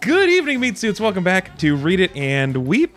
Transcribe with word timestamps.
Good 0.00 0.30
evening, 0.30 0.60
meat 0.60 0.78
suits. 0.78 0.98
Welcome 0.98 1.24
back 1.24 1.58
to 1.58 1.76
Read 1.76 2.00
It 2.00 2.16
and 2.16 2.66
Weep. 2.66 2.96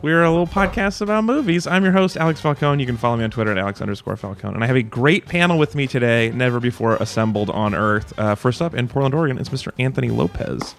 We're 0.00 0.22
a 0.22 0.30
little 0.30 0.46
podcast 0.46 1.00
about 1.00 1.24
movies. 1.24 1.66
I'm 1.66 1.82
your 1.82 1.92
host, 1.92 2.16
Alex 2.16 2.40
Falcone. 2.40 2.80
You 2.80 2.86
can 2.86 2.96
follow 2.96 3.16
me 3.16 3.24
on 3.24 3.32
Twitter 3.32 3.50
at 3.50 3.58
Alex 3.58 3.80
underscore 3.80 4.16
Falcone. 4.16 4.54
And 4.54 4.62
I 4.62 4.68
have 4.68 4.76
a 4.76 4.82
great 4.84 5.26
panel 5.26 5.58
with 5.58 5.74
me 5.74 5.88
today, 5.88 6.30
never 6.30 6.60
before 6.60 6.94
assembled 6.96 7.50
on 7.50 7.74
Earth. 7.74 8.16
Uh, 8.16 8.36
first 8.36 8.62
up 8.62 8.74
in 8.74 8.86
Portland, 8.86 9.12
Oregon, 9.12 9.38
is 9.38 9.48
Mr. 9.48 9.72
Anthony 9.80 10.08
Lopez. 10.08 10.76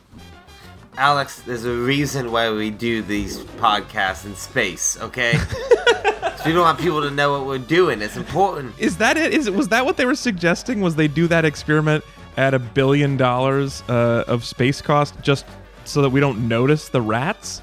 Alex, 0.95 1.41
there's 1.41 1.65
a 1.65 1.73
reason 1.73 2.31
why 2.31 2.49
we 2.49 2.69
do 2.69 3.01
these 3.01 3.39
podcasts 3.59 4.23
in 4.25 4.35
space, 4.37 4.97
okay? 5.01 5.33
so 5.37 6.43
we 6.45 6.53
don't 6.53 6.61
want 6.61 6.79
people 6.79 7.01
to 7.01 7.11
know 7.11 7.33
what 7.33 7.45
we're 7.45 7.57
doing. 7.57 8.01
It's 8.01 8.15
important. 8.15 8.73
Is 8.79 8.95
that 8.99 9.17
it? 9.17 9.33
Is 9.33 9.47
it 9.47 9.53
was 9.53 9.67
that 9.67 9.85
what 9.85 9.97
they 9.97 10.05
were 10.05 10.15
suggesting? 10.15 10.79
Was 10.79 10.95
they 10.95 11.09
do 11.09 11.27
that 11.27 11.43
experiment 11.43 12.05
at 12.37 12.53
a 12.53 12.59
billion 12.59 13.17
dollars 13.17 13.83
uh, 13.89 14.23
of 14.27 14.45
space 14.45 14.81
cost 14.81 15.19
just 15.21 15.45
so 15.87 16.01
that 16.01 16.09
we 16.09 16.19
don't 16.19 16.47
notice 16.47 16.89
the 16.89 17.01
rats? 17.01 17.61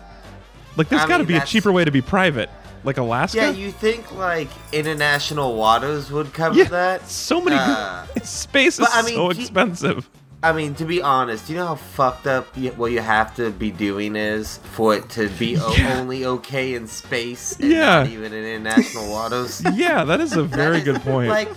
Like, 0.77 0.88
there's 0.88 1.02
I 1.02 1.06
got 1.09 1.19
to 1.19 1.23
mean, 1.24 1.28
be 1.28 1.34
a 1.34 1.37
that's- 1.38 1.51
cheaper 1.51 1.70
way 1.73 1.84
to 1.84 1.91
be 1.92 2.01
private, 2.02 2.50
like 2.83 2.97
Alaska. 2.97 3.37
Yeah, 3.38 3.50
you 3.50 3.70
think 3.70 4.12
like 4.16 4.48
international 4.73 5.55
waters 5.56 6.10
would 6.10 6.33
cover 6.33 6.56
Yeah, 6.59 6.64
that? 6.64 7.09
so 7.09 7.41
many. 7.41 7.56
Uh, 7.56 8.05
space 8.24 8.74
is 8.74 8.80
but 8.80 8.91
I 8.92 9.02
mean, 9.02 9.14
so 9.14 9.33
do- 9.33 9.41
expensive. 9.41 10.09
I 10.42 10.52
mean, 10.52 10.74
to 10.74 10.84
be 10.84 11.00
honest, 11.00 11.48
you 11.48 11.56
know 11.56 11.69
how 11.69 11.74
fucked 11.77 12.27
up 12.27 12.47
you, 12.55 12.70
what 12.73 12.92
you 12.92 13.00
have 13.00 13.34
to 13.37 13.50
be 13.50 13.70
doing 13.70 14.14
is 14.14 14.59
for 14.72 14.95
it 14.95 15.09
to 15.11 15.30
be 15.38 15.56
o- 15.61 15.72
Yeah. 15.75 15.98
only 15.98 16.27
okay 16.27 16.75
in 16.75 16.86
space 16.86 17.56
and 17.59 17.70
Yeah. 17.70 18.02
not 18.02 18.09
even 18.09 18.33
in 18.34 18.45
international 18.45 19.09
waters? 19.11 19.62
Yeah, 19.75 20.05
that 20.05 20.20
is 20.20 20.36
a 20.36 20.42
very 20.42 20.80
good 20.83 21.00
point. 21.02 21.30
Like, 21.30 21.48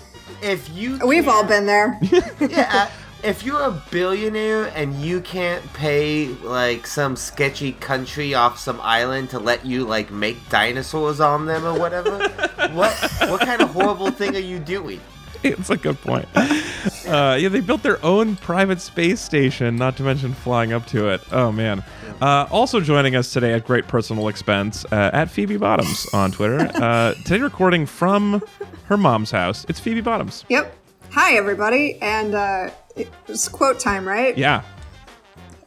if 0.41 0.69
you 0.69 0.99
We've 1.05 1.27
all 1.27 1.43
been 1.43 1.65
there. 1.65 1.99
yeah, 2.39 2.89
if 3.27 3.43
you're 3.43 3.61
a 3.61 3.83
billionaire 3.91 4.67
and 4.67 4.95
you 4.95 5.19
can't 5.19 5.61
pay 5.73 6.27
like 6.43 6.87
some 6.87 7.17
sketchy 7.17 7.73
country 7.73 8.33
off 8.33 8.57
some 8.57 8.79
island 8.81 9.29
to 9.29 9.37
let 9.37 9.65
you 9.65 9.83
like 9.83 10.09
make 10.11 10.37
dinosaurs 10.47 11.19
on 11.19 11.45
them 11.45 11.65
or 11.65 11.77
whatever, 11.77 12.17
what 12.71 12.93
what 13.27 13.41
kind 13.41 13.61
of 13.61 13.69
horrible 13.71 14.09
thing 14.11 14.33
are 14.35 14.39
you 14.39 14.59
doing? 14.59 15.01
it's 15.43 15.69
a 15.69 15.75
good 15.75 15.99
point. 16.01 16.25
Uh, 17.05 17.37
yeah, 17.39 17.49
they 17.49 17.59
built 17.59 17.83
their 17.83 18.03
own 18.03 18.37
private 18.37 18.79
space 18.79 19.19
station, 19.19 19.75
not 19.75 19.97
to 19.97 20.03
mention 20.03 20.33
flying 20.33 20.71
up 20.71 20.85
to 20.87 21.09
it. 21.09 21.21
Oh 21.33 21.51
man. 21.51 21.83
Uh, 22.21 22.47
also 22.49 22.79
joining 22.79 23.15
us 23.15 23.33
today 23.33 23.53
at 23.53 23.65
great 23.65 23.87
personal 23.87 24.29
expense 24.29 24.85
uh, 24.85 25.11
at 25.13 25.29
Phoebe 25.29 25.57
Bottoms 25.57 26.07
on 26.13 26.31
Twitter. 26.31 26.71
Uh, 26.87 27.13
today 27.25 27.39
recording 27.39 27.85
from 27.85 28.41
her 28.85 28.97
mom's 28.97 29.31
house. 29.31 29.65
It's 29.67 29.79
Phoebe 29.79 30.01
Bottoms. 30.01 30.45
Yep. 30.47 30.73
Hi, 31.11 31.35
everybody. 31.35 31.99
And 32.01 32.33
it's 33.27 33.47
quote 33.47 33.79
time, 33.79 34.07
right? 34.07 34.37
Yeah. 34.37 34.63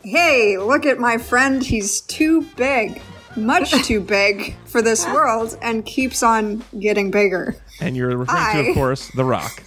Hey, 0.03 0.57
look 0.59 0.87
at 0.87 0.99
my 0.99 1.19
friend. 1.19 1.63
He's 1.63 2.01
too 2.03 2.43
big. 2.57 3.01
Much 3.37 3.71
too 3.87 4.01
big 4.01 4.57
for 4.65 4.83
this 4.83 5.05
world 5.07 5.57
and 5.63 5.85
keeps 5.85 6.23
on 6.23 6.65
getting 6.79 7.11
bigger. 7.11 7.57
And 7.81 7.97
you're 7.97 8.17
referring 8.17 8.65
to, 8.65 8.71
of 8.71 8.75
course, 8.75 9.11
The 9.15 9.25
Rock. 9.25 9.63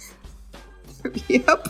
Yep. 1.28 1.68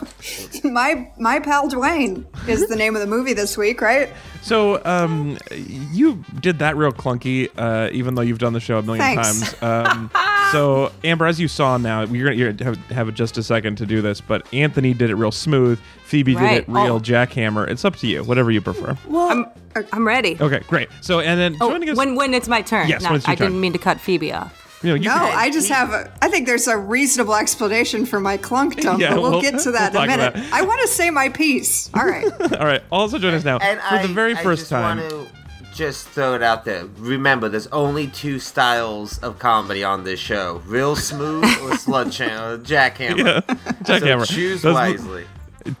My 0.63 1.11
my 1.19 1.39
pal 1.39 1.69
Dwayne 1.69 2.25
is 2.47 2.67
the 2.67 2.75
name 2.75 2.95
of 2.95 3.01
the 3.01 3.07
movie 3.07 3.33
this 3.33 3.57
week, 3.57 3.81
right? 3.81 4.09
So, 4.41 4.83
um, 4.85 5.37
you 5.51 6.23
did 6.39 6.59
that 6.59 6.77
real 6.77 6.91
clunky, 6.91 7.49
uh, 7.57 7.89
even 7.91 8.15
though 8.15 8.21
you've 8.21 8.37
done 8.39 8.53
the 8.53 8.59
show 8.59 8.77
a 8.77 8.81
million 8.83 9.03
Thanks. 9.03 9.53
times. 9.59 9.63
Um, 9.63 10.11
so, 10.51 10.91
Amber, 11.03 11.25
as 11.25 11.39
you 11.39 11.47
saw 11.47 11.77
now, 11.77 12.03
you're 12.03 12.25
gonna 12.27 12.35
you're 12.37 12.53
gonna 12.53 12.63
have, 12.77 12.77
have 13.07 13.13
just 13.15 13.37
a 13.37 13.43
second 13.43 13.77
to 13.79 13.85
do 13.85 14.01
this, 14.01 14.21
but 14.21 14.45
Anthony 14.53 14.93
did 14.93 15.09
it 15.09 15.15
real 15.15 15.31
smooth. 15.31 15.79
Phoebe 16.05 16.35
Right. 16.35 16.49
did 16.49 16.57
it 16.63 16.67
real 16.69 16.95
Oh. 16.95 16.99
jackhammer. 16.99 17.67
It's 17.67 17.83
up 17.85 17.95
to 17.97 18.07
you, 18.07 18.23
whatever 18.23 18.51
you 18.51 18.61
prefer. 18.61 18.95
Well, 19.07 19.29
I'm, 19.75 19.85
I'm 19.91 20.05
ready. 20.07 20.37
Okay, 20.39 20.61
great. 20.67 20.89
So, 21.01 21.19
and 21.19 21.39
then 21.39 21.57
Oh, 21.59 21.71
joining 21.71 21.89
us, 21.89 21.97
when 21.97 22.15
when 22.15 22.33
it's 22.33 22.47
my 22.47 22.61
turn. 22.61 22.87
Yes, 22.87 23.01
Not- 23.01 23.11
when 23.11 23.17
it's 23.17 23.27
your 23.27 23.31
I 23.33 23.35
didn't 23.35 23.59
mean 23.59 23.73
to 23.73 23.79
cut 23.79 23.99
Phoebe 23.99 24.31
off. 24.31 24.61
You 24.85 24.91
know, 24.91 24.95
you 24.95 25.09
No, 25.09 25.15
can- 25.15 25.37
I 25.37 25.49
just 25.49 25.69
have 25.69 25.91
a. 25.91 26.11
I 26.21 26.29
think 26.29 26.45
there's 26.47 26.67
a 26.67 26.77
reasonable 26.77 27.35
explanation 27.35 28.05
for 28.05 28.19
my 28.19 28.37
clunkdom, 28.37 28.99
Yeah, 28.99 29.13
but 29.15 29.21
we'll, 29.21 29.31
we'll- 29.31 29.41
get 29.41 29.59
to 29.61 29.71
that 29.71 29.93
we'll 29.93 30.03
in 30.03 30.11
a 30.11 30.17
minute. 30.31 30.53
I 30.53 30.61
want 30.61 30.81
to 30.81 30.87
say 30.87 31.09
my 31.09 31.29
piece. 31.29 31.89
All 31.93 32.05
right. 32.05 32.25
all 32.59 32.65
right. 32.65 32.81
Also 32.91 33.17
join 33.17 33.33
us 33.33 33.43
now 33.43 33.57
And 33.57 33.79
for 33.79 33.95
I, 33.95 34.01
the 34.05 34.13
very 34.13 34.35
I 34.35 34.43
first 34.43 34.61
just 34.61 34.69
time. 34.71 34.97
want 34.99 35.09
to 35.09 35.27
just 35.73 36.07
throw 36.09 36.35
it 36.35 36.41
out 36.41 36.63
there. 36.63 36.85
Remember, 36.99 37.49
there's 37.49 37.67
only 37.67 38.07
two 38.07 38.39
styles 38.39 39.17
of 39.19 39.39
comedy 39.39 39.83
on 39.83 40.03
this 40.05 40.19
show: 40.19 40.61
real 40.65 40.95
smooth 40.95 41.43
or 41.63 41.75
sledgehammer, 41.77 42.53
or 42.53 42.57
jackhammer. 42.59 43.41
Jackhammer. 43.83 44.25
So 44.27 44.33
choose 44.35 44.61
Those- 44.61 44.73
wisely. 44.73 45.25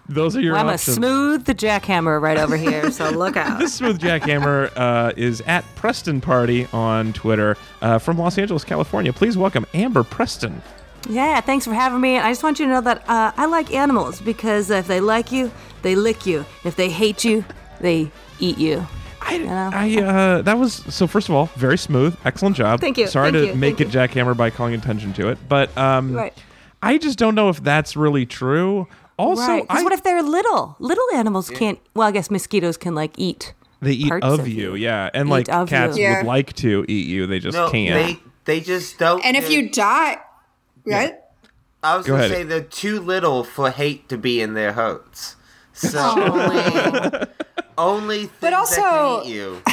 Those 0.09 0.35
are 0.35 0.41
your 0.41 0.53
Well, 0.53 0.61
I'm 0.63 0.69
a 0.69 0.73
options. 0.73 0.97
smooth 0.97 1.45
the 1.45 1.55
jackhammer 1.55 2.19
right 2.21 2.37
over 2.37 2.57
here, 2.57 2.89
so 2.91 3.09
look 3.11 3.37
out. 3.37 3.59
This 3.59 3.73
smooth 3.73 3.99
jackhammer 3.99 4.71
uh, 4.75 5.13
is 5.15 5.41
at 5.41 5.63
Preston 5.75 6.21
Party 6.21 6.67
on 6.73 7.13
Twitter 7.13 7.57
uh, 7.81 7.99
from 7.99 8.17
Los 8.17 8.37
Angeles, 8.37 8.63
California. 8.63 9.13
Please 9.13 9.37
welcome 9.37 9.65
Amber 9.73 10.03
Preston. 10.03 10.61
Yeah, 11.07 11.39
thanks 11.41 11.65
for 11.65 11.73
having 11.73 12.01
me. 12.01 12.17
I 12.17 12.31
just 12.31 12.41
want 12.41 12.59
you 12.59 12.65
to 12.65 12.71
know 12.71 12.81
that 12.81 13.07
uh, 13.07 13.31
I 13.37 13.45
like 13.45 13.71
animals 13.73 14.19
because 14.21 14.71
if 14.71 14.87
they 14.87 14.99
like 14.99 15.31
you, 15.31 15.51
they 15.83 15.95
lick 15.95 16.25
you. 16.25 16.45
If 16.63 16.75
they 16.75 16.89
hate 16.89 17.23
you, 17.23 17.45
they 17.79 18.09
eat 18.39 18.57
you. 18.57 18.87
I, 19.21 19.37
know? 19.39 19.69
I 19.73 20.01
uh, 20.01 20.41
that 20.43 20.57
was 20.57 20.73
so. 20.93 21.07
First 21.07 21.29
of 21.29 21.35
all, 21.35 21.47
very 21.55 21.77
smooth, 21.79 22.15
excellent 22.25 22.55
job. 22.55 22.79
Thank 22.79 22.97
you, 22.99 23.07
Sorry 23.07 23.31
thank 23.31 23.43
to 23.43 23.47
you, 23.53 23.55
make 23.55 23.77
thank 23.77 23.93
it 23.93 23.97
jackhammer 23.97 24.37
by 24.37 24.49
calling 24.51 24.75
attention 24.75 25.13
to 25.13 25.29
it, 25.29 25.37
but 25.49 25.75
um, 25.77 26.13
Right. 26.13 26.33
I 26.83 26.99
just 26.99 27.17
don't 27.17 27.33
know 27.33 27.49
if 27.49 27.63
that's 27.63 27.95
really 27.95 28.27
true. 28.27 28.87
Also, 29.17 29.41
right. 29.41 29.65
I, 29.69 29.83
what 29.83 29.93
if 29.93 30.03
they're 30.03 30.21
little? 30.21 30.75
Little 30.79 31.05
animals 31.13 31.49
can't. 31.49 31.79
Well, 31.93 32.07
I 32.07 32.11
guess 32.11 32.29
mosquitoes 32.29 32.75
can 32.77 32.95
like 32.95 33.13
eat. 33.17 33.53
they 33.81 33.91
eat 33.93 34.09
parts 34.09 34.25
of 34.25 34.39
of 34.41 34.47
you, 34.47 34.71
you. 34.71 34.75
yeah, 34.75 35.09
and 35.13 35.27
Eat 35.27 35.31
like 35.31 35.49
of 35.49 35.69
cats 35.69 35.97
you. 35.97 36.03
Yeah. 36.03 36.17
would 36.17 36.27
like 36.27 36.53
to 36.57 36.85
eat 36.87 37.07
you, 37.07 37.25
they 37.27 37.39
just 37.39 37.55
No, 37.55 37.69
can't. 37.69 37.95
they 37.95 38.19
they 38.45 38.59
just 38.59 38.97
don't. 38.99 39.23
And 39.25 39.37
if 39.37 39.49
you 39.49 39.69
die, 39.69 40.17
right? 40.85 41.15
I 41.83 41.95
was 41.97 42.05
Go 42.05 42.13
gonna 42.13 42.25
ahead. 42.25 42.35
say 42.37 42.43
they're 42.43 42.61
too 42.61 42.99
little 42.99 43.43
for 43.43 43.69
hate 43.71 44.09
to 44.09 44.17
be 44.17 44.41
in 44.41 44.53
their 44.55 44.73
hurts. 44.73 45.35
So 45.73 45.99
oh, 46.01 46.31
only, 47.11 47.27
only 47.77 48.17
things 48.19 48.31
But 48.41 48.49
that 48.51 48.53
also- 48.53 49.21
can 49.21 49.29
eat 49.29 49.33
you. 49.35 49.61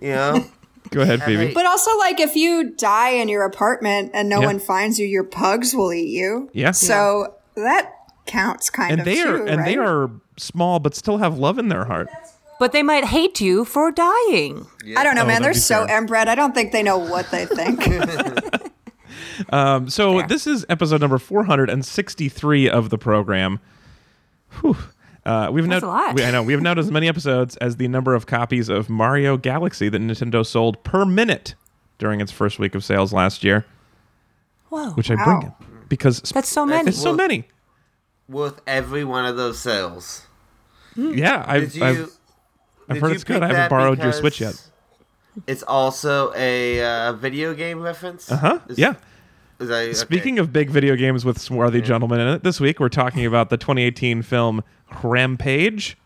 You 0.00 0.10
know, 0.10 0.44
Go 0.90 1.00
ahead, 1.00 1.22
Phoebe. 1.22 1.46
hate- 1.46 1.54
But 1.54 1.66
also, 1.66 1.96
like, 1.98 2.20
if 2.20 2.36
you 2.36 2.70
die 2.76 3.08
in 3.10 3.28
your 3.28 3.44
apartment 3.44 4.12
and 4.14 4.28
no 4.28 4.40
Yeah. 4.40 4.46
one 4.46 4.60
finds 4.60 5.00
you, 5.00 5.06
your 5.06 5.24
pugs 5.24 5.74
will 5.74 5.92
eat 5.92 6.10
you. 6.10 6.48
Yeah. 6.52 6.70
So 6.70 7.34
that 7.56 7.93
counts 8.26 8.70
kind 8.70 8.92
and 8.92 9.00
of 9.00 9.04
they 9.04 9.20
are 9.20 9.38
too, 9.38 9.46
and 9.46 9.64
they 9.66 9.76
are 9.76 10.10
small, 10.36 10.78
but 10.80 10.94
still 10.94 11.18
have 11.18 11.38
love 11.38 11.58
in 11.58 11.68
their 11.68 11.84
heart. 11.84 12.08
But 12.60 12.72
they 12.72 12.82
might 12.82 13.04
hate 13.04 13.40
you 13.40 13.64
for 13.64 13.90
dying. 13.90 14.66
I 14.96 15.02
don't 15.04 15.14
know, 15.16 15.22
Oh, 15.22 15.26
man. 15.26 15.42
They're 15.42 15.54
so 15.54 15.86
fair. 15.86 15.98
inbred. 15.98 16.28
I 16.28 16.34
don't 16.34 16.54
think 16.54 16.72
they 16.72 16.82
know 16.82 16.98
what 16.98 17.30
they 17.30 17.46
think. 17.46 17.82
Um, 19.50 19.88
so 19.90 20.18
Fair. 20.20 20.28
this 20.28 20.46
is 20.46 20.64
episode 20.68 21.00
number 21.00 21.18
463 21.18 22.68
of 22.70 22.90
the 22.90 22.98
program. 22.98 23.58
Whew. 24.60 24.76
Uh, 25.26 25.50
we've 25.52 25.66
That's 25.68 25.82
now, 25.82 25.88
a 25.88 25.90
lot. 25.90 26.14
We, 26.14 26.22
I 26.24 26.30
know 26.30 26.42
we 26.42 26.52
have 26.52 26.62
now 26.62 26.74
as 26.74 26.90
many 26.90 27.08
episodes 27.08 27.56
as 27.56 27.76
the 27.76 27.88
number 27.88 28.14
of 28.14 28.26
copies 28.26 28.68
of 28.68 28.88
Mario 28.88 29.36
Galaxy 29.36 29.88
that 29.88 30.00
Nintendo 30.00 30.46
sold 30.46 30.82
per 30.84 31.04
minute 31.04 31.54
during 31.98 32.20
its 32.20 32.30
first 32.30 32.58
week 32.60 32.74
of 32.76 32.84
sales 32.84 33.12
last 33.12 33.42
year, 33.42 33.64
Whoa. 34.68 34.90
which 34.90 35.10
I 35.10 35.16
bring 35.16 35.40
Wow. 35.40 35.56
because 35.88 36.20
That's 36.20 36.48
so 36.48 36.64
many. 36.64 36.88
it's 36.90 37.00
so 37.00 37.12
many. 37.14 37.48
Worth 38.28 38.60
every 38.66 39.04
one 39.04 39.26
of 39.26 39.36
those 39.36 39.58
sales. 39.58 40.26
Yeah, 40.96 41.44
I've, 41.46 41.74
you? 41.74 41.84
I've, 41.84 42.10
I've 42.88 42.94
did 42.94 43.02
heard 43.02 43.12
it's 43.12 43.24
good. 43.24 43.42
I 43.42 43.48
haven't 43.48 43.70
borrowed 43.70 44.02
your 44.02 44.12
Switch 44.12 44.40
yet. 44.40 44.60
It's 45.46 45.62
also 45.64 46.32
a 46.36 46.82
uh, 47.08 47.12
video 47.14 47.54
game 47.54 47.80
reference. 47.80 48.30
Uh 48.30 48.36
huh. 48.36 48.58
Yeah. 48.76 48.94
is 49.58 49.68
that- 49.68 49.74
okay. 49.74 49.92
Speaking 49.92 50.38
of 50.38 50.52
big 50.52 50.70
video 50.70 50.94
games 50.96 51.24
with 51.24 51.40
swarthy 51.40 51.80
gentlemen 51.82 52.20
in 52.20 52.28
it, 52.28 52.44
this 52.44 52.60
week 52.60 52.78
we're 52.80 52.88
talking 52.88 53.26
about 53.26 53.50
the 53.50 53.56
2018 53.56 54.22
film 54.22 54.62
Rampage. 55.02 55.96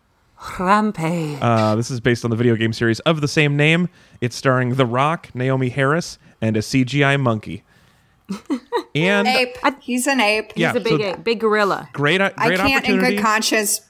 Rampage. 0.59 1.39
Uh, 1.43 1.75
this 1.75 1.91
is 1.91 2.01
based 2.01 2.25
on 2.25 2.31
the 2.31 2.37
video 2.37 2.57
game 2.57 2.73
series 2.73 3.01
of 3.01 3.21
the 3.21 3.29
same 3.29 3.57
name. 3.57 3.89
It's 4.21 4.37
starring 4.37 4.75
The 4.77 4.87
Rock, 4.87 5.29
Naomie 5.35 5.73
Harris, 5.73 6.19
and 6.41 6.57
a 6.57 6.61
CGI 6.61 7.21
monkey. 7.21 7.65
And 8.95 9.29
ape. 9.29 9.57
He's 9.81 10.07
an 10.07 10.21
ape. 10.21 10.53
yeah, 10.57 10.73
He's 10.73 10.81
a 10.81 10.85
big, 10.85 11.01
so 11.01 11.17
big 11.23 11.41
gorilla. 11.41 11.89
great, 11.93 12.21
I 12.21 12.31
great 12.31 12.59
can't, 12.59 12.89
in 12.89 12.99
good 12.99 13.19
conscience, 13.21 13.81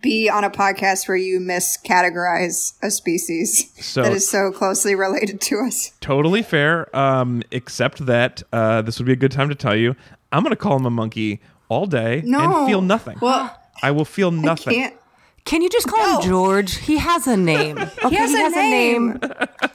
be 0.00 0.28
on 0.30 0.44
a 0.44 0.50
podcast 0.50 1.08
where 1.08 1.16
you 1.16 1.40
miscategorize 1.40 2.74
a 2.82 2.90
species 2.90 3.70
So- 3.80 4.02
that 4.02 4.12
is 4.12 4.28
so 4.28 4.50
closely 4.52 4.94
related 4.94 5.40
to 5.42 5.60
us. 5.66 5.92
totally 6.00 6.42
fair. 6.42 6.94
Um, 6.96 7.42
except 7.50 8.06
that 8.06 8.42
uh, 8.52 8.82
this 8.82 8.98
would 8.98 9.06
be 9.06 9.12
a 9.12 9.16
good 9.16 9.32
time 9.32 9.48
to 9.48 9.54
tell 9.54 9.76
you, 9.76 9.96
I'm 10.32 10.42
going 10.42 10.50
to 10.50 10.56
call 10.56 10.76
him 10.76 10.86
a 10.86 10.90
monkey 10.90 11.40
all 11.68 11.86
day 11.86 12.22
No. 12.24 12.40
and 12.60 12.66
feel 12.68 12.80
nothing. 12.80 13.18
Well, 13.20 13.54
I 13.82 13.90
will 13.90 14.04
feel 14.04 14.28
I 14.28 14.36
nothing. 14.36 14.97
Can't. 15.48 15.62
You 15.62 15.68
just 15.70 15.88
call 15.88 15.98
No. 16.06 16.20
him 16.20 16.28
George? 16.28 16.76
He 16.76 16.98
has 16.98 17.26
a 17.26 17.36
name. 17.36 17.78
Okay, 18.04 18.08
He 18.10 18.16
has 18.16 18.32
a 18.54 18.60
name. 18.60 19.18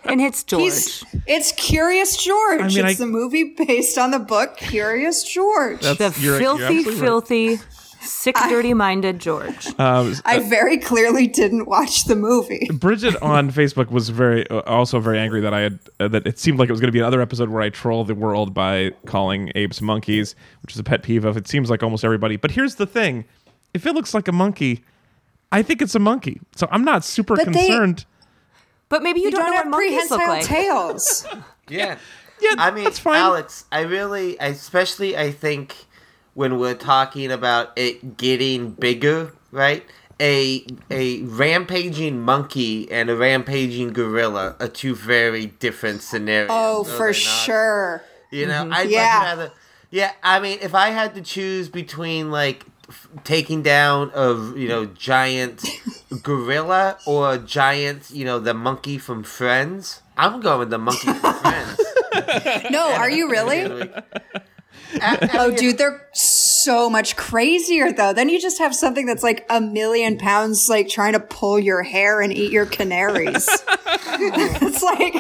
and 0.06 0.22
it's 0.22 0.44
George. 0.44 0.62
He's 0.64 1.04
it's 1.28 1.52
Curious 1.54 2.18
George. 2.18 2.62
I 2.62 2.68
mean, 2.68 2.86
it's 2.86 3.00
I- 3.02 3.06
the 3.06 3.12
movie 3.12 3.54
based 3.58 3.98
on 3.98 4.12
the 4.12 4.20
book 4.20 4.58
Curious 4.58 5.24
George. 5.24 5.82
The 5.82 5.96
you're- 6.20 6.24
you're 6.24 6.40
filthy, 6.40 6.84
right. 6.90 6.98
filthy, 6.98 7.60
Sick, 8.02 8.36
dirty 8.36 8.74
minded 8.74 9.20
George. 9.20 9.68
I 9.80 10.40
very 10.50 10.78
clearly 10.78 11.26
didn't 11.28 11.66
watch 11.68 12.04
the 12.06 12.18
movie. 12.18 12.70
Bridget 12.74 13.16
on 13.22 13.50
Facebook 13.50 13.90
was 13.92 14.10
very 14.10 14.46
uh, 14.50 14.60
also 14.62 15.00
very 15.00 15.18
angry 15.20 15.40
that 15.42 15.54
I 15.54 15.62
had 15.62 15.80
uh, 16.02 16.08
that 16.10 16.28
it 16.28 16.38
seemed 16.38 16.60
like 16.60 16.68
it 16.68 16.74
was 16.74 16.82
going 16.82 16.90
to 16.90 16.94
be 16.94 17.00
another 17.00 17.22
episode 17.22 17.48
where 17.50 17.62
I 17.62 17.70
troll 17.70 18.04
the 18.04 18.14
world 18.16 18.54
by 18.54 18.92
calling 19.06 19.52
apes 19.56 19.80
monkeys, 19.82 20.36
which 20.64 20.74
is 20.74 20.80
a 20.80 20.84
pet 20.84 21.02
peeve 21.04 21.24
of 21.24 21.38
it 21.38 21.48
seems 21.48 21.70
like 21.70 21.82
almost 21.82 22.04
everybody. 22.04 22.36
But 22.36 22.52
here's 22.52 22.76
the 22.76 22.86
thing: 22.86 23.24
if 23.74 23.86
it 23.86 23.94
looks 23.94 24.14
like 24.14 24.28
a 24.28 24.34
monkey, 24.34 24.84
I 25.54 25.62
think 25.64 25.82
it's 25.82 25.96
a 25.96 26.00
monkey. 26.00 26.42
So 26.56 26.68
I'm 26.72 26.84
not 26.84 27.04
super 27.06 27.36
But 27.36 27.46
they- 27.48 27.54
concerned. 27.54 28.06
But 28.90 29.02
maybe 29.02 29.22
you, 29.22 29.26
You 29.28 29.32
don't, 29.32 29.42
don't 29.42 29.52
know 29.52 29.58
have 29.58 29.66
what 29.66 29.72
monkeys 29.72 30.12
look 30.12 30.20
prehensile 30.20 30.28
like. 30.28 30.46
tails. 30.46 31.26
Yeah. 31.70 31.98
Yeah, 32.42 32.56
I 32.58 32.72
mean, 32.72 32.84
that's 32.84 33.00
fine. 33.00 33.16
Alex, 33.22 33.64
I 33.72 33.82
really, 33.82 34.36
especially, 34.40 35.16
I 35.18 35.32
think 35.32 35.74
when 36.34 36.60
we're 36.60 36.74
talking 36.76 37.32
about 37.32 37.70
it 37.78 38.18
getting 38.18 38.72
bigger, 38.72 39.32
right? 39.52 39.86
A 40.20 40.66
a 40.92 41.22
rampaging 41.22 42.22
monkey 42.22 42.92
and 42.92 43.10
a 43.10 43.16
rampaging 43.16 43.94
gorilla 43.94 44.58
are 44.60 44.68
two 44.68 44.94
very 44.94 45.46
different 45.48 46.02
scenarios. 46.02 46.50
Oh, 46.52 46.84
for 46.84 47.14
sure. 47.14 48.04
You 48.30 48.46
know, 48.48 48.64
mm-hmm. 48.64 48.74
I'd 48.74 48.90
Yeah. 48.90 49.04
much 49.20 49.24
rather. 49.26 49.52
Yeah, 49.90 50.12
I 50.22 50.40
mean, 50.42 50.58
if 50.62 50.76
I 50.76 50.90
had 50.90 51.16
to 51.16 51.22
choose 51.22 51.70
between 51.70 52.30
like 52.30 52.66
f- 52.66 52.73
taking 53.24 53.62
down 53.62 54.12
a 54.14 54.34
you 54.58 54.68
know 54.68 54.86
giant 54.86 55.64
gorilla 56.22 56.98
or 57.06 57.34
a 57.34 57.38
giant 57.38 58.10
you 58.12 58.26
know 58.26 58.40
the 58.40 58.54
monkey 58.54 58.98
from 58.98 59.24
Friends, 59.24 60.02
I'm 60.18 60.42
going 60.42 60.60
with 60.60 60.70
the 60.70 60.78
monkey 60.78 61.14
from 61.14 61.34
Friends. 61.42 61.80
No, 62.70 62.94
are 62.94 63.10
you 63.10 63.30
really? 63.30 63.92
Oh, 65.34 65.52
dude, 65.56 65.78
they're 65.78 66.08
so 66.14 66.90
much 66.90 67.16
crazier 67.16 67.92
though. 67.92 68.14
Then 68.14 68.30
you 68.30 68.40
just 68.40 68.60
have 68.60 68.76
something 68.76 69.06
that's 69.06 69.24
like 69.24 69.46
a 69.50 69.60
million 69.60 70.18
pounds, 70.18 70.70
like 70.70 70.88
trying 70.88 71.14
to 71.14 71.20
pull 71.20 71.60
your 71.60 71.84
hair 71.84 72.22
and 72.22 72.32
eat 72.32 72.52
your 72.52 72.66
canaries. 72.66 73.48
it's 73.88 74.84
like 74.84 75.14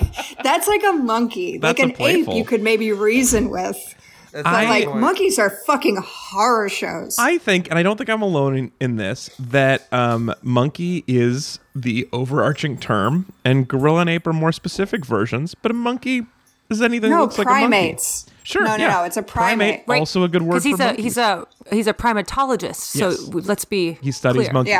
that's 0.43 0.67
like 0.67 0.83
a 0.83 0.93
monkey, 0.93 1.57
That's 1.57 1.79
like 1.79 1.99
an 1.99 2.01
ape. 2.01 2.27
You 2.29 2.45
could 2.45 2.61
maybe 2.61 2.91
reason 2.91 3.49
with. 3.49 3.95
That's 4.33 4.43
But 4.43 4.53
I- 4.53 4.69
like 4.69 4.85
point. 4.87 4.99
monkeys 4.99 5.37
are 5.39 5.49
fucking 5.49 5.97
horror 6.03 6.67
shows. 6.67 7.15
I 7.19 7.37
think, 7.37 7.69
and 7.69 7.77
I 7.79 7.83
don't 7.83 7.97
think 7.97 8.09
I'm 8.09 8.21
alone 8.23 8.57
in, 8.57 8.71
in 8.81 8.95
this, 8.95 9.29
that 9.39 9.87
um, 9.93 10.33
monkey 10.41 11.03
is 11.07 11.59
the 11.75 12.09
overarching 12.11 12.77
term, 12.77 13.31
and 13.45 13.67
gorilla 13.67 14.01
and 14.01 14.09
ape 14.09 14.25
are 14.27 14.33
more 14.33 14.51
specific 14.51 15.05
versions. 15.05 15.53
But 15.55 15.69
a 15.71 15.75
monkey 15.75 16.25
is 16.69 16.81
anything 16.81 17.11
that 17.11 17.15
no 17.17 17.21
looks 17.23 17.37
like 17.37 17.47
a 17.47 17.67
monkey. 17.69 17.97
Sure. 18.43 18.63
No, 18.63 18.75
no, 18.75 18.83
yeah. 18.83 18.91
no. 18.93 19.03
It's 19.03 19.15
a 19.17 19.23
primate. 19.23 19.83
Right. 19.87 19.99
Also 19.99 20.23
a 20.23 20.27
good 20.27 20.41
word 20.41 20.55
Because 20.55 20.63
he's 20.65 20.77
for 20.77 20.83
a 20.83 20.85
monkeys. 20.87 21.03
he's 21.05 21.17
a 21.17 21.45
he's 21.71 21.87
a 21.87 21.93
primatologist. 21.93 22.75
So 22.75 23.09
Yes. 23.11 23.29
let's 23.47 23.63
be 23.65 23.93
he 24.01 24.11
studies 24.11 24.43
clear. 24.49 24.53
monkeys. 24.53 24.71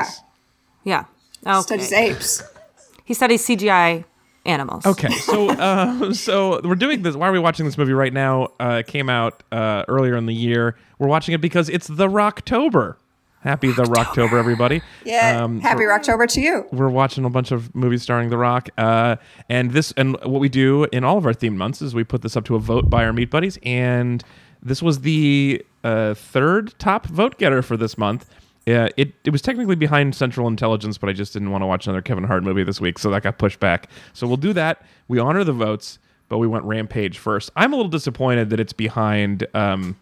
Yeah. 0.84 1.06
Yeah. 1.46 1.56
Okay. 1.60 1.62
Studies 1.62 1.94
apes. 1.94 2.44
He 3.06 3.14
studies 3.14 3.46
CGI 3.48 4.04
animals. 4.46 4.86
Okay, 4.86 5.10
so 5.10 5.50
uh, 5.50 6.14
so 6.14 6.62
we're 6.64 6.76
doing 6.76 7.02
this. 7.02 7.16
Why 7.16 7.28
are 7.28 7.32
we 7.32 7.40
watching 7.40 7.66
this 7.66 7.78
movie 7.78 7.94
right 7.94 8.14
now? 8.14 8.50
Uh, 8.60 8.82
it 8.82 8.88
came 8.88 9.10
out 9.10 9.44
uh, 9.52 9.86
earlier 9.88 10.16
in 10.16 10.26
the 10.26 10.34
year. 10.34 10.76
We're 11.00 11.08
watching 11.08 11.34
it 11.34 11.42
because 11.42 11.70
it's 11.70 11.88
the 11.88 12.08
Rocktober. 12.08 12.96
Happy 13.42 13.72
the 13.74 13.84
Rocktober, 13.84 14.40
everybody! 14.40 14.82
Yeah. 15.04 15.44
Um, 15.44 15.60
Happy 15.60 15.84
Rocktober 15.84 16.28
to 16.30 16.40
you. 16.40 16.66
we're 16.72 16.88
watching 16.88 17.26
a 17.26 17.30
bunch 17.30 17.52
of 17.52 17.76
movies 17.76 18.02
starring 18.02 18.30
The 18.30 18.38
Rock. 18.38 18.70
Uh, 18.78 19.18
and 19.50 19.72
this 19.72 19.92
and 19.98 20.16
what 20.24 20.40
we 20.40 20.48
do 20.48 20.86
in 20.86 21.04
all 21.04 21.18
of 21.18 21.26
our 21.26 21.34
themed 21.34 21.56
months 21.58 21.82
is 21.82 21.94
we 21.94 22.06
put 22.06 22.22
this 22.22 22.38
up 22.38 22.46
to 22.46 22.56
a 22.56 22.60
vote 22.60 22.90
by 22.90 23.04
our 23.04 23.12
meat 23.12 23.30
buddies, 23.30 23.60
and 23.64 24.24
this 24.62 24.82
was 24.82 25.02
the 25.02 25.62
uh, 25.84 26.14
third 26.14 26.74
top 26.80 27.06
vote 27.08 27.38
getter 27.38 27.62
for 27.62 27.76
this 27.76 27.98
month. 27.98 28.30
Uh, 28.66 28.88
it 28.96 29.14
it 29.26 29.32
was 29.32 29.42
technically 29.42 29.76
behind 29.76 30.16
Central 30.16 30.48
Intelligence, 30.48 30.98
but 30.98 31.10
I 31.10 31.14
just 31.14 31.34
didn't 31.34 31.52
want 31.52 31.64
to 31.64 31.66
watch 31.66 31.86
another 31.86 32.02
Kevin 32.02 32.24
Hart 32.24 32.44
movie 32.44 32.64
this 32.64 32.80
week, 32.80 32.98
so 32.98 33.10
that 33.12 33.24
got 33.24 33.38
pushed 33.38 33.60
back. 33.60 33.90
So 34.14 34.26
we'll 34.26 34.38
do 34.38 34.54
that. 34.54 34.86
We 35.10 35.20
honor 35.20 35.44
the 35.44 35.54
votes, 35.54 36.00
but 36.30 36.38
we 36.38 36.48
went 36.48 36.64
Rampage 36.64 37.18
first. 37.18 37.52
I'm 37.58 37.74
a 37.74 37.76
little 37.76 37.90
disappointed 37.90 38.50
that 38.52 38.60
it's 38.62 38.72
behind 38.72 39.46
um, 39.54 39.98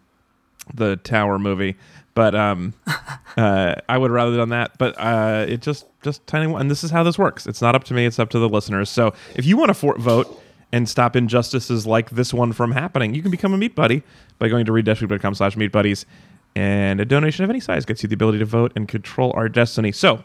the 0.72 0.96
Tower 0.96 1.40
movie, 1.40 1.76
but 2.14 2.36
um, 2.36 2.74
uh, 3.36 3.74
I 3.88 3.98
would 3.98 4.10
have 4.10 4.14
rather 4.14 4.36
done 4.36 4.50
that. 4.50 4.78
But 4.78 4.94
uh, 4.96 5.46
it 5.48 5.60
just 5.60 5.86
just 6.02 6.24
tiny 6.28 6.52
and 6.54 6.70
this 6.70 6.84
is 6.84 6.90
how 6.92 7.02
this 7.02 7.18
works. 7.18 7.46
It's 7.46 7.62
not 7.62 7.74
up 7.74 7.82
to 7.84 7.94
me. 7.94 8.06
It's 8.06 8.18
up 8.18 8.30
to 8.30 8.38
the 8.38 8.48
listeners. 8.48 8.90
So 8.90 9.12
if 9.34 9.44
you 9.44 9.56
want 9.56 9.70
to 9.70 9.74
for- 9.74 9.98
vote 9.98 10.40
and 10.72 10.88
stop 10.88 11.16
injustices 11.16 11.86
like 11.86 12.10
this 12.10 12.32
one 12.32 12.52
from 12.52 12.72
happening, 12.72 13.12
you 13.14 13.22
can 13.22 13.30
become 13.30 13.52
a 13.52 13.58
meat 13.58 13.74
buddy 13.74 14.02
by 14.38 14.48
going 14.48 14.64
to 14.66 14.72
read-week.com 14.72 15.34
slash 15.34 15.56
meat 15.56 15.70
buddies. 15.70 16.06
And 16.54 17.00
a 17.00 17.04
donation 17.04 17.44
of 17.44 17.50
any 17.50 17.60
size 17.60 17.84
gets 17.86 18.02
you 18.02 18.08
the 18.08 18.14
ability 18.14 18.38
to 18.38 18.44
vote 18.44 18.72
and 18.76 18.86
control 18.86 19.32
our 19.34 19.48
destiny. 19.48 19.90
So 19.92 20.22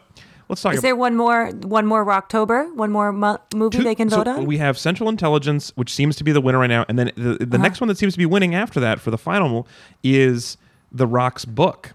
let's 0.50 0.60
talk 0.60 0.74
Is 0.74 0.80
about 0.80 0.82
there 0.88 0.96
one 0.96 1.16
more 1.16 1.46
one 1.62 1.86
more 1.86 2.04
Rocktober? 2.04 2.74
One 2.74 2.92
more 2.92 3.12
mo- 3.12 3.38
movie 3.54 3.82
they 3.82 3.94
can 3.94 4.10
so 4.10 4.18
vote 4.18 4.28
on? 4.28 4.44
We 4.44 4.58
have 4.58 4.76
Central 4.78 5.08
Intelligence, 5.08 5.72
which 5.76 5.92
seems 5.94 6.16
to 6.16 6.24
be 6.24 6.32
the 6.32 6.40
winner 6.42 6.58
right 6.58 6.66
now, 6.66 6.84
and 6.88 6.98
then 6.98 7.12
the, 7.16 7.22
the 7.40 7.44
Uh-huh. 7.56 7.56
next 7.62 7.80
one 7.80 7.88
that 7.88 7.96
seems 7.96 8.12
to 8.12 8.18
be 8.18 8.26
winning 8.26 8.54
after 8.54 8.78
that 8.80 9.00
for 9.00 9.10
the 9.10 9.16
final 9.18 9.66
is 10.02 10.58
The 10.92 11.06
Rock's 11.06 11.44
book. 11.46 11.94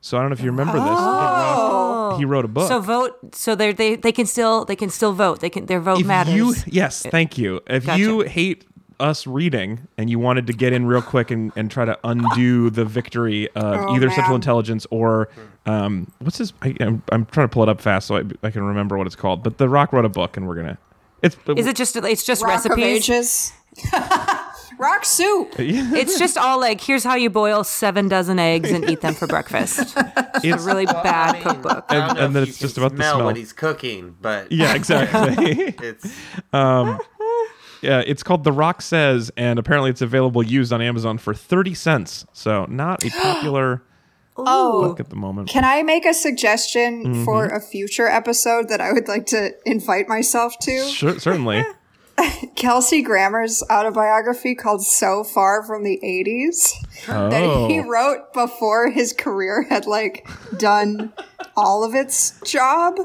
So 0.00 0.18
I 0.18 0.20
don't 0.20 0.30
know 0.30 0.34
if 0.34 0.40
you 0.42 0.50
remember 0.50 0.72
this. 0.74 0.82
The 0.82 0.90
Rock, 0.90 2.18
he 2.18 2.24
wrote 2.24 2.44
a 2.44 2.48
book. 2.48 2.64
Oh. 2.64 2.68
So 2.68 2.80
vote. 2.80 3.34
So 3.34 3.54
they 3.54 3.72
they 3.72 3.94
they 3.96 4.12
can 4.12 4.26
still 4.26 4.64
they 4.64 4.76
can 4.76 4.90
still 4.90 5.12
vote. 5.12 5.40
They 5.40 5.48
can 5.50 5.66
their 5.66 5.80
vote 5.80 6.00
if 6.00 6.06
matters. 6.06 6.34
you 6.34 6.54
yes, 6.66 7.02
thank 7.02 7.38
you. 7.38 7.60
If 7.68 7.86
Gotcha. 7.86 8.00
you 8.00 8.20
hate 8.22 8.66
us 9.00 9.26
reading 9.26 9.86
and 9.98 10.08
you 10.10 10.18
wanted 10.18 10.46
to 10.46 10.52
get 10.52 10.72
in 10.72 10.86
real 10.86 11.02
quick 11.02 11.30
and, 11.30 11.52
and 11.56 11.70
try 11.70 11.84
to 11.84 11.98
undo 12.04 12.70
the 12.70 12.84
victory 12.84 13.48
of 13.50 13.64
Oh, 13.80 13.94
either 13.96 14.10
Central. 14.10 14.34
Intelligence 14.36 14.86
or 14.90 15.28
um, 15.66 16.10
what's 16.20 16.38
this? 16.38 16.52
I, 16.62 16.74
I'm, 16.80 17.02
I'm 17.12 17.26
trying 17.26 17.48
to 17.48 17.52
pull 17.52 17.62
it 17.62 17.68
up 17.68 17.80
fast 17.80 18.06
so 18.08 18.16
I, 18.16 18.22
I 18.42 18.50
can 18.50 18.62
remember 18.62 18.96
what 18.98 19.06
it's 19.06 19.16
called. 19.16 19.42
But 19.42 19.58
The 19.58 19.68
Rock 19.68 19.92
wrote 19.92 20.04
a 20.04 20.08
book, 20.10 20.36
and 20.36 20.46
we're 20.46 20.56
gonna. 20.56 20.78
It's 21.22 21.36
Is 21.56 21.66
it 21.66 21.74
just 21.76 21.96
it's 21.96 22.24
just 22.24 22.42
Rock 22.42 22.64
recipes? 22.66 23.52
Rock 24.78 25.04
soup. 25.04 25.54
It's 25.58 26.18
just 26.18 26.36
all 26.36 26.58
like 26.60 26.80
here's 26.80 27.04
how 27.04 27.14
you 27.14 27.30
boil 27.30 27.64
seven 27.64 28.08
dozen 28.08 28.38
eggs 28.38 28.70
and 28.70 28.88
eat 28.90 29.00
them 29.00 29.14
for 29.14 29.26
breakfast. 29.26 29.94
it's 30.42 30.62
a 30.64 30.66
really 30.66 30.84
bad 30.86 31.30
I 31.30 31.32
mean, 31.34 31.42
cookbook. 31.42 31.84
And- 31.88 32.18
and 32.18 32.36
then 32.36 32.42
it's 32.42 32.58
just 32.58 32.74
can 32.74 32.82
about 32.84 32.90
the 32.92 32.96
smell 32.96 33.14
smell. 33.16 33.26
what 33.26 33.36
he's 33.36 33.52
cooking, 33.52 34.16
but 34.20 34.50
yeah, 34.52 34.74
exactly. 34.74 35.74
it's 35.80 36.12
Yeah, 37.84 38.02
it's 38.06 38.22
called 38.22 38.44
The 38.44 38.52
Rock 38.52 38.82
Says, 38.82 39.30
and 39.36 39.58
apparently 39.58 39.90
it's 39.90 40.02
available 40.02 40.42
used 40.42 40.72
on 40.72 40.80
Amazon 40.82 41.18
for 41.18 41.34
30 41.34 41.74
cents. 41.74 42.26
So, 42.32 42.64
not 42.66 43.04
a 43.04 43.10
popular 43.22 43.82
Oh, 44.36 44.88
book 44.88 44.98
at 44.98 45.10
the 45.10 45.16
moment. 45.16 45.48
Can 45.48 45.64
I 45.64 45.82
make 45.84 46.04
a 46.04 46.12
suggestion 46.14 47.04
Mm-hmm. 47.04 47.24
for 47.24 47.46
a 47.46 47.60
future 47.60 48.08
episode 48.08 48.68
that 48.68 48.80
I 48.80 48.92
would 48.92 49.06
like 49.06 49.26
to 49.26 49.50
invite 49.64 50.08
myself 50.08 50.58
to? 50.62 50.82
Sure, 50.88 51.18
certainly. 51.20 51.62
Kelsey 52.56 53.02
Grammer's 53.02 53.62
autobiography 53.70 54.54
called 54.54 54.84
So 54.84 55.24
Far 55.24 55.62
from 55.64 55.82
the 55.82 55.98
80s 56.02 56.72
that 57.06 57.68
he 57.70 57.80
Oh. 57.80 57.84
wrote 57.88 58.32
before 58.32 58.90
his 58.90 59.12
career 59.12 59.66
had 59.68 59.86
like 59.86 60.26
done 60.56 61.12
all 61.56 61.82
of 61.84 61.94
its 61.94 62.38
job. 62.44 62.98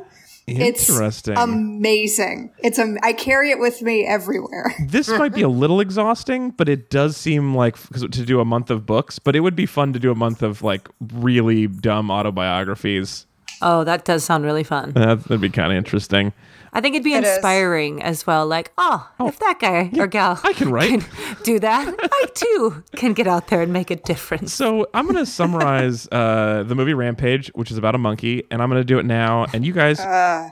It's 0.57 0.89
Interesting. 0.89 1.37
amazing. 1.37 2.51
It's 2.63 2.79
am- 2.79 2.97
I 3.03 3.13
carry 3.13 3.51
it 3.51 3.59
with 3.59 3.81
me 3.81 4.05
everywhere. 4.05 4.73
this 4.87 5.07
might 5.09 5.33
be 5.33 5.41
a 5.41 5.49
little 5.49 5.79
exhausting, 5.79 6.51
but 6.51 6.67
it 6.69 6.89
does 6.89 7.15
seem 7.17 7.55
like 7.55 7.75
'cause 7.91 8.01
to 8.01 8.25
do 8.25 8.39
a 8.39 8.45
month 8.45 8.69
of 8.69 8.85
books, 8.85 9.19
but 9.19 9.35
it 9.35 9.41
would 9.41 9.55
be 9.55 9.65
fun 9.65 9.93
to 9.93 9.99
do 9.99 10.11
a 10.11 10.15
month 10.15 10.41
of 10.41 10.61
like 10.61 10.87
really 11.13 11.67
dumb 11.67 12.09
autobiographies. 12.11 13.25
Oh, 13.61 13.83
that 13.83 14.05
does 14.05 14.23
sound 14.23 14.45
really 14.45 14.63
fun. 14.63 14.93
Uh, 14.95 15.15
that'd 15.15 15.41
be 15.41 15.49
kind 15.49 15.71
of 15.71 15.77
interesting. 15.77 16.31
I 16.73 16.81
think 16.81 16.95
it'd 16.95 17.03
be 17.03 17.13
It 17.13 17.23
is. 17.23 17.35
inspiring 17.35 18.01
as 18.01 18.25
well. 18.27 18.45
Like, 18.45 18.71
oh, 18.77 19.09
if 19.21 19.39
that 19.39 19.59
guy 19.59 19.89
or 19.97 20.07
gal 20.07 20.39
I 20.43 20.53
can 20.53 20.71
write. 20.71 21.07
do 21.43 21.59
that, 21.59 21.95
I 21.99 22.25
too 22.33 22.83
can 22.95 23.13
get 23.13 23.27
out 23.27 23.47
there 23.47 23.61
and 23.61 23.73
make 23.73 23.89
a 23.91 23.95
difference. 23.95 24.53
So 24.53 24.88
I'm 24.93 25.05
gonna 25.07 25.25
summarize 25.25 26.07
uh, 26.11 26.63
the 26.65 26.75
movie 26.75 26.93
Rampage, 26.93 27.49
which 27.55 27.71
is 27.71 27.77
about 27.77 27.95
a 27.95 27.97
monkey, 27.97 28.43
and 28.51 28.61
I'm 28.61 28.69
gonna 28.69 28.83
do 28.83 28.99
it 28.99 29.05
now. 29.05 29.45
And 29.53 29.65
you 29.65 29.73
guys 29.73 29.97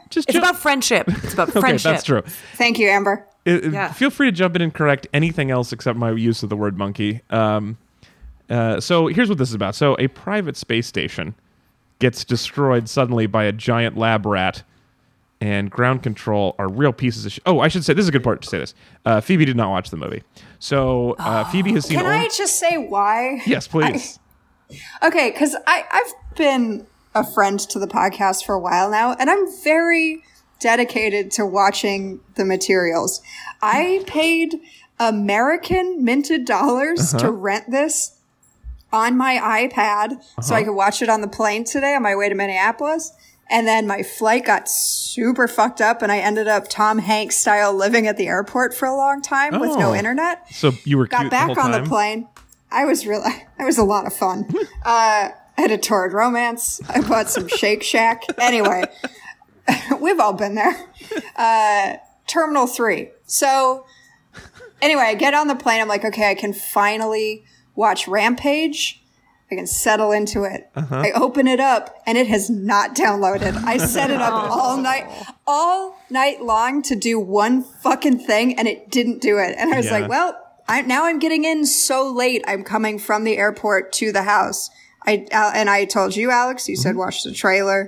just 0.10 0.28
It's 0.30 0.34
jump- 0.34 0.46
about 0.46 0.58
friendship. 0.62 1.08
It's 1.08 1.34
about 1.34 1.50
okay, 1.52 1.60
friendship. 1.60 1.92
that's 1.92 2.04
true. 2.04 2.22
Thank 2.56 2.80
you, 2.80 2.88
Amber. 2.90 3.26
It- 3.46 3.66
it- 3.66 3.74
Yeah. 3.74 3.92
Feel 3.92 4.10
free 4.10 4.28
to 4.28 4.32
jump 4.32 4.56
in 4.56 4.62
and 4.62 4.74
correct 4.74 5.08
anything 5.14 5.52
else 5.52 5.72
except 5.72 5.98
my 5.98 6.12
use 6.12 6.44
of 6.44 6.50
the 6.50 6.58
word 6.58 6.78
monkey. 6.78 7.22
Um, 7.30 7.78
uh, 8.50 8.80
so 8.80 9.08
here's 9.08 9.30
what 9.30 9.38
this 9.38 9.50
is 9.50 9.56
about. 9.56 9.76
So 9.76 9.96
a 10.00 10.08
private 10.08 10.56
space 10.58 10.88
station 10.88 11.36
gets 12.00 12.24
destroyed 12.24 12.88
suddenly 12.88 13.26
by 13.28 13.44
a 13.44 13.52
giant 13.52 13.98
lab 13.98 14.26
rat, 14.26 14.64
and 15.40 15.70
ground 15.70 16.04
control 16.04 16.56
are 16.58 16.68
real 16.70 16.92
pieces 16.94 17.26
of. 17.26 17.32
Sh- 17.34 17.40
oh, 17.46 17.60
I 17.60 17.68
should 17.68 17.84
say 17.84 17.94
this 17.94 18.04
is 18.04 18.10
a 18.10 18.12
good 18.12 18.24
part 18.24 18.42
to 18.42 18.48
say 18.50 18.60
this. 18.60 18.74
Uh, 19.06 19.22
Phoebe 19.22 19.46
did 19.46 19.56
not 19.56 19.70
watch 19.70 19.90
the 19.90 19.98
movie, 19.98 20.24
so 20.60 21.16
uh, 21.20 21.44
Phoebe 21.46 21.74
has 21.74 21.86
seen. 21.86 21.98
Can 21.98 22.06
only- 22.06 22.18
I 22.26 22.30
just 22.30 22.60
say 22.60 22.78
why? 22.78 23.42
yes, 23.46 23.68
please. 23.68 24.20
Okay, 25.04 25.32
because 25.32 25.56
I 25.66 25.86
I've 25.92 26.36
been 26.36 26.88
a 27.16 27.26
friend 27.26 27.60
to 27.60 27.80
the 27.80 27.88
podcast 27.88 28.46
for 28.46 28.54
a 28.56 28.60
while 28.60 28.90
now, 28.90 29.14
and 29.20 29.30
I'm 29.30 29.46
very 29.64 30.24
dedicated 30.60 31.32
to 31.32 31.46
watching 31.46 32.20
the 32.36 32.44
materials. 32.46 33.22
I 33.62 34.04
paid 34.08 34.56
American 35.00 36.04
minted 36.04 36.46
dollars 36.46 37.14
to 37.14 37.30
rent 37.32 37.70
this 37.70 38.20
on 38.92 39.18
my 39.18 39.36
iPad 39.70 40.24
so 40.42 40.56
I 40.56 40.64
could 40.64 40.74
watch 40.74 41.02
it 41.02 41.10
on 41.10 41.22
the 41.22 41.28
plane 41.28 41.64
today 41.64 41.94
on 41.94 42.02
my 42.02 42.16
way 42.16 42.30
to 42.30 42.36
Minneapolis. 42.36 43.12
And 43.50 43.66
then 43.68 43.88
my 43.88 44.04
flight 44.04 44.46
got 44.46 44.70
super 44.70 45.48
fucked 45.48 45.80
up 45.82 46.02
and 46.02 46.12
I 46.12 46.18
ended 46.20 46.48
up 46.48 46.68
Tom 46.68 46.98
Hanks 47.00 47.38
style 47.38 47.74
living 47.74 48.06
at 48.08 48.18
the 48.18 48.28
airport 48.28 48.74
for 48.74 48.86
a 48.88 48.96
long 48.96 49.22
time 49.22 49.60
with 49.60 49.78
no 49.78 49.92
Oh. 49.92 49.96
internet. 49.96 50.52
So 50.54 50.72
you 50.84 50.98
were 50.98 51.08
Got 51.08 51.20
cute 51.22 51.32
back 51.32 51.54
the 51.56 51.62
on 51.62 51.72
time? 51.72 51.84
the 51.84 51.90
plane. 51.90 52.28
I 52.72 52.84
was 52.86 53.08
really, 53.08 53.32
it 53.60 53.64
was 53.64 53.78
a 53.78 53.84
lot 53.84 54.06
of 54.06 54.14
fun. 54.14 54.46
uh, 54.86 55.30
I 55.30 55.62
had 55.62 55.72
a 55.72 55.78
torrid 55.78 56.14
romance. 56.14 56.82
I 56.90 57.02
bought 57.02 57.30
some 57.30 57.48
Shake 57.48 57.84
Shack. 57.84 58.24
Anyway, 58.38 58.84
we've 60.02 60.20
all 60.20 60.34
been 60.34 60.56
there. 60.56 60.76
Uh, 61.36 61.94
Terminal 62.28 62.68
3. 62.68 63.10
So, 63.26 63.86
anyway, 64.82 65.04
I 65.04 65.14
get 65.16 65.34
on 65.34 65.48
the 65.48 65.56
plane. 65.56 65.82
I'm 65.82 65.88
like, 65.88 66.04
okay, 66.06 66.30
I 66.30 66.36
can 66.36 66.54
finally 66.54 67.44
watch 67.76 68.08
Rampage. 68.08 69.02
I 69.50 69.56
can 69.56 69.68
settle 69.68 70.12
into 70.12 70.44
it. 70.44 70.70
I 70.76 71.12
open 71.12 71.48
it 71.48 71.60
up 71.62 71.96
and 72.06 72.18
it 72.18 72.28
has 72.28 72.50
not 72.50 72.96
downloaded. 72.96 73.56
I 73.64 73.78
set 73.78 74.12
it 74.12 74.20
up 74.22 74.34
all 74.52 74.76
night, 74.78 75.06
all 75.48 75.98
night 76.10 76.42
long 76.42 76.82
to 76.84 76.96
do 76.96 77.18
one 77.20 77.64
fucking 77.64 78.20
thing 78.20 78.60
and 78.60 78.68
it 78.68 78.90
didn't 78.92 79.22
do 79.22 79.38
it. 79.38 79.56
And 79.58 79.74
I 79.74 79.78
was 79.78 79.86
Yeah. 79.86 80.00
like, 80.00 80.10
well, 80.10 80.38
I, 80.68 80.82
now 80.82 81.06
I'm 81.06 81.18
getting 81.20 81.46
in 81.46 81.66
so 81.66 82.12
late. 82.12 82.44
I'm 82.46 82.64
coming 82.66 83.00
from 83.00 83.24
the 83.24 83.38
airport 83.38 83.94
to 83.94 84.12
the 84.12 84.24
house. 84.24 84.70
I, 85.06 85.26
uh, 85.32 85.52
and 85.56 85.70
I 85.70 85.86
told 85.86 86.18
you, 86.18 86.30
Alex, 86.30 86.68
you 86.68 86.76
said 86.76 86.98
watch 86.98 87.24
the 87.24 87.32
trailer. 87.32 87.88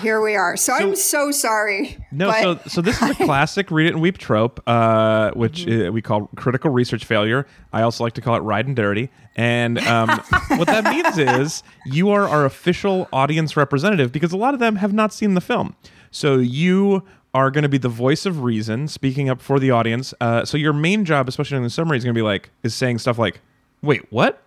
Here 0.00 0.20
we 0.22 0.34
are. 0.34 0.56
So, 0.56 0.72
I'm 0.72 0.96
so 0.96 1.30
sorry. 1.30 1.98
No, 2.10 2.32
so 2.32 2.60
so 2.66 2.80
this 2.80 3.00
is 3.02 3.10
a 3.10 3.14
classic 3.24 3.70
read 3.70 3.86
it 3.86 3.92
and 3.92 4.00
weep 4.00 4.18
trope, 4.18 4.62
uh, 4.66 5.32
which 5.32 5.68
uh, 5.68 5.90
we 5.92 6.00
call 6.00 6.30
critical 6.36 6.70
research 6.70 7.04
failure. 7.04 7.46
I 7.72 7.82
also 7.82 8.02
like 8.02 8.14
to 8.14 8.20
call 8.20 8.36
it 8.36 8.40
ride 8.40 8.66
and 8.66 8.74
dirty. 8.74 9.10
And 9.36 9.78
um, 9.78 10.08
what 10.56 10.66
that 10.68 10.84
means 10.84 11.18
is 11.18 11.62
you 11.84 12.10
are 12.10 12.26
our 12.26 12.46
official 12.46 13.08
audience 13.12 13.56
representative 13.56 14.12
because 14.12 14.32
a 14.32 14.36
lot 14.36 14.54
of 14.54 14.60
them 14.60 14.76
have 14.76 14.92
not 14.92 15.12
seen 15.12 15.34
the 15.34 15.40
film. 15.42 15.76
So 16.10 16.36
you 16.36 17.02
are 17.34 17.50
going 17.50 17.62
to 17.62 17.68
be 17.68 17.78
the 17.78 17.90
voice 17.90 18.24
of 18.24 18.42
reason, 18.42 18.88
speaking 18.88 19.28
up 19.28 19.42
for 19.42 19.60
the 19.60 19.70
audience. 19.70 20.14
Uh, 20.22 20.44
so 20.46 20.56
your 20.56 20.72
main 20.72 21.04
job, 21.04 21.28
especially 21.28 21.58
in 21.58 21.62
the 21.62 21.70
summary, 21.70 21.98
is 21.98 22.04
going 22.04 22.14
to 22.14 22.18
be 22.18 22.22
like 22.22 22.50
is 22.62 22.74
saying 22.74 22.98
stuff 22.98 23.18
like, 23.18 23.40
"Wait, 23.82 24.10
what?" 24.10 24.42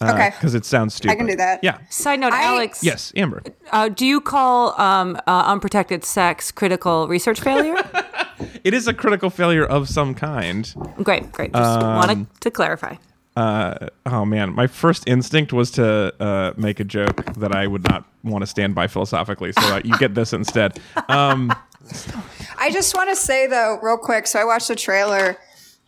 Okay. 0.00 0.30
because 0.30 0.54
it 0.54 0.64
sounds 0.64 0.94
stupid. 0.94 1.12
I 1.12 1.16
can 1.16 1.26
do 1.26 1.36
that. 1.36 1.62
Yeah. 1.64 1.78
Side 1.90 2.20
note, 2.20 2.32
I- 2.32 2.44
Alex. 2.44 2.84
Yes, 2.84 3.12
Amber. 3.16 3.42
Uh, 3.72 3.88
do 3.88 4.06
you 4.06 4.20
call 4.20 4.80
um, 4.80 5.16
uh, 5.26 5.44
unprotected 5.46 6.04
sex 6.04 6.50
critical 6.52 7.08
research 7.08 7.40
failure? 7.40 7.76
It 8.62 8.72
is 8.72 8.86
a 8.86 8.94
critical 8.94 9.30
failure 9.30 9.64
of 9.64 9.88
some 9.88 10.14
kind. 10.14 10.72
great, 11.02 11.32
great. 11.32 11.52
Just 11.52 11.80
Um, 11.80 11.96
wanted 11.96 12.40
to 12.40 12.50
clarify. 12.52 12.94
uh, 13.36 13.88
oh 14.06 14.24
man, 14.24 14.52
my 14.54 14.68
first 14.68 15.08
instinct 15.08 15.52
was 15.52 15.72
to 15.72 16.14
uh, 16.22 16.52
make 16.56 16.78
a 16.78 16.84
joke 16.84 17.24
that 17.34 17.52
I 17.54 17.66
would 17.66 17.82
not 17.88 18.04
want 18.22 18.42
to 18.42 18.46
stand 18.46 18.74
by 18.76 18.86
philosophically. 18.86 19.50
So 19.52 19.76
uh, 19.76 19.80
you 19.84 19.96
get 19.98 20.14
this 20.14 20.32
instead. 20.32 20.78
Um, 21.08 21.52
I 22.58 22.70
just 22.70 22.94
want 22.94 23.10
to 23.10 23.16
say 23.16 23.46
though, 23.48 23.78
real 23.82 23.96
quick. 23.98 24.26
So 24.28 24.38
I 24.38 24.44
watched 24.44 24.68
the 24.68 24.76
trailer 24.76 25.36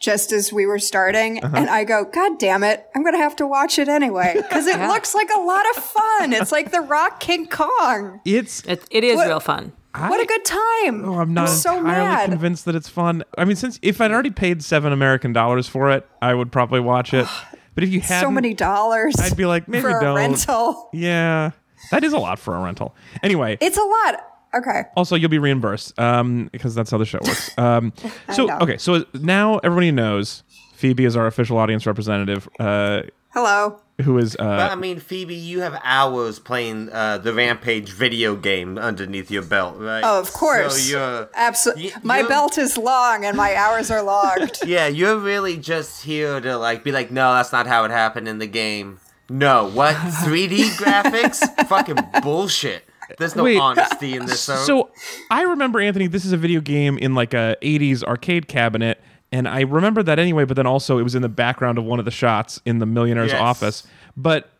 just 0.00 0.32
as 0.32 0.52
we 0.52 0.66
were 0.66 0.78
starting, 0.78 1.44
Uh-huh. 1.44 1.56
and 1.56 1.70
I 1.70 1.84
go, 1.84 2.04
"God 2.04 2.38
damn 2.38 2.64
it! 2.64 2.86
I'm 2.94 3.04
gonna 3.04 3.18
have 3.18 3.36
to 3.36 3.46
watch 3.46 3.78
it 3.78 3.88
anyway 3.88 4.32
because 4.36 4.66
it 4.66 4.76
Yeah. 4.78 4.88
looks 4.88 5.14
like 5.14 5.28
a 5.34 5.38
lot 5.40 5.64
of 5.76 5.82
fun. 5.84 6.32
It's 6.32 6.50
like 6.52 6.70
The 6.72 6.80
Rock 6.80 7.20
King 7.20 7.46
Kong. 7.46 8.20
it's 8.24 8.62
It, 8.66 8.84
it 8.90 9.04
is 9.04 9.16
What- 9.16 9.26
real 9.28 9.40
fun. 9.40 9.72
what 9.94 10.20
a 10.20 10.24
good 10.26 10.44
time! 10.44 11.04
oh, 11.04 11.18
I'm 11.20 11.34
not 11.34 11.48
so 11.48 11.76
entirely 11.78 12.04
mad. 12.08 12.30
convinced 12.30 12.64
that 12.64 12.74
it's 12.74 12.88
fun. 12.88 13.22
I 13.36 13.44
mean, 13.44 13.56
since 13.56 13.78
if 13.82 14.00
I'd 14.00 14.10
already 14.12 14.30
paid 14.30 14.62
seven 14.64 14.92
American 14.92 15.32
dollars 15.32 15.68
for 15.68 15.90
it, 15.90 16.06
I 16.22 16.32
would 16.34 16.50
probably 16.50 16.80
watch 16.80 17.12
it. 17.14 17.26
But 17.72 17.84
if 17.84 17.90
you 17.90 18.00
had 18.00 18.20
So 18.20 18.30
many 18.32 18.52
dollars. 18.52 19.14
I'd 19.20 19.36
be 19.36 19.46
like, 19.46 19.68
maybe 19.68 19.82
for 19.82 19.96
a 19.96 20.00
don't. 20.00 20.16
rental. 20.16 20.90
Yeah, 20.92 21.52
that 21.92 22.02
is 22.02 22.12
a 22.12 22.18
lot 22.18 22.38
for 22.40 22.56
a 22.56 22.60
rental. 22.60 22.96
Anyway, 23.22 23.58
It's 23.60 23.78
a 23.78 23.82
lot. 23.82 24.24
Okay. 24.54 24.82
also 24.96 25.14
you'll 25.16 25.28
be 25.30 25.38
reimbursed 25.38 25.98
um, 25.98 26.48
because 26.52 26.74
that's 26.74 26.90
how 26.90 26.98
the 26.98 27.04
show 27.06 27.18
works. 27.24 27.56
Um, 27.58 27.92
so 28.34 28.46
know. 28.46 28.58
okay, 28.60 28.76
so 28.78 29.04
now 29.14 29.58
everybody 29.58 29.90
knows 29.92 30.42
Phoebe 30.74 31.04
is 31.04 31.16
our 31.16 31.26
official 31.26 31.58
audience 31.58 31.86
representative. 31.86 32.48
Uh, 32.58 33.02
Hello. 33.32 33.78
who 34.02 34.18
is 34.18 34.34
uh, 34.34 34.38
But 34.44 34.72
I 34.72 34.74
mean, 34.74 34.98
Phoebe, 34.98 35.36
you 35.36 35.60
have 35.60 35.80
hours 35.84 36.40
playing 36.40 36.88
uh, 36.90 37.18
the 37.18 37.32
Rampage 37.32 37.90
video 37.92 38.34
game 38.34 38.76
underneath 38.76 39.30
your 39.30 39.42
belt, 39.44 39.76
right? 39.78 40.02
Oh, 40.04 40.18
of 40.18 40.32
course. 40.32 40.82
So 40.82 40.98
you're 40.98 41.28
Absolutely. 41.36 41.90
y- 41.94 42.00
My 42.02 42.16
you're- 42.18 42.28
belt 42.28 42.58
is 42.58 42.76
long 42.76 43.24
and 43.24 43.36
my 43.36 43.54
hours 43.54 43.88
are 43.90 44.02
logged. 44.02 44.58
Yeah, 44.66 44.88
you're 44.88 45.16
really 45.18 45.56
just 45.58 46.02
here 46.02 46.40
to 46.40 46.56
like 46.58 46.82
be 46.82 46.90
like, 46.90 47.12
no, 47.12 47.32
that's 47.34 47.52
not 47.52 47.68
how 47.68 47.84
it 47.84 47.92
happened 47.92 48.26
in 48.26 48.38
the 48.38 48.48
game. 48.48 48.98
No, 49.28 49.70
what 49.70 49.94
3D 50.26 50.70
graphics? 50.76 51.38
Fucking 51.68 51.98
bullshit. 52.24 52.82
There's 53.18 53.36
no 53.36 53.44
Wait. 53.44 53.58
honesty 53.58 54.14
in 54.14 54.26
this. 54.26 54.40
So 54.40 54.90
I 55.30 55.42
remember 55.42 55.80
Anthony. 55.80 56.06
This 56.06 56.24
is 56.24 56.32
a 56.32 56.36
video 56.36 56.60
game 56.60 56.98
in 56.98 57.14
like 57.14 57.34
a 57.34 57.56
'80s 57.62 58.02
arcade 58.02 58.48
cabinet, 58.48 59.00
and 59.32 59.48
I 59.48 59.62
remember 59.62 60.02
that 60.02 60.18
anyway. 60.18 60.44
But 60.44 60.56
then 60.56 60.66
also 60.66 60.98
it 60.98 61.02
was 61.02 61.14
in 61.14 61.22
the 61.22 61.28
background 61.28 61.78
of 61.78 61.84
one 61.84 61.98
of 61.98 62.04
the 62.04 62.10
shots 62.10 62.60
in 62.64 62.78
the 62.78 62.86
millionaire's 62.86 63.32
Yes. 63.32 63.40
office. 63.40 63.86
But 64.16 64.50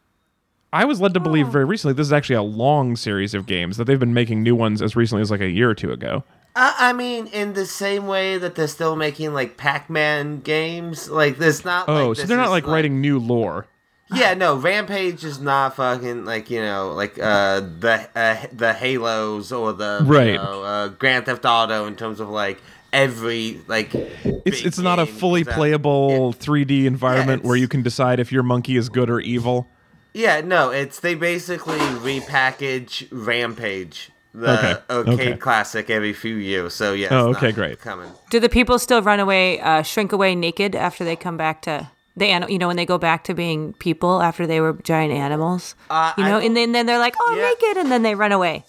I 0.73 0.85
was 0.85 1.01
led 1.01 1.15
to 1.15 1.21
believe 1.21 1.49
oh. 1.49 1.51
very 1.51 1.65
recently 1.65 1.95
this 1.95 2.07
is 2.07 2.13
actually 2.13 2.37
a 2.37 2.43
long 2.43 2.97
series 2.97 3.35
of 3.35 3.47
games 3.47 3.77
that 3.77 3.85
they've 3.85 3.99
been 3.99 4.15
making 4.15 4.43
new 4.43 4.55
ones 4.55 4.81
as 4.83 4.95
recently 4.95 5.23
as 5.23 5.31
like 5.31 5.41
a 5.41 5.51
year 5.51 5.69
or 5.69 5.75
two 5.75 5.93
ago. 5.93 6.25
I, 6.57 6.75
I 6.79 6.93
mean, 6.93 7.27
in 7.29 7.53
the 7.53 7.67
same 7.67 8.07
way 8.07 8.39
that 8.39 8.55
they're 8.55 8.69
still 8.69 8.97
making 8.97 9.33
like 9.35 9.57
Pac-Man 9.57 10.41
games, 10.41 11.09
like 11.09 11.39
there's 11.39 11.65
not. 11.65 11.89
Oh, 11.89 12.09
like, 12.09 12.17
so 12.17 12.23
this 12.23 12.29
they're 12.29 12.37
not 12.37 12.47
is, 12.47 12.51
like 12.51 12.67
writing 12.67 13.01
new 13.01 13.19
lore. 13.19 13.67
Yeah, 14.13 14.35
no, 14.35 14.57
Rampage 14.57 15.25
is 15.25 15.41
not 15.41 15.77
fucking 15.77 16.25
like 16.25 16.51
you 16.51 16.61
know 16.61 16.93
like 16.95 17.19
uh 17.19 17.61
the 17.61 18.09
uh, 18.17 18.47
the 18.53 18.73
Halos 18.73 19.53
or 19.53 19.73
the 19.73 20.01
Right. 20.05 20.29
you 20.29 20.35
know, 20.35 20.63
uh, 20.65 20.89
Grand 20.89 21.27
Theft 21.27 21.45
Auto 21.45 21.87
in 21.87 21.95
terms 21.97 22.19
of 22.21 22.29
like 22.29 22.61
every 22.93 23.61
like 23.69 23.95
It's 23.95 24.65
it's 24.65 24.79
not 24.79 24.99
a 24.99 25.07
fully 25.07 25.45
that- 25.45 25.55
playable 25.55 26.33
3D 26.33 26.87
environment 26.87 27.45
where 27.45 27.57
you 27.57 27.69
can 27.69 27.83
decide 27.83 28.19
if 28.19 28.33
your 28.33 28.43
monkey 28.43 28.77
is 28.77 28.89
good 28.89 29.09
or 29.11 29.21
evil. 29.21 29.69
Yeah, 30.13 30.41
no, 30.41 30.71
it's 30.71 30.99
they 30.99 31.15
basically 31.15 31.79
repackage 31.79 33.07
Rampage, 33.13 34.11
the 34.35 34.51
Okay, 34.51 35.11
arcade 35.13 35.21
okay. 35.29 35.37
classic, 35.37 35.89
every 35.89 36.13
few 36.13 36.35
years. 36.35 36.75
So 36.75 36.95
yeah. 36.95 37.09
Oh, 37.13 37.29
okay, 37.29 37.53
great. 37.53 37.79
Coming. 37.81 38.11
Do 38.29 38.41
the 38.41 38.49
people 38.49 38.81
still 38.81 39.03
run 39.03 39.21
away, 39.21 39.61
uh, 39.61 39.83
shrink 39.83 40.11
away 40.13 40.35
naked 40.35 40.75
after 40.75 41.05
they 41.05 41.15
come 41.15 41.37
back 41.37 41.63
to 41.63 41.91
the 42.17 42.27
an- 42.27 42.47
You 42.49 42.59
know, 42.59 42.67
when 42.69 42.77
they 42.77 42.87
go 42.87 42.99
back 42.99 43.25
to 43.25 43.35
being 43.35 43.73
people 43.75 44.21
after 44.23 44.47
they 44.47 44.61
were 44.61 44.75
giant 44.83 45.13
animals. 45.13 45.75
Uh, 45.89 46.13
you 46.19 46.25
know, 46.25 46.31
don't- 46.39 46.45
and 46.47 46.57
then, 46.57 46.73
then 46.73 46.87
they're 46.87 46.99
like, 46.99 47.15
"Oh, 47.21 47.29
I'm 47.33 47.39
Yeah. 47.39 47.49
naked," 47.51 47.77
and 47.79 47.91
then 47.93 48.03
they 48.03 48.15
run 48.15 48.33
away. 48.33 48.65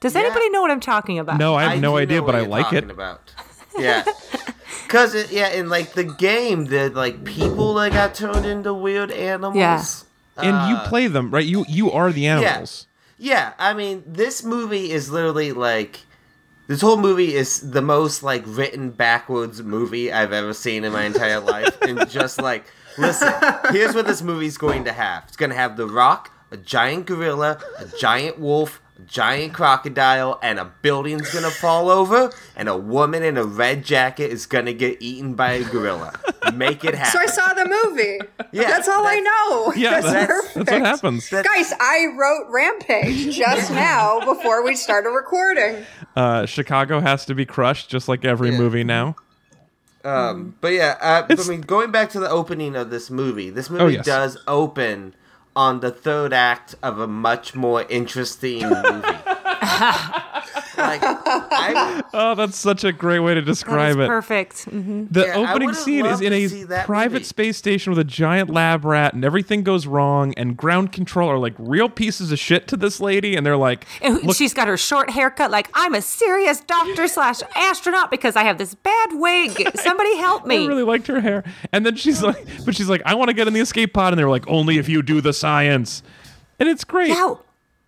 Does 0.00 0.14
Yeah. 0.14 0.20
anybody 0.22 0.48
know 0.50 0.62
what 0.62 0.70
I'm 0.70 0.80
talking 0.80 1.18
about? 1.18 1.38
No, 1.38 1.54
I 1.54 1.64
have 1.64 1.80
no 1.80 1.96
idea, 1.96 2.22
but 2.22 2.34
I 2.34 2.40
like 2.40 2.72
it. 2.72 2.90
About. 2.90 3.32
Yeah. 3.78 4.04
Cause 4.88 5.14
yeah, 5.30 5.48
in 5.50 5.68
like 5.68 5.92
the 5.92 6.04
game, 6.04 6.66
the 6.66 6.90
like 6.90 7.24
people 7.24 7.74
that 7.74 7.92
got 7.92 8.14
turned 8.14 8.44
into 8.46 8.74
weird 8.74 9.10
animals. 9.12 9.56
Yeah. 9.56 9.82
And 10.36 10.68
you 10.70 10.76
Uh, 10.76 10.88
play 10.88 11.06
them, 11.06 11.30
right? 11.30 11.44
You 11.44 11.64
you 11.68 11.90
are 11.92 12.10
the 12.12 12.26
animals. 12.26 12.86
Yeah, 13.18 13.52
I 13.58 13.74
mean, 13.74 14.02
this 14.06 14.42
movie 14.42 14.90
is 14.90 15.10
literally 15.10 15.52
like. 15.52 16.00
This 16.70 16.82
whole 16.82 16.98
movie 16.98 17.34
is 17.34 17.72
the 17.72 17.82
most 17.82 18.22
like 18.22 18.44
written 18.46 18.90
backwards 18.90 19.60
movie 19.60 20.12
I've 20.12 20.32
ever 20.32 20.54
seen 20.54 20.84
in 20.84 20.92
my 20.92 21.02
entire 21.02 21.40
life. 21.54 21.76
And 21.82 22.08
just 22.08 22.40
like, 22.40 22.64
listen, 22.96 23.32
here's 23.72 23.92
what 23.92 24.06
this 24.06 24.22
movie's 24.22 24.56
going 24.56 24.84
to 24.84 24.92
have. 24.92 25.24
It's 25.26 25.36
going 25.36 25.50
to 25.50 25.56
have 25.56 25.76
The 25.76 25.88
Rock, 25.88 26.30
a 26.52 26.56
giant 26.56 27.06
gorilla, 27.06 27.58
a 27.76 27.86
giant 27.98 28.38
wolf, 28.38 28.80
giant 29.06 29.52
crocodile, 29.54 30.38
and 30.42 30.58
a 30.58 30.64
building's 30.82 31.30
going 31.32 31.44
to 31.44 31.50
fall 31.50 31.88
over, 31.90 32.30
and 32.56 32.68
a 32.68 32.76
woman 32.76 33.22
in 33.22 33.36
a 33.36 33.44
red 33.44 33.84
jacket 33.84 34.30
is 34.30 34.46
going 34.46 34.66
to 34.66 34.74
get 34.74 34.98
eaten 35.00 35.34
by 35.34 35.52
a 35.52 35.64
gorilla. 35.64 36.12
Make 36.54 36.84
it 36.84 36.94
happen. 36.94 37.10
So 37.12 37.18
I 37.20 37.26
saw 37.26 37.52
the 37.54 37.66
movie. 37.84 38.18
Yeah, 38.52 38.68
that's 38.68 38.88
all 38.88 39.06
I 39.06 39.20
know. 39.20 39.72
Yeah, 39.74 40.00
that's, 40.00 40.06
that's, 40.12 40.26
perfect. 40.26 40.54
that's 40.66 40.70
what 40.70 40.82
happens. 40.86 41.28
Guys, 41.30 41.72
I 41.80 42.06
wrote 42.16 42.46
Rampage 42.50 43.34
just 43.36 43.70
now 43.72 44.20
before 44.24 44.64
we 44.64 44.74
started 44.76 45.10
recording. 45.10 45.84
Uh, 46.16 46.46
Chicago 46.46 47.00
has 47.00 47.24
to 47.26 47.34
be 47.34 47.44
crushed, 47.46 47.88
just 47.90 48.08
like 48.08 48.24
every 48.24 48.50
Yeah. 48.50 48.58
movie 48.58 48.84
now. 48.84 49.16
Um, 50.04 50.56
but 50.62 50.72
yeah, 50.72 50.96
uh, 51.00 51.26
I 51.28 51.48
mean, 51.48 51.60
going 51.60 51.90
back 51.90 52.10
to 52.10 52.20
the 52.20 52.30
opening 52.30 52.74
of 52.74 52.88
this 52.90 53.10
movie, 53.10 53.50
this 53.50 53.68
movie 53.68 53.82
Oh, 53.84 53.88
yes. 53.88 54.06
does 54.06 54.38
open 54.48 55.14
on 55.60 55.80
the 55.80 55.90
third 55.90 56.32
act 56.32 56.74
of 56.82 56.98
a 56.98 57.06
much 57.06 57.54
more 57.54 57.82
interesting 57.90 58.66
movie. 58.66 59.18
like 60.80 61.00
I, 61.02 62.02
Oh, 62.14 62.34
that's 62.34 62.56
such 62.56 62.84
a 62.84 62.92
great 62.92 63.20
way 63.20 63.34
to 63.34 63.40
That 63.40 63.50
is 63.50 63.58
describe 63.58 63.98
it. 63.98 64.08
perfect. 64.08 64.64
hmm 64.64 65.06
The 65.10 65.26
Yeah, 65.26 65.36
opening 65.38 65.72
scene 65.74 66.06
is 66.06 66.20
in 66.20 66.32
a 66.32 66.84
private 66.84 67.12
movie. 67.14 67.24
space 67.24 67.56
station 67.56 67.90
with 67.90 67.98
a 67.98 68.04
giant 68.04 68.50
lab 68.50 68.84
rat, 68.84 69.14
and 69.14 69.24
everything 69.24 69.62
goes 69.62 69.86
wrong. 69.86 70.34
And 70.36 70.56
ground 70.56 70.92
control 70.92 71.28
are 71.30 71.38
like 71.38 71.54
real 71.58 71.88
pieces 71.88 72.32
of 72.32 72.38
shit 72.38 72.66
to 72.68 72.76
this 72.76 73.00
lady, 73.00 73.36
and 73.36 73.44
they're 73.46 73.56
like, 73.56 73.86
And 74.02 74.22
"Look, 74.22 74.36
she's 74.36 74.54
got 74.54 74.68
her 74.68 74.76
short 74.76 75.10
haircut. 75.10 75.50
Like 75.50 75.68
I'm 75.74 75.94
a 75.94 76.02
serious 76.02 76.60
doctor 76.60 77.06
slash 77.08 77.40
astronaut 77.54 78.10
because 78.10 78.36
I 78.36 78.44
have 78.44 78.58
this 78.58 78.74
bad 78.74 79.10
wig. 79.12 79.70
Somebody 79.76 80.16
help 80.16 80.46
me. 80.46 80.64
I 80.64 80.66
really 80.68 80.82
liked 80.84 81.06
her 81.08 81.20
hair." 81.20 81.44
And 81.72 81.84
then 81.86 81.96
she's 81.96 82.22
like, 82.22 82.46
"But 82.64 82.74
she's 82.76 82.88
like, 82.88 83.02
I 83.04 83.14
want 83.14 83.28
to 83.28 83.34
get 83.34 83.46
in 83.48 83.54
the 83.54 83.60
escape 83.60 83.92
pod," 83.94 84.12
and 84.12 84.18
they're 84.18 84.30
like, 84.30 84.46
"Only 84.48 84.78
if 84.78 84.88
you 84.88 85.02
do 85.02 85.20
the 85.20 85.32
science." 85.32 86.02
And 86.58 86.68
it's 86.68 86.84
great. 86.84 87.10
How? 87.10 87.40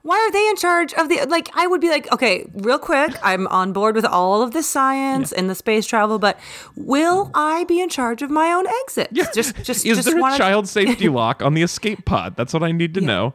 Why 0.02 0.16
are 0.16 0.32
they 0.32 0.48
in 0.48 0.56
charge 0.56 0.92
of 0.94 1.08
the 1.08 1.24
like? 1.26 1.48
I 1.54 1.66
would 1.66 1.80
be 1.80 1.88
like, 1.88 2.10
okay, 2.12 2.50
real 2.54 2.78
quick, 2.78 3.16
I'm 3.22 3.46
on 3.48 3.72
board 3.72 3.94
with 3.94 4.04
all 4.04 4.42
of 4.42 4.52
the 4.52 4.62
science 4.62 5.32
and 5.32 5.48
the 5.48 5.54
space 5.54 5.86
travel, 5.86 6.18
but 6.18 6.38
will 6.76 7.26
mm. 7.26 7.30
I 7.34 7.64
be 7.64 7.80
in 7.80 7.88
charge 7.88 8.22
of 8.22 8.30
my 8.30 8.52
own 8.52 8.66
exit? 8.82 9.12
Just, 9.12 9.34
just, 9.34 9.86
is 9.86 9.98
just 9.98 10.04
there 10.04 10.20
wanna- 10.20 10.34
a 10.34 10.38
child 10.38 10.68
safety 10.68 11.08
lock 11.08 11.42
on 11.42 11.54
the 11.54 11.62
escape 11.62 12.04
pod? 12.04 12.36
That's 12.36 12.52
what 12.52 12.62
I 12.62 12.72
need 12.72 12.94
to 12.94 13.00
know. 13.00 13.34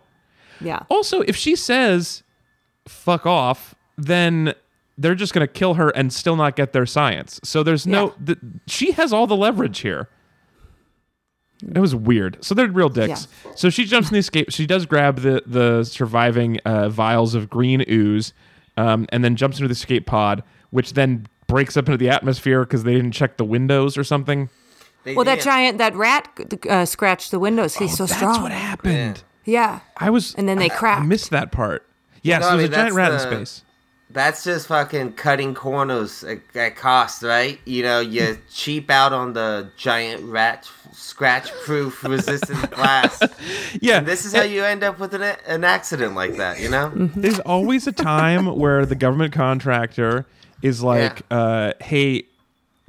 Yeah. 0.60 0.80
Also, 0.90 1.22
if 1.22 1.36
she 1.36 1.56
says 1.56 2.24
"fuck 2.88 3.26
off," 3.26 3.76
then 3.98 4.54
they're 4.98 5.16
just 5.16 5.34
going 5.34 5.46
to 5.46 5.52
kill 5.52 5.76
her 5.76 5.90
and 5.90 6.12
still 6.12 6.36
not 6.36 6.56
get 6.56 6.74
their 6.74 6.86
science. 6.86 7.40
So 7.44 7.64
there's 7.64 7.88
no. 7.88 8.08
Yeah. 8.20 8.26
Th- 8.26 8.40
she 8.68 8.92
has 8.92 9.14
all 9.14 9.28
the 9.28 9.36
leverage 9.36 9.80
here. 9.80 10.10
It 11.74 11.80
was 11.80 11.96
weird. 11.96 12.38
So 12.44 12.54
they're 12.54 12.68
real 12.68 12.90
dicks. 12.90 13.28
So 13.56 13.70
she 13.70 13.86
jumps 13.86 14.10
in 14.10 14.14
the 14.14 14.20
escape. 14.20 14.52
She 14.52 14.66
does 14.68 14.86
grab 14.86 15.20
the 15.20 15.42
the 15.46 15.84
surviving 15.84 16.60
uh, 16.66 16.90
vials 16.90 17.34
of 17.36 17.50
green 17.50 17.84
ooze, 17.90 18.34
um, 18.78 19.08
and 19.10 19.24
then 19.24 19.36
jumps 19.36 19.58
into 19.58 19.68
the 19.68 19.72
escape 19.74 20.06
pod, 20.06 20.44
which 20.70 20.94
then 20.94 21.26
breaks 21.48 21.76
up 21.78 21.86
into 21.88 21.98
the 21.98 22.10
atmosphere 22.10 22.64
because 22.64 22.84
they 22.84 22.94
didn't 22.94 23.14
check 23.14 23.38
the 23.38 23.46
windows 23.46 23.98
or 23.98 24.04
something. 24.04 24.50
they 25.04 25.16
Well, 25.16 25.26
that 25.26 25.42
giant, 25.42 25.78
that 25.80 25.96
rat 25.96 26.28
uh, 26.70 26.86
scratched 26.86 27.32
the 27.32 27.40
windows. 27.40 27.76
He's 27.78 27.96
so 27.98 28.04
Oh, 28.04 28.08
That's 28.08 28.18
strong. 28.20 28.42
what 28.44 28.52
happened. 28.52 29.24
Yeah. 29.46 29.80
I 29.98 30.10
was. 30.10 30.36
And 30.36 30.48
then 30.48 30.58
they 30.60 30.70
I- 30.70 30.96
I 30.98 31.00
missed 31.04 31.30
that 31.32 31.52
part. 31.52 31.88
Yes, 32.22 32.42
No, 32.42 32.50
I 32.50 32.58
there's 32.58 32.64
mean, 32.70 32.74
a 32.74 32.76
giant 32.76 32.96
that's 32.96 32.96
rat 32.96 33.32
in 33.32 33.46
space. 33.46 33.64
That's 34.10 34.44
just 34.44 34.68
fucking 34.68 35.14
cutting 35.14 35.54
corners 35.54 36.24
at, 36.24 36.40
at 36.56 36.76
cost, 36.76 37.24
right? 37.24 37.60
You 37.66 37.84
know, 37.84 38.00
you 38.00 38.38
cheap 38.54 38.90
out 38.92 39.14
on 39.14 39.34
the 39.34 39.70
giant 39.78 40.24
rat 40.24 40.66
scratch 40.98 41.51
proof 41.63 42.04
resistant 42.04 42.72
glass. 42.72 43.22
Yeah, 43.82 44.00
This 44.00 44.25
is 44.25 44.34
how 44.34 44.42
you 44.44 44.63
end 44.63 44.84
up 44.84 44.98
with 44.98 45.13
an, 45.13 45.22
an 45.46 45.63
accident 45.63 46.16
like 46.16 46.38
that, 46.38 46.60
you 46.60 46.70
know? 46.70 46.92
There's 47.16 47.39
always 47.39 47.86
a 47.86 47.92
time 47.92 48.48
where 48.58 48.86
the 48.86 48.96
government 48.96 49.34
contractor 49.34 50.25
is 50.62 50.82
like, 50.82 51.22
uh, 51.30 51.74
"Hey, 51.80 52.24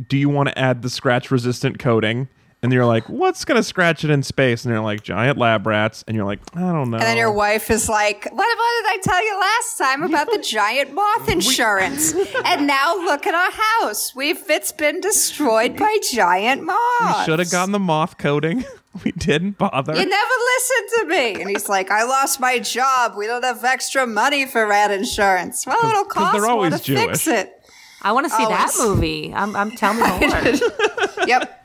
do 0.08 0.16
you 0.16 0.28
want 0.30 0.48
to 0.48 0.58
add 0.58 0.80
the 0.82 0.88
scratch 0.88 1.30
resistant 1.30 1.78
coating?" 1.78 2.28
And 2.60 2.72
you're 2.72 2.86
like, 2.86 3.08
"What's 3.08 3.44
gonna 3.44 3.62
scratch 3.62 4.02
it 4.04 4.10
in 4.10 4.24
space?" 4.24 4.64
And 4.64 4.74
they're 4.74 4.80
like, 4.80 5.02
"Giant 5.02 5.38
lab 5.38 5.64
rats." 5.66 6.04
And 6.08 6.16
you're 6.16 6.26
like, 6.26 6.40
"I 6.56 6.60
don't 6.60 6.90
know." 6.90 6.96
And 6.96 7.06
then 7.06 7.16
your 7.16 7.30
wife 7.30 7.70
is 7.70 7.88
like, 7.88 8.24
what, 8.24 8.34
what 8.34 8.46
did 8.46 8.86
I 8.86 8.98
tell 9.02 9.24
you 9.24 9.38
last 9.38 9.78
time 9.78 10.02
about 10.02 10.26
the 10.32 10.38
giant 10.42 10.92
moth 10.92 11.28
insurance? 11.28 12.14
and 12.44 12.66
now 12.66 12.96
look 12.96 13.26
at 13.26 13.34
our 13.34 13.50
house. 13.52 14.14
We've 14.14 14.42
it's 14.50 14.72
been 14.72 15.00
destroyed 15.00 15.76
by 15.76 15.98
giant 16.10 16.64
moths. 16.64 17.18
We 17.18 17.24
should 17.26 17.38
have 17.38 17.50
gotten 17.50 17.72
the 17.72 17.78
moth 17.78 18.18
coating. 18.18 18.64
we 19.04 19.12
didn't 19.12 19.58
bother. 19.58 19.94
You 19.94 20.06
never 20.06 20.34
listened 20.56 20.88
to 20.98 21.04
me. 21.06 21.40
And 21.40 21.50
he's 21.50 21.68
like, 21.68 21.90
I 21.90 22.04
lost 22.04 22.40
my 22.40 22.58
job. 22.58 23.14
We 23.16 23.26
don't 23.26 23.44
have 23.44 23.64
extra 23.64 24.06
money 24.06 24.46
for 24.46 24.66
rat 24.66 24.90
insurance. 24.90 25.66
Well, 25.66 25.76
it'll 25.90 26.04
cost 26.04 26.32
they're 26.32 26.42
more 26.42 26.50
always 26.50 26.80
to 26.80 26.94
fix 26.94 27.24
Jewish. 27.24 27.38
it. 27.38 27.54
I 28.02 28.12
want 28.12 28.26
to 28.26 28.30
see 28.30 28.44
oh, 28.44 28.48
that 28.48 28.72
movie. 28.78 29.32
I'm, 29.34 29.56
I'm 29.56 29.72
telling 29.72 29.98
me 29.98 30.26
more. 30.28 31.26
Yep. 31.26 31.57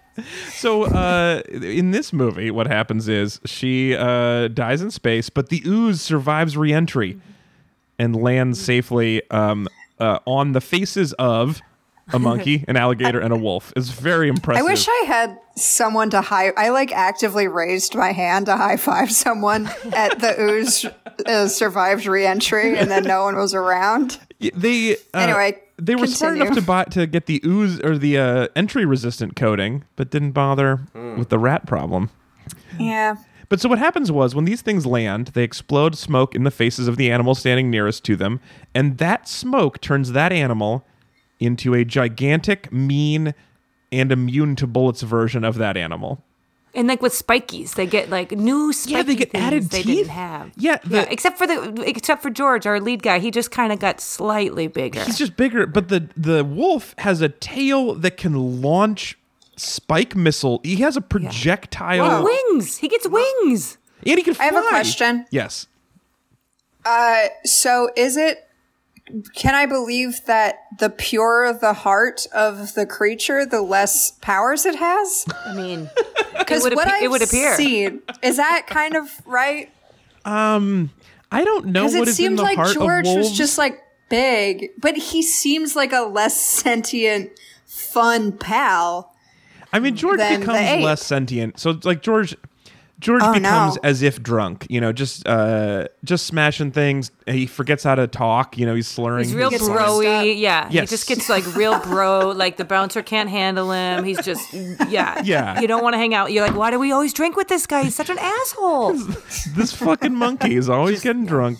So 0.51 0.83
uh, 0.83 1.41
in 1.49 1.91
this 1.91 2.13
movie, 2.13 2.51
what 2.51 2.67
happens 2.67 3.07
is 3.07 3.39
she 3.45 3.95
uh, 3.95 4.47
dies 4.47 4.81
in 4.81 4.91
space, 4.91 5.29
but 5.29 5.49
the 5.49 5.61
ooze 5.65 6.01
survives 6.01 6.55
re-entry 6.55 7.19
and 7.97 8.15
lands 8.15 8.63
safely 8.63 9.27
um, 9.31 9.67
uh, 9.99 10.19
on 10.25 10.51
the 10.51 10.61
faces 10.61 11.13
of 11.13 11.61
a 12.11 12.19
monkey, 12.19 12.65
an 12.67 12.75
alligator, 12.75 13.19
and 13.19 13.33
a 13.33 13.37
wolf. 13.37 13.71
It's 13.75 13.89
very 13.89 14.27
impressive. 14.27 14.65
I 14.65 14.69
wish 14.69 14.87
I 14.87 15.03
had 15.07 15.39
someone 15.55 16.09
to 16.11 16.21
high. 16.21 16.49
I 16.49 16.69
like 16.69 16.91
actively 16.91 17.47
raised 17.47 17.95
my 17.95 18.11
hand 18.11 18.47
to 18.47 18.57
high 18.57 18.77
five 18.77 19.11
someone 19.11 19.69
at 19.93 20.19
the 20.19 20.35
ooze 20.39 20.85
uh, 21.25 21.47
survived 21.47 22.05
reentry, 22.05 22.77
and 22.77 22.91
then 22.91 23.03
no 23.03 23.23
one 23.23 23.35
was 23.35 23.53
around. 23.53 24.19
They 24.39 24.95
uh, 24.95 24.97
Anyway, 25.13 25.61
they 25.85 25.95
were 25.95 26.07
smart 26.07 26.37
enough 26.37 26.55
to 26.55 26.61
buy 26.61 26.85
to 26.85 27.05
get 27.05 27.25
the 27.25 27.41
ooze 27.45 27.79
or 27.81 27.97
the 27.97 28.17
uh, 28.17 28.47
entry 28.55 28.85
resistant 28.85 29.35
coating, 29.35 29.83
but 29.95 30.09
didn't 30.09 30.31
bother 30.31 30.81
with 31.17 31.29
the 31.29 31.39
rat 31.39 31.65
problem. 31.65 32.09
Yeah. 32.79 33.15
But 33.49 33.59
so 33.61 33.69
what 33.69 33.77
happens 33.77 34.11
was 34.11 34.33
when 34.33 34.45
these 34.45 34.61
things 34.61 34.85
land, 34.85 35.27
they 35.33 35.43
explode 35.43 35.95
smoke 35.95 36.33
in 36.33 36.43
the 36.43 36.51
faces 36.51 36.87
of 36.87 36.97
the 36.97 37.11
animal 37.11 37.35
standing 37.35 37.69
nearest 37.69 38.03
to 38.05 38.15
them, 38.15 38.39
and 38.73 38.97
that 38.97 39.27
smoke 39.27 39.79
turns 39.79 40.13
that 40.13 40.31
animal 40.31 40.85
into 41.39 41.73
a 41.73 41.85
gigantic, 41.85 42.71
mean, 42.71 43.33
and 43.91 44.11
immune 44.11 44.55
to 44.55 44.65
bullets 44.65 45.01
version 45.01 45.43
of 45.43 45.55
that 45.55 45.77
animal. 45.77 46.23
And 46.75 46.87
like 46.87 47.01
with 47.03 47.13
spikies, 47.13 47.75
they 47.75 47.85
get 47.85 48.09
like 48.09 48.31
new 48.31 48.73
spiky 48.73 48.93
Yeah, 48.95 49.03
they 49.03 49.15
get 49.15 49.31
things 49.31 49.43
added 49.43 49.63
they 49.69 49.83
teeth. 49.83 49.95
didn't 49.97 50.09
have. 50.11 50.51
Yeah, 50.57 50.77
yeah. 50.89 51.05
Except 51.09 51.37
for 51.37 51.45
the 51.45 51.83
except 51.85 52.23
for 52.23 52.31
George, 52.31 52.65
our 52.65 52.79
lead 52.79 53.03
guy, 53.03 53.19
he 53.19 53.29
just 53.29 53.51
kind 53.51 53.71
of 53.71 53.79
got 53.79 54.01
slightly 54.01 54.67
bigger. 54.67 55.03
He's 55.03 55.17
just 55.19 55.37
bigger, 55.37 55.67
but 55.67 55.89
the 55.89 56.09
the 56.17 56.43
wolf 56.43 56.95
has 56.97 57.21
a 57.21 57.29
tail 57.29 57.93
that 57.95 58.17
can 58.17 58.61
launch 58.61 59.17
spike 59.55 60.15
missile. 60.15 60.61
He 60.63 60.77
has 60.77 60.97
a 60.97 61.01
projectile, 61.01 62.23
wings. 62.23 62.77
He 62.77 62.87
gets 62.87 63.07
wings. 63.07 63.77
and 64.03 64.17
he 64.17 64.23
can 64.23 64.33
fly. 64.33 64.45
I 64.45 64.47
have 64.51 64.65
a 64.65 64.67
question. 64.69 65.25
Yes. 65.29 65.67
Uh, 66.85 67.27
so 67.45 67.89
is 67.95 68.17
it? 68.17 68.47
Can 69.35 69.53
I 69.53 69.65
believe 69.65 70.21
that 70.27 70.59
the 70.79 70.89
purer 70.89 71.53
the 71.59 71.73
heart 71.73 72.25
of 72.33 72.73
the 72.73 72.85
creature, 72.85 73.45
the 73.45 73.61
less 73.61 74.11
powers 74.21 74.65
it 74.65 74.75
has? 74.75 75.25
I 75.45 75.53
mean, 75.53 75.89
Because 76.37 76.63
what 76.63 76.73
appe- 76.73 76.87
I've 76.91 77.03
it 77.03 77.11
would 77.11 77.21
appear. 77.21 77.55
seen 77.55 78.01
is 78.21 78.37
that 78.37 78.65
kind 78.67 78.95
of 78.95 79.09
right. 79.25 79.69
Um, 80.25 80.89
I 81.31 81.43
don't 81.43 81.67
know 81.67 81.81
Because 81.81 81.93
what 81.95 82.07
it 82.07 82.11
is 82.11 82.15
seemed 82.17 82.39
like 82.39 82.55
heart 82.57 82.73
George 82.73 83.05
was 83.07 83.31
just 83.31 83.57
like 83.57 83.79
big, 84.09 84.69
but 84.79 84.95
he 84.95 85.21
seems 85.21 85.75
like 85.75 85.91
a 85.93 86.01
less 86.01 86.39
sentient, 86.39 87.31
fun 87.65 88.31
pal. 88.37 89.13
I 89.71 89.79
mean, 89.79 89.95
George 89.95 90.19
becomes 90.19 90.83
less 90.83 91.01
sentient. 91.03 91.59
So 91.59 91.79
like 91.83 92.01
George, 92.01 92.35
George 93.03 93.21
Oh, 93.23 93.33
becomes 93.33 93.75
no. 93.75 93.81
as 93.83 94.01
if 94.01 94.23
drunk. 94.23 94.65
You 94.69 94.79
know, 94.79 94.93
just 94.93 95.27
uh, 95.27 95.87
just 96.05 96.25
smashing 96.25 96.71
things. 96.71 97.11
He 97.27 97.45
forgets 97.45 97.83
how 97.83 97.95
to 97.95 98.07
talk. 98.07 98.57
You 98.57 98.65
know, 98.65 98.73
he's 98.75 98.87
slurring. 98.87 99.25
he's 99.25 99.35
real 99.35 99.49
his- 99.49 99.59
gets 99.61 99.69
broy. 99.69 100.39
Yeah, 100.39 100.67
Yes. 100.71 100.89
he 100.89 100.93
just 100.95 101.07
gets 101.07 101.27
like 101.29 101.45
real 101.55 101.77
bro. 101.79 102.29
Like 102.43 102.57
the 102.57 102.65
bouncer 102.65 103.01
can't 103.03 103.29
handle 103.29 103.71
him. 103.71 104.03
He's 104.05 104.23
just 104.23 104.53
yeah. 104.89 105.21
Yeah. 105.23 105.59
You 105.59 105.67
don't 105.67 105.83
want 105.83 105.93
to 105.95 105.97
hang 105.97 106.13
out. 106.15 106.31
You're 106.31 106.47
like, 106.47 106.55
why 106.55 106.71
do 106.71 106.79
we 106.79 106.91
always 106.93 107.13
drink 107.13 107.35
with 107.35 107.49
this 107.49 107.67
guy? 107.67 107.83
He's 107.83 107.95
such 107.95 108.09
an 108.09 108.17
asshole. 108.19 108.93
this 109.55 109.73
fucking 109.73 110.15
monkey 110.15 110.55
is 110.55 110.69
always 110.69 111.01
getting 111.01 111.25
drunk. 111.25 111.59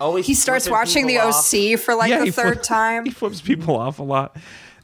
Always 0.00 0.26
He 0.26 0.34
starts 0.34 0.68
watching 0.70 1.06
the 1.06 1.18
off. 1.18 1.52
OC 1.54 1.78
for 1.80 1.94
like 1.94 2.10
yeah, 2.10 2.24
the 2.24 2.30
third 2.30 2.54
flip- 2.56 2.62
time. 2.62 3.04
He 3.06 3.10
flips 3.10 3.40
people 3.40 3.74
off 3.76 3.98
a 3.98 4.02
lot. 4.04 4.36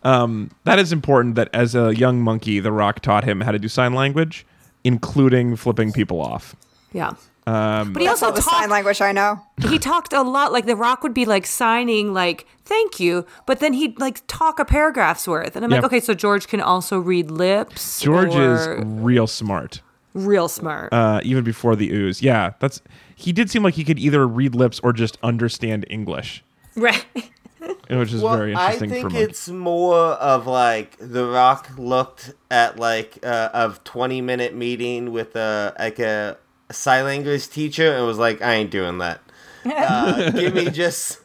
Um, 0.03 0.51
that 0.65 0.79
is 0.79 0.93
important. 0.93 1.35
That 1.37 1.49
as 1.55 1.75
a 1.75 1.95
young 1.95 2.21
monkey, 2.21 2.61
The 2.61 2.73
Rock 2.73 3.01
taught 3.01 3.25
him 3.25 3.41
how 3.41 3.53
to 3.53 3.59
do 3.59 3.69
sign 3.69 3.95
language, 3.95 4.45
including 4.85 5.57
flipping 5.57 5.93
people 5.93 6.21
off. 6.21 6.55
Yeah. 6.93 7.15
Um, 7.47 7.93
But 7.93 8.01
he 8.01 8.09
also 8.09 8.31
the 8.31 8.41
sign 8.41 8.71
language 8.71 9.03
I 9.03 9.13
know. 9.13 9.41
He 9.69 9.79
talked 9.79 10.13
a 10.15 10.23
lot. 10.23 10.53
Like 10.53 10.65
the 10.65 10.77
Rock 10.77 11.03
would 11.03 11.13
be 11.13 11.27
like 11.27 11.45
signing 11.47 12.15
like 12.15 12.47
thank 12.65 12.99
you, 12.99 13.27
but 13.45 13.61
then 13.61 13.75
he'd 13.75 13.99
like 14.01 14.23
talk 14.29 14.59
a 14.59 14.65
paragraph's 14.65 15.29
worth, 15.29 15.55
and 15.55 15.65
I'm 15.65 15.71
like, 15.71 15.85
okay, 15.85 16.01
so 16.01 16.15
George 16.15 16.49
can 16.49 16.61
also 16.63 16.99
read 16.99 17.31
lips. 17.31 18.01
George 18.01 18.35
is 18.35 18.67
real 18.85 19.27
smart. 19.27 19.83
real 20.15 20.49
smart. 20.49 20.93
uh, 20.93 21.21
even 21.23 21.45
before 21.45 21.77
the 21.77 21.91
ooze. 21.91 22.23
Yeah, 22.23 22.53
that's 22.61 22.81
he 23.15 23.31
did 23.33 23.51
seem 23.51 23.63
like 23.63 23.75
he 23.75 23.85
could 23.85 23.99
either 23.99 24.27
read 24.27 24.55
lips 24.55 24.81
or 24.83 24.95
just 24.95 25.19
understand 25.23 25.85
English, 25.91 26.43
right. 26.77 27.05
which 27.91 28.13
is 28.13 28.23
Well, 28.23 28.37
very 28.37 28.53
interesting. 28.53 28.91
I 28.93 28.95
think 29.03 29.15
it's 29.15 29.49
more 29.49 29.97
of 29.97 30.47
like 30.47 30.97
The 31.01 31.27
Rock 31.27 31.71
looked 31.77 32.33
at 32.51 32.79
like 32.79 33.19
uh, 33.23 33.51
a 33.53 33.75
twenty 33.85 34.21
minute 34.21 34.55
meeting 34.55 35.13
with 35.13 35.37
a 35.37 35.75
like 35.79 35.99
a 35.99 36.37
sign 36.71 37.05
language 37.05 37.49
teacher 37.49 37.93
and 37.93 38.07
was 38.07 38.19
like, 38.19 38.41
I 38.43 38.55
ain't 38.55 38.71
doing 38.71 38.99
that. 38.99 39.21
Uh, 39.65 40.31
give 40.35 40.55
me 40.55 40.71
just 40.71 41.21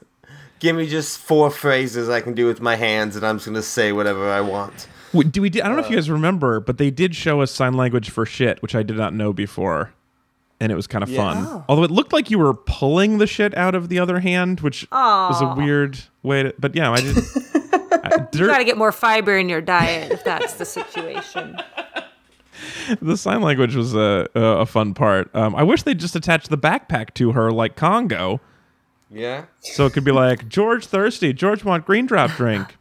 give 0.59 0.75
me 0.75 0.87
just 0.87 1.17
four 1.19 1.49
phrases 1.51 2.09
I 2.09 2.21
can 2.21 2.33
do 2.33 2.45
with 2.45 2.61
my 2.61 2.75
hands, 2.75 3.15
and 3.15 3.25
I'm 3.25 3.37
just 3.37 3.47
gonna 3.47 3.61
say 3.61 3.91
whatever 3.91 4.29
I 4.29 4.41
want. 4.41 4.87
Do 5.31 5.41
we? 5.41 5.47
I 5.47 5.67
don't 5.67 5.75
know 5.75 5.79
if 5.79 5.89
you 5.89 5.95
Uh, 5.97 6.01
guys 6.01 6.09
remember, 6.09 6.59
but 6.59 6.77
they 6.77 6.91
did 6.91 7.15
show 7.15 7.41
us 7.41 7.51
sign 7.51 7.73
language 7.73 8.09
for 8.11 8.25
shit, 8.25 8.61
which 8.61 8.75
I 8.75 8.83
did 8.83 8.95
not 8.97 9.13
know 9.13 9.33
before. 9.33 9.91
And 10.59 10.71
it 10.71 10.75
was 10.75 10.87
kind 10.87 11.03
of 11.03 11.09
Yeah. 11.09 11.33
fun. 11.45 11.63
Although 11.69 11.83
it 11.83 11.91
looked 11.91 12.13
like 12.13 12.29
you 12.31 12.39
were 12.39 12.53
pulling 12.53 13.17
the 13.17 13.27
shit 13.27 13.55
out 13.57 13.75
of 13.75 13.89
the 13.89 13.99
other 13.99 14.19
hand, 14.19 14.59
which 14.61 14.87
was 14.91 15.41
a 15.41 15.53
weird 15.55 15.99
way 16.23 16.43
to. 16.43 16.53
But 16.59 16.75
yeah, 16.75 16.91
I 16.91 17.01
did. 17.01 17.17
I, 17.91 18.27
You 18.33 18.47
got 18.47 18.59
to 18.59 18.63
get 18.63 18.77
more 18.77 18.91
fiber 18.91 19.37
in 19.37 19.49
your 19.49 19.61
diet 19.61 20.11
if 20.11 20.23
that's 20.23 20.53
the 20.55 20.65
situation. 20.65 21.57
the 23.01 23.17
sign 23.17 23.41
language 23.41 23.75
was 23.75 23.93
a 23.93 24.27
a, 24.35 24.41
a 24.41 24.65
fun 24.65 24.93
part. 24.93 25.33
Um, 25.35 25.55
I 25.55 25.63
wish 25.63 25.83
they'd 25.83 25.99
just 25.99 26.15
attached 26.15 26.49
the 26.49 26.57
backpack 26.57 27.13
to 27.15 27.31
her 27.33 27.51
like 27.51 27.75
Congo, 27.75 28.39
Yeah. 29.11 29.45
so 29.59 29.85
it 29.85 29.93
could 29.93 30.03
be 30.03 30.11
like 30.11 30.47
George 30.49 30.85
thirsty, 30.85 31.33
George 31.33 31.63
want 31.63 31.85
green 31.85 32.05
drop 32.05 32.31
drink. 32.31 32.75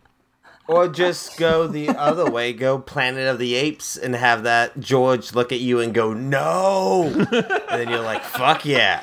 Or 0.68 0.86
just 0.86 1.38
go 1.38 1.66
the 1.66 1.88
other 1.88 2.30
way, 2.30 2.52
go 2.52 2.78
Planet 2.78 3.26
of 3.26 3.38
the 3.38 3.54
Apes, 3.54 3.96
and 3.96 4.14
have 4.14 4.42
that 4.42 4.78
George 4.78 5.34
look 5.34 5.50
at 5.50 5.60
you 5.60 5.80
and 5.80 5.94
go, 5.94 6.12
no! 6.12 7.04
and 7.04 7.26
then 7.70 7.88
you're 7.88 8.02
like, 8.02 8.22
fuck 8.22 8.66
yeah. 8.66 9.02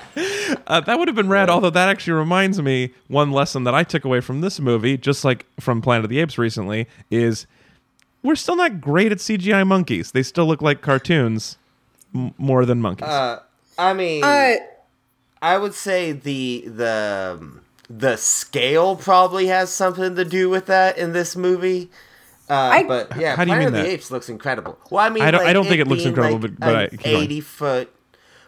Uh, 0.67 0.79
that 0.81 0.99
would 0.99 1.07
have 1.07 1.15
been 1.15 1.27
rad. 1.27 1.49
Although 1.49 1.71
that 1.71 1.89
actually 1.89 2.13
reminds 2.13 2.61
me, 2.61 2.93
one 3.07 3.31
lesson 3.31 3.63
that 3.63 3.73
I 3.73 3.83
took 3.83 4.05
away 4.05 4.21
from 4.21 4.41
this 4.41 4.59
movie, 4.59 4.95
just 4.95 5.25
like 5.25 5.47
from 5.59 5.81
Planet 5.81 6.05
of 6.05 6.09
the 6.11 6.19
Apes 6.19 6.37
recently, 6.37 6.87
is 7.09 7.47
we're 8.21 8.35
still 8.35 8.55
not 8.55 8.79
great 8.79 9.11
at 9.11 9.17
CGI 9.17 9.65
monkeys. 9.65 10.11
They 10.11 10.21
still 10.23 10.45
look 10.45 10.61
like 10.61 10.81
cartoons 10.81 11.57
m- 12.13 12.33
more 12.37 12.63
than 12.65 12.79
monkeys. 12.79 13.07
I 13.77 13.93
mean, 13.95 14.23
Uh, 14.23 14.53
I 15.41 15.57
would 15.57 15.73
say 15.73 16.11
the 16.11 16.63
the 16.67 17.39
the 17.89 18.15
scale 18.17 18.95
probably 18.95 19.47
has 19.47 19.71
something 19.71 20.15
to 20.15 20.25
do 20.25 20.49
with 20.49 20.65
that 20.67 20.97
in 20.97 21.13
this 21.13 21.35
movie. 21.35 21.89
Uh, 22.49 22.83
but 22.83 23.17
yeah, 23.17 23.35
How 23.35 23.43
do 23.43 23.49
you 23.51 23.55
Planet 23.55 23.57
mean 23.57 23.67
of 23.67 23.73
that? 23.73 23.83
the 23.83 23.89
Apes 23.89 24.11
looks 24.11 24.29
incredible. 24.29 24.77
Well, 24.91 25.03
I 25.03 25.09
mean, 25.09 25.23
I 25.23 25.31
don't- 25.31 25.45
I 25.45 25.53
don't 25.53 25.65
think 25.65 25.81
it 25.81 25.87
looks 25.87 26.03
incredible, 26.05 26.39
like, 26.39 26.59
but- 26.59 26.59
but 26.59 26.75
I- 26.75 26.83
an 26.83 26.89
keep 26.91 27.03
going. 27.03 27.23
eighty 27.23 27.41
foot. 27.41 27.91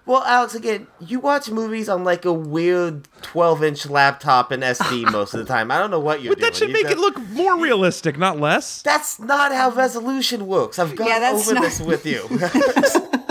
Well, 0.05 0.23
Alex, 0.23 0.55
again, 0.55 0.87
you 1.01 1.19
watch 1.19 1.49
movies 1.49 1.89
on 1.89 2.03
like 2.05 2.23
a 2.23 2.31
weird 2.31 3.07
twelve 3.21 3.61
inch 3.63 3.89
laptop 3.89 4.51
and 4.51 4.63
SD 4.63 5.03
most 5.11 5.33
of 5.33 5.39
the 5.39 5.45
time. 5.45 5.69
I 5.71 5.79
don't 5.79 5.91
know 5.91 5.99
what 5.99 6.21
you're 6.21 6.31
but 6.31 6.39
doing. 6.39 6.51
that 6.51 6.57
should 6.57 6.67
You 6.69 6.73
make 6.75 6.83
got- 6.83 6.93
it 6.93 6.97
look 6.99 7.19
more 7.31 7.57
realistic, 7.57 8.17
not 8.17 8.39
less. 8.39 8.81
That's 8.83 9.19
not 9.19 9.51
how 9.51 9.69
resolution 9.71 10.47
works. 10.47 10.79
I've 10.79 10.95
gone 10.95 11.07
Yeah, 11.07 11.31
over 11.33 11.55
not- 11.55 11.63
this 11.63 11.81
with 11.81 12.05
you. 12.05 12.21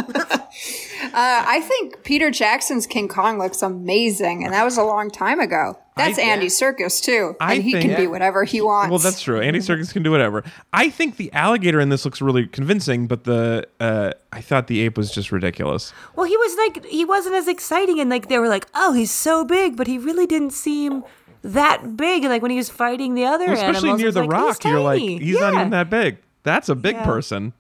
Uh, 1.17 1.45
I 1.49 1.61
think 1.63 2.03
Peter 2.05 2.31
Jackson's 2.31 2.87
King 2.87 3.09
Kong 3.09 3.39
looks 3.39 3.63
amazing, 3.63 4.45
and 4.45 4.53
that 4.53 4.65
was 4.65 4.77
a 4.77 4.83
long 4.83 5.11
time 5.11 5.41
ago. 5.41 5.79
That's 5.97 6.19
I- 6.19 6.23
Andy 6.23 6.49
Serkis 6.49 7.03
too, 7.03 7.35
I 7.41 7.55
and 7.55 7.63
he 7.63 7.73
think- 7.73 7.87
can 7.91 7.97
be 7.97 8.07
whatever 8.07 8.45
he 8.45 8.61
wants. 8.61 8.91
Well, 8.91 8.99
that's 8.99 9.23
true. 9.23 9.41
Andy 9.41 9.61
Serkis 9.61 9.95
can 9.95 10.03
do 10.03 10.11
whatever. 10.11 10.45
I 10.75 10.91
think 10.91 11.17
the 11.17 11.33
alligator 11.33 11.81
in 11.81 11.89
this 11.89 12.05
looks 12.05 12.21
really 12.21 12.47
convincing, 12.47 13.07
but 13.07 13.25
the 13.25 13.67
uh, 13.81 14.11
I 14.31 14.43
thought 14.43 14.67
the 14.67 14.81
ape 14.83 14.99
was 14.99 15.11
just 15.11 15.33
ridiculous. 15.33 15.95
Well, 16.17 16.27
he 16.27 16.37
was 16.37 16.55
like 16.59 16.85
he 16.85 17.07
wasn't 17.07 17.35
as 17.37 17.49
exciting, 17.49 17.99
and 17.99 18.11
like 18.11 18.29
they 18.29 18.39
were 18.39 18.49
like, 18.49 18.67
"Oh, 18.75 18.93
he's 18.93 19.11
so 19.11 19.43
big," 19.43 19.75
but 19.75 19.87
he 19.87 19.97
really 19.97 20.27
didn't 20.27 20.51
seem 20.53 21.03
that 21.41 21.97
big. 21.97 22.25
Like 22.25 22.43
when 22.43 22.51
he 22.51 22.59
was 22.59 22.69
fighting 22.69 23.15
the 23.15 23.25
other 23.25 23.47
Especially 23.55 23.89
animals, 23.89 24.01
near 24.03 24.13
the 24.13 24.21
like, 24.21 24.31
rock, 24.33 24.63
he's 24.63 24.71
you're 24.71 24.81
like, 24.81 25.01
tiny. 25.01 25.19
he's 25.19 25.41
not 25.41 25.55
even 25.55 25.71
that 25.71 25.89
big. 25.89 26.19
That's 26.43 26.69
a 26.69 26.75
big 26.75 26.97
Yeah. 26.97 27.05
person. 27.07 27.55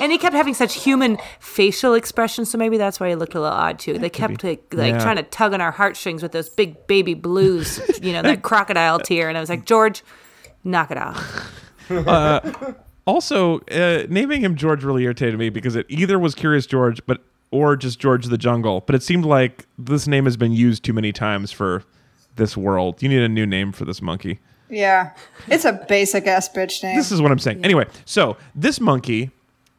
And 0.00 0.10
he 0.12 0.18
kept 0.18 0.34
having 0.34 0.54
such 0.54 0.74
human 0.82 1.18
facial 1.40 1.94
expressions, 1.94 2.50
so 2.50 2.58
maybe 2.58 2.78
that's 2.78 2.98
why 3.00 3.08
he 3.10 3.14
looked 3.14 3.34
a 3.34 3.40
little 3.40 3.56
odd 3.56 3.78
too. 3.78 3.98
They 3.98 4.10
kept 4.10 4.42
like, 4.44 4.62
like 4.72 4.94
Yeah. 4.94 4.98
trying 5.02 5.16
to 5.16 5.22
tug 5.22 5.52
on 5.54 5.60
our 5.60 5.70
heartstrings 5.72 6.22
with 6.22 6.32
those 6.32 6.48
big 6.48 6.86
baby 6.86 7.14
blues, 7.14 7.80
you 8.02 8.12
know, 8.12 8.22
that 8.22 8.42
crocodile 8.42 8.98
tear. 8.98 9.28
And 9.28 9.36
I 9.36 9.40
was 9.40 9.50
like, 9.50 9.64
George, 9.66 10.02
knock 10.64 10.90
it 10.90 10.98
off. 10.98 11.52
Also, 13.06 13.60
uh, 13.72 14.06
naming 14.08 14.42
him 14.42 14.54
George 14.54 14.84
really 14.84 15.02
irritated 15.04 15.36
me 15.38 15.48
because 15.48 15.74
it 15.74 15.86
either 15.88 16.18
was 16.18 16.34
Curious 16.34 16.64
George, 16.66 17.04
but 17.06 17.22
or 17.50 17.74
just 17.74 17.98
George 17.98 18.26
the 18.26 18.38
Jungle. 18.38 18.82
But 18.86 18.94
it 18.94 19.02
seemed 19.02 19.24
like 19.24 19.66
this 19.78 20.06
name 20.06 20.26
has 20.26 20.36
been 20.36 20.52
used 20.52 20.84
too 20.84 20.92
many 20.92 21.10
times 21.10 21.50
for 21.50 21.82
this 22.36 22.56
world. 22.56 23.02
You 23.02 23.08
need 23.08 23.22
a 23.22 23.28
new 23.28 23.46
name 23.46 23.72
for 23.72 23.84
this 23.84 24.00
monkey. 24.00 24.38
yeah, 24.68 25.12
it's 25.48 25.64
a 25.64 25.72
basic 25.88 26.26
ass 26.28 26.48
bitch 26.48 26.82
name. 26.84 26.94
This 26.96 27.10
is 27.10 27.20
what 27.20 27.32
I'm 27.32 27.40
saying. 27.40 27.64
Anyway, 27.64 27.86
so 28.04 28.36
this 28.54 28.78
monkey 28.80 29.30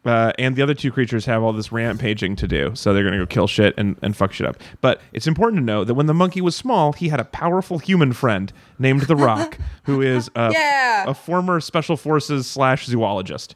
uh, 0.03 0.31
and 0.39 0.55
the 0.55 0.61
other 0.63 0.73
two 0.73 0.91
creatures 0.91 1.25
have 1.25 1.43
all 1.43 1.53
this 1.53 1.71
rampaging 1.71 2.35
to 2.37 2.47
do. 2.47 2.71
So 2.73 2.93
they're 2.93 3.03
going 3.03 3.13
to 3.13 3.19
go 3.19 3.25
kill 3.27 3.47
shit 3.47 3.73
and, 3.77 3.95
and 4.01 4.15
fuck 4.15 4.33
shit 4.33 4.47
up. 4.47 4.57
But 4.81 4.99
it's 5.13 5.27
important 5.27 5.59
to 5.59 5.63
know 5.65 5.83
that 5.83 5.93
when 5.93 6.07
the 6.07 6.13
monkey 6.13 6.41
was 6.41 6.55
small, 6.55 6.93
he 6.93 7.09
had 7.09 7.19
a 7.19 7.23
powerful 7.25 7.77
human 7.77 8.11
friend 8.13 8.51
named 8.79 9.01
The 9.03 9.15
Rock, 9.15 9.57
who 9.83 10.01
is 10.01 10.29
a, 10.35 10.51
Yeah. 10.51 11.05
a 11.07 11.13
former 11.13 11.59
special 11.61 11.97
forces 11.97 12.47
slash 12.47 12.85
zoologist. 12.87 13.55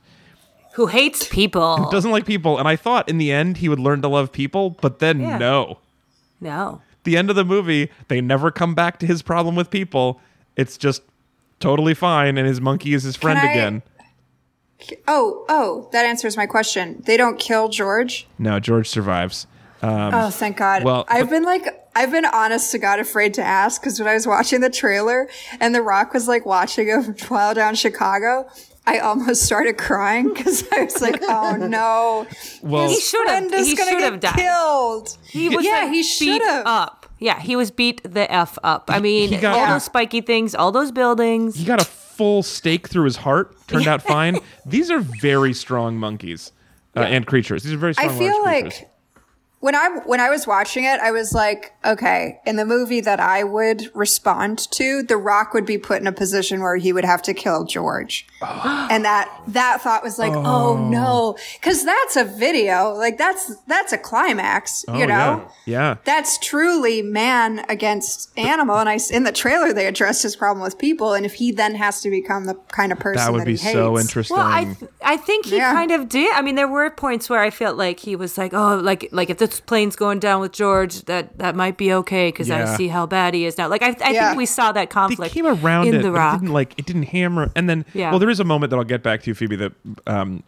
Who 0.76 0.88
hates 0.88 1.28
people? 1.28 1.78
Who 1.78 1.90
doesn't 1.90 2.12
like 2.12 2.26
people. 2.26 2.58
And 2.60 2.68
I 2.68 2.76
thought 2.76 3.10
in 3.10 3.18
the 3.18 3.32
end 3.32 3.58
he 3.58 3.70
would 3.70 3.80
learn 3.80 4.02
to 4.04 4.08
love 4.08 4.32
people, 4.32 4.72
but 4.82 5.00
then 5.00 5.22
Yeah. 5.22 5.38
no. 5.38 5.80
no. 6.42 6.82
The 7.06 7.18
end 7.18 7.30
of 7.30 7.36
the 7.36 7.46
movie, 7.46 7.90
they 8.08 8.20
never 8.20 8.50
come 8.52 8.74
back 8.76 9.00
to 9.00 9.06
his 9.06 9.22
problem 9.22 9.56
with 9.56 9.70
people. 9.70 10.20
It's 10.56 10.76
just 10.78 11.02
totally 11.60 11.94
fine, 11.94 12.38
and 12.38 12.48
his 12.48 12.60
monkey 12.60 12.94
is 12.94 13.04
his 13.04 13.16
friend 13.16 13.40
I- 13.40 13.52
again. 13.52 13.82
Oh, 15.08 15.46
oh, 15.50 15.90
that 15.92 16.06
answers 16.06 16.38
my 16.38 16.46
question. 16.46 17.02
They 17.06 17.18
don't 17.18 17.40
kill 17.40 17.70
George. 17.70 18.28
No, 18.38 18.60
George 18.60 18.88
survives. 18.88 19.48
Um, 19.82 20.14
oh, 20.14 20.30
thank 20.30 20.58
God. 20.58 20.84
well, 20.84 21.06
I've 21.08 21.30
been 21.30 21.44
like, 21.44 21.68
I've 21.96 22.12
been 22.12 22.26
honest 22.26 22.72
to 22.72 22.80
God 22.80 23.00
afraid 23.00 23.34
to 23.36 23.44
ask 23.44 23.82
because 23.82 24.00
when 24.00 24.08
I 24.08 24.14
was 24.14 24.26
watching 24.26 24.62
the 24.62 24.70
trailer 24.70 25.30
and 25.60 25.76
The 25.76 25.82
Rock 25.82 26.14
was 26.14 26.28
like 26.28 26.46
watching 26.46 26.90
a 26.92 27.14
trial 27.18 27.54
down 27.54 27.76
Chicago, 27.76 28.50
I 28.88 29.00
almost 29.00 29.44
started 29.44 29.78
crying 29.78 30.34
because 30.34 30.64
I 30.72 30.84
was 30.86 31.02
like, 31.02 31.20
oh 31.22 31.56
no, 31.58 32.26
Well, 32.64 32.90
He 32.90 33.00
should 33.00 33.28
have. 33.28 33.40
friend 33.50 33.54
is 33.54 33.68
He 33.68 33.76
gonna 33.76 33.92
should 33.92 34.00
get 34.00 34.12
have 34.12 34.20
died. 34.20 34.36
killed. 34.36 35.18
He 35.28 35.50
was 35.50 35.66
yeah, 35.66 35.72
like, 35.82 35.90
he 35.90 36.02
beat 36.02 36.04
should 36.04 36.42
have. 36.42 36.66
up. 36.66 37.06
Yeah, 37.20 37.40
he 37.40 37.56
was 37.56 37.70
beat 37.72 38.02
the 38.04 38.32
f 38.32 38.58
up. 38.64 38.86
I 38.90 39.00
mean, 39.00 39.30
he 39.30 39.38
got- 39.38 39.54
all 39.56 39.60
Yeah. 39.62 39.74
those 39.74 39.84
spiky 39.86 40.22
things, 40.22 40.54
all 40.56 40.72
those 40.72 40.92
buildings. 40.92 41.56
he 41.56 41.66
got 41.66 41.82
a 41.82 41.86
full 42.16 42.44
stake 42.44 42.88
through 42.88 43.06
his 43.06 43.18
heart. 43.18 43.56
Turned 43.68 43.88
out 43.88 44.02
fine. 44.02 44.40
These 44.66 44.92
are 44.92 45.00
very 45.00 45.54
strong 45.54 45.98
monkeys 45.98 46.52
uh, 46.96 47.02
and 47.02 47.26
creatures. 47.26 47.64
These 47.64 47.74
are 47.74 47.78
very 47.78 47.94
strong. 47.94 48.10
I 48.10 48.18
feel 48.18 48.44
like 48.44 48.64
creatures. 48.66 48.84
When 49.66 49.74
I 49.76 49.88
when 50.06 50.20
I 50.20 50.30
was 50.30 50.46
watching 50.46 50.84
it, 50.84 51.00
I 51.02 51.10
was 51.12 51.34
like, 51.34 51.74
okay, 51.84 52.40
in 52.46 52.56
the 52.56 52.66
movie 52.66 53.02
that 53.02 53.20
I 53.20 53.44
would 53.44 53.90
respond 53.96 54.60
to, 54.74 55.02
The 55.02 55.18
Rock 55.18 55.54
would 55.56 55.66
be 55.66 55.80
put 55.80 56.00
in 56.02 56.06
a 56.08 56.12
position 56.12 56.62
where 56.62 56.78
he 56.78 56.94
would 56.94 57.04
have 57.04 57.24
to 57.24 57.34
kill 57.34 57.64
George, 57.66 58.28
and 58.42 59.04
that 59.06 59.28
that 59.48 59.82
thought 59.82 60.04
was 60.04 60.20
like, 60.20 60.34
oh, 60.34 60.44
oh. 60.78 60.88
no, 60.90 61.36
because 61.60 61.84
that's 61.84 62.16
a 62.16 62.24
video, 62.26 62.94
like 62.94 63.18
that's 63.18 63.56
that's 63.66 63.92
a 63.92 63.98
climax, 63.98 64.86
Oh, 64.88 64.98
you 65.00 65.08
know. 65.08 65.50
yeah, 65.66 65.80
yeah. 65.80 65.96
That's 66.06 66.38
truly 66.38 67.02
man 67.02 67.66
against 67.68 68.38
animal, 68.38 68.78
and 68.78 68.88
I 68.88 68.96
s- 68.96 69.10
in 69.10 69.24
the 69.24 69.32
trailer 69.32 69.74
they 69.74 69.88
addressed 69.88 70.22
his 70.22 70.36
problem 70.36 70.62
with 70.64 70.78
people, 70.78 71.14
and 71.14 71.26
if 71.26 71.34
he 71.34 71.52
then 71.52 71.74
has 71.74 72.02
to 72.02 72.12
become 72.12 72.46
the 72.46 72.54
kind 72.68 72.92
of 72.92 73.00
person 73.00 73.26
That 73.26 73.32
would 73.32 73.42
that 73.42 73.46
be 73.46 73.52
he 73.54 73.74
so 73.74 73.96
hates- 73.96 74.06
interesting. 74.08 74.38
Well, 74.38 74.46
I 74.46 74.66
th- 74.66 74.92
I 75.04 75.18
think 75.18 75.48
he 75.48 75.58
Yeah. 75.58 75.74
kind 75.74 75.90
of 75.92 76.08
did. 76.08 76.32
I 76.36 76.42
mean, 76.44 76.54
there 76.56 76.68
were 76.68 76.90
points 76.92 77.30
where 77.32 77.40
I 77.40 77.50
felt 77.50 77.78
like 77.78 78.00
he 78.00 78.16
was 78.16 78.38
like, 78.38 78.54
oh, 78.54 78.76
like 78.76 79.10
like 79.12 79.30
if 79.32 79.38
this 79.40 79.55
plane's 79.62 79.96
going 79.96 80.20
down 80.20 80.42
with 80.42 80.52
George, 80.52 81.04
that 81.06 81.38
that 81.38 81.56
might 81.56 81.78
be 81.78 81.92
okay 81.94 82.30
because 82.30 82.50
Yeah. 82.50 82.72
I 82.74 82.76
see 82.78 82.88
how 82.88 83.06
bad 83.06 83.34
he 83.34 83.46
is 83.46 83.58
now. 83.58 83.68
Like 83.68 83.82
I, 83.84 83.96
I 84.04 84.12
Yeah. 84.12 84.28
think 84.28 84.38
we 84.38 84.46
saw 84.46 84.72
that 84.72 84.74
they 84.82 84.86
conflict 84.88 85.34
came 85.34 85.46
around 85.48 85.88
in 85.88 85.96
it, 85.96 86.02
the 86.04 86.12
rock. 86.12 86.36
it 86.36 86.40
didn't 86.42 86.54
like 86.54 86.74
it 86.78 86.86
didn't 86.86 87.04
hammer. 87.04 87.52
And 87.56 87.70
then, 87.70 87.86
Yeah. 87.94 88.10
well, 88.12 88.20
there 88.20 88.30
is 88.30 88.40
a 88.40 88.44
moment 88.44 88.70
that 88.72 88.78
I'll 88.78 88.84
get 88.84 89.04
back 89.04 89.24
to, 89.24 89.30
you, 89.32 89.36
Phoebe, 89.36 89.56
that 89.58 89.72
um, 90.08 90.44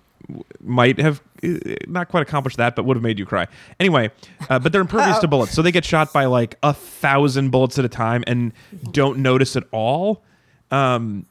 might 0.61 0.99
have 0.99 1.21
uh, 1.43 1.49
not 1.87 2.09
quite 2.09 2.21
accomplished 2.21 2.57
that, 2.57 2.75
but 2.75 2.85
would 2.85 2.97
have 2.97 3.03
made 3.03 3.17
you 3.19 3.25
cry. 3.25 3.47
Anyway, 3.79 4.11
uh, 4.49 4.59
but 4.59 4.71
they're 4.71 4.81
impervious 4.81 5.19
to 5.21 5.27
bullets, 5.27 5.53
so 5.53 5.61
they 5.61 5.71
get 5.71 5.85
shot 5.85 6.11
by 6.11 6.25
like 6.25 6.57
a 6.63 6.73
thousand 6.73 7.49
bullets 7.51 7.77
at 7.79 7.85
a 7.85 7.89
time 7.89 8.23
and 8.27 8.51
don't 8.91 9.19
notice 9.19 9.55
at 9.55 9.63
all. 9.71 10.23
Um, 10.71 11.25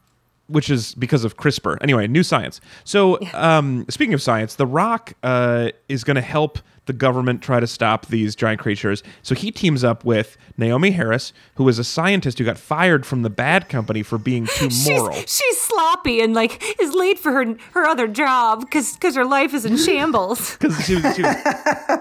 which 0.48 0.70
is 0.70 0.94
because 0.94 1.24
of 1.24 1.36
CRISPR. 1.36 1.76
Anyway, 1.80 2.06
new 2.06 2.22
science. 2.22 2.60
So, 2.84 3.18
um, 3.34 3.84
speaking 3.90 4.14
of 4.14 4.22
science, 4.22 4.54
The 4.54 4.64
Rock 4.64 5.14
uh, 5.24 5.70
is 5.88 6.04
going 6.04 6.14
to 6.14 6.20
help 6.20 6.60
the 6.86 6.92
government 6.92 7.42
try 7.42 7.60
to 7.60 7.66
stop 7.66 8.06
these 8.06 8.34
giant 8.34 8.60
creatures. 8.60 9.02
So 9.22 9.34
he 9.34 9.50
teams 9.50 9.84
up 9.84 10.04
with 10.04 10.36
Naomie 10.58 10.92
Harris, 10.92 11.32
who 11.56 11.68
is 11.68 11.78
a 11.78 11.84
scientist 11.84 12.38
who 12.38 12.44
got 12.44 12.58
fired 12.58 13.04
from 13.04 13.22
the 13.22 13.30
bad 13.30 13.68
company 13.68 14.02
for 14.02 14.18
being 14.18 14.46
too 14.56 14.68
moral. 14.86 15.12
She's, 15.16 15.36
she's 15.36 15.60
sloppy 15.60 16.20
and 16.20 16.32
like 16.34 16.62
is 16.80 16.94
late 16.94 17.18
for 17.18 17.32
her 17.32 17.56
her 17.72 17.84
other 17.86 18.08
job 18.08 18.60
because 18.60 18.94
because 18.94 19.14
her 19.14 19.24
life 19.24 19.52
is 19.54 19.64
in 19.64 19.76
shambles. 19.86 20.56
Because 20.56 20.84
she, 20.84 20.94
was- 20.96 21.14
she 21.16 21.22
was 21.22 21.36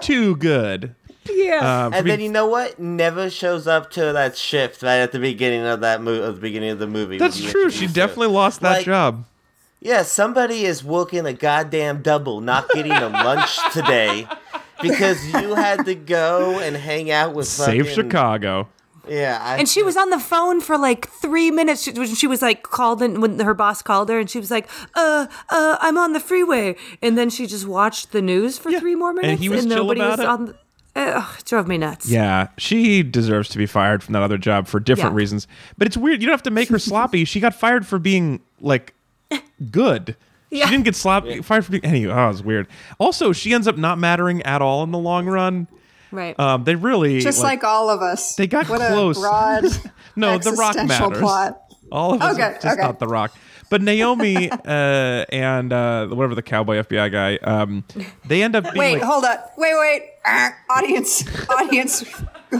too 0.00 0.36
good. 0.36 0.94
yeah. 1.28 1.60
Uh, 1.86 1.90
for 1.90 1.96
And 1.96 2.06
then 2.08 2.20
you 2.20 2.28
know 2.30 2.46
what? 2.46 2.78
Never 2.78 3.28
shows 3.30 3.66
up 3.66 3.90
to 3.92 4.12
that 4.12 4.36
shift 4.36 4.82
right 4.82 4.98
at 4.98 5.10
the 5.12 5.18
beginning 5.18 5.62
of 5.66 5.80
that 5.80 6.00
movie. 6.00 6.24
At 6.24 6.34
the 6.36 6.40
beginning 6.40 6.70
of 6.70 6.78
the 6.78 6.86
movie. 6.86 7.18
that's 7.18 7.38
true. 7.40 7.68
She 7.70 7.86
introduce 7.86 7.88
her. 7.90 7.94
definitely 7.94 8.28
lost 8.28 8.60
that 8.60 8.70
Like, 8.78 8.84
job. 8.86 9.26
Yeah, 9.78 10.02
somebody 10.02 10.64
is 10.64 10.82
working 10.82 11.26
a 11.26 11.32
goddamn 11.34 12.00
double, 12.02 12.40
not 12.40 12.68
getting 12.70 12.92
a 12.92 13.08
lunch 13.24 13.58
today 13.72 14.26
because 14.82 15.24
you 15.26 15.54
had 15.54 15.84
to 15.86 15.94
go 15.94 16.58
and 16.58 16.76
hang 16.76 17.10
out 17.10 17.34
with 17.34 17.46
Save 17.46 17.88
fucking- 17.88 17.94
Chicago. 17.94 18.68
Yeah, 19.08 19.38
I, 19.40 19.58
and 19.58 19.68
she 19.68 19.84
was 19.84 19.96
on 19.96 20.10
the 20.10 20.18
phone 20.18 20.60
for 20.60 20.76
like 20.76 21.06
three 21.08 21.52
minutes. 21.52 21.82
She, 21.84 21.92
when 21.92 22.12
she 22.12 22.26
was 22.26 22.42
like 22.42 22.64
called 22.64 23.00
in 23.00 23.20
when 23.20 23.38
her 23.38 23.54
boss 23.54 23.80
called 23.80 24.08
her, 24.08 24.18
and 24.18 24.28
she 24.28 24.40
was 24.40 24.50
like, 24.50 24.68
"Uh, 24.96 25.28
uh, 25.48 25.76
I'm 25.80 25.96
on 25.96 26.12
the 26.12 26.18
freeway." 26.18 26.74
And 27.00 27.16
then 27.16 27.30
she 27.30 27.46
just 27.46 27.68
watched 27.68 28.10
the 28.10 28.20
news 28.20 28.58
for 28.58 28.70
Yeah. 28.70 28.80
three 28.80 28.96
more 28.96 29.12
minutes 29.12 29.40
And 29.40 29.40
minutes, 29.40 29.42
he 29.42 29.48
was 29.48 29.66
chill 29.76 29.84
nobody 29.84 30.00
about 30.00 30.10
was 30.10 30.20
it? 30.20 30.26
on. 30.26 30.44
The, 30.46 30.56
Ugh, 30.96 31.36
it 31.38 31.44
drove 31.44 31.68
me 31.68 31.78
nuts. 31.78 32.08
Yeah, 32.08 32.48
she 32.58 33.04
deserves 33.04 33.48
to 33.50 33.58
be 33.58 33.66
fired 33.66 34.02
from 34.02 34.14
that 34.14 34.22
other 34.22 34.38
job 34.38 34.66
for 34.66 34.80
different 34.80 35.12
Yeah. 35.12 35.18
reasons. 35.18 35.46
But 35.78 35.86
it's 35.86 35.96
weird. 35.96 36.20
You 36.20 36.26
don't 36.26 36.32
have 36.32 36.42
to 36.44 36.50
make 36.50 36.68
her 36.70 36.78
sloppy. 36.90 37.24
She 37.24 37.38
got 37.38 37.54
fired 37.54 37.86
for 37.86 38.00
being 38.00 38.40
like 38.60 38.92
good. 39.70 40.16
Yeah. 40.56 40.64
She 40.66 40.70
didn't 40.72 40.84
get 40.84 40.94
sloppy 40.96 41.42
fired 41.42 41.64
for 41.64 41.72
being 41.72 41.84
anyway. 41.84 42.12
Oh, 42.14 42.30
it's 42.30 42.42
weird. 42.42 42.66
Also, 42.98 43.32
she 43.32 43.52
ends 43.52 43.66
up 43.68 43.76
not 43.76 43.98
mattering 43.98 44.42
at 44.42 44.62
all 44.62 44.82
in 44.82 44.90
the 44.90 44.98
long 44.98 45.26
run. 45.26 45.68
Right. 46.12 46.38
Um, 46.38 46.64
they 46.64 46.74
really 46.76 47.20
Just 47.20 47.42
like, 47.42 47.64
all 47.64 47.90
of 47.90 48.00
us. 48.00 48.36
They 48.36 48.46
got 48.46 48.68
what 48.68 48.78
close. 48.80 49.18
A 49.18 49.20
broad 49.20 49.64
no, 50.16 50.38
the 50.38 50.52
Rock 50.52 50.76
existential 50.76 51.10
matters. 51.10 51.18
plot. 51.22 51.62
All 51.92 52.14
of 52.14 52.22
us, 52.22 52.34
Okay, 52.34 52.54
just 52.54 52.66
okay. 52.66 52.82
not 52.82 52.98
the 52.98 53.06
Rock. 53.06 53.36
But 53.68 53.82
Naomi 53.82 54.50
uh, 54.50 55.24
and 55.28 55.72
uh, 55.72 56.06
whatever 56.06 56.34
the 56.34 56.42
cowboy 56.42 56.76
FBI 56.76 57.10
guy, 57.10 57.36
um, 57.38 57.84
they 58.24 58.42
end 58.42 58.54
up 58.54 58.64
being 58.64 58.76
Wait, 58.76 58.92
like, 58.94 59.02
hold 59.02 59.24
up. 59.24 59.52
Wait, 59.56 59.74
wait. 59.78 60.02
Ah, 60.24 60.54
audience, 60.70 61.24
audience 61.50 62.02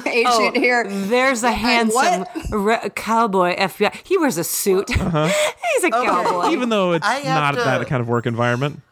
agent 0.04 0.26
Oh, 0.26 0.52
here. 0.54 0.84
There's 0.88 1.42
a 1.42 1.52
handsome 1.52 2.24
re- 2.50 2.90
cowboy 2.94 3.56
FBI. 3.56 3.94
He 4.04 4.18
wears 4.18 4.36
a 4.38 4.44
suit. 4.44 4.90
Uh-huh. 4.98 5.26
He's 5.74 5.84
a 5.84 5.90
cowboy. 5.90 6.50
even 6.50 6.68
though 6.70 6.92
it's 6.92 7.06
not 7.06 7.52
to- 7.52 7.58
that 7.58 7.86
kind 7.86 8.00
of 8.00 8.08
work 8.08 8.26
environment. 8.26 8.82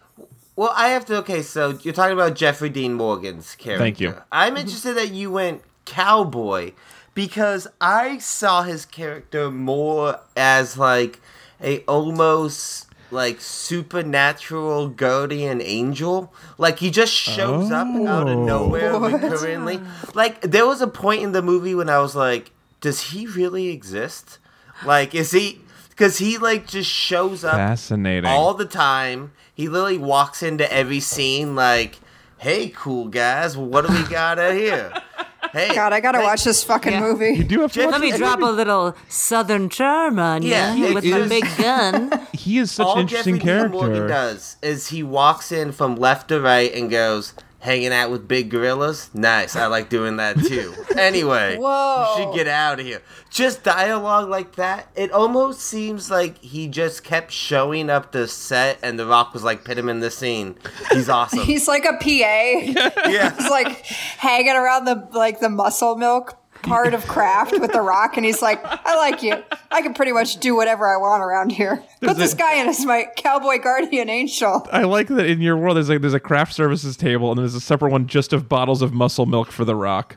Well, 0.57 0.73
I 0.77 0.89
have 0.91 1.05
to. 1.07 1.17
Okay, 1.17 1.43
so 1.43 1.79
you're 1.83 1.95
talking 1.95 2.13
about 2.13 2.37
Jeffrey 2.37 2.69
Dean 2.71 2.95
Morgan's 2.95 3.57
character. 3.57 3.83
Thank 3.85 3.99
you. 4.01 4.15
I'm 4.31 4.57
interested 4.57 4.97
that 4.97 5.11
you 5.11 5.33
went 5.33 5.63
cowboy 5.85 6.73
because 7.15 7.67
I 7.81 8.19
saw 8.19 8.63
his 8.63 8.87
character 8.87 9.51
more 9.51 10.21
as 10.37 10.79
like 10.79 11.21
a 11.63 11.81
almost 11.81 12.87
like 13.11 13.41
supernatural 13.41 14.89
guardian 14.89 15.61
angel. 15.63 16.33
Like 16.59 16.79
he 16.79 16.91
just 16.91 17.13
shows 17.13 17.71
up 17.71 17.87
out 17.87 18.29
of 18.29 18.39
Oh. 18.39 18.45
nowhere 18.45 18.99
What? 18.99 19.13
recurrently. 19.23 19.81
Like 20.15 20.41
there 20.43 20.67
was 20.67 20.81
a 20.81 20.87
point 20.87 21.23
in 21.23 21.33
the 21.33 21.43
movie 21.43 21.75
when 21.75 21.89
I 21.89 21.99
was 21.99 22.15
like, 22.17 22.51
does 22.81 23.01
he 23.13 23.27
really 23.27 23.69
exist? 23.69 24.39
Like, 24.85 25.15
is 25.15 25.31
he? 25.31 25.61
Because 25.91 26.19
he 26.19 26.39
like 26.39 26.67
just 26.67 26.91
shows 26.91 27.45
up 27.45 27.55
Fascinating. 27.55 28.27
all 28.29 28.55
the 28.55 28.65
time. 28.67 29.31
He 29.55 29.69
literally 29.69 29.99
walks 29.99 30.43
into 30.43 30.71
every 30.73 30.99
scene 30.99 31.55
like, 31.55 32.01
"Hey, 32.39 32.71
cool 32.75 33.07
guys, 33.07 33.57
what 33.57 33.87
do 33.87 33.93
we 33.95 34.03
got 34.11 34.39
out 34.41 34.55
here?" 34.55 34.93
Hey, 35.53 35.75
God, 35.75 35.93
I 35.93 36.01
gotta 36.01 36.19
hey, 36.19 36.25
watch 36.25 36.45
this 36.45 36.65
fucking 36.65 36.93
Yeah. 36.93 37.01
movie. 37.01 37.31
you 37.35 37.45
do 37.45 37.61
have 37.61 37.73
to 37.73 37.79
Jeff- 37.81 37.87
watch 37.93 38.01
Let 38.01 38.11
me 38.13 38.17
drop 38.17 38.41
a 38.41 38.47
little 38.47 38.95
southern 39.09 39.69
charm 39.69 40.19
on 40.19 40.43
you 40.43 40.51
Yeah, 40.51 40.75
it 40.75 40.95
with 40.95 41.05
my 41.05 41.29
big 41.29 41.45
gun. 41.59 42.27
He 42.33 42.59
is 42.59 42.71
such 42.73 42.87
All 42.87 42.95
an 42.95 43.01
interesting 43.03 43.37
Jeffrey 43.39 43.63
Dean 43.63 43.71
Morgan 43.71 44.07
does 44.09 44.57
is 44.63 44.89
he 44.89 45.03
walks 45.03 45.51
in 45.53 45.73
from 45.73 45.97
left 45.97 46.29
to 46.29 46.41
right 46.41 46.73
and 46.75 46.91
goes, 46.91 47.33
"Hanging 47.65 47.95
out 47.95 48.11
with 48.11 48.29
big 48.29 48.51
gorillas, 48.51 49.09
nice. 49.15 49.57
I 49.57 49.67
like 49.67 49.89
doing 49.89 50.19
that 50.19 50.37
too." 50.39 50.75
anyway, 50.99 51.57
Whoa. 51.57 52.15
you 52.19 52.23
should 52.23 52.35
get 52.35 52.47
out 52.47 52.79
of 52.79 52.85
here. 52.85 53.01
Just 53.31 53.63
dialogue 53.63 54.29
like 54.29 54.57
that. 54.57 54.89
It 54.95 55.11
almost 55.11 55.61
seems 55.63 56.11
like 56.11 56.37
he 56.39 56.69
just 56.69 57.03
kept 57.03 57.33
showing 57.33 57.89
up 57.89 58.13
the 58.13 58.29
set, 58.29 58.79
and 58.83 58.99
The 58.99 59.07
Rock 59.07 59.33
was 59.33 59.43
like, 59.43 59.65
"Put 59.65 59.79
him 59.79 59.89
in 59.89 60.01
the 60.01 60.11
scene. 60.11 60.57
He's 60.93 61.09
awesome." 61.19 61.41
He's 61.41 61.67
like 61.67 61.87
a 61.87 61.95
PA. 61.95 62.05
yeah. 63.09 63.35
He's 63.35 63.49
like 63.51 63.87
hanging 63.87 64.57
around 64.57 64.85
the 64.85 65.09
like 65.13 65.41
the 65.41 65.49
muscle 65.49 65.97
milk 65.97 66.39
part 66.65 66.95
of 66.95 67.07
craft 67.07 67.53
with 67.61 67.73
the 67.73 67.81
rock, 67.81 68.17
and 68.17 68.27
he's 68.27 68.43
like, 68.43 68.61
"I 68.65 68.97
like 68.97 69.23
you. 69.23 69.43
I 69.71 69.83
can 69.83 69.95
pretty 69.95 70.13
much 70.13 70.39
do 70.39 70.57
whatever 70.57 70.87
I 70.93 70.97
want 70.97 71.23
around 71.23 71.51
here. 71.53 71.83
Put 72.01 72.17
this 72.17 72.35
guy 72.35 72.55
in 72.57 72.69
as 72.69 72.85
my 72.85 73.07
cowboy 73.17 73.59
guardian 73.63 74.09
angel." 74.09 74.67
I 74.73 74.83
like 74.83 75.09
that 75.09 75.27
in 75.27 75.41
your 75.41 75.57
world 75.57 75.77
there's 75.77 75.89
like 75.89 76.01
there's 76.01 76.15
a 76.15 76.21
craft 76.21 76.55
services 76.55 76.97
table 76.97 77.31
and 77.31 77.39
there's 77.39 77.55
a 77.55 77.61
separate 77.61 77.93
one 77.93 78.07
just 78.07 78.33
of 78.33 78.49
bottles 78.49 78.83
of 78.83 78.93
muscle 78.93 79.27
milk 79.27 79.53
for 79.53 79.65
the 79.65 79.77
rock. 79.77 80.17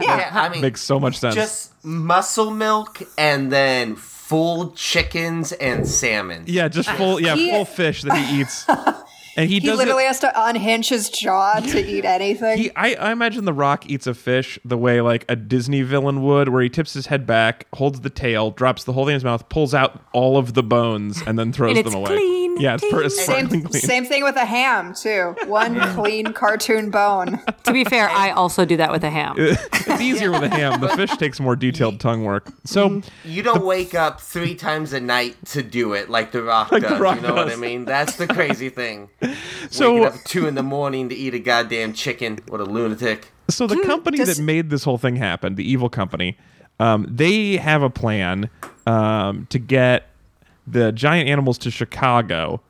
Yeah, 0.00 0.28
I 0.32 0.50
mean, 0.50 0.60
Makes 0.60 0.82
so 0.82 1.00
much 1.00 1.18
sense. 1.18 1.34
just 1.34 1.84
muscle 1.84 2.50
milk 2.50 3.00
and 3.16 3.50
then 3.50 3.96
full 3.96 4.72
chickens 4.72 5.52
and 5.52 5.88
salmon. 5.88 6.44
yeah, 6.46 6.68
just 6.68 6.90
full 6.90 7.18
yeah, 7.20 7.34
He- 7.34 7.50
full 7.50 7.64
fish 7.64 8.02
that 8.02 8.16
he 8.18 8.40
eats. 8.42 8.66
And 9.36 9.48
he, 9.48 9.60
He 9.60 9.66
does 9.66 9.78
literally 9.78 10.04
it, 10.04 10.08
has 10.08 10.18
to 10.20 10.32
unhinge 10.48 10.88
his 10.88 11.08
jaw 11.08 11.54
to 11.60 11.78
eat 11.78 12.04
anything. 12.04 12.58
he, 12.58 12.70
I, 12.76 12.94
I 12.94 13.12
imagine 13.12 13.44
the 13.44 13.52
rock 13.52 13.88
eats 13.88 14.06
a 14.06 14.14
fish 14.14 14.58
the 14.64 14.76
way 14.76 15.00
like 15.00 15.24
a 15.28 15.36
Disney 15.36 15.82
villain 15.82 16.22
would, 16.22 16.48
where 16.50 16.62
he 16.62 16.68
tips 16.68 16.92
his 16.94 17.06
head 17.06 17.26
back, 17.26 17.66
holds 17.74 18.00
the 18.00 18.10
tail, 18.10 18.50
drops 18.50 18.84
the 18.84 18.92
whole 18.92 19.04
thing 19.04 19.12
in 19.12 19.16
his 19.16 19.24
mouth, 19.24 19.48
pulls 19.48 19.72
out 19.74 20.02
all 20.12 20.36
of 20.36 20.54
the 20.54 20.62
bones, 20.62 21.22
and 21.26 21.38
then 21.38 21.52
throws 21.52 21.76
And 21.76 21.86
them 21.86 21.86
it's 21.86 21.94
away. 21.94 22.16
clean, 22.18 22.60
Yeah, 22.60 22.74
it's 22.74 22.84
per- 22.90 23.02
it's 23.02 23.16
same, 23.16 23.24
sparkling 23.24 23.62
clean. 23.62 23.82
same 23.82 24.04
thing 24.04 24.22
with 24.22 24.36
a 24.36 24.44
ham 24.44 24.92
too. 24.94 25.34
One 25.46 25.80
clean 25.94 26.32
cartoon 26.34 26.90
bone. 26.90 27.40
to 27.64 27.72
be 27.72 27.84
fair, 27.84 28.08
I 28.10 28.30
also 28.30 28.64
do 28.66 28.76
that 28.76 28.92
with 28.92 29.04
a 29.04 29.10
ham. 29.10 29.36
it's 29.38 30.00
easier 30.00 30.30
with 30.30 30.42
a 30.42 30.48
ham. 30.50 30.80
The 30.80 30.88
fish 30.90 31.10
takes 31.16 31.40
more 31.40 31.56
detailed 31.56 32.00
tongue 32.00 32.24
work. 32.24 32.52
So 32.64 32.88
mm-hmm. 32.90 33.08
You 33.28 33.42
don't 33.42 33.64
wake 33.64 33.94
up 33.94 34.20
three 34.20 34.54
times 34.54 34.92
a 34.92 35.00
night 35.00 35.36
to 35.46 35.62
do 35.62 35.94
it 35.94 36.10
like 36.10 36.32
The 36.32 36.42
Rock 36.42 36.70
Like 36.70 36.82
The 36.82 36.88
does. 36.90 37.00
Rock 37.00 37.16
you 37.16 37.22
know 37.22 37.34
what. 37.34 37.50
I 37.50 37.56
mean? 37.56 37.84
That's 37.86 38.16
the 38.16 38.26
crazy 38.26 38.68
thing. 38.68 39.08
So- 39.70 39.92
Waking 39.94 40.06
up 40.06 40.14
at 40.14 40.24
two 40.24 40.46
in 40.46 40.54
the 40.54 40.62
morning 40.62 41.08
to 41.08 41.14
eat 41.14 41.34
a 41.34 41.38
goddamn 41.38 41.92
chicken. 41.92 42.38
What 42.48 42.60
a 42.60 42.64
lunatic. 42.64 43.32
So 43.48 43.66
the 43.66 43.80
company 43.82 44.18
Does- 44.18 44.36
that 44.36 44.42
made 44.42 44.70
this 44.70 44.84
whole 44.84 44.98
thing 44.98 45.16
happen, 45.16 45.54
the 45.56 45.70
evil 45.70 45.88
company, 45.88 46.36
um, 46.80 47.06
they 47.08 47.56
have 47.56 47.82
a 47.82 47.90
plan 47.90 48.48
um, 48.86 49.46
to 49.50 49.58
get 49.58 50.08
the 50.66 50.92
giant 50.92 51.28
animals 51.28 51.58
to 51.58 51.70
Chicago 51.70 52.60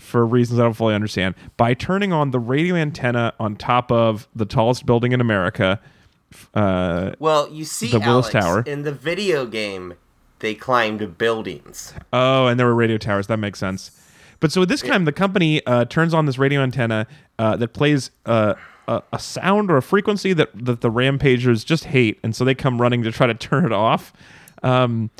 for 0.00 0.26
reasons 0.26 0.58
I 0.58 0.64
don't 0.64 0.72
fully 0.74 0.94
understand 0.94 1.34
by 1.56 1.74
turning 1.74 2.12
on 2.12 2.30
the 2.32 2.40
radio 2.40 2.74
antenna 2.74 3.32
on 3.38 3.56
top 3.56 3.92
of 3.92 4.26
the 4.34 4.44
tallest 4.44 4.84
building 4.86 5.12
in 5.12 5.20
America. 5.20 5.80
Uh, 6.54 7.12
Well, 7.18 7.48
you 7.50 7.64
see, 7.64 7.90
The 7.90 8.00
Willis 8.00 8.34
Alex, 8.34 8.46
Tower. 8.46 8.62
in 8.66 8.82
the 8.82 8.92
video 8.92 9.46
game, 9.46 9.94
they 10.40 10.54
climbed 10.54 11.18
buildings. 11.18 11.94
Oh, 12.12 12.46
and 12.48 12.58
there 12.58 12.66
were 12.66 12.74
radio 12.74 12.98
towers. 12.98 13.26
That 13.28 13.36
makes 13.38 13.58
sense. 13.58 13.90
But 14.42 14.50
so 14.52 14.64
this 14.66 14.82
time, 14.82 15.04
the 15.06 15.12
company 15.12 15.64
uh, 15.66 15.84
turns 15.86 16.12
on 16.12 16.26
this 16.26 16.36
radio 16.36 16.60
antenna 16.62 17.06
uh, 17.38 17.56
that 17.56 17.68
plays 17.72 18.10
uh, 18.26 18.54
a, 18.88 19.00
a 19.12 19.18
sound 19.20 19.70
or 19.70 19.76
a 19.76 19.82
frequency 19.82 20.32
that, 20.32 20.50
that 20.66 20.80
the 20.80 20.90
rampagers 20.90 21.62
just 21.64 21.84
hate, 21.84 22.18
and 22.24 22.34
so 22.34 22.44
they 22.44 22.54
come 22.54 22.80
running 22.80 23.04
to 23.04 23.12
try 23.12 23.28
to 23.28 23.34
turn 23.48 23.64
it 23.64 23.72
off. 23.72 24.12
Um, 24.64 25.10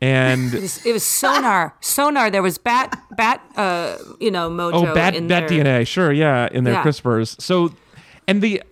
and 0.00 0.54
It 0.54 0.62
was, 0.62 0.86
it 0.86 0.92
was 0.92 1.04
sonar. 1.04 1.74
Sonar. 1.80 2.30
There 2.30 2.40
was 2.42 2.56
bat, 2.56 3.02
bat. 3.16 3.42
Uh, 3.56 3.96
you 4.20 4.30
know, 4.30 4.48
mojo. 4.48 4.88
oh, 4.88 4.94
bat 4.94 5.16
in 5.16 5.26
bat 5.26 5.48
their- 5.48 5.64
DNA, 5.64 5.84
sure, 5.86 6.12
yeah, 6.12 6.48
in 6.52 6.62
their 6.62 6.74
Yeah. 6.74 6.84
CRISPRs. 6.84 7.40
So, 7.42 7.74
and 8.28 8.40
the 8.42 8.62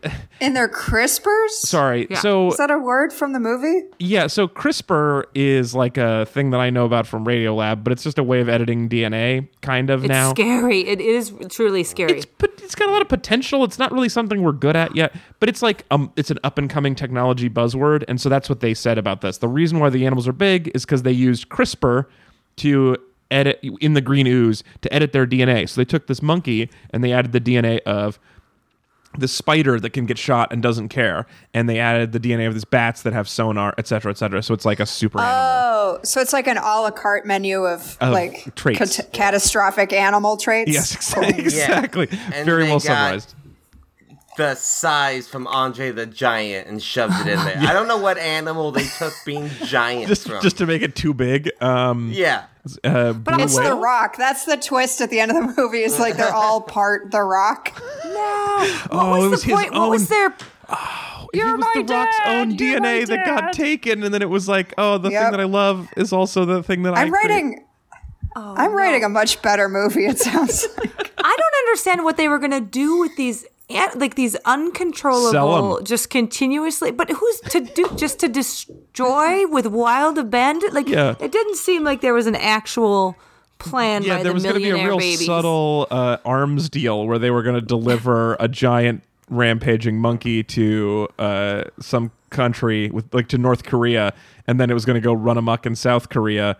And 0.40 0.54
they're 0.54 0.68
crispers. 0.68 1.48
sorry, 1.50 2.06
Yeah. 2.10 2.20
so 2.20 2.48
Is 2.48 2.58
that 2.58 2.70
a 2.70 2.78
word 2.78 3.12
from 3.12 3.32
the 3.32 3.40
movie? 3.40 3.82
Yeah, 3.98 4.28
so 4.28 4.46
CRISPR 4.46 5.24
is 5.34 5.74
like 5.74 5.96
a 5.96 6.26
thing 6.26 6.50
that 6.50 6.60
I 6.60 6.70
know 6.70 6.84
about 6.84 7.06
from 7.06 7.24
Radiolab, 7.24 7.82
but 7.82 7.92
it's 7.92 8.04
just 8.04 8.18
a 8.18 8.22
way 8.22 8.40
of 8.40 8.48
editing 8.48 8.88
DNA, 8.88 9.48
kind 9.62 9.90
of 9.90 10.04
It's 10.04 10.08
now. 10.10 10.30
scary. 10.30 10.86
It 10.86 11.00
is 11.00 11.32
truly 11.48 11.82
scary. 11.82 12.18
It's 12.18 12.26
but 12.26 12.52
it's 12.62 12.74
got 12.74 12.88
a 12.88 12.92
lot 12.92 13.02
of 13.02 13.08
potential. 13.08 13.64
It's 13.64 13.78
not 13.78 13.90
really 13.92 14.08
something 14.08 14.42
we're 14.42 14.52
good 14.52 14.76
at 14.76 14.94
yet, 14.94 15.14
but 15.40 15.48
it's 15.48 15.62
like 15.62 15.84
um, 15.90 16.12
it's 16.16 16.30
an 16.30 16.38
up 16.44 16.58
and 16.58 16.68
coming 16.70 16.94
technology 16.94 17.48
buzzword, 17.48 18.04
and 18.08 18.20
so 18.20 18.28
that's 18.28 18.48
what 18.48 18.60
they 18.60 18.74
said 18.74 18.98
about 18.98 19.22
this. 19.22 19.38
The 19.38 19.48
reason 19.48 19.78
why 19.80 19.88
the 19.90 20.04
animals 20.04 20.28
are 20.28 20.32
big 20.32 20.70
is 20.74 20.84
because 20.84 21.02
they 21.02 21.12
used 21.12 21.48
CRISPR 21.48 22.04
to 22.56 22.96
edit 23.30 23.58
in 23.80 23.94
the 23.94 24.00
green 24.00 24.26
ooze 24.26 24.62
to 24.82 24.92
edit 24.92 25.12
their 25.12 25.26
DNA. 25.26 25.68
So 25.68 25.80
they 25.80 25.84
took 25.84 26.06
this 26.06 26.22
monkey 26.22 26.70
and 26.90 27.02
they 27.02 27.12
added 27.12 27.32
the 27.32 27.40
DNA 27.40 27.80
of 27.80 28.20
the 29.18 29.28
spider 29.28 29.78
that 29.80 29.90
can 29.90 30.06
get 30.06 30.18
shot 30.18 30.52
and 30.52 30.62
doesn't 30.62 30.88
care, 30.88 31.26
and 31.54 31.68
they 31.68 31.78
added 31.78 32.12
the 32.12 32.20
DNA 32.20 32.46
of 32.46 32.54
these 32.54 32.64
bats 32.64 33.02
that 33.02 33.12
have 33.12 33.28
sonar, 33.28 33.74
et 33.78 33.86
cetera, 33.86 34.10
et 34.10 34.18
cetera. 34.18 34.42
So 34.42 34.54
it's 34.54 34.64
like 34.64 34.80
a 34.80 34.86
super 34.86 35.18
animal. 35.20 35.36
Oh, 35.38 35.98
so 36.02 36.20
it's 36.20 36.32
like 36.32 36.46
an 36.46 36.56
a 36.58 36.60
la 36.60 36.90
carte 36.90 37.26
menu 37.26 37.64
of, 37.64 37.96
Of 38.00 38.12
like 38.12 38.54
traits. 38.54 38.96
cat- 38.98 39.12
catastrophic 39.12 39.92
animal 39.92 40.36
traits. 40.36 40.70
Yes, 40.70 40.94
exactly. 41.16 41.38
exactly. 41.44 42.08
And 42.34 42.44
Very 42.46 42.64
well 42.64 42.74
got- 42.78 42.82
summarized. 42.82 43.34
The 44.36 44.54
size 44.54 45.26
from 45.26 45.46
Andre 45.46 45.90
the 45.92 46.04
Giant 46.06 46.68
and 46.68 46.82
shoved 46.82 47.14
it 47.20 47.26
in 47.28 47.38
there. 47.44 47.56
I 47.60 47.72
don't 47.72 47.88
know 47.88 47.96
what 47.96 48.18
animal 48.18 48.70
they 48.72 48.84
took 48.98 49.14
being 49.24 49.48
giant 49.64 50.08
Just, 50.08 50.26
from. 50.28 50.42
just 50.42 50.58
to 50.58 50.66
make 50.66 50.82
it 50.82 50.94
too 50.94 51.14
big. 51.14 51.50
Um, 51.62 52.10
yeah. 52.12 52.44
uh, 52.84 53.12
blue 53.14 53.42
It's 53.44 53.56
the? 53.56 53.74
Rock. 53.74 54.16
That's 54.18 54.44
the 54.44 54.56
twist 54.58 55.00
at 55.00 55.08
the 55.10 55.20
end 55.20 55.30
of 55.30 55.36
the 55.54 55.60
movie. 55.62 55.80
Is 55.82 55.98
like 55.98 56.16
they're 56.16 56.34
all 56.34 56.60
part 56.76 57.10
the 57.10 57.22
Rock. 57.22 57.72
No. 58.04 58.10
What 58.10 58.88
Oh, 58.90 59.10
was 59.10 59.24
it 59.24 59.28
was 59.30 59.42
the 59.42 59.46
his 59.48 59.54
point? 59.56 59.72
What 59.72 59.90
was 59.90 60.02
own- 60.02 60.08
their? 60.08 60.26
it 61.32 61.44
was 61.44 61.58
my 61.58 61.82
the 61.82 61.94
Rock's 61.94 62.16
own 62.26 62.50
you're 62.52 62.78
DNA 62.80 63.06
that 63.06 63.24
got 63.26 63.52
taken, 63.52 64.02
and 64.02 64.12
then 64.12 64.20
it 64.22 64.28
was 64.30 64.48
like, 64.48 64.74
oh, 64.78 64.98
the 64.98 65.10
thing 65.10 65.30
that 65.30 65.40
I 65.40 65.44
love 65.44 65.88
is 65.96 66.12
also 66.12 66.44
the 66.44 66.62
thing 66.62 66.82
that 66.82 66.94
I. 66.94 67.02
I'm 67.02 67.10
create. 67.10 67.22
writing. 67.30 67.62
I'm 68.34 68.72
writing 68.74 69.02
a 69.02 69.08
much 69.08 69.40
better 69.40 69.68
movie. 69.68 70.04
It 70.06 70.18
sounds. 70.18 70.66
like. 70.76 71.12
I 71.18 71.36
don't 71.36 71.68
understand 71.68 72.04
what 72.04 72.16
they 72.18 72.28
were 72.28 72.38
gonna 72.38 72.60
do 72.60 72.98
with 73.00 73.16
these. 73.16 73.46
An- 73.68 73.98
Like 73.98 74.14
these 74.14 74.36
uncontrollable, 74.44 75.80
just 75.82 76.10
continuously. 76.10 76.90
But 76.90 77.10
who's 77.10 77.40
to 77.50 77.60
do? 77.60 77.88
Just 77.96 78.18
to 78.20 78.28
destroy 78.28 79.46
with 79.46 79.66
wild 79.66 80.18
abandon? 80.18 80.72
Like 80.72 80.88
Yeah. 80.88 81.14
it 81.20 81.32
didn't 81.32 81.56
seem 81.56 81.84
like 81.84 82.00
there 82.00 82.14
was 82.14 82.26
an 82.26 82.36
actual 82.36 83.16
plan 83.58 84.02
Yeah, 84.02 84.16
by 84.18 84.22
there 84.22 84.30
the 84.30 84.34
was 84.34 84.42
going 84.42 84.54
to 84.56 84.60
be 84.60 84.70
a 84.70 84.74
real 84.74 84.98
babies. 84.98 85.24
subtle 85.26 85.86
uh, 85.90 86.18
arms 86.24 86.68
deal 86.68 87.06
where 87.06 87.18
they 87.18 87.30
were 87.30 87.42
going 87.42 87.54
to 87.58 87.64
deliver 87.66 88.34
a 88.40 88.48
giant 88.48 89.02
rampaging 89.30 89.98
monkey 89.98 90.42
to 90.44 91.08
uh, 91.18 91.64
some 91.80 92.12
country 92.30 92.90
with 92.90 93.12
like 93.14 93.28
to 93.28 93.38
North 93.38 93.64
Korea, 93.64 94.12
and 94.46 94.60
then 94.60 94.70
it 94.70 94.74
was 94.74 94.84
going 94.84 94.94
to 94.94 95.00
go 95.00 95.12
run 95.12 95.38
amok 95.38 95.66
in 95.66 95.74
South 95.74 96.08
Korea. 96.10 96.56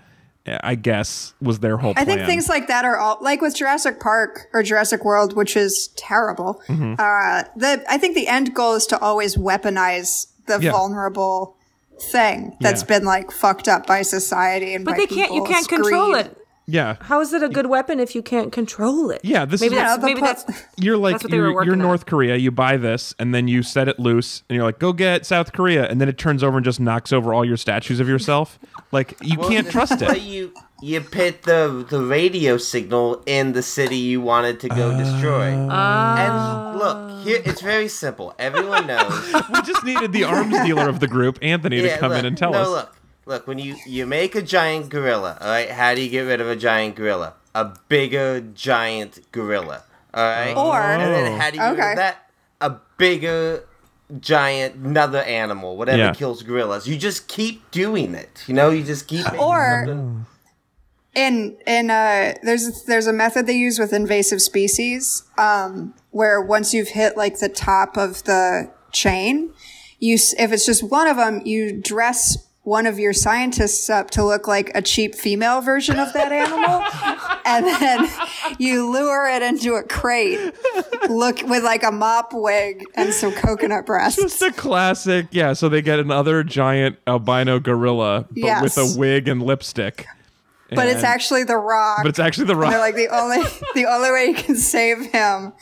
I 0.62 0.74
guess 0.74 1.34
was 1.40 1.58
their 1.60 1.76
whole. 1.76 1.90
I 1.96 2.04
plan. 2.04 2.06
think 2.18 2.26
things 2.28 2.48
like 2.48 2.68
that 2.68 2.84
are 2.84 2.96
all 2.96 3.18
like 3.20 3.40
with 3.40 3.56
Jurassic 3.56 4.00
Park 4.00 4.48
or 4.52 4.62
Jurassic 4.62 5.04
World, 5.04 5.34
which 5.36 5.56
is 5.56 5.88
terrible. 5.96 6.60
Mm-hmm. 6.68 6.94
Uh, 6.98 7.42
the 7.56 7.84
I 7.88 7.98
think 7.98 8.14
the 8.14 8.28
end 8.28 8.54
goal 8.54 8.74
is 8.74 8.86
to 8.88 8.98
always 9.00 9.36
weaponize 9.36 10.26
the 10.46 10.58
Yeah. 10.60 10.70
vulnerable 10.72 11.56
thing 12.12 12.56
that's 12.60 12.82
Yeah. 12.82 12.86
been 12.98 13.04
like 13.04 13.30
fucked 13.30 13.68
up 13.68 13.86
by 13.86 14.02
society 14.02 14.74
and 14.74 14.84
But 14.84 14.92
by 14.92 14.96
they 14.98 15.06
can't. 15.06 15.32
You 15.32 15.44
can't 15.44 15.68
control 15.68 16.14
it. 16.14 16.36
Yeah, 16.68 16.96
How 17.00 17.20
is 17.20 17.32
it 17.32 17.44
a 17.44 17.48
good 17.48 17.66
weapon 17.66 18.00
if 18.00 18.14
you 18.16 18.22
can't 18.22 18.50
control 18.50 19.10
it? 19.10 19.20
Yeah, 19.22 19.44
this 19.44 19.60
maybe 19.60 19.76
is- 19.76 19.80
that's 19.82 19.98
Yeah, 20.00 20.04
maybe 20.04 20.20
po- 20.20 20.26
that's 20.26 20.44
you're 20.76 20.96
like 20.96 21.14
That's 21.14 21.24
what 21.24 21.30
they 21.30 21.38
were 21.38 21.50
you're, 21.52 21.64
you're 21.64 21.72
on. 21.74 21.78
North 21.78 22.06
Korea. 22.06 22.34
You 22.36 22.50
buy 22.50 22.76
this, 22.76 23.14
and 23.20 23.32
then 23.32 23.46
you 23.46 23.62
set 23.62 23.86
it 23.88 24.00
loose, 24.00 24.42
and 24.48 24.56
you're 24.56 24.64
like, 24.64 24.80
"Go 24.80 24.92
get 24.92 25.24
South 25.24 25.52
Korea," 25.52 25.88
and 25.88 26.00
then 26.00 26.08
it 26.08 26.18
turns 26.18 26.42
over 26.42 26.56
and 26.58 26.64
just 26.64 26.80
knocks 26.80 27.12
over 27.12 27.32
all 27.32 27.44
your 27.44 27.56
statues 27.56 28.00
of 28.00 28.08
yourself. 28.08 28.58
Like 28.90 29.16
you 29.22 29.38
Well, 29.38 29.48
can't 29.48 29.66
the- 29.66 29.72
trust 29.72 30.00
but 30.00 30.16
it. 30.16 30.22
You 30.22 30.52
you 30.82 31.00
put 31.00 31.42
the 31.44 31.86
the 31.88 32.02
radio 32.02 32.56
signal 32.56 33.22
in 33.26 33.52
the 33.52 33.62
city 33.62 33.96
you 33.96 34.20
wanted 34.20 34.58
to 34.60 34.68
go 34.68 34.90
uh. 34.90 34.98
destroy. 34.98 35.54
Ah. 35.70 36.72
and 36.72 36.78
look, 36.80 37.24
here 37.24 37.40
it's 37.44 37.60
very 37.60 37.88
simple. 37.88 38.34
Everyone 38.40 38.88
knows. 38.88 39.32
we 39.54 39.62
just 39.62 39.84
needed 39.84 40.12
the 40.12 40.24
arms 40.24 40.58
dealer 40.64 40.88
of 40.88 40.98
the 41.00 41.06
group, 41.08 41.38
Anthony, 41.42 41.80
to 41.82 41.96
come 41.96 42.10
look, 42.10 42.18
in 42.18 42.26
and 42.26 42.36
tell 42.36 42.50
no, 42.52 42.62
us. 42.62 42.68
look, 42.68 42.95
look. 43.26 43.46
When 43.46 43.58
you 43.58 43.76
you 43.86 44.06
make 44.06 44.34
a 44.34 44.42
giant 44.42 44.88
gorilla, 44.88 45.36
all 45.40 45.48
right. 45.48 45.70
How 45.70 45.94
do 45.94 46.00
you 46.02 46.08
get 46.08 46.22
rid 46.22 46.40
of 46.40 46.48
a 46.48 46.56
giant 46.56 46.94
gorilla? 46.96 47.34
A 47.54 47.72
bigger 47.88 48.40
giant 48.40 49.30
gorilla. 49.32 49.82
All 50.14 50.24
right. 50.24 50.54
Or- 50.56 50.80
and 50.80 51.12
then 51.14 51.40
how 51.40 51.50
do 51.50 51.56
you 51.56 51.62
get 51.62 51.70
rid 51.70 51.78
Okay. 51.80 51.90
of 51.92 51.96
that? 51.98 52.30
A 52.60 52.76
bigger 52.96 53.64
giant 54.20 54.76
another 54.76 55.18
animal, 55.22 55.76
whatever 55.76 55.98
Yeah. 55.98 56.14
kills 56.14 56.42
gorillas. 56.42 56.86
You 56.86 56.96
just 56.96 57.28
keep 57.28 57.68
doing 57.70 58.14
it. 58.14 58.44
You 58.46 58.54
know, 58.54 58.70
you 58.70 58.82
just 58.84 59.06
keep 59.08 59.26
Or- 59.40 59.84
something- 59.86 60.26
in 61.14 61.56
in 61.66 61.90
uh 61.90 62.34
there's 62.42 62.84
there's 62.84 63.06
a 63.06 63.12
method 63.12 63.46
they 63.46 63.54
use 63.54 63.78
with 63.78 63.92
invasive 63.94 64.42
species 64.42 65.22
um 65.38 65.94
where 66.10 66.42
once 66.42 66.74
you've 66.74 66.88
hit 66.88 67.16
like 67.16 67.38
the 67.38 67.48
top 67.48 67.96
of 67.96 68.22
the 68.24 68.70
chain 68.92 69.50
you 69.98 70.18
if 70.38 70.52
it's 70.52 70.66
just 70.66 70.82
one 70.82 71.08
of 71.08 71.16
them 71.16 71.40
you 71.46 71.72
dress 71.72 72.36
one 72.66 72.84
of 72.84 72.98
your 72.98 73.12
scientists 73.12 73.88
up 73.88 74.10
to 74.10 74.24
look 74.24 74.48
like 74.48 74.72
a 74.74 74.82
cheap 74.82 75.14
female 75.14 75.60
version 75.60 76.00
of 76.00 76.12
that 76.14 76.32
animal 76.32 76.82
and 77.46 77.64
then 77.64 78.08
you 78.58 78.90
lure 78.92 79.28
it 79.28 79.40
into 79.40 79.74
a 79.74 79.84
crate 79.84 80.52
look 81.08 81.40
with 81.42 81.62
like 81.62 81.84
a 81.84 81.92
mop 81.92 82.30
wig 82.32 82.82
and 82.96 83.14
some 83.14 83.30
coconut 83.30 83.86
breasts 83.86 84.20
just 84.20 84.42
a 84.42 84.50
classic, 84.50 85.28
yeah. 85.30 85.52
So 85.52 85.68
they 85.68 85.80
get 85.80 86.00
another 86.00 86.42
giant 86.42 86.98
albino 87.06 87.60
gorilla, 87.60 88.26
but 88.30 88.36
Yes. 88.36 88.62
with 88.62 88.78
a 88.78 88.98
wig 88.98 89.28
and 89.28 89.40
lipstick. 89.40 90.04
but 90.70 90.88
it's 90.88 91.04
actually 91.04 91.44
the 91.44 91.56
rock 91.56 91.98
but 92.02 92.08
it's 92.08 92.18
actually 92.18 92.46
the 92.46 92.58
And 92.58 92.72
they're 92.72 92.80
like 92.80 92.96
the 92.96 93.06
only 93.14 93.44
the 93.76 93.86
only 93.86 94.10
way 94.10 94.24
you 94.26 94.34
can 94.34 94.56
save 94.56 95.12
him. 95.12 95.52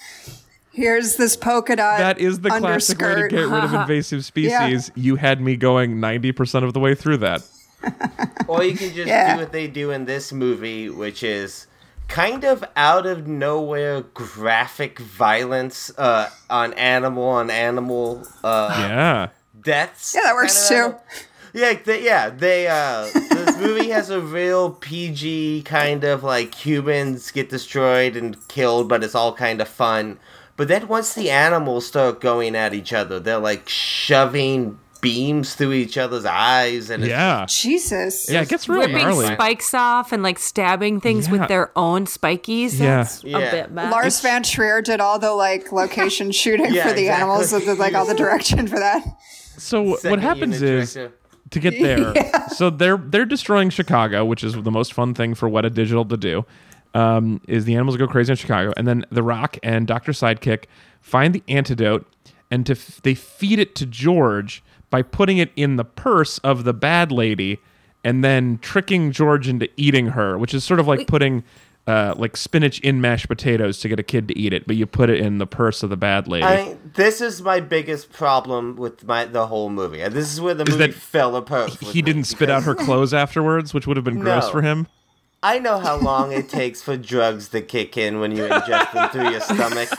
Here's 0.75 1.17
this 1.17 1.37
polka 1.37 1.77
dot. 1.77 1.99
that 1.99 2.19
is 2.19 2.41
the 2.41 2.51
classic 2.51 3.01
way 3.01 3.15
to 3.15 3.29
get 3.29 3.49
rid 3.49 3.65
of 3.65 3.73
invasive 3.75 4.25
species. 4.25 4.91
You 4.97 5.17
had 5.17 5.41
me 5.41 5.57
going 5.57 6.01
ninety 6.01 6.33
percent 6.33 6.65
of 6.65 6.73
the 6.73 6.81
way 6.81 6.95
through 6.95 7.19
that. 7.19 7.43
Or 8.49 8.63
you 8.63 8.77
can 8.77 8.93
just 8.95 9.07
Yeah. 9.09 9.35
do 9.35 9.41
what 9.41 9.53
they 9.53 9.67
do 9.69 9.91
in 9.91 10.05
this 10.05 10.33
movie, 10.33 10.91
which 10.91 11.23
is 11.23 11.67
kind 12.09 12.45
of 12.45 12.63
out 12.77 13.07
of 13.07 13.27
nowhere 13.27 14.03
graphic 14.03 14.99
violence 14.99 15.91
uh, 15.97 16.29
on 16.51 16.75
animal 16.75 17.25
on 17.25 17.51
animal 17.51 18.23
uh, 18.43 18.75
Yeah. 18.79 19.29
deaths. 19.63 20.15
Yeah, 20.15 20.23
that 20.25 20.35
works 20.35 20.69
too. 20.69 20.75
animal- 20.75 21.01
Yeah, 21.55 21.75
they, 21.85 22.05
yeah, 22.05 22.31
they. 22.31 22.67
Uh, 22.69 23.07
this 23.31 23.57
movie 23.59 23.89
has 23.91 24.11
a 24.11 24.21
real 24.21 24.71
PG 24.73 25.63
kind 25.65 26.03
of 26.05 26.23
like 26.25 26.55
humans 26.55 27.31
get 27.31 27.49
destroyed 27.49 28.17
and 28.17 28.37
killed, 28.49 28.89
but 28.89 29.05
it's 29.05 29.15
all 29.15 29.33
kind 29.33 29.61
of 29.61 29.69
fun. 29.69 30.19
But 30.57 30.69
then 30.69 30.87
once 30.89 31.15
the 31.15 31.31
animals 31.31 31.87
start 31.87 32.21
going 32.21 32.55
at 32.55 32.75
each 32.75 32.93
other, 32.93 33.19
they're 33.19 33.39
like 33.39 33.69
shoving 33.69 34.79
beams 35.01 35.55
through 35.55 35.73
each 35.73 35.99
other's 35.99 36.25
eyes, 36.25 36.89
and 36.89 37.03
it's 37.03 37.11
Yeah. 37.11 37.45
Jesus. 37.47 38.27
Yeah, 38.31 38.41
it 38.41 38.49
gets 38.49 38.69
really 38.71 38.87
ripping 38.87 39.03
gnarly. 39.07 39.27
spikes 39.35 39.75
off 39.75 40.13
and 40.13 40.23
like 40.23 40.39
stabbing 40.39 40.99
things 41.01 41.27
Yeah. 41.27 41.33
with 41.33 41.49
their 41.49 41.71
own 41.77 42.07
spikies. 42.07 42.79
Yeah. 42.81 42.99
That's 42.99 43.23
Yeah. 43.23 43.39
a 43.39 43.51
bit 43.51 43.71
mad. 43.73 43.91
Lars 43.91 44.21
von 44.21 44.43
Trier 44.43 44.81
did 44.81 45.01
all 45.01 45.19
the 45.19 45.33
like 45.33 45.73
location 45.73 46.31
shooting 46.41 46.73
Yeah, 46.73 46.85
for 46.89 46.95
the 46.95 47.03
exactly. 47.03 47.09
animals, 47.11 47.51
so 47.51 47.61
did 47.61 47.79
like 47.79 47.95
all 47.95 48.07
the 48.07 48.15
direction 48.25 48.67
for 48.67 48.79
that. 48.79 49.03
So 49.59 49.97
what 50.05 50.21
happens 50.21 50.63
is 50.63 50.95
director. 50.95 51.15
to 51.51 51.61
get 51.61 51.81
there. 51.83 52.15
So 52.55 52.71
they're 52.71 52.97
they're 52.97 53.25
destroying 53.27 53.71
Chicago, 53.71 54.25
which 54.25 54.45
is 54.45 54.55
the 54.55 54.71
most 54.71 54.93
fun 54.95 55.13
thing 55.13 55.35
for 55.35 55.51
Weta 55.51 55.75
Digital 55.75 56.05
to 56.05 56.17
do. 56.17 56.45
Um, 56.95 57.41
is 57.49 57.65
the 57.65 57.75
animals 57.75 57.97
go 57.97 58.07
crazy 58.07 58.33
in 58.33 58.37
Chicago, 58.37 58.73
and 58.77 58.87
then 58.87 59.05
The 59.11 59.23
Rock 59.23 59.59
and 59.65 59.85
Doctor 59.87 60.13
Sidekick 60.13 60.65
find 61.01 61.35
the 61.35 61.43
antidote, 61.49 62.07
and 62.53 62.65
to 62.67 62.73
f- 62.75 63.01
they 63.03 63.15
feed 63.15 63.59
it 63.59 63.75
to 63.75 63.87
George 63.87 64.63
by 64.91 65.03
putting 65.03 65.39
it 65.39 65.51
in 65.57 65.75
the 65.75 65.85
purse 65.85 66.39
of 66.39 66.63
the 66.63 66.73
bad 66.73 67.11
lady, 67.11 67.59
and 68.05 68.23
then 68.23 68.59
tricking 68.63 69.11
George 69.11 69.49
into 69.49 69.69
eating 69.77 70.09
her, 70.09 70.39
which 70.39 70.55
is 70.55 70.63
sort 70.63 70.79
of 70.81 70.87
like 70.87 71.07
putting. 71.07 71.43
Uh, 71.87 72.15
like 72.17 72.35
spinach 72.35 72.81
in 72.81 72.99
mashed 73.03 73.29
potatoes 73.29 73.79
to 73.79 73.91
get 73.91 74.01
a 74.01 74.03
kid 74.03 74.27
to 74.27 74.39
eat 74.39 74.55
it, 74.55 74.67
but 74.67 74.75
you 74.75 74.87
put 74.87 75.11
it 75.11 75.21
in 75.21 75.37
the 75.37 75.47
purse 75.47 75.83
of 75.83 75.91
the 75.91 75.99
bad 75.99 76.27
lady. 76.27 76.43
I 76.43 76.65
mean, 76.65 76.79
this 76.95 77.21
is 77.21 77.43
my 77.43 77.61
biggest 77.61 78.11
problem 78.11 78.77
with 78.77 79.05
my 79.05 79.27
the 79.27 79.49
whole 79.49 79.69
movie. 79.69 79.99
This 80.09 80.33
is 80.33 80.41
where 80.41 80.55
the 80.55 80.65
movie 80.65 80.79
that 80.79 80.95
fell 80.95 81.37
apart. 81.37 81.79
with 81.79 81.91
he 81.93 82.01
didn't 82.01 82.25
spit 82.25 82.49
out 82.49 82.63
her 82.63 82.75
clothes 82.75 83.13
afterwards, 83.13 83.75
which 83.75 83.87
would 83.87 83.99
have 83.99 84.05
been 84.05 84.19
gross 84.21 84.45
No. 84.45 84.51
for 84.51 84.63
him. 84.63 84.87
I 85.47 85.59
know 85.59 85.79
how 85.79 85.97
long 85.97 86.33
it 86.33 86.49
takes 86.49 86.81
for 86.81 86.97
drugs 86.97 87.49
to 87.51 87.61
kick 87.61 87.99
in 87.99 88.19
when 88.19 88.35
you 88.35 88.45
ingest 88.49 88.93
them 88.95 89.11
through 89.11 89.31
your 89.31 89.41
stomach, 89.43 89.91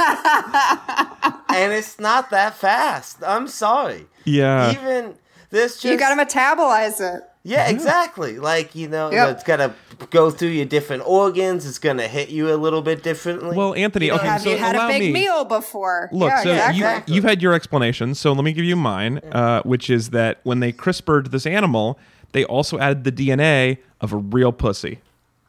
and 1.49 1.71
it's 1.71 1.99
not 1.99 2.31
that 2.31 2.55
fast. 2.55 3.17
I'm 3.23 3.47
sorry. 3.47 4.07
Yeah. 4.23 4.71
Even 4.71 5.13
this 5.51 5.73
just 5.73 5.85
You 5.85 5.97
got 5.99 6.15
to 6.15 6.25
metabolize 6.25 6.99
it. 6.99 7.23
yeah, 7.43 7.69
exactly. 7.69 8.39
Like 8.39 8.73
you 8.73 8.87
know, 8.89 9.11
Yep. 9.11 9.29
it's 9.35 9.43
gotta 9.43 9.73
go 10.09 10.31
through 10.31 10.49
your 10.49 10.65
different 10.65 11.03
organs. 11.05 11.65
It's 11.67 11.77
gonna 11.77 12.07
hit 12.07 12.29
you 12.29 12.51
a 12.51 12.57
little 12.57 12.81
bit 12.81 13.03
differently. 13.03 13.55
Well, 13.55 13.75
Anthony, 13.75 14.09
okay, 14.11 14.25
Have 14.25 14.41
so 14.41 14.49
you 14.49 14.57
had 14.57 14.75
a 14.75 14.87
big 14.87 15.01
me. 15.03 15.11
meal 15.13 15.45
before? 15.45 16.09
Look, 16.11 16.29
yeah, 16.31 16.41
so 16.43 16.49
exactly. 16.51 16.77
you, 16.79 16.83
Exactly. 16.85 17.15
you've 17.15 17.23
had 17.23 17.41
your 17.43 17.53
explanation, 17.53 18.15
so 18.15 18.33
let 18.33 18.43
me 18.43 18.51
give 18.51 18.65
you 18.65 18.75
mine, 18.75 19.19
uh, 19.31 19.61
which 19.61 19.91
is 19.91 20.09
that 20.09 20.39
when 20.43 20.59
they 20.59 20.71
CRISPRed 20.73 21.29
this 21.29 21.45
animal, 21.45 21.99
they 22.31 22.43
also 22.45 22.79
added 22.79 23.03
the 23.03 23.11
DNA 23.11 23.77
of 24.01 24.11
a 24.11 24.17
real 24.17 24.51
pussy. 24.51 25.01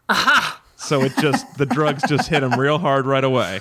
Aha! 0.09 0.62
So 0.77 1.03
it 1.03 1.12
just 1.21 1.59
the 1.59 1.66
drugs 1.66 2.03
just 2.09 2.29
hit 2.29 2.42
him 2.42 2.59
real 2.59 2.79
hard 2.79 3.07
right 3.07 3.25
away. 3.25 3.61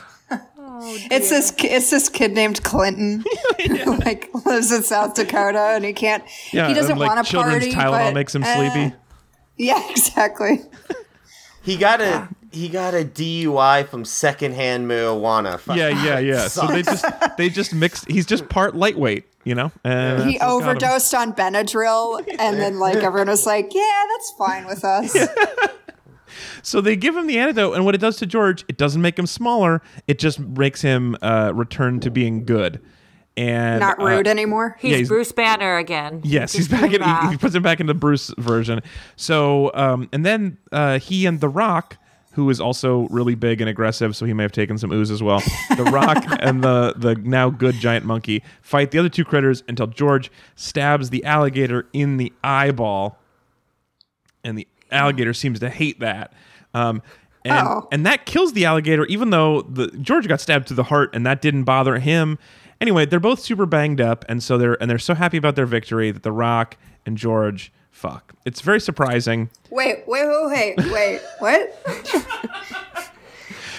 It's 0.87 1.29
this 1.29 1.53
it's 1.57 1.89
this 1.89 2.09
kid 2.09 2.33
named 2.33 2.61
Clinton 2.63 3.23
who 3.65 3.97
like 3.97 4.29
lives 4.45 4.71
in 4.71 4.83
South 4.83 5.15
Dakota 5.15 5.71
and 5.75 5.83
he 5.85 5.93
can't 5.93 6.23
Yeah, 6.51 6.67
he 6.67 6.73
doesn't 6.73 6.91
and, 6.91 6.99
like, 6.99 7.15
want 7.15 7.25
to 7.25 7.31
children's 7.31 7.73
party. 7.73 7.75
Tylenol 7.75 8.09
but, 8.09 8.13
makes 8.13 8.35
him 8.35 8.43
eh, 8.43 8.69
sleepy. 8.71 8.95
Yeah, 9.57 9.81
exactly. 9.89 10.61
he 11.63 11.77
got 11.77 12.01
a 12.01 12.29
he 12.51 12.69
got 12.69 12.93
a 12.93 13.03
DUI 13.03 13.87
from 13.87 14.05
secondhand 14.05 14.89
marijuana. 14.89 15.59
Yeah, 15.75 15.89
yeah, 16.03 16.19
yeah. 16.19 16.47
So 16.49 16.67
they 16.67 16.83
just 16.83 17.05
they 17.37 17.49
just 17.49 17.73
mixed. 17.73 18.09
He's 18.09 18.25
just 18.25 18.47
part 18.49 18.75
lightweight, 18.75 19.25
you 19.43 19.55
know. 19.55 19.71
And 19.83 20.29
He 20.29 20.37
that's 20.37 20.43
what 20.43 20.59
got 20.59 20.61
him. 20.61 20.67
overdosed 20.67 21.15
on 21.15 21.33
Benadryl 21.33 22.19
and 22.39 22.57
then 22.59 22.79
like 22.79 22.97
everyone 22.97 23.29
was 23.29 23.45
like, 23.45 23.73
"Yeah, 23.73 24.03
that's 24.11 24.31
fine 24.37 24.65
with 24.67 24.83
us." 24.83 25.15
So 26.61 26.81
they 26.81 26.95
give 26.95 27.15
him 27.15 27.27
the 27.27 27.37
antidote, 27.39 27.75
and 27.75 27.85
what 27.85 27.95
it 27.95 27.99
does 28.01 28.17
to 28.17 28.25
George, 28.25 28.63
it 28.67 28.77
doesn't 28.77 29.01
make 29.01 29.17
him 29.19 29.25
smaller. 29.27 29.81
It 30.07 30.19
just 30.19 30.39
makes 30.39 30.81
him 30.81 31.15
uh, 31.21 31.51
return 31.55 31.99
to 32.01 32.09
being 32.11 32.45
good. 32.45 32.81
And 33.37 33.81
Not 33.81 33.99
uh, 33.99 34.05
rude 34.05 34.27
anymore. 34.27 34.77
He's, 34.79 34.91
Yeah, 34.91 34.97
he's- 34.97 35.09
Bruce 35.09 35.31
Banner 35.33 35.77
again. 35.77 36.21
Yes, 36.23 36.53
he's 36.53 36.67
Just 36.69 36.81
back 36.81 36.93
in. 36.93 37.01
came 37.01 37.25
He, 37.25 37.31
he 37.31 37.37
puts 37.37 37.53
him 37.53 37.63
back 37.63 37.79
in 37.81 37.85
the 37.87 37.93
Bruce 37.93 38.33
version. 38.37 38.81
So, 39.17 39.71
um, 39.73 40.07
and 40.13 40.25
then 40.25 40.57
uh, 40.71 40.99
he 40.99 41.25
and 41.25 41.41
The 41.41 41.49
Rock, 41.49 41.97
who 42.31 42.49
is 42.49 42.61
also 42.61 43.07
really 43.09 43.35
big 43.35 43.59
and 43.59 43.69
aggressive, 43.69 44.15
so 44.15 44.25
he 44.25 44.31
may 44.33 44.43
have 44.43 44.53
taken 44.53 44.77
some 44.77 44.91
ooze 44.93 45.11
as 45.11 45.21
well. 45.21 45.41
The 45.75 45.83
Rock 45.93 46.23
and 46.39 46.63
the 46.63 46.93
the 46.95 47.15
now 47.15 47.49
good 47.49 47.75
giant 47.75 48.05
monkey 48.05 48.41
fight 48.61 48.91
the 48.91 48.99
other 48.99 49.09
two 49.09 49.23
critters 49.25 49.63
until 49.67 49.87
George 49.87 50.31
stabs 50.55 51.09
the 51.09 51.23
alligator 51.25 51.87
in 51.93 52.15
the 52.17 52.31
eyeball, 52.43 53.19
and 54.43 54.57
the 54.57 54.67
alligator 54.91 55.33
seems 55.33 55.59
to 55.59 55.69
hate 55.69 55.99
that. 55.99 56.33
Um, 56.73 57.01
and, 57.43 57.67
Oh. 57.67 57.87
and 57.91 58.05
that 58.05 58.25
kills 58.25 58.53
the 58.53 58.65
alligator, 58.65 59.05
even 59.05 59.29
though 59.29 59.61
the 59.61 59.87
George 60.01 60.27
got 60.27 60.41
stabbed 60.41 60.67
to 60.69 60.73
the 60.73 60.83
heart, 60.85 61.11
and 61.13 61.25
that 61.25 61.41
didn't 61.41 61.63
bother 61.63 61.99
him. 61.99 62.37
Anyway, 62.81 63.05
they're 63.05 63.19
both 63.19 63.39
super 63.39 63.65
banged 63.65 64.01
up, 64.01 64.25
and 64.27 64.41
so 64.43 64.57
they're 64.57 64.73
and 64.81 64.89
they're 64.89 64.97
so 64.99 65.13
happy 65.13 65.37
about 65.37 65.55
their 65.55 65.65
victory 65.65 66.11
that 66.11 66.23
The 66.23 66.31
Rock 66.31 66.75
and 67.05 67.17
George 67.17 67.71
fuck. 67.91 68.33
It's 68.45 68.61
very 68.61 68.81
surprising. 68.81 69.49
Wait, 69.69 70.03
wait, 70.07 70.25
wait, 70.27 70.75
wait, 70.77 70.91
wait. 70.91 71.21
What? 71.39 71.81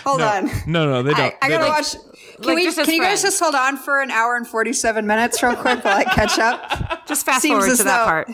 Hold 0.05 0.23
on. 0.23 0.47
No, 0.67 0.87
no, 0.87 1.03
they 1.03 1.11
don't. 1.13 1.21
I, 1.21 1.37
I 1.43 1.49
They 1.49 1.55
gotta 1.57 1.65
don't. 1.65 1.69
watch. 1.69 1.97
Can, 2.37 2.47
like, 2.47 2.57
we, 2.57 2.65
just 2.65 2.79
can 2.79 2.95
you 2.95 3.01
guys 3.03 3.23
just 3.23 3.41
hold 3.41 3.55
on 3.55 3.77
for 3.77 4.01
an 4.01 4.11
hour 4.11 4.37
and 4.37 4.47
47 4.47 5.07
minutes 5.07 5.43
real 5.43 5.57
quick 5.57 5.85
while 5.85 5.97
I 5.99 6.05
catch 6.05 6.39
up? 6.39 7.05
Just 7.07 7.25
fast 7.25 7.43
Seems 7.43 7.53
forward 7.53 7.71
as 7.71 7.79
to 7.79 7.85
that 7.85 7.99
though- 8.01 8.05
part. 8.05 8.31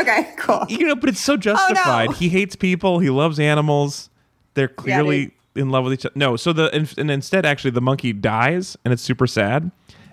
Okay, 0.00 0.32
cool. 0.38 0.64
You 0.68 0.86
know, 0.86 0.94
but 0.94 1.08
it's 1.08 1.20
so 1.20 1.32
oh, 1.32 1.36
justified. 1.36 2.10
no. 2.10 2.12
He 2.14 2.28
hates 2.28 2.54
people. 2.54 3.00
He 3.00 3.10
loves 3.10 3.40
animals. 3.40 4.10
They're 4.54 4.68
clearly 4.68 5.32
in 5.56 5.70
love 5.70 5.82
with 5.84 5.92
each 5.94 6.06
other. 6.06 6.12
No, 6.14 6.36
so 6.36 6.52
the 6.52 6.72
and, 6.72 6.92
and 6.96 7.10
instead, 7.10 7.44
actually, 7.44 7.72
the 7.72 7.80
monkey 7.80 8.12
dies, 8.12 8.76
and 8.84 8.92
it's 8.94 9.02
super 9.02 9.26
sad. 9.26 9.72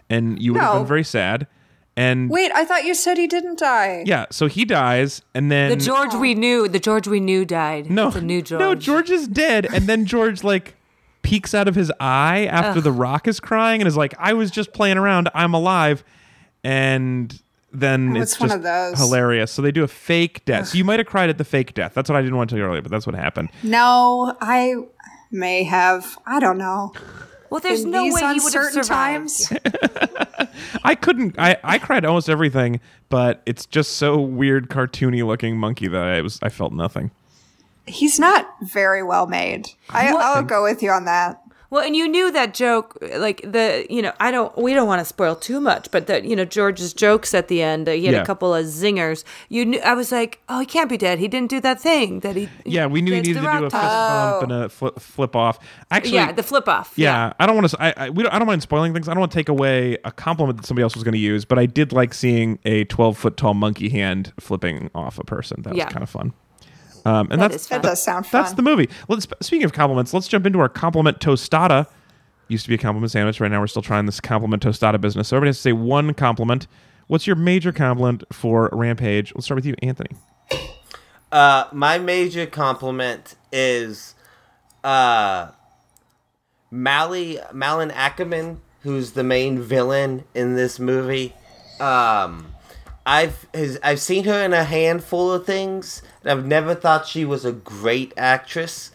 And 0.09 0.41
you 0.41 0.53
would 0.53 0.61
have 0.61 0.79
been 0.79 0.87
very 0.87 1.03
sad. 1.03 1.45
And 1.95 2.29
Wait, 2.31 2.51
I 2.53 2.65
thought 2.65 2.83
you 2.85 2.95
said 2.95 3.17
he 3.17 3.27
didn't 3.27 3.59
die. 3.59 4.03
yeah, 4.07 4.25
so 4.31 4.47
he 4.47 4.65
dies, 4.65 5.21
and 5.35 5.51
then 5.51 5.69
The 5.69 5.75
George 5.75 6.13
we 6.15 6.33
knew, 6.33 6.67
the 6.67 6.79
George 6.79 7.07
we 7.07 7.19
knew 7.19 7.45
died. 7.45 7.91
no, 7.91 8.09
the 8.09 8.21
new 8.21 8.41
George. 8.41 8.59
no, 8.59 8.73
George 8.73 9.09
is 9.11 9.27
dead, 9.27 9.65
and 9.71 9.85
then 9.85 10.05
George 10.05 10.43
like 10.43 10.75
peeks 11.29 11.53
out 11.53 11.67
of 11.67 11.75
his 11.75 11.91
eye 11.99 12.45
after 12.47 12.81
the 12.81 12.91
rock 12.91 13.27
is 13.27 13.39
crying, 13.39 13.81
and 13.81 13.87
is 13.87 13.95
like, 13.97 14.13
"I 14.19 14.33
was 14.33 14.49
just 14.51 14.73
playing 14.73 14.97
around. 14.97 15.29
I'm 15.33 15.53
alive," 15.53 16.03
and. 16.63 17.39
Then 17.71 18.17
Oh, 18.17 18.21
it's, 18.21 18.31
it's 18.31 18.39
one 18.39 18.49
just 18.49 18.57
of 18.57 18.63
those. 18.63 18.97
hilarious. 18.97 19.51
So 19.51 19.61
they 19.61 19.71
do 19.71 19.83
a 19.83 19.87
fake 19.87 20.43
death. 20.43 20.69
So 20.69 20.77
you 20.79 20.83
might 20.83 20.97
have 20.99 21.05
cried 21.05 21.29
at 21.29 21.37
the 21.37 21.43
fake 21.43 21.75
death. 21.75 21.93
That's 21.93 22.09
what 22.09 22.15
I 22.15 22.21
didn't 22.23 22.35
want 22.35 22.49
to 22.49 22.55
tell 22.55 22.59
you 22.61 22.65
earlier, 22.67 22.81
but 22.81 22.89
that's 22.89 23.05
what 23.05 23.13
happened. 23.13 23.49
No, 23.61 24.35
I 24.41 24.73
may 25.29 25.61
have. 25.65 26.17
I 26.25 26.39
don't 26.39 26.57
know. 26.57 26.93
Well, 27.51 27.59
there's 27.59 27.83
In 27.83 27.91
no 27.91 28.05
way 28.11 28.21
he 28.33 28.39
would 28.39 28.53
have 28.55 28.71
survived. 28.73 28.87
times. 28.87 29.53
I 30.83 30.95
couldn't. 30.95 31.37
I, 31.37 31.57
I 31.63 31.77
cried 31.77 32.05
almost 32.05 32.27
everything, 32.27 32.79
but 33.09 33.43
it's 33.45 33.67
just 33.67 33.97
so 33.97 34.19
weird, 34.19 34.69
cartoony 34.71 35.23
looking 35.23 35.55
monkey 35.55 35.87
that 35.89 36.01
I 36.01 36.21
was. 36.21 36.39
I 36.41 36.49
felt 36.49 36.73
nothing. 36.73 37.11
He's 37.89 38.19
not 38.19 38.47
very 38.61 39.03
well 39.03 39.27
made. 39.27 39.67
I, 39.89 40.09
I'll 40.13 40.43
go 40.43 40.63
with 40.63 40.81
you 40.83 40.91
on 40.91 41.05
that. 41.05 41.41
Well, 41.71 41.83
and 41.85 41.95
you 41.95 42.07
knew 42.07 42.31
that 42.31 42.55
joke, 42.55 42.97
like 43.17 43.41
the, 43.43 43.85
you 43.91 44.01
know, 44.01 44.11
I 44.19 44.31
don't, 44.31 44.57
we 44.57 44.73
don't 44.73 44.87
want 44.87 45.01
to 45.01 45.05
spoil 45.05 45.35
too 45.35 45.61
much, 45.61 45.91
but 45.91 46.07
that, 46.07 46.23
you 46.23 46.35
know, 46.35 46.43
George's 46.43 46.93
jokes 46.95 47.35
at 47.35 47.47
the 47.47 47.61
end, 47.61 47.87
uh, 47.87 47.91
he 47.91 48.05
had 48.07 48.15
Yeah. 48.15 48.21
a 48.23 48.25
couple 48.25 48.55
of 48.55 48.65
zingers. 48.65 49.23
You 49.49 49.65
knew, 49.67 49.79
I 49.81 49.93
was 49.93 50.11
like, 50.11 50.41
oh, 50.49 50.61
he 50.61 50.65
can't 50.65 50.89
be 50.89 50.97
dead. 50.97 51.19
He 51.19 51.27
didn't 51.27 51.51
do 51.51 51.59
that 51.61 51.79
thing 51.79 52.21
that 52.21 52.35
he. 52.35 52.49
Yeah, 52.65 52.87
we 52.87 53.03
knew 53.03 53.11
he 53.13 53.19
needed 53.21 53.35
to 53.35 53.41
the 53.41 53.51
do 53.51 53.65
a 53.65 53.69
fist 53.69 53.71
top. 53.75 54.39
bump 54.41 54.43
and 54.51 54.63
a 54.63 54.69
flip, 54.69 54.99
flip 54.99 55.35
off. 55.35 55.59
Actually, 55.91 56.15
yeah, 56.15 56.31
the 56.31 56.41
flip 56.41 56.67
off. 56.67 56.93
yeah, 56.95 57.33
I 57.39 57.45
don't 57.45 57.55
want 57.55 57.69
to. 57.69 57.77
I, 57.79 57.93
I 58.05 58.09
we 58.09 58.23
don't. 58.23 58.33
I 58.33 58.39
don't 58.39 58.47
mind 58.47 58.63
spoiling 58.63 58.91
things. 58.95 59.07
I 59.07 59.13
don't 59.13 59.19
want 59.19 59.31
to 59.31 59.37
take 59.37 59.49
away 59.49 59.95
a 60.03 60.11
compliment 60.11 60.57
that 60.57 60.65
somebody 60.65 60.81
else 60.81 60.95
was 60.95 61.03
going 61.03 61.13
to 61.13 61.19
use, 61.19 61.45
but 61.45 61.59
I 61.59 61.67
did 61.67 61.93
like 61.93 62.15
seeing 62.15 62.57
a 62.65 62.85
twelve 62.85 63.15
foot 63.15 63.37
tall 63.37 63.53
monkey 63.53 63.89
hand 63.89 64.33
flipping 64.39 64.89
off 64.95 65.19
a 65.19 65.23
person. 65.23 65.61
That 65.61 65.73
was 65.73 65.77
Yeah. 65.77 65.89
kind 65.89 66.01
of 66.01 66.09
fun. 66.09 66.33
Um, 67.05 67.27
and 67.31 67.41
That 67.41 67.51
that's 67.51 67.63
is 67.63 67.67
fun. 67.67 67.81
That 67.81 67.87
does 67.89 68.03
sound 68.03 68.25
fun. 68.27 68.41
That's 68.41 68.53
the 68.53 68.61
movie. 68.61 68.89
Let's 69.07 69.27
speaking 69.41 69.65
of 69.65 69.73
compliments, 69.73 70.13
let's 70.13 70.27
jump 70.27 70.45
into 70.45 70.59
our 70.59 70.69
compliment 70.69 71.19
tostada. 71.19 71.87
Used 72.47 72.65
to 72.65 72.69
be 72.69 72.75
a 72.75 72.79
compliment 72.79 73.11
sandwich. 73.11 73.39
Right 73.39 73.51
now, 73.51 73.59
we're 73.59 73.67
still 73.67 73.81
trying 73.83 74.05
this 74.05 74.19
compliment 74.19 74.63
tostada 74.63 74.99
business. 74.99 75.27
So 75.27 75.37
everybody 75.37 75.49
has 75.49 75.57
to 75.57 75.61
say 75.61 75.71
one 75.73 76.13
compliment. 76.13 76.67
What's 77.07 77.27
your 77.27 77.35
major 77.35 77.71
compliment 77.71 78.23
for 78.31 78.69
Rampage? 78.71 79.33
Let's 79.35 79.45
start 79.45 79.57
with 79.57 79.65
you, 79.65 79.75
Anthony. 79.81 80.09
Uh, 81.31 81.65
my 81.71 81.99
major 81.99 82.45
compliment 82.47 83.35
is 83.51 84.15
uh, 84.83 85.49
Mally 86.71 87.39
Malin 87.53 87.89
Akerman, 87.91 88.57
who's 88.81 89.11
the 89.11 89.23
main 89.23 89.59
villain 89.61 90.23
in 90.33 90.55
this 90.55 90.79
movie. 90.79 91.33
Um, 91.79 92.47
I've 93.09 93.47
his, 93.53 93.79
I've 93.81 93.99
seen 93.99 94.25
her 94.25 94.43
in 94.43 94.53
a 94.53 94.63
handful 94.63 95.31
of 95.33 95.45
things, 95.45 96.03
and 96.21 96.31
I've 96.31 96.45
never 96.45 96.75
thought 96.75 97.07
she 97.07 97.25
was 97.25 97.43
a 97.43 97.51
great 97.51 98.13
actress. 98.15 98.91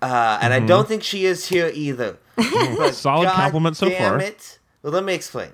Uh, 0.00 0.38
and 0.40 0.54
I 0.54 0.60
don't 0.60 0.86
think 0.86 1.02
she 1.02 1.26
is 1.26 1.48
here 1.48 1.70
either. 1.74 2.18
Solid 2.92 3.28
compliment 3.28 3.76
so 3.76 3.88
damn 3.88 4.18
far. 4.18 4.20
It. 4.20 4.58
Well, 4.82 4.92
let 4.92 5.02
me 5.04 5.14
explain. 5.14 5.50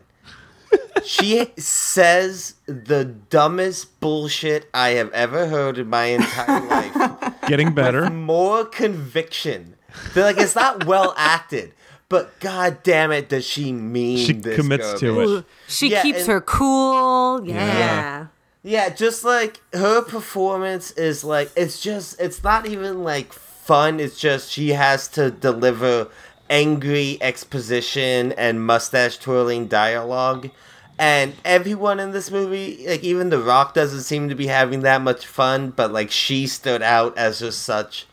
she 1.04 1.52
says 1.56 2.54
the 2.66 3.04
dumbest 3.04 3.98
bullshit 4.00 4.68
I 4.74 4.90
have 4.90 5.10
ever 5.12 5.48
heard 5.48 5.78
in 5.78 5.88
my 5.88 6.04
entire 6.04 6.60
life 6.66 7.34
Getting 7.46 7.74
better. 7.74 8.10
more 8.10 8.64
conviction. 8.66 9.76
They're 10.14 10.24
like 10.24 10.38
it's 10.38 10.54
not 10.54 10.84
well 10.86 11.14
acted, 11.16 11.72
but 12.12 12.38
god 12.40 12.82
damn 12.82 13.10
it, 13.10 13.28
does 13.30 13.44
she 13.46 13.72
mean 13.72 14.18
She 14.18 14.34
this 14.34 14.54
commits 14.56 15.00
to 15.00 15.38
it. 15.38 15.44
She 15.66 15.88
Yeah, 15.90 16.02
keeps 16.02 16.18
and- 16.20 16.28
her 16.28 16.40
cool. 16.42 17.42
Yeah. 17.48 17.54
Yeah. 17.78 18.26
Yeah, 18.64 18.88
just 18.90 19.24
like 19.24 19.60
her 19.72 20.02
performance 20.02 20.92
is 20.92 21.24
like 21.24 21.50
it's 21.56 21.80
just 21.80 22.20
it's 22.20 22.44
not 22.44 22.66
even 22.66 23.02
like 23.02 23.32
fun. 23.32 23.98
It's 23.98 24.20
just 24.20 24.52
she 24.52 24.68
has 24.68 25.08
to 25.16 25.30
deliver 25.32 26.08
angry 26.50 27.16
exposition 27.22 28.32
and 28.32 28.64
mustache 28.64 29.16
twirling 29.16 29.66
dialogue. 29.66 30.50
And 30.98 31.32
everyone 31.44 31.98
in 31.98 32.12
this 32.12 32.30
movie, 32.30 32.84
like 32.86 33.02
even 33.02 33.30
The 33.30 33.40
Rock, 33.40 33.72
doesn't 33.74 34.02
seem 34.02 34.28
to 34.28 34.34
be 34.36 34.46
having 34.46 34.80
that 34.82 35.00
much 35.00 35.26
fun. 35.26 35.70
But 35.70 35.92
like 35.92 36.10
she 36.12 36.46
stood 36.46 36.82
out 36.82 37.16
as 37.16 37.40
just 37.40 37.62
such 37.62 38.06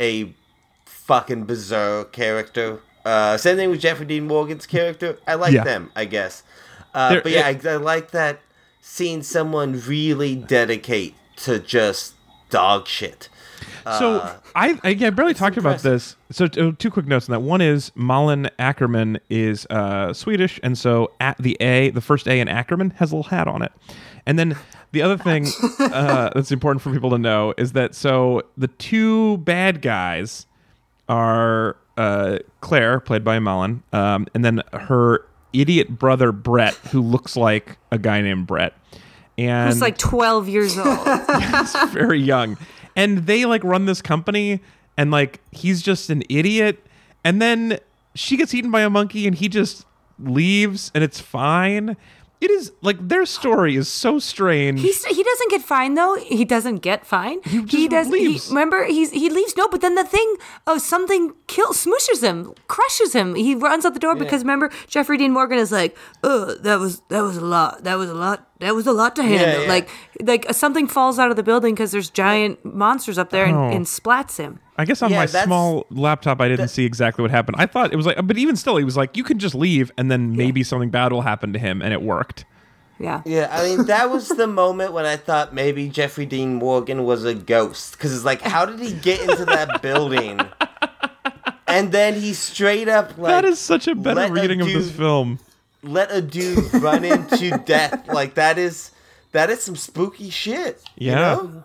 a 0.00 0.32
fucking 0.86 1.44
bizarre 1.44 2.04
character. 2.04 2.80
Uh, 3.04 3.36
same 3.36 3.56
thing 3.56 3.70
with 3.70 3.80
Jeffrey 3.80 4.06
Dean 4.06 4.26
Morgan's 4.26 4.66
character. 4.66 5.18
I 5.26 5.34
like 5.34 5.52
Yeah. 5.52 5.64
them, 5.64 5.90
I 5.96 6.04
guess. 6.04 6.42
Uh, 6.94 7.20
but 7.22 7.32
yeah, 7.32 7.46
I, 7.46 7.58
I 7.68 7.76
like 7.76 8.10
that 8.12 8.40
seeing 8.80 9.22
someone 9.22 9.80
really 9.86 10.34
dedicate 10.34 11.14
to 11.36 11.58
just 11.58 12.14
dog 12.50 12.86
shit. 12.86 13.28
So 13.98 14.38
I, 14.54 14.78
I, 14.84 14.90
yeah, 14.90 15.08
barely 15.10 15.32
talked 15.32 15.56
about 15.56 15.80
this. 15.80 16.16
So 16.30 16.44
uh, 16.44 16.72
two 16.78 16.90
quick 16.90 17.06
notes 17.06 17.26
on 17.28 17.32
that. 17.32 17.40
One 17.40 17.62
is 17.62 17.90
Malin 17.94 18.50
Akerman 18.58 19.18
is 19.30 19.66
uh, 19.70 20.12
Swedish, 20.12 20.60
and 20.62 20.76
so 20.76 21.12
at 21.20 21.38
the 21.38 21.56
A, 21.60 21.88
the 21.90 22.02
first 22.02 22.26
A 22.28 22.38
in 22.38 22.48
Akerman 22.48 22.92
has 22.96 23.12
a 23.12 23.16
little 23.16 23.30
hat 23.30 23.48
on 23.48 23.62
it. 23.62 23.72
And 24.26 24.38
then 24.38 24.56
the 24.92 25.00
other 25.00 25.16
thing 25.16 25.46
uh, 25.78 26.30
that's 26.34 26.52
important 26.52 26.82
for 26.82 26.92
people 26.92 27.08
to 27.10 27.18
know 27.18 27.54
is 27.56 27.72
that 27.72 27.94
so 27.94 28.42
the 28.58 28.68
two 28.68 29.38
bad 29.38 29.80
guys 29.80 30.44
are 31.08 31.76
uh, 31.98 32.38
Claire, 32.60 33.00
played 33.00 33.24
by 33.24 33.40
Malin, 33.40 33.82
um, 33.92 34.26
and 34.32 34.44
then 34.44 34.62
her 34.72 35.26
idiot 35.52 35.98
brother 35.98 36.30
Brett, 36.30 36.74
who 36.92 37.02
looks 37.02 37.36
like 37.36 37.76
a 37.90 37.98
guy 37.98 38.20
named 38.20 38.46
Brett. 38.46 38.74
And 39.36 39.72
Who's 39.72 39.80
like 39.80 39.98
12 39.98 40.48
years 40.48 40.78
old. 40.78 41.06
He's 41.42 41.74
very 41.90 42.20
young. 42.20 42.56
And 42.96 43.26
they 43.26 43.44
like 43.44 43.62
run 43.64 43.86
this 43.86 44.00
company 44.02 44.60
and 44.96 45.10
like 45.10 45.40
he's 45.50 45.82
just 45.82 46.08
an 46.10 46.22
idiot. 46.28 46.84
And 47.24 47.40
then 47.42 47.78
she 48.14 48.36
gets 48.36 48.54
eaten 48.54 48.70
by 48.70 48.82
a 48.82 48.90
monkey 48.90 49.26
and 49.26 49.36
he 49.36 49.48
just 49.48 49.84
leaves 50.18 50.90
and 50.94 51.02
it's 51.04 51.20
fine. 51.20 51.96
It 52.40 52.52
is 52.52 52.70
like 52.82 52.96
their 53.08 53.26
story 53.26 53.74
is 53.74 53.88
so 53.88 54.20
strange. 54.20 54.80
He's, 54.80 55.04
he 55.04 55.22
doesn't 55.24 55.50
get 55.50 55.62
fined 55.62 55.96
though. 55.98 56.14
He 56.14 56.44
doesn't 56.44 56.76
get 56.82 57.04
fined. 57.04 57.44
He, 57.44 57.62
just 57.64 57.90
does. 57.90 58.08
leaves. 58.08 58.46
He, 58.48 58.54
remember, 58.54 58.84
he's 58.84 59.10
he 59.10 59.28
leaves. 59.28 59.56
No, 59.56 59.66
but 59.68 59.80
then 59.80 59.96
the 59.96 60.04
thing, 60.04 60.36
oh, 60.66 60.78
something 60.78 61.34
kills, 61.48 61.84
smooshes 61.84 62.22
him, 62.22 62.54
crushes 62.68 63.12
him. 63.12 63.34
He 63.34 63.56
runs 63.56 63.84
out 63.84 63.94
the 63.94 64.00
door 64.00 64.14
because 64.14 64.42
remember, 64.42 64.70
Jeffrey 64.86 65.16
Dean 65.18 65.32
Morgan 65.32 65.58
is 65.58 65.72
like, 65.72 65.96
oh, 66.22 66.54
that 66.60 66.78
was 66.78 67.00
that 67.08 67.22
was 67.22 67.36
a 67.36 67.44
lot. 67.44 67.82
That 67.82 67.96
was 67.98 68.08
a 68.08 68.14
lot. 68.14 68.46
That 68.60 68.74
was 68.74 68.86
a 68.86 68.92
lot 68.92 69.16
to 69.16 69.22
handle. 69.24 69.62
yeah. 69.62 69.68
Like 69.68 69.88
like 70.22 70.46
something 70.54 70.86
falls 70.86 71.18
out 71.18 71.30
of 71.30 71.36
the 71.36 71.42
building 71.42 71.74
because 71.74 71.90
there's 71.90 72.08
giant 72.10 72.64
monsters 72.64 73.18
up 73.18 73.30
there 73.30 73.46
and, 73.46 73.56
Oh. 73.56 73.70
and 73.76 73.84
splats 73.86 74.36
him. 74.38 74.60
I 74.78 74.84
guess 74.84 75.02
on 75.02 75.10
Yeah, 75.10 75.18
my 75.18 75.26
small 75.26 75.86
laptop 75.90 76.40
I 76.40 76.48
didn't 76.48 76.68
see 76.68 76.84
exactly 76.84 77.22
what 77.22 77.30
happened. 77.32 77.56
I 77.58 77.66
thought 77.66 77.92
it 77.92 77.96
was 77.96 78.06
like 78.06 78.24
but 78.26 78.38
even 78.38 78.54
still 78.56 78.76
he 78.76 78.84
was 78.84 78.96
like 78.96 79.16
you 79.16 79.24
can 79.24 79.38
just 79.38 79.54
leave 79.54 79.90
and 79.98 80.10
then 80.10 80.36
maybe 80.36 80.62
something 80.62 80.88
bad 80.90 81.12
will 81.12 81.22
happen 81.22 81.52
to 81.52 81.58
him 81.58 81.82
and 81.82 81.92
it 81.92 82.00
worked. 82.00 82.44
Yeah. 83.00 83.22
Yeah, 83.24 83.48
I 83.50 83.62
mean 83.64 83.86
that 83.86 84.10
was 84.10 84.28
the 84.28 84.46
moment 84.46 84.92
when 84.92 85.04
I 85.04 85.16
thought 85.16 85.52
maybe 85.54 85.88
Jeffrey 85.88 86.26
Dean 86.26 86.54
Morgan 86.54 87.04
was 87.04 87.24
a 87.24 87.34
ghost 87.34 87.92
because 87.92 88.14
it's 88.14 88.24
like, 88.24 88.40
how 88.40 88.64
did 88.66 88.80
he 88.80 88.92
get 88.92 89.20
into 89.20 89.44
that 89.44 89.82
building? 89.82 90.40
And 91.66 91.92
then 91.92 92.14
he 92.14 92.32
straight 92.32 92.88
up 92.88 93.18
like 93.18 93.30
that 93.30 93.44
is 93.44 93.58
such 93.58 93.88
a 93.88 93.94
better 93.94 94.20
let 94.22 94.30
a 94.30 94.32
reading 94.32 94.60
of 94.62 94.68
this 94.68 94.86
dude- 94.88 94.96
film. 94.96 95.38
let 95.82 96.10
a 96.10 96.22
dude 96.22 96.72
run 96.74 97.04
into 97.04 97.58
death. 97.66 98.08
Like 98.08 98.34
that 98.34 98.58
is 98.58 98.90
that 99.32 99.50
is 99.50 99.62
some 99.62 99.76
spooky 99.76 100.30
shit. 100.30 100.82
you 100.96 101.10
Yeah. 101.10 101.14
know? 101.34 101.64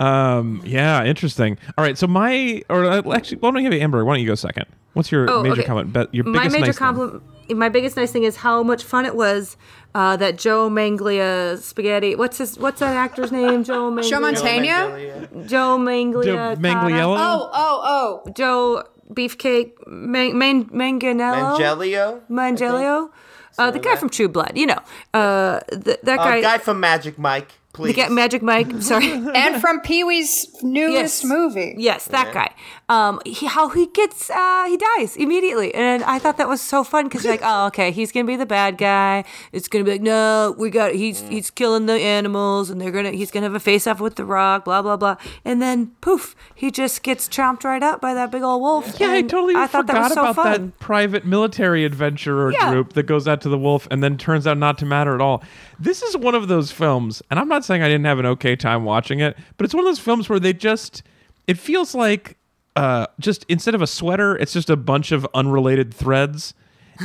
Um 0.00 0.62
yeah, 0.64 1.04
interesting. 1.04 1.58
All 1.76 1.84
right, 1.84 1.98
so 1.98 2.06
my 2.06 2.62
or 2.68 2.84
uh, 2.84 3.02
actually 3.14 3.38
why 3.38 3.50
don't 3.50 3.64
you 3.64 3.70
have 3.70 3.80
Amber? 3.82 4.04
Why 4.04 4.14
don't 4.14 4.20
you 4.22 4.28
go 4.28 4.34
second? 4.34 4.66
What's 4.94 5.10
your 5.12 5.30
Oh, 5.30 5.42
major 5.42 5.54
okay. 5.60 5.64
comment? 5.64 5.92
Be- 5.92 6.06
your 6.12 6.24
my 6.24 6.38
biggest 6.48 6.52
major 6.52 6.66
nice 6.66 6.76
thing? 6.78 6.86
compliment 6.86 7.22
my 7.50 7.68
biggest 7.70 7.96
nice 7.96 8.12
thing 8.12 8.24
is 8.24 8.36
how 8.36 8.62
much 8.62 8.84
fun 8.84 9.06
it 9.06 9.16
was 9.16 9.56
uh, 9.94 10.16
that 10.18 10.36
Joe 10.36 10.68
Manglia 10.68 11.56
spaghetti 11.58 12.14
what's 12.14 12.36
his 12.38 12.58
what's 12.58 12.80
that 12.80 12.94
actor's 12.94 13.32
name 13.32 13.64
Joe 13.64 13.90
Manglia 13.96 14.10
Joe 14.10 14.20
Montana? 14.20 15.46
Joe 15.46 15.78
Manglia 15.78 16.24
Joe 16.24 16.36
Cotta? 16.36 16.60
Mangliello? 16.60 17.16
Oh, 17.18 17.50
oh, 17.52 18.22
oh. 18.26 18.30
Joe 18.32 18.84
Beefcake 19.12 19.72
Man, 19.86 20.36
Man, 20.36 20.66
Manganello 20.66 21.56
Mangelio? 21.58 22.20
Mangelio 22.30 23.10
uh, 23.58 23.70
the 23.70 23.78
guy 23.78 23.90
that. 23.92 23.98
from 23.98 24.10
True 24.10 24.28
Blood 24.28 24.52
you 24.54 24.66
know 24.66 24.78
uh, 25.14 25.60
th- 25.70 26.00
that 26.02 26.18
Uh, 26.18 26.24
guy, 26.24 26.40
guy 26.42 26.58
from 26.58 26.80
Magic 26.80 27.18
Mike. 27.18 27.52
Please. 27.72 27.94
get 27.94 28.10
Magic 28.10 28.42
Mike. 28.42 28.82
Sorry. 28.82 29.10
and 29.12 29.60
from 29.60 29.80
Pee 29.80 30.02
Wee's 30.04 30.48
newest 30.62 31.22
Yes. 31.22 31.24
movie. 31.24 31.74
Yes, 31.78 32.06
that 32.06 32.32
guy. 32.34 32.54
Um, 32.90 33.20
he, 33.26 33.44
how 33.44 33.68
he 33.68 33.86
gets, 33.88 34.30
uh, 34.30 34.64
he 34.66 34.78
dies 34.96 35.14
immediately, 35.16 35.74
and 35.74 36.02
I 36.04 36.18
thought 36.18 36.38
that 36.38 36.48
was 36.48 36.62
so 36.62 36.82
fun 36.82 37.04
because 37.04 37.26
like, 37.26 37.42
oh, 37.44 37.66
okay, 37.66 37.90
he's 37.90 38.12
gonna 38.12 38.24
be 38.24 38.36
the 38.36 38.46
bad 38.46 38.78
guy. 38.78 39.24
It's 39.52 39.68
gonna 39.68 39.84
be 39.84 39.90
like, 39.90 40.00
no, 40.00 40.54
we 40.58 40.70
got, 40.70 40.94
he's 40.94 41.20
he's 41.28 41.50
killing 41.50 41.84
the 41.84 41.92
animals, 42.00 42.70
and 42.70 42.80
they're 42.80 42.90
gonna, 42.90 43.10
he's 43.10 43.30
gonna 43.30 43.44
have 43.44 43.54
a 43.54 43.60
face 43.60 43.86
off 43.86 44.00
with 44.00 44.16
the 44.16 44.24
Rock, 44.24 44.64
blah 44.64 44.80
blah 44.80 44.96
blah, 44.96 45.16
and 45.44 45.60
then 45.60 45.88
poof, 46.00 46.34
he 46.54 46.70
just 46.70 47.02
gets 47.02 47.28
chomped 47.28 47.62
right 47.62 47.82
up 47.82 48.00
by 48.00 48.14
that 48.14 48.30
big 48.30 48.42
old 48.42 48.62
wolf. 48.62 48.98
Yeah, 48.98 49.10
I 49.10 49.20
totally 49.20 49.54
I 49.54 49.66
thought 49.66 49.86
forgot 49.86 49.92
that 49.94 50.02
was 50.04 50.12
so 50.14 50.22
about 50.22 50.34
fun. 50.36 50.52
that 50.68 50.78
private 50.80 51.26
military 51.26 51.84
adventurer 51.84 52.52
Yeah. 52.54 52.70
group 52.70 52.94
that 52.94 53.02
goes 53.02 53.28
out 53.28 53.42
to 53.42 53.50
the 53.50 53.58
wolf 53.58 53.86
and 53.90 54.02
then 54.02 54.16
turns 54.16 54.46
out 54.46 54.56
not 54.56 54.78
to 54.78 54.86
matter 54.86 55.14
at 55.14 55.20
all. 55.20 55.42
This 55.78 56.02
is 56.02 56.16
one 56.16 56.34
of 56.34 56.48
those 56.48 56.72
films, 56.72 57.20
and 57.30 57.38
I'm 57.38 57.48
not 57.48 57.66
saying 57.66 57.82
I 57.82 57.88
didn't 57.88 58.06
have 58.06 58.18
an 58.18 58.24
okay 58.24 58.56
time 58.56 58.84
watching 58.84 59.20
it, 59.20 59.36
but 59.58 59.66
it's 59.66 59.74
one 59.74 59.84
of 59.84 59.90
those 59.90 59.98
films 60.00 60.30
where 60.30 60.40
they 60.40 60.54
just 60.54 61.02
it 61.46 61.58
feels 61.58 61.94
like 61.94 62.37
uh 62.78 63.06
just 63.18 63.44
instead 63.48 63.74
of 63.74 63.82
a 63.82 63.86
sweater, 63.86 64.36
it's 64.36 64.52
just 64.52 64.70
a 64.70 64.76
bunch 64.76 65.12
of 65.12 65.26
unrelated 65.34 65.92
threads. 65.92 66.54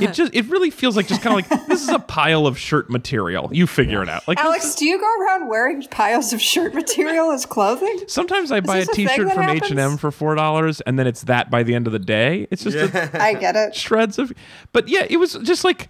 It 0.01 0.11
just 0.13 0.33
it 0.33 0.47
really 0.49 0.71
feels 0.71 0.95
like 0.97 1.07
just 1.07 1.21
kind 1.21 1.39
of 1.39 1.51
like 1.51 1.67
this 1.67 1.83
is 1.83 1.89
a 1.89 1.99
pile 1.99 2.47
of 2.47 2.57
shirt 2.57 2.89
material. 2.89 3.49
You 3.53 3.67
figure 3.67 4.01
it 4.01 4.09
out. 4.09 4.27
Like 4.27 4.39
Alex, 4.39 4.65
is- 4.65 4.75
do 4.75 4.85
you 4.85 4.99
go 4.99 5.21
around 5.21 5.47
wearing 5.47 5.83
piles 5.83 6.33
of 6.33 6.41
shirt 6.41 6.73
material 6.73 7.31
as 7.31 7.45
clothing? 7.45 7.99
Sometimes 8.07 8.51
I 8.51 8.59
buy 8.61 8.77
a 8.77 8.79
this 8.79 8.89
a 8.89 8.93
thing 8.93 9.07
T-shirt 9.07 9.31
from? 9.33 9.49
H 9.49 9.69
and 9.69 9.79
M 9.79 9.97
for 9.97 10.09
four 10.09 10.33
dollars, 10.33 10.81
and 10.81 10.97
then 10.97 11.05
it's 11.05 11.21
that 11.25 11.51
by 11.51 11.61
the 11.61 11.75
end 11.75 11.85
of 11.85 11.93
the 11.93 11.99
day. 11.99 12.47
It's 12.49 12.63
just 12.63 12.75
a, 12.75 13.21
I 13.21 13.35
get 13.35 13.55
it. 13.55 13.75
shreds 13.75 14.17
of 14.17 14.33
but 14.71 14.87
yeah 14.87 15.05
it 15.07 15.17
was 15.17 15.33
just 15.43 15.63
like 15.63 15.89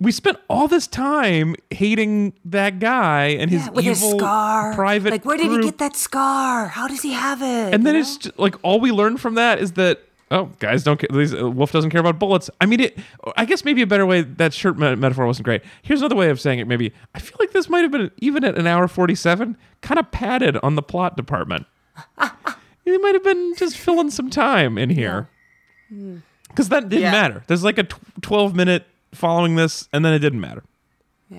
we 0.00 0.10
spent 0.12 0.38
all 0.48 0.66
this 0.66 0.86
time 0.86 1.54
hating 1.70 2.32
that 2.46 2.78
guy 2.80 3.26
and 3.26 3.50
his 3.50 3.66
Yeah, 3.66 3.70
with 3.70 3.84
evil 3.84 4.10
his 4.12 4.18
scar. 4.18 4.74
private 4.74 5.10
like, 5.12 5.24
where 5.24 5.36
did 5.36 5.50
he 5.50 5.60
get 5.62 5.78
that 5.78 5.94
scar? 5.96 6.68
How 6.68 6.88
does 6.88 7.02
he 7.02 7.12
have 7.12 7.42
it? 7.42 7.74
and 7.74 7.86
then 7.86 7.94
you 7.94 8.00
it's 8.00 8.16
just, 8.16 8.38
like 8.38 8.54
all 8.62 8.80
we 8.80 8.90
learned 8.92 9.20
from 9.20 9.34
that 9.34 9.58
is 9.58 9.72
that 9.72 10.00
oh 10.30 10.50
guys 10.58 10.82
don't 10.84 10.98
care 11.00 11.08
these, 11.12 11.34
uh, 11.34 11.50
wolf 11.50 11.72
doesn't 11.72 11.90
care 11.90 12.00
about 12.00 12.18
bullets. 12.18 12.48
I 12.60 12.66
mean 12.66 12.80
it 12.80 12.98
i 13.36 13.44
guess 13.44 13.64
maybe 13.64 13.82
a 13.82 13.86
better 13.86 14.06
way 14.06 14.22
that 14.22 14.54
shirt 14.54 14.78
me- 14.78 14.94
metaphor 14.94 15.26
wasn't 15.26 15.44
great. 15.44 15.62
Here's 15.82 16.00
another 16.00 16.16
way 16.16 16.30
of 16.30 16.40
saying 16.40 16.60
it 16.60 16.66
maybe. 16.68 16.92
I 17.14 17.18
feel 17.18 17.36
like 17.38 17.50
this 17.52 17.68
might 17.68 17.80
have 17.82 17.90
been 17.90 18.10
even 18.18 18.42
at 18.44 18.56
an 18.56 18.66
hour 18.66 18.88
47 18.88 19.56
kind 19.82 19.98
of 20.00 20.10
padded 20.10 20.56
on 20.62 20.74
the 20.76 20.82
plot 20.82 21.16
department. 21.16 21.66
It 22.86 23.00
might 23.02 23.14
have 23.14 23.22
been 23.22 23.54
just 23.56 23.76
filling 23.76 24.10
some 24.10 24.30
time 24.30 24.76
in 24.78 24.90
here. 24.90 25.28
Because 26.48 26.70
that 26.70 26.88
didn't 26.88 27.02
Yeah. 27.02 27.12
matter. 27.12 27.44
There's 27.46 27.62
like 27.62 27.78
a 27.78 27.84
tw- 27.84 28.00
12 28.22 28.54
minute 28.56 28.84
following 29.12 29.56
this 29.56 29.88
and 29.92 30.04
then 30.04 30.12
it 30.12 30.18
didn't 30.20 30.40
matter 30.40 30.62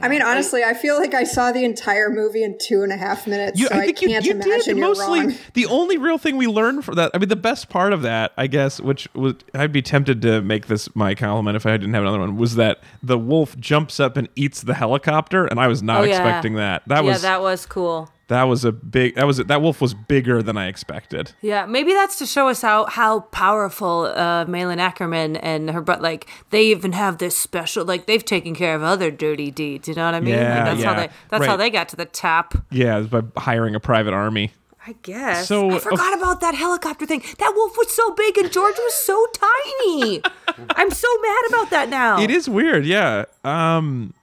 I 0.02 0.08
mean, 0.08 0.22
honestly, 0.22 0.64
I 0.64 0.74
feel 0.74 0.98
like 0.98 1.14
I 1.14 1.26
saw 1.26 1.52
the 1.52 1.66
entire 1.66 2.10
movie 2.10 2.44
in 2.44 2.58
two 2.58 2.82
and 2.82 2.94
a 2.94 2.96
half 2.96 3.28
minutes, 3.28 3.60
You- 3.60 3.68
so 3.68 3.76
I, 3.76 3.82
think 3.88 4.02
you- 4.02 4.08
can't 4.08 4.24
you 4.26 4.32
imagine 4.36 4.58
did 4.58 4.68
you're 4.68 4.78
mostly 4.88 5.20
wrong. 5.20 5.36
the 5.54 5.66
only 5.66 5.98
real 5.98 6.18
thing 6.18 6.38
we 6.38 6.48
learned 6.48 6.86
from 6.86 6.96
that. 6.96 7.12
I 7.14 7.18
mean, 7.18 7.28
the 7.28 7.36
best 7.36 7.68
part 7.68 7.92
of 7.92 8.02
that, 8.04 8.32
I 8.38 8.48
guess, 8.48 8.80
which 8.80 9.10
was 9.14 9.34
I'd 9.54 9.74
be 9.74 9.82
tempted 9.82 10.22
to 10.22 10.42
make 10.42 10.68
this 10.68 10.88
my 10.96 11.14
compliment 11.14 11.58
if 11.58 11.66
I 11.66 11.72
didn't 11.72 11.94
have 11.94 12.04
another 12.04 12.20
one, 12.20 12.38
was 12.38 12.56
that 12.56 12.80
the 13.04 13.18
wolf 13.18 13.58
jumps 13.58 14.00
up 14.00 14.16
and 14.16 14.30
eats 14.38 14.62
the 14.62 14.76
helicopter, 14.76 15.46
and 15.46 15.60
I 15.60 15.68
was 15.68 15.84
not 15.84 16.00
Oh, 16.00 16.04
yeah. 16.06 16.12
expecting 16.12 16.54
that. 16.54 16.84
That 16.88 17.04
yeah, 17.04 17.10
was 17.12 17.22
that 17.24 17.42
was 17.42 17.66
cool. 17.66 18.10
That 18.32 18.44
was 18.44 18.64
a 18.64 18.72
big 18.72 19.16
that 19.16 19.28
was 19.28 19.40
a, 19.40 19.44
that 19.44 19.62
wolf 19.62 19.82
was 19.82 19.94
bigger 19.94 20.42
than 20.42 20.56
I 20.56 20.68
expected. 20.68 21.34
Yeah, 21.42 21.66
maybe 21.66 21.92
that's 21.92 22.18
to 22.20 22.26
show 22.26 22.48
us 22.48 22.62
how 22.62 22.86
how 22.86 23.20
powerful 23.20 24.06
uh, 24.06 24.46
Malin 24.46 24.80
Akerman 24.80 25.38
and 25.44 25.70
her, 25.70 25.82
but 25.82 26.02
like 26.02 26.30
they 26.50 26.68
even 26.68 26.94
have 26.94 27.18
this 27.18 27.36
special, 27.36 27.84
like 27.84 28.06
they've 28.06 28.24
taken 28.24 28.56
care 28.56 28.74
of 28.74 28.84
other 28.84 29.12
dirty 29.12 29.52
deeds. 29.52 29.90
You 29.90 29.96
know 29.96 30.06
what 30.06 30.16
I 30.16 30.22
mean? 30.22 30.36
Yeah, 30.36 30.64
like 30.64 30.66
that's 30.66 30.84
how 30.84 30.92
yeah. 30.92 31.08
they 31.08 31.14
that's 31.28 31.46
how 31.46 31.58
they 31.58 31.70
got 31.70 31.90
to 31.90 31.98
the 31.98 32.06
top. 32.06 32.56
Yeah, 32.72 33.00
it 33.00 33.10
by 33.10 33.22
hiring 33.36 33.76
a 33.76 33.82
private 33.82 34.14
army. 34.14 34.54
I 34.88 34.96
guess. 35.04 35.50
So, 35.50 35.70
I 35.70 35.80
forgot 35.80 36.18
about 36.18 36.40
that 36.40 36.56
helicopter 36.56 37.06
thing. 37.06 37.22
That 37.38 37.52
wolf 37.54 37.78
was 37.78 37.94
so 37.94 38.14
big 38.14 38.38
and 38.38 38.50
George 38.50 38.78
was 38.78 38.94
so 38.94 39.28
tiny. 39.34 40.22
I'm 40.70 40.90
so 40.90 41.08
mad 41.22 41.42
about 41.50 41.70
that 41.72 41.90
now. 41.90 42.22
It 42.22 42.32
is 42.32 42.48
weird, 42.48 42.86
yeah. 42.86 43.26
Um 43.44 44.14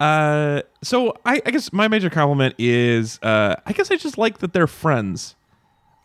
uh 0.00 0.62
so 0.82 1.16
I, 1.24 1.42
I 1.44 1.50
guess 1.50 1.72
my 1.72 1.88
major 1.88 2.08
compliment 2.10 2.54
is 2.58 3.18
uh 3.22 3.56
I 3.66 3.72
guess 3.72 3.90
I 3.90 3.96
just 3.96 4.16
like 4.18 4.38
that 4.38 4.52
they're 4.52 4.66
friends. 4.68 5.34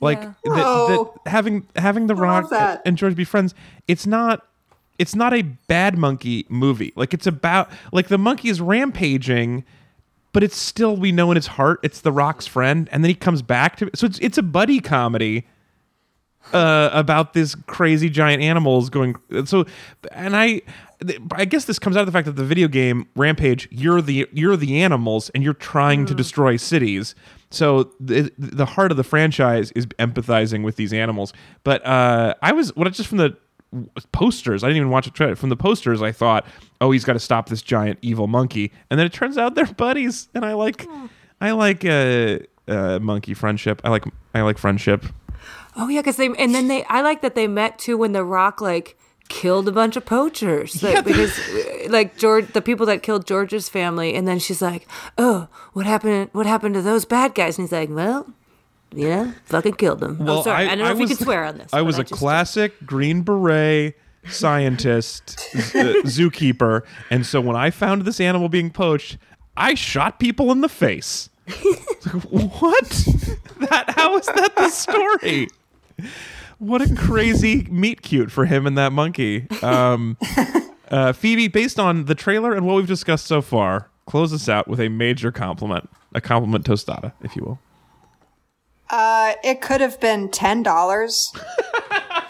Like 0.01 0.21
Yeah. 0.21 0.33
that, 0.43 0.85
that 0.87 1.29
having 1.31 1.67
having 1.75 2.07
the 2.07 2.15
rock 2.15 2.49
and 2.85 2.97
George 2.97 3.15
be 3.15 3.23
friends, 3.23 3.53
it's 3.87 4.05
not 4.07 4.45
it's 4.99 5.15
not 5.15 5.33
a 5.33 5.41
bad 5.43 5.97
monkey 5.97 6.45
movie. 6.49 6.93
Like 6.95 7.13
it's 7.13 7.27
about 7.27 7.69
like 7.91 8.07
the 8.07 8.17
monkey 8.17 8.49
is 8.49 8.59
rampaging, 8.61 9.63
but 10.33 10.43
it's 10.43 10.57
still 10.57 10.95
we 10.97 11.11
know 11.11 11.31
in 11.31 11.35
his 11.35 11.47
heart 11.47 11.79
it's 11.83 12.01
the 12.01 12.11
rock's 12.11 12.47
friend, 12.47 12.89
and 12.91 13.03
then 13.03 13.09
he 13.09 13.15
comes 13.15 13.41
back 13.41 13.75
to 13.77 13.89
so 13.95 14.05
it's 14.07 14.19
it's 14.19 14.37
a 14.37 14.43
buddy 14.43 14.79
comedy 14.79 15.45
uh, 16.51 16.89
about 16.91 17.33
this 17.33 17.55
crazy 17.55 18.09
giant 18.09 18.41
animals 18.43 18.89
going. 18.89 19.15
So, 19.45 19.65
and 20.11 20.35
I, 20.35 20.61
I 21.31 21.45
guess 21.45 21.65
this 21.65 21.79
comes 21.79 21.97
out 21.97 22.01
of 22.01 22.05
the 22.05 22.11
fact 22.11 22.25
that 22.25 22.35
the 22.35 22.45
video 22.45 22.67
game 22.67 23.07
Rampage, 23.15 23.67
you're 23.71 24.01
the 24.01 24.27
you're 24.31 24.57
the 24.57 24.81
animals, 24.81 25.29
and 25.31 25.43
you're 25.43 25.53
trying 25.53 26.05
to 26.05 26.15
destroy 26.15 26.57
cities. 26.57 27.15
So 27.51 27.91
the 27.99 28.31
the 28.37 28.65
heart 28.65 28.91
of 28.91 28.97
the 28.97 29.03
franchise 29.03 29.71
is 29.71 29.85
empathizing 29.85 30.63
with 30.63 30.75
these 30.75 30.93
animals. 30.93 31.33
But 31.63 31.85
uh, 31.85 32.35
I 32.41 32.51
was 32.51 32.75
what 32.75 32.91
just 32.93 33.09
from 33.09 33.19
the 33.19 33.37
posters. 34.11 34.63
I 34.63 34.67
didn't 34.67 34.77
even 34.77 34.89
watch 34.89 35.07
a 35.07 35.11
trailer. 35.11 35.35
From 35.35 35.49
the 35.49 35.55
posters, 35.55 36.01
I 36.01 36.11
thought, 36.11 36.45
oh, 36.81 36.91
he's 36.91 37.03
got 37.03 37.13
to 37.13 37.19
stop 37.19 37.49
this 37.49 37.61
giant 37.61 37.99
evil 38.01 38.27
monkey, 38.27 38.71
and 38.89 38.99
then 38.99 39.05
it 39.07 39.13
turns 39.13 39.37
out 39.37 39.55
they're 39.55 39.65
buddies, 39.77 40.29
and 40.33 40.45
I 40.45 40.53
like, 40.53 40.87
I 41.41 41.51
like 41.51 41.85
uh, 41.85 42.39
uh, 42.67 42.99
monkey 42.99 43.33
friendship. 43.33 43.81
I 43.83 43.89
like 43.89 44.05
I 44.33 44.41
like 44.41 44.57
friendship. 44.57 45.05
Oh 45.75 45.89
yeah, 45.89 46.01
because 46.01 46.17
they 46.17 46.27
and 46.27 46.53
then 46.53 46.67
they 46.67 46.83
I 46.85 47.01
like 47.01 47.21
that 47.21 47.35
they 47.35 47.47
met 47.47 47.79
too 47.79 47.97
when 47.97 48.11
the 48.11 48.23
Rock 48.23 48.61
like 48.61 48.97
killed 49.33 49.67
a 49.67 49.71
bunch 49.71 49.95
of 49.95 50.05
poachers 50.05 50.83
like, 50.83 51.03
because 51.03 51.37
uh, 51.39 51.87
like 51.89 52.17
George 52.17 52.53
the 52.53 52.61
people 52.61 52.85
that 52.85 53.01
killed 53.01 53.25
George's 53.25 53.67
family 53.67 54.13
and 54.13 54.27
then 54.27 54.37
she's 54.37 54.61
like 54.61 54.87
oh 55.17 55.47
what 55.73 55.85
happened 55.85 56.29
what 56.33 56.45
happened 56.45 56.75
to 56.75 56.81
those 56.81 57.03
bad 57.03 57.33
guys 57.33 57.57
and 57.57 57.67
he's 57.67 57.71
like 57.71 57.89
well 57.89 58.27
yeah 58.93 59.31
fucking 59.45 59.73
killed 59.73 59.99
them 59.99 60.17
oh 60.21 60.43
sorry 60.43 60.67
I, 60.67 60.75
don't 60.75 60.85
know 60.85 60.91
if 60.91 60.99
you 60.99 61.07
can 61.07 61.17
swear 61.17 61.45
on 61.45 61.57
this 61.57 61.73
I 61.73 61.81
was 61.81 61.97
a 61.97 62.03
classic 62.03 62.73
Green 62.85 63.23
Beret 63.23 63.95
scientist, 64.29 65.37
uh, 65.53 65.57
zookeeper, 66.05 66.83
and 67.09 67.25
so 67.25 67.41
when 67.41 67.55
I 67.55 67.69
found 67.71 68.03
this 68.03 68.19
animal 68.19 68.49
being 68.49 68.69
poached, 68.69 69.17
I 69.57 69.75
shot 69.75 70.19
people 70.19 70.51
in 70.51 70.61
the 70.61 70.69
face. 70.69 71.29
What? 72.29 73.07
That 73.69 73.91
how 73.95 74.17
is 74.17 74.25
that 74.25 74.55
the 74.57 74.67
story? 74.67 75.47
What 76.59 76.81
a 76.81 76.95
crazy 76.95 77.67
meet 77.69 78.01
cute 78.01 78.31
for 78.31 78.45
him 78.45 78.65
and 78.65 78.77
that 78.77 78.91
monkey. 78.91 79.47
Um, 79.61 80.17
uh, 80.89 81.13
Phoebe, 81.13 81.47
based 81.47 81.79
on 81.79 82.05
the 82.05 82.15
trailer 82.15 82.53
and 82.53 82.65
what 82.65 82.75
we've 82.75 82.87
discussed 82.87 83.25
so 83.25 83.41
far, 83.41 83.89
close 84.05 84.33
us 84.33 84.47
out 84.47 84.67
with 84.67 84.79
a 84.79 84.89
major 84.89 85.31
compliment, 85.31 85.89
a 86.13 86.21
compliment 86.21 86.65
tostada, 86.65 87.13
if 87.21 87.35
you 87.35 87.43
will. 87.43 87.59
Uh, 88.89 89.33
it 89.43 89.61
could 89.61 89.81
have 89.81 89.99
been 89.99 90.29
ten 90.29 90.61
dollars. 90.61 91.31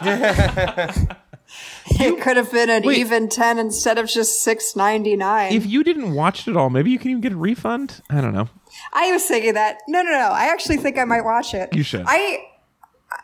it 1.86 2.20
could 2.22 2.36
have 2.36 2.50
been 2.50 2.70
an 2.70 2.82
Wait. 2.84 2.98
even 2.98 3.28
ten 3.28 3.58
instead 3.58 3.98
of 3.98 4.08
just 4.08 4.42
six 4.42 4.74
ninety 4.74 5.16
nine. 5.16 5.52
If 5.52 5.66
you 5.66 5.84
didn't 5.84 6.14
watch 6.14 6.46
it 6.46 6.52
at 6.52 6.56
all, 6.56 6.70
maybe 6.70 6.90
you 6.90 6.98
can 6.98 7.10
even 7.10 7.20
get 7.20 7.32
a 7.32 7.36
refund. 7.36 8.00
I 8.08 8.20
don't 8.20 8.32
know. 8.32 8.48
I 8.92 9.12
was 9.12 9.24
thinking 9.24 9.54
that. 9.54 9.78
No, 9.88 10.02
no, 10.02 10.10
no. 10.10 10.30
I 10.30 10.46
actually 10.46 10.78
think 10.78 10.98
I 10.98 11.04
might 11.04 11.22
watch 11.22 11.54
it. 11.54 11.74
You 11.74 11.82
should. 11.82 12.04
I, 12.06 12.44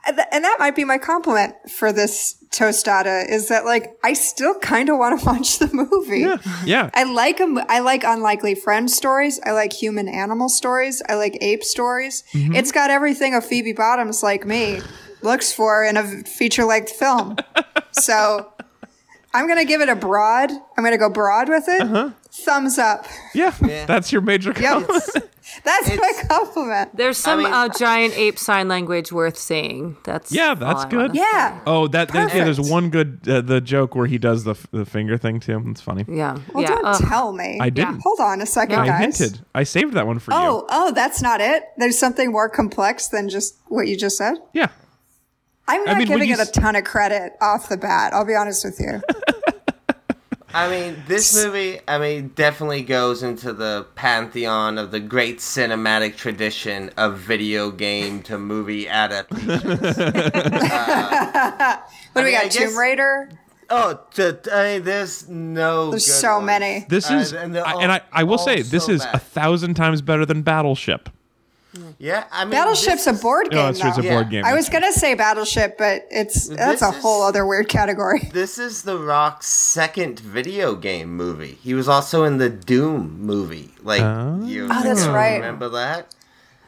and 0.06 0.44
that 0.44 0.56
might 0.58 0.76
be 0.76 0.84
my 0.84 0.98
compliment 0.98 1.54
for 1.70 1.92
this 1.92 2.36
tostada 2.50 3.28
is 3.28 3.48
that 3.48 3.64
like 3.64 3.96
I 4.02 4.12
still 4.12 4.58
kind 4.58 4.88
of 4.88 4.98
want 4.98 5.20
to 5.20 5.26
watch 5.30 5.58
the 5.58 5.68
movie. 5.72 6.26
Yeah. 6.64 6.90
I 6.94 7.04
like 7.04 7.40
'em- 7.40 7.60
I 7.68 7.80
like 7.80 8.02
unlikely 8.04 8.54
friend 8.56 8.90
stories. 8.90 9.40
I 9.44 9.52
like 9.52 9.72
human 9.72 10.08
animal 10.08 10.48
stories. 10.48 11.02
I 11.08 11.14
like 11.14 11.38
ape 11.40 11.62
stories. 11.64 12.24
Mm-hmm. 12.32 12.54
It's 12.54 12.72
got 12.72 12.90
everything 12.90 13.34
a 13.34 13.40
Phoebe 13.40 13.72
Bottoms 13.72 14.22
like 14.22 14.44
me 14.46 14.80
looks 15.22 15.52
for 15.52 15.84
in 15.84 15.96
a 15.96 16.04
feature 16.24 16.64
length 16.64 16.92
film. 16.92 17.36
so 17.92 18.52
I'm 19.32 19.46
gonna 19.46 19.64
give 19.64 19.80
it 19.80 19.88
a 19.88 19.96
broad. 19.96 20.50
I'm 20.50 20.84
gonna 20.84 20.98
go 20.98 21.10
broad 21.10 21.48
with 21.48 21.68
it. 21.68 21.82
Uh-huh. 21.82 22.10
Thumbs 22.32 22.78
up. 22.78 23.06
Yeah, 23.34 23.50
that's 23.86 24.12
your 24.12 24.22
major 24.22 24.50
Yep. 24.50 24.86
compliment. 24.86 25.26
That's 25.64 25.96
my 25.96 26.12
compliment. 26.28 26.96
there's 26.96 27.16
some 27.18 27.42
mean- 27.42 27.52
uh, 27.52 27.68
giant 27.76 28.16
ape 28.16 28.38
sign 28.38 28.68
language 28.68 29.10
worth 29.10 29.36
seeing 29.36 29.96
that's 30.04 30.30
Yeah, 30.30 30.50
all 30.50 30.54
that's 30.54 30.84
I 30.84 30.88
good. 30.88 30.96
wanna 31.10 31.14
say. 31.14 31.20
Yeah. 31.32 31.60
Oh, 31.66 31.88
that 31.88 32.12
there's, 32.12 32.32
yeah. 32.32 32.44
There's 32.44 32.60
one 32.60 32.88
good 32.90 33.26
uh, 33.28 33.40
the 33.40 33.60
joke 33.60 33.96
where 33.96 34.06
he 34.06 34.16
does 34.16 34.44
the 34.44 34.52
f- 34.52 34.68
the 34.70 34.84
finger 34.86 35.16
thing 35.18 35.40
too. 35.40 35.60
It's 35.66 35.80
funny. 35.80 36.04
yeah 36.06 36.36
Well, 36.52 36.62
yeah 36.62 36.68
don't 36.68 36.84
ugh. 36.84 37.02
tell 37.08 37.32
me. 37.32 37.58
I 37.60 37.68
didn't. 37.68 38.00
Hold 38.04 38.20
on 38.20 38.40
a 38.40 38.46
second, 38.46 38.78
I 38.78 38.86
guys. 38.86 39.18
hinted. 39.18 39.44
I 39.52 39.64
saved 39.64 39.94
that 39.94 40.06
one 40.06 40.20
for 40.20 40.32
Oh, 40.32 40.36
you. 40.40 40.48
oh, 40.50 40.66
oh, 40.70 40.92
that's 40.92 41.20
not 41.20 41.40
it. 41.40 41.64
There's 41.78 41.98
something 41.98 42.30
more 42.30 42.48
complex 42.48 43.08
than 43.08 43.28
just 43.28 43.56
what 43.66 43.88
you 43.88 43.96
just 43.96 44.16
said. 44.18 44.36
Yeah. 44.52 44.68
I'm 45.66 45.82
not 45.84 45.98
mean, 45.98 46.06
giving 46.06 46.28
you 46.28 46.34
it 46.34 46.38
a 46.38 46.42
s- 46.42 46.50
ton 46.52 46.76
of 46.76 46.84
credit 46.84 47.32
off 47.40 47.68
the 47.68 47.76
bat. 47.76 48.12
I'll 48.12 48.24
be 48.24 48.36
honest 48.36 48.64
with 48.64 48.78
you. 48.78 49.02
I 50.52 50.68
mean, 50.68 51.02
this 51.06 51.32
movie, 51.44 51.78
I 51.86 51.98
mean, 51.98 52.28
definitely 52.34 52.82
goes 52.82 53.22
into 53.22 53.52
the 53.52 53.86
pantheon 53.94 54.78
of 54.78 54.90
the 54.90 54.98
great 54.98 55.38
cinematic 55.38 56.16
tradition 56.16 56.90
of 56.96 57.18
video 57.18 57.70
game 57.70 58.22
to 58.24 58.36
movie 58.38 58.88
adaptations. 58.88 59.62
what 59.62 59.76
do 62.16 62.24
we 62.24 62.24
mean, 62.24 62.34
I 62.36 62.42
got? 62.42 62.50
guess- 62.52 62.54
Tomb 62.56 62.76
Raider. 62.76 63.30
oh, 63.70 64.00
to, 64.14 64.40
I 64.52 64.74
mean, 64.74 64.82
there's 64.84 65.28
no. 65.28 65.90
There's 65.90 66.06
good 66.06 66.12
so 66.14 66.34
ones. 66.36 66.46
many. 66.46 66.86
This 66.88 67.08
Uh, 67.10 67.14
is, 67.14 67.32
and 67.32 67.56
I- 67.56 67.72
all- 67.72 67.80
and 67.80 67.92
I, 67.92 68.00
I 68.12 68.24
will 68.24 68.38
say, 68.38 68.62
this 68.62 68.86
so 68.86 68.92
is 68.92 69.04
bad. 69.04 69.14
a 69.14 69.18
thousand 69.18 69.74
times 69.74 70.02
better 70.02 70.26
than 70.26 70.42
Battleship. 70.42 71.08
Yeah, 71.98 72.24
I 72.32 72.44
mean, 72.44 72.50
Battleship's 72.52 73.06
a 73.06 73.12
board 73.12 73.48
No, 73.50 73.56
game. 73.56 73.66
that's 73.66 73.80
true. 73.80 73.88
It's 73.90 73.98
a. 73.98 74.02
Yeah. 74.02 74.14
board 74.14 74.30
game. 74.30 74.44
I 74.44 74.54
was 74.54 74.68
gonna 74.68 74.92
say 74.92 75.14
Battleship, 75.14 75.78
but 75.78 76.06
it's 76.10 76.48
that's 76.48 76.80
This 76.80 76.82
a 76.82 76.90
whole 76.90 77.22
is- 77.24 77.28
other 77.28 77.46
weird 77.46 77.68
category. 77.68 78.28
This 78.32 78.58
is 78.58 78.82
The 78.82 78.98
Rock's 78.98 79.46
second 79.46 80.18
video 80.18 80.74
game 80.74 81.16
movie. 81.16 81.58
He 81.62 81.74
was 81.74 81.88
also 81.88 82.24
in 82.24 82.38
the 82.38 82.50
Doom 82.50 83.20
movie. 83.20 83.70
Like, 83.82 84.02
Oh. 84.02 84.40
you 84.44 84.64
Oh, 84.70 84.82
that's 84.82 85.06
right. 85.06 85.36
Remember 85.36 85.68
that? 85.70 86.14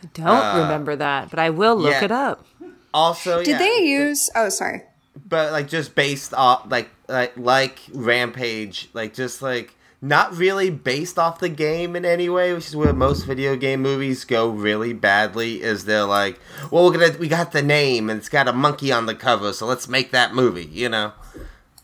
I 0.05 0.07
don't 0.15 0.27
uh, 0.27 0.59
remember 0.63 0.97
that, 0.97 1.31
but 1.31 1.39
I 1.39 1.51
will 1.51 1.77
look 1.77 1.93
yeah. 1.93 2.05
it 2.05 2.13
up. 2.13 2.47
Also, 2.95 3.39
Did 3.39 3.49
yeah, 3.53 3.59
they 3.59 3.79
use? 3.85 4.31
Oh, 4.37 4.49
sorry. 4.51 4.83
but 5.29 5.51
like 5.53 5.67
just 5.69 5.95
based 5.95 6.33
off 6.35 6.67
like 6.71 6.89
like 7.09 7.33
like 7.37 7.81
Rampage, 7.93 8.89
like 8.93 9.15
just 9.15 9.43
like 9.43 9.75
not 10.05 10.37
really 10.37 10.69
based 10.69 11.17
off 11.19 11.39
the 11.39 11.49
game 11.49 11.95
in 11.95 12.05
any 12.05 12.29
way, 12.29 12.53
which 12.53 12.67
is 12.67 12.75
where 12.75 12.93
most 12.93 13.23
video 13.25 13.55
game 13.57 13.81
movies 13.81 14.25
go 14.25 14.49
really 14.51 14.93
badly. 14.93 15.63
Is 15.63 15.85
they're 15.85 16.05
like, 16.05 16.41
well, 16.71 16.85
we're 16.85 16.99
gonna 16.99 17.17
we 17.19 17.29
got 17.29 17.53
the 17.53 17.63
name 17.63 18.11
and 18.11 18.19
it's 18.19 18.29
got 18.29 18.49
a 18.49 18.53
monkey 18.53 18.91
on 18.93 19.07
the 19.07 19.15
cover, 19.15 19.53
so 19.53 19.65
let's 19.67 19.89
make 19.89 20.11
that 20.11 20.35
movie. 20.35 20.67
You 20.67 20.89
know? 20.89 21.13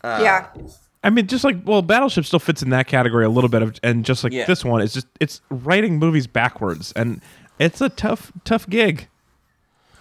Uh, 0.03 0.19
yeah. 0.21 0.47
I 1.01 1.09
mean, 1.09 1.27
just 1.27 1.45
like 1.45 1.57
well, 1.63 1.81
Battleship 1.81 2.25
still 2.25 2.39
fits 2.39 2.61
in 2.61 2.71
that 2.71 2.87
category 2.87 3.23
a 3.23 3.29
little 3.29 3.49
bit 3.49 3.61
of, 3.61 3.79
and 3.83 4.03
just 4.03 4.23
like 4.25 4.33
Yeah. 4.33 4.45
this 4.45 4.65
one, 4.65 4.81
it's 4.81 4.93
just 4.93 5.07
it's 5.21 5.39
writing 5.49 5.97
movies 5.97 6.27
backwards, 6.27 6.91
and 6.97 7.21
it's 7.57 7.79
a 7.79 7.87
tough, 7.87 8.33
tough 8.43 8.67
gig. 8.69 9.07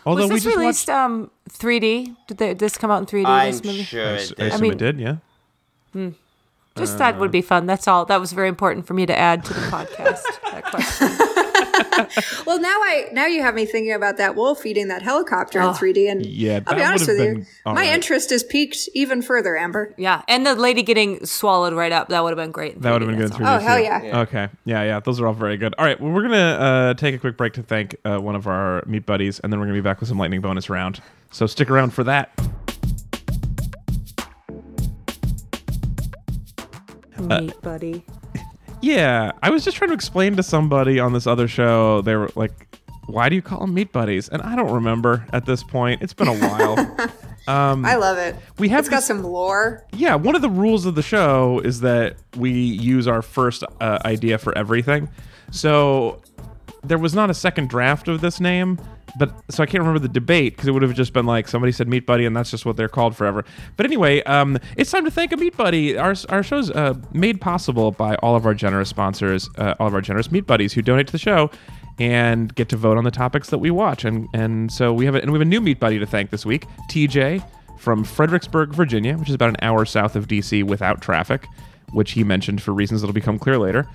Although 0.04 0.22
Was 0.22 0.30
we 0.30 0.36
this 0.36 0.44
just 0.44 0.56
released 0.56 0.88
watched, 0.88 0.98
um 0.98 1.30
3D? 1.50 2.16
Did 2.26 2.38
they, 2.38 2.54
this 2.54 2.76
come 2.78 2.90
out 2.90 2.98
in 2.98 3.06
3D? 3.06 3.26
I'm 3.26 3.52
this 3.52 3.62
movie? 3.64 3.82
sure 3.84 4.04
I 4.06 4.10
it 4.10 4.14
s- 4.16 4.32
I 4.38 4.42
did. 4.42 4.46
assume 4.52 4.60
mean- 4.62 4.72
it 4.72 4.78
did, 4.78 4.98
yeah. 5.00 5.16
Just 6.78 6.98
that 6.98 7.18
would 7.18 7.30
be 7.30 7.42
fun. 7.42 7.66
That's 7.66 7.86
all. 7.88 8.04
That 8.06 8.20
was 8.20 8.32
very 8.32 8.48
important 8.48 8.86
for 8.86 8.94
me 8.94 9.06
to 9.06 9.16
add 9.18 9.44
to 9.44 9.54
the 9.54 9.60
podcast. 9.60 10.22
that 10.52 10.64
question. 10.64 11.08
Well, 12.46 12.60
now 12.60 12.68
I 12.68 13.08
now 13.12 13.26
you 13.26 13.42
have 13.42 13.54
me 13.54 13.64
thinking 13.66 13.92
about 13.92 14.16
that 14.18 14.34
wolf 14.36 14.64
eating 14.64 14.88
that 14.88 15.02
helicopter 15.02 15.60
Oh. 15.60 15.68
in 15.70 15.74
3D, 15.74 16.10
and 16.10 16.24
Yeah, 16.24 16.60
I'll 16.66 16.76
be 16.76 16.82
honest 16.82 17.06
with 17.08 17.18
you, 17.18 17.24
been 17.34 17.46
all 17.66 17.74
my 17.74 17.82
right. 17.82 17.94
interest 17.94 18.30
is 18.32 18.42
piqued 18.44 18.88
even 18.94 19.20
further, 19.22 19.56
Amber. 19.56 19.94
Yeah, 19.96 20.22
and 20.28 20.46
the 20.46 20.54
lady 20.54 20.82
getting 20.82 21.24
swallowed 21.26 21.72
right 21.74 21.90
up. 21.92 22.08
That 22.08 22.22
would 22.22 22.30
have 22.30 22.36
been 22.36 22.52
great. 22.52 22.80
That 22.82 22.92
would 22.92 23.02
have 23.02 23.10
been 23.10 23.18
good. 23.18 23.30
that's 23.30 23.40
in 23.40 23.46
3D 23.46 23.56
Oh, 23.56 23.58
hell 23.60 23.76
too. 23.78 23.82
yeah. 24.06 24.20
Okay. 24.20 24.48
Yeah, 24.64 24.82
yeah. 24.84 25.00
Those 25.00 25.20
are 25.20 25.26
all 25.26 25.32
very 25.34 25.56
good. 25.56 25.74
All 25.78 25.84
right. 25.84 26.00
Well, 26.00 26.12
we're 26.12 26.22
gonna 26.22 26.36
uh, 26.36 26.94
take 26.94 27.14
a 27.14 27.18
quick 27.18 27.36
break 27.36 27.52
to 27.54 27.62
thank 27.62 27.96
uh, 28.04 28.18
one 28.18 28.36
of 28.36 28.46
our 28.46 28.82
meat 28.86 29.04
buddies, 29.06 29.40
and 29.40 29.52
then 29.52 29.58
we're 29.60 29.66
gonna 29.66 29.78
be 29.78 29.82
back 29.82 30.00
with 30.00 30.08
some 30.08 30.18
lightning 30.18 30.40
bonus 30.40 30.70
round. 30.70 31.00
So 31.32 31.46
stick 31.46 31.70
around 31.70 31.90
for 31.90 32.04
that. 32.04 32.30
Meat 37.28 37.60
buddy. 37.62 38.04
Yeah, 38.80 39.32
I 39.42 39.50
was 39.50 39.64
just 39.64 39.76
trying 39.76 39.88
to 39.88 39.94
explain 39.94 40.36
to 40.36 40.42
somebody 40.44 41.00
on 41.00 41.12
this 41.12 41.26
other 41.26 41.48
show. 41.48 42.00
They 42.02 42.14
were 42.14 42.30
like, 42.36 42.78
"Why 43.06 43.28
do 43.28 43.34
you 43.34 43.42
call 43.42 43.58
them 43.58 43.74
meat 43.74 43.90
buddies?" 43.92 44.28
And 44.28 44.40
I 44.40 44.54
don't 44.54 44.70
remember 44.70 45.26
at 45.32 45.46
this 45.46 45.64
point. 45.64 46.00
It's 46.00 46.12
been 46.14 46.28
a 46.28 46.36
while. 46.36 46.96
I 47.48 47.96
love 47.96 48.18
it. 48.18 48.36
we 48.60 48.68
have 48.68 48.80
it's 48.80 48.88
got 48.88 49.02
some 49.02 49.24
lore. 49.24 49.84
yeah, 49.94 50.14
one 50.14 50.36
of 50.36 50.42
the 50.42 50.48
rules 50.50 50.86
of 50.86 50.94
the 50.94 51.02
show 51.02 51.58
is 51.64 51.80
that 51.80 52.16
we 52.36 52.52
use 52.52 53.08
our 53.08 53.20
first 53.20 53.64
uh, 53.80 53.98
idea 54.04 54.38
for 54.38 54.56
everything. 54.56 55.08
So 55.50 56.22
there 56.84 56.98
was 56.98 57.14
not 57.14 57.30
a 57.30 57.34
second 57.34 57.68
draft 57.68 58.06
of 58.06 58.20
this 58.20 58.38
name, 58.38 58.78
but 59.18 59.32
so 59.50 59.62
I 59.62 59.66
can't 59.66 59.80
remember 59.80 59.98
the 59.98 60.08
debate 60.08 60.54
because 60.54 60.68
it 60.68 60.72
would 60.72 60.82
have 60.82 60.94
just 60.94 61.12
been 61.12 61.26
like 61.26 61.48
somebody 61.48 61.72
said 61.72 61.88
Meat 61.88 62.06
Buddy, 62.06 62.26
and 62.26 62.36
that's 62.36 62.50
just 62.50 62.66
what 62.66 62.76
they're 62.76 62.88
called 62.88 63.16
forever. 63.16 63.44
But 63.76 63.86
anyway, 63.86 64.22
um, 64.24 64.58
it's 64.76 64.90
time 64.90 65.04
to 65.04 65.10
thank 65.10 65.32
a 65.32 65.36
Meat 65.36 65.56
Buddy. 65.56 65.96
Our 65.96 66.14
our 66.28 66.42
show's 66.42 66.70
uh, 66.70 66.94
made 67.12 67.40
possible 67.40 67.92
by 67.92 68.16
all 68.16 68.36
of 68.36 68.46
our 68.46 68.54
generous 68.54 68.88
sponsors, 68.88 69.48
uh, 69.58 69.74
all 69.80 69.86
of 69.86 69.94
our 69.94 70.00
generous 70.00 70.30
Meat 70.30 70.46
Buddies 70.46 70.72
who 70.72 70.82
donate 70.82 71.06
to 71.08 71.12
the 71.12 71.18
show. 71.18 71.50
And 72.00 72.54
get 72.54 72.68
to 72.68 72.76
vote 72.76 72.96
on 72.96 73.02
the 73.02 73.10
topics 73.10 73.50
that 73.50 73.58
we 73.58 73.72
watch, 73.72 74.04
and 74.04 74.28
and 74.32 74.70
so 74.70 74.92
we 74.92 75.04
have 75.06 75.16
a, 75.16 75.20
and 75.20 75.32
we 75.32 75.36
have 75.36 75.42
a 75.42 75.50
new 75.50 75.60
meat 75.60 75.80
buddy 75.80 75.98
to 75.98 76.06
thank 76.06 76.30
this 76.30 76.46
week, 76.46 76.64
TJ 76.88 77.42
from 77.78 78.04
Fredericksburg, 78.04 78.72
Virginia, 78.72 79.16
which 79.16 79.28
is 79.28 79.34
about 79.34 79.48
an 79.48 79.56
hour 79.62 79.84
south 79.84 80.16
of 80.16 80.28
DC 80.28 80.62
without 80.64 81.00
traffic, 81.00 81.46
which 81.92 82.12
he 82.12 82.24
mentioned 82.24 82.62
for 82.62 82.72
reasons 82.72 83.00
that'll 83.00 83.14
become 83.14 83.36
clear 83.36 83.58
later. 83.58 83.88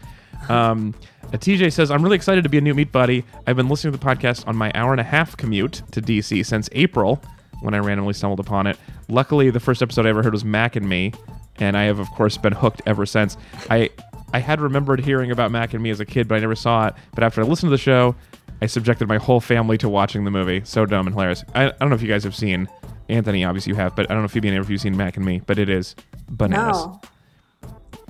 Um, 0.50 0.94
uh, 1.26 1.38
TJ 1.38 1.72
says, 1.74 1.89
I'm 1.89 2.04
really 2.04 2.16
excited 2.16 2.44
to 2.44 2.50
be 2.50 2.58
a 2.58 2.62
new 2.62 2.74
meat 2.74 2.91
buddy. 2.91 3.24
I've 3.48 3.56
been 3.56 3.68
listening 3.68 3.94
to 3.94 3.98
the 3.98 4.06
podcast 4.06 4.48
on 4.48 4.56
my 4.56 4.72
hour 4.76 4.91
and 4.91 5.02
a 5.02 5.06
half 5.06 5.36
commute 5.38 5.82
to 5.91 6.02
DC 6.02 6.46
since 6.46 6.70
April 6.74 7.22
when 7.62 7.74
I 7.74 7.80
randomly 7.80 8.14
stumbled 8.14 8.39
upon 8.39 8.68
it. 8.68 8.78
Luckily, 9.10 9.50
the 9.50 9.60
first 9.60 9.82
episode 9.82 10.06
I 10.06 10.10
ever 10.10 10.22
heard 10.22 10.34
was 10.34 10.46
Mac 10.46 10.76
and 10.76 10.88
Me, 10.88 11.14
and 11.58 11.78
I 11.78 11.84
have, 11.84 12.00
of 12.00 12.10
course, 12.12 12.38
been 12.38 12.54
hooked 12.54 12.82
ever 12.86 13.06
since. 13.06 13.38
I 13.70 13.89
I 14.34 14.39
had 14.39 14.60
remembered 14.60 15.00
hearing 15.00 15.32
about 15.32 15.52
Mac 15.52 15.74
and 15.74 15.84
Me 15.84 15.91
as 15.91 16.00
a 16.00 16.06
kid, 16.06 16.28
but 16.28 16.36
I 16.36 16.39
never 16.39 16.56
saw 16.56 16.88
it. 16.88 16.96
But 17.14 17.24
after 17.24 17.41
I 17.41 17.44
listened 17.44 17.68
to 17.68 17.72
the 17.72 17.78
show, 17.78 18.16
I 18.62 18.66
subjected 18.66 19.08
my 19.08 19.18
whole 19.18 19.39
family 19.39 19.78
to 19.78 19.89
watching 19.89 20.24
the 20.24 20.32
movie. 20.32 20.62
So 20.66 20.86
dumb 20.86 21.06
and 21.06 21.14
hilarious. 21.14 21.44
I, 21.54 21.66
I 21.68 21.72
don't 21.80 21.89
know 21.89 21.96
if 21.96 22.02
you 22.02 22.08
guys 22.08 22.24
have 22.24 22.36
seen 22.36 22.68
Anthony, 23.10 23.44
obviously 23.44 23.72
you 23.72 23.76
have, 23.76 23.96
but 23.96 24.10
I 24.10 24.14
don't 24.14 24.24
know 24.24 24.28
Phoebe 24.28 24.48
and 24.48 24.56
Amber 24.56 24.66
if 24.66 24.70
you've 24.72 24.82
seen 24.82 24.98
Mac 24.98 25.18
and 25.18 25.26
Me, 25.26 25.41
but 25.46 25.60
it 25.60 25.70
is 25.70 25.96
bananas. 26.30 26.86
No. 26.86 27.02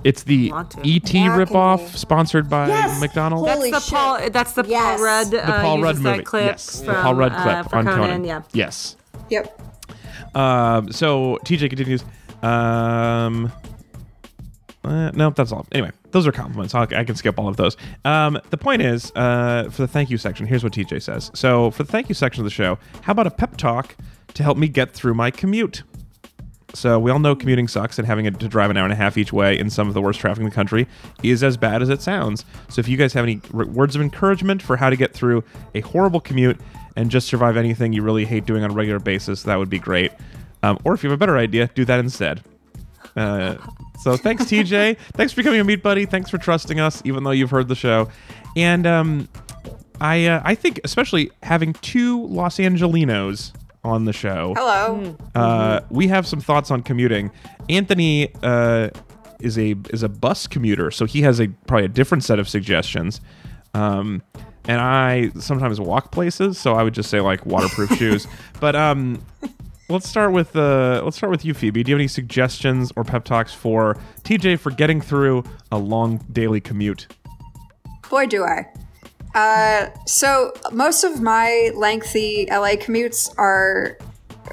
It's 0.04 0.22
the 0.22 0.50
Want. 0.52 0.76
ET 0.84 1.14
Mac 1.14 1.14
and 1.14 1.48
ripoff 1.48 1.96
sponsored 1.96 2.48
by 2.50 2.68
Yes! 2.68 3.00
McDonald's. 3.00 3.50
Holy 3.50 3.70
That's 3.70 3.86
the 3.86 3.90
shit. 3.90 3.98
Paul. 3.98 4.30
That's 4.30 4.52
the 4.52 4.64
Yes. 4.68 4.98
Paul 4.98 5.04
Rudd. 5.04 5.30
the 5.30 5.48
uh, 5.48 5.60
Paul 5.62 5.80
Rudd 5.82 5.88
uses 5.96 6.04
movie. 6.04 6.22
Clip 6.22 6.44
yes, 6.44 6.76
from, 6.78 6.86
the 6.86 6.92
Paul 6.94 7.14
Rudd 7.14 7.32
clip 7.32 7.46
uh, 7.46 7.62
for 7.64 7.76
on 7.76 7.84
Conan. 7.86 8.00
Conan. 8.00 8.24
Yeah. 8.24 8.42
Yes. 8.52 8.96
Yep. 9.30 9.60
Um, 10.36 10.92
so 10.92 11.38
TJ 11.44 11.70
continues. 11.70 12.04
Um, 12.42 13.50
uh, 14.84 15.10
no, 15.12 15.30
that's 15.30 15.50
all. 15.52 15.66
Anyway, 15.72 15.90
those 16.10 16.26
are 16.26 16.32
compliments. 16.32 16.74
I'll, 16.74 16.82
I 16.94 17.04
can 17.04 17.16
skip 17.16 17.38
all 17.38 17.48
of 17.48 17.56
those. 17.56 17.76
Um, 18.04 18.38
the 18.50 18.58
point 18.58 18.82
is, 18.82 19.10
uh, 19.16 19.68
for 19.70 19.82
the 19.82 19.88
thank 19.88 20.10
you 20.10 20.18
section, 20.18 20.46
here's 20.46 20.62
what 20.62 20.74
TJ 20.74 21.00
says. 21.02 21.30
So, 21.34 21.70
for 21.70 21.84
the 21.84 21.90
thank 21.90 22.10
you 22.10 22.14
section 22.14 22.42
of 22.42 22.44
the 22.44 22.50
show, 22.50 22.78
how 23.02 23.12
about 23.12 23.26
a 23.26 23.30
pep 23.30 23.56
talk 23.56 23.96
to 24.34 24.42
help 24.42 24.58
me 24.58 24.68
get 24.68 24.92
through 24.92 25.14
my 25.14 25.30
commute? 25.30 25.82
So, 26.74 26.98
we 26.98 27.10
all 27.10 27.18
know 27.20 27.36
commuting 27.36 27.68
sucks, 27.68 27.98
and 27.98 28.06
having 28.06 28.32
to 28.32 28.48
drive 28.48 28.70
an 28.70 28.76
hour 28.76 28.84
and 28.84 28.92
a 28.92 28.96
half 28.96 29.16
each 29.16 29.32
way 29.32 29.58
in 29.58 29.70
some 29.70 29.88
of 29.88 29.94
the 29.94 30.02
worst 30.02 30.20
traffic 30.20 30.40
in 30.40 30.44
the 30.44 30.54
country 30.54 30.86
is 31.22 31.42
as 31.42 31.56
bad 31.56 31.82
as 31.82 31.88
it 31.88 32.02
sounds. 32.02 32.44
So, 32.68 32.80
if 32.80 32.88
you 32.88 32.96
guys 32.96 33.12
have 33.12 33.24
any 33.24 33.40
r- 33.52 33.66
words 33.66 33.94
of 33.94 34.02
encouragement 34.02 34.60
for 34.60 34.76
how 34.76 34.90
to 34.90 34.96
get 34.96 35.12
through 35.12 35.44
a 35.74 35.80
horrible 35.80 36.20
commute 36.20 36.60
and 36.96 37.10
just 37.10 37.28
survive 37.28 37.56
anything 37.56 37.92
you 37.92 38.02
really 38.02 38.24
hate 38.24 38.44
doing 38.44 38.64
on 38.64 38.70
a 38.70 38.74
regular 38.74 39.00
basis, 39.00 39.44
that 39.44 39.56
would 39.56 39.70
be 39.70 39.78
great. 39.78 40.12
Um, 40.62 40.78
or 40.84 40.94
if 40.94 41.02
you 41.02 41.10
have 41.10 41.16
a 41.16 41.20
better 41.20 41.36
idea, 41.36 41.70
do 41.74 41.84
that 41.84 42.00
instead. 42.00 42.42
Uh, 43.16 43.56
so 44.00 44.16
thanks, 44.16 44.44
TJ. 44.44 44.96
thanks 45.14 45.32
for 45.32 45.36
becoming 45.36 45.60
a 45.60 45.64
meat 45.64 45.82
buddy. 45.82 46.06
Thanks 46.06 46.30
for 46.30 46.38
trusting 46.38 46.80
us, 46.80 47.02
even 47.04 47.24
though 47.24 47.30
you've 47.30 47.50
heard 47.50 47.68
the 47.68 47.74
show. 47.74 48.08
And 48.56 48.86
um, 48.86 49.28
I 50.00 50.26
uh, 50.26 50.42
I 50.44 50.54
think 50.54 50.80
especially 50.84 51.30
having 51.42 51.74
two 51.74 52.24
Los 52.26 52.58
Angelinos 52.58 53.52
on 53.84 54.06
the 54.06 54.12
show, 54.12 54.54
Hello. 54.56 55.16
uh, 55.34 55.80
we 55.90 56.08
have 56.08 56.26
some 56.26 56.40
thoughts 56.40 56.70
on 56.70 56.82
commuting. 56.82 57.30
Anthony 57.68 58.32
uh, 58.42 58.88
is 59.40 59.58
a 59.58 59.74
is 59.90 60.02
a 60.02 60.08
bus 60.08 60.46
commuter, 60.46 60.90
so 60.90 61.04
he 61.04 61.22
has 61.22 61.40
a 61.40 61.48
probably 61.66 61.84
a 61.84 61.88
different 61.88 62.24
set 62.24 62.38
of 62.38 62.48
suggestions. 62.48 63.20
Um, 63.74 64.22
and 64.66 64.80
I 64.80 65.30
sometimes 65.38 65.80
walk 65.80 66.10
places, 66.12 66.58
so 66.58 66.74
I 66.74 66.82
would 66.82 66.94
just 66.94 67.10
say 67.10 67.20
like 67.20 67.44
waterproof 67.44 67.90
shoes. 67.98 68.26
But 68.60 68.74
um, 68.74 69.22
let's 69.88 70.08
start 70.08 70.32
with 70.32 70.56
uh, 70.56 71.02
let's 71.04 71.16
start 71.16 71.30
with 71.30 71.44
you, 71.44 71.52
Phoebe. 71.54 71.82
Do 71.82 71.90
you 71.90 71.94
have 71.96 72.00
any 72.00 72.08
suggestions 72.08 72.92
or 72.96 73.04
pep 73.04 73.24
talks 73.24 73.52
for 73.52 73.98
TJ 74.22 74.58
for 74.58 74.70
getting 74.70 75.00
through 75.00 75.44
a 75.70 75.78
long 75.78 76.18
daily 76.32 76.60
commute? 76.60 77.06
Boy, 78.08 78.26
do 78.26 78.44
I. 78.44 78.66
Uh, 79.34 79.88
so 80.06 80.52
most 80.72 81.04
of 81.04 81.20
my 81.20 81.70
lengthy 81.74 82.46
LA 82.50 82.76
commutes 82.76 83.32
are 83.36 83.98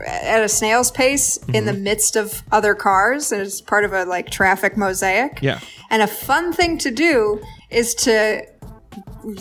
at 0.06 0.44
a 0.44 0.50
snail's 0.50 0.90
pace 0.90 1.38
in 1.54 1.66
the 1.66 1.74
midst 1.74 2.16
of 2.16 2.42
other 2.52 2.74
cars, 2.74 3.32
and 3.32 3.42
it's 3.42 3.62
part 3.62 3.84
of 3.84 3.94
a 3.94 4.06
like 4.06 4.30
traffic 4.30 4.76
mosaic. 4.78 5.40
Yeah. 5.42 5.60
And 5.90 6.02
a 6.02 6.08
fun 6.08 6.54
thing 6.54 6.78
to 6.80 6.92
do 6.92 7.42
is 7.70 7.94
to 7.96 8.46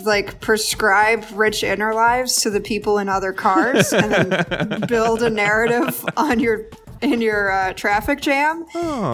like 0.03 0.39
prescribe 0.41 1.25
rich 1.33 1.63
inner 1.63 1.93
lives 1.93 2.35
to 2.41 2.49
the 2.49 2.61
people 2.61 2.99
in 2.99 3.09
other 3.09 3.33
cars 3.33 3.91
and 3.93 4.11
then 4.11 4.81
build 4.87 5.23
a 5.23 5.29
narrative 5.29 6.05
on 6.17 6.39
your 6.39 6.65
in 7.01 7.19
your 7.21 7.51
uh, 7.51 7.73
traffic 7.73 8.21
jam. 8.21 8.65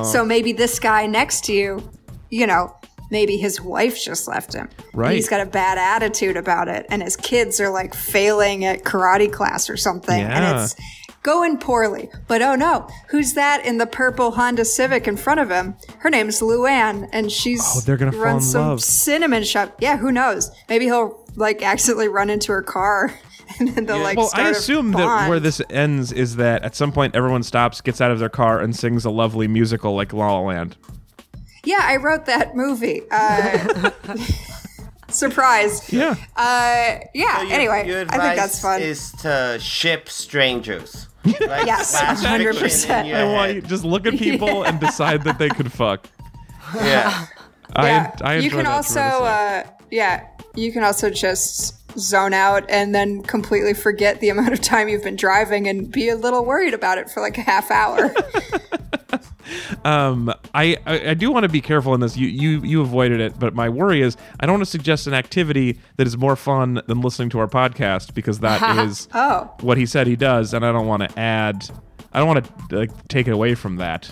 So 0.04 0.26
maybe 0.26 0.52
this 0.52 0.78
guy 0.78 1.06
next 1.06 1.46
to 1.46 1.54
you, 1.54 1.90
you 2.30 2.46
know, 2.46 2.76
maybe 3.10 3.38
his 3.38 3.62
wife 3.62 4.02
just 4.04 4.28
left 4.28 4.54
him. 4.54 4.70
Right. 4.94 5.16
He's 5.16 5.30
got 5.30 5.42
a 5.42 5.46
bad 5.46 5.78
attitude 5.78 6.38
about 6.38 6.68
it 6.68 6.86
and 6.90 7.02
his 7.02 7.16
kids 7.16 7.60
are 7.60 7.70
like 7.70 7.94
failing 7.94 8.66
at 8.66 8.84
karate 8.84 9.32
class 9.32 9.70
or 9.70 9.78
something 9.78 10.20
Yeah. 10.20 10.38
and 10.54 10.64
it's 10.64 10.76
going 11.24 11.58
poorly. 11.58 12.10
But 12.28 12.42
oh 12.42 12.56
no, 12.56 12.88
who's 13.10 13.34
that 13.34 13.66
in 13.66 13.78
the 13.80 13.86
purple 13.88 14.32
Honda 14.32 14.64
Civic 14.66 15.08
in 15.08 15.18
front 15.18 15.40
of 15.40 15.50
him? 15.50 15.76
Her 16.00 16.10
name's 16.10 16.40
Luann, 16.42 17.10
and 17.12 17.30
she's 17.32 17.62
Oh, 17.76 17.82
they're 17.82 17.98
gonna 17.98 18.12
fall 18.14 18.36
in 18.38 18.42
some 18.42 18.68
love. 18.70 18.84
cinnamon 18.84 19.44
shop. 19.44 19.76
Yeah, 19.80 19.98
who 19.98 20.12
knows? 20.12 20.52
Maybe 20.70 20.86
he'll 20.86 21.26
like 21.36 21.62
accidentally 21.64 22.08
run 22.08 22.30
into 22.30 22.52
her 22.54 22.62
car, 22.62 23.14
and 23.60 23.70
then 23.70 23.86
they'll 23.86 24.00
like 24.00 24.18
well, 24.18 24.30
I 24.34 24.50
assume 24.50 24.92
that 24.94 25.28
where 25.30 25.40
this 25.42 25.62
ends 25.70 26.12
is 26.14 26.38
that 26.38 26.64
at 26.64 26.76
some 26.76 26.92
point 26.94 27.14
everyone 27.16 27.44
stops, 27.44 27.82
gets 27.82 28.00
out 28.00 28.12
of 28.12 28.20
their 28.20 28.30
car, 28.30 28.62
and 28.62 28.74
sings 28.76 29.04
a 29.04 29.10
lovely 29.12 29.48
musical 29.50 29.96
like 29.96 30.14
La 30.14 30.32
La 30.32 30.40
Land. 30.40 30.78
Yeah, 31.68 31.82
I 31.84 31.98
wrote 31.98 32.26
that 32.28 32.56
movie. 32.56 33.02
Uh, 33.12 33.92
surprise. 35.10 35.92
Yeah. 35.92 36.16
Uh, 36.34 37.00
yeah. 37.14 37.38
So 37.38 37.44
your- 37.44 37.52
anyway, 37.52 37.88
your 37.88 38.02
I 38.10 38.18
think 38.18 38.36
that's 38.38 38.62
fun. 38.62 38.82
Is 38.82 39.12
to 39.24 39.58
ship 39.60 40.08
strangers. 40.08 41.08
Like 41.26 41.38
Yes, 41.68 41.94
100%. 42.00 43.14
I 43.14 43.34
want 43.34 43.56
you 43.56 43.62
just 43.62 43.84
look 43.84 44.06
at 44.06 44.14
people 44.14 44.64
and 44.68 44.80
decide 44.80 45.26
that 45.26 45.40
they 45.40 45.50
could 45.50 45.70
fuck. 45.74 46.08
Yeah. 46.74 47.28
yeah, 47.76 48.16
I, 48.22 48.36
I 48.36 48.38
you 48.38 48.50
can 48.50 48.64
that 48.64 48.68
also, 48.68 49.00
uh, 49.02 49.64
yeah, 49.92 50.26
you 50.56 50.72
can 50.72 50.84
also 50.86 51.10
just 51.10 51.74
zone 52.00 52.34
out 52.34 52.64
and 52.70 52.96
then 52.96 53.24
completely 53.24 53.74
forget 53.74 54.22
the 54.22 54.30
amount 54.30 54.54
of 54.54 54.62
time 54.62 54.88
you've 54.88 55.04
been 55.04 55.16
driving 55.18 55.68
and 55.68 55.92
be 55.92 56.08
a 56.08 56.16
little 56.16 56.46
worried 56.46 56.74
about 56.74 56.98
it 56.98 57.10
for 57.10 57.20
like 57.22 57.38
a 57.38 57.42
half 57.42 57.72
hour. 57.72 58.14
Um, 59.86 60.34
I, 60.54 60.78
I 60.86 61.10
I 61.10 61.14
do 61.14 61.32
want 61.32 61.44
to 61.44 61.50
be 61.50 61.62
careful 61.62 61.94
in 61.94 62.00
this. 62.02 62.18
You 62.18 62.28
you 62.28 62.62
you 62.64 62.82
avoided 62.82 63.20
it, 63.20 63.40
but 63.40 63.54
my 63.54 63.70
worry 63.70 64.02
is 64.02 64.18
I 64.40 64.46
don't 64.46 64.54
want 64.56 64.66
to 64.66 64.70
suggest 64.72 65.08
an 65.08 65.14
activity 65.14 65.80
that 65.98 66.08
is 66.08 66.18
more 66.18 66.36
fun 66.36 66.82
than 66.88 67.02
listening 67.02 67.30
to 67.32 67.40
our 67.40 67.48
podcast 67.48 68.14
because 68.14 68.40
that 68.40 68.78
is 68.86 69.08
Oh. 69.14 69.52
what 69.62 69.78
he 69.78 69.86
said 69.86 70.08
he 70.08 70.16
does, 70.16 70.54
and 70.54 70.66
I 70.66 70.72
don't 70.72 70.88
want 70.88 71.04
to 71.10 71.20
add. 71.20 71.70
I 72.14 72.20
don't 72.20 72.28
want 72.28 72.70
to 72.70 72.78
like 72.78 73.08
take 73.08 73.28
it 73.28 73.32
away 73.32 73.56
from 73.56 73.78
that. 73.78 74.12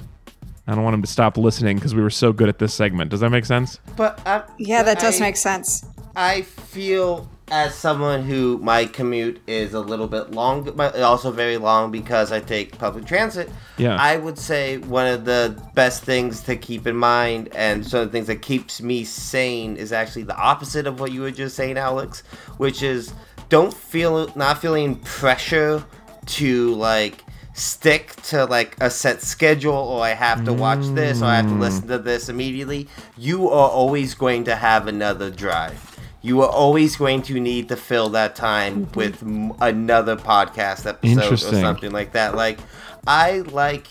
I 0.67 0.73
don't 0.73 0.83
want 0.83 0.95
him 0.95 1.01
to 1.03 1.07
stop 1.07 1.38
listening 1.38 1.77
because 1.77 1.93
we 1.93 2.01
were 2.01 2.09
so 2.09 2.33
good 2.33 2.49
at 2.49 2.57
this 2.59 2.73
segment. 2.73 3.11
Does 3.11 3.19
that 3.19 3.29
make 3.29 3.45
sense? 3.45 3.79
But 3.95 4.19
I, 4.25 4.43
yeah, 4.57 4.81
that 4.83 4.99
does 4.99 5.21
I- 5.21 5.25
make 5.25 5.38
sense. 5.38 5.86
I 6.15 6.41
feel 6.43 7.29
as 7.51 7.75
someone 7.75 8.23
who 8.23 8.57
my 8.57 8.85
commute 8.85 9.39
is 9.45 9.73
a 9.73 9.79
little 9.79 10.07
bit 10.07 10.31
long, 10.31 10.63
but 10.63 10.99
also 10.99 11.31
very 11.31 11.57
long 11.57 11.91
because 11.91 12.31
I 12.31 12.39
take 12.39 12.77
public 12.77 13.05
transit. 13.05 13.49
Yeah. 13.77 13.97
I 13.99 14.17
would 14.17 14.39
say 14.39 14.77
one 14.79 15.07
of 15.07 15.25
the 15.25 15.61
best 15.75 16.03
things 16.03 16.41
to 16.41 16.55
keep 16.55 16.87
in 16.87 16.95
mind, 16.95 17.49
and 17.55 17.85
some 17.85 18.01
of 18.01 18.07
the 18.07 18.11
things 18.11 18.27
that 18.27 18.41
keeps 18.41 18.81
me 18.81 19.03
sane, 19.03 19.77
is 19.77 19.93
actually 19.93 20.23
the 20.23 20.37
opposite 20.37 20.87
of 20.87 20.99
what 20.99 21.11
you 21.11 21.21
were 21.21 21.31
just 21.31 21.55
saying, 21.55 21.77
Alex, 21.77 22.21
which 22.57 22.81
is 22.81 23.13
don't 23.49 23.73
feel 23.73 24.31
not 24.35 24.59
feeling 24.59 24.95
pressure 24.97 25.85
to 26.25 26.73
like 26.73 27.23
stick 27.53 28.15
to 28.23 28.45
like 28.45 28.75
a 28.81 28.89
set 28.89 29.21
schedule 29.21 29.73
or 29.73 30.03
I 30.03 30.09
have 30.09 30.43
to 30.45 30.53
watch 30.53 30.85
this 30.87 31.21
or 31.21 31.25
I 31.25 31.37
have 31.37 31.47
to 31.47 31.53
listen 31.53 31.83
mm. 31.83 31.89
to 31.89 31.99
this 31.99 32.27
immediately. 32.27 32.89
You 33.17 33.49
are 33.49 33.69
always 33.69 34.13
going 34.13 34.43
to 34.45 34.55
have 34.55 34.87
another 34.87 35.31
drive. 35.31 35.94
You 36.26 36.41
are 36.41 36.49
always 36.49 36.95
going 36.95 37.21
to 37.23 37.39
need 37.39 37.69
to 37.69 37.76
fill 37.76 38.09
that 38.09 38.36
time 38.36 38.88
mm-hmm. 38.88 38.99
with 38.99 39.21
m- 39.21 39.53
another 39.61 40.15
podcast 40.15 40.88
episode 40.88 41.32
or 41.32 41.38
something 41.38 41.91
like 41.91 42.13
that. 42.13 42.34
Like 42.34 42.57
I 43.05 43.41
like 43.41 43.86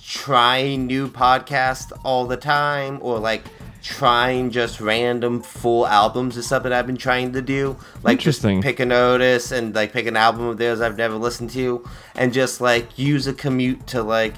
trying 0.00 0.86
new 0.86 1.08
podcasts 1.08 1.90
all 2.04 2.26
the 2.26 2.36
time 2.36 3.00
or 3.02 3.18
like 3.18 3.42
trying 3.82 4.52
just 4.52 4.80
random 4.80 5.42
full 5.42 5.84
albums 5.84 6.36
is 6.36 6.46
something 6.46 6.72
I've 6.72 6.86
been 6.86 6.96
trying 6.96 7.32
to 7.32 7.42
do. 7.42 7.76
Like 8.04 8.20
just 8.20 8.44
Interesting. 8.44 8.62
pick 8.62 8.78
a 8.78 8.86
notice 8.86 9.50
and 9.50 9.74
like 9.74 9.92
pick 9.92 10.06
an 10.06 10.16
album 10.16 10.46
of 10.46 10.58
theirs 10.58 10.80
I've 10.80 10.96
never 10.96 11.16
listened 11.16 11.50
to 11.50 11.84
and 12.14 12.32
just 12.32 12.60
like 12.60 12.96
use 12.96 13.26
a 13.26 13.34
commute 13.34 13.84
to 13.88 14.04
like 14.04 14.34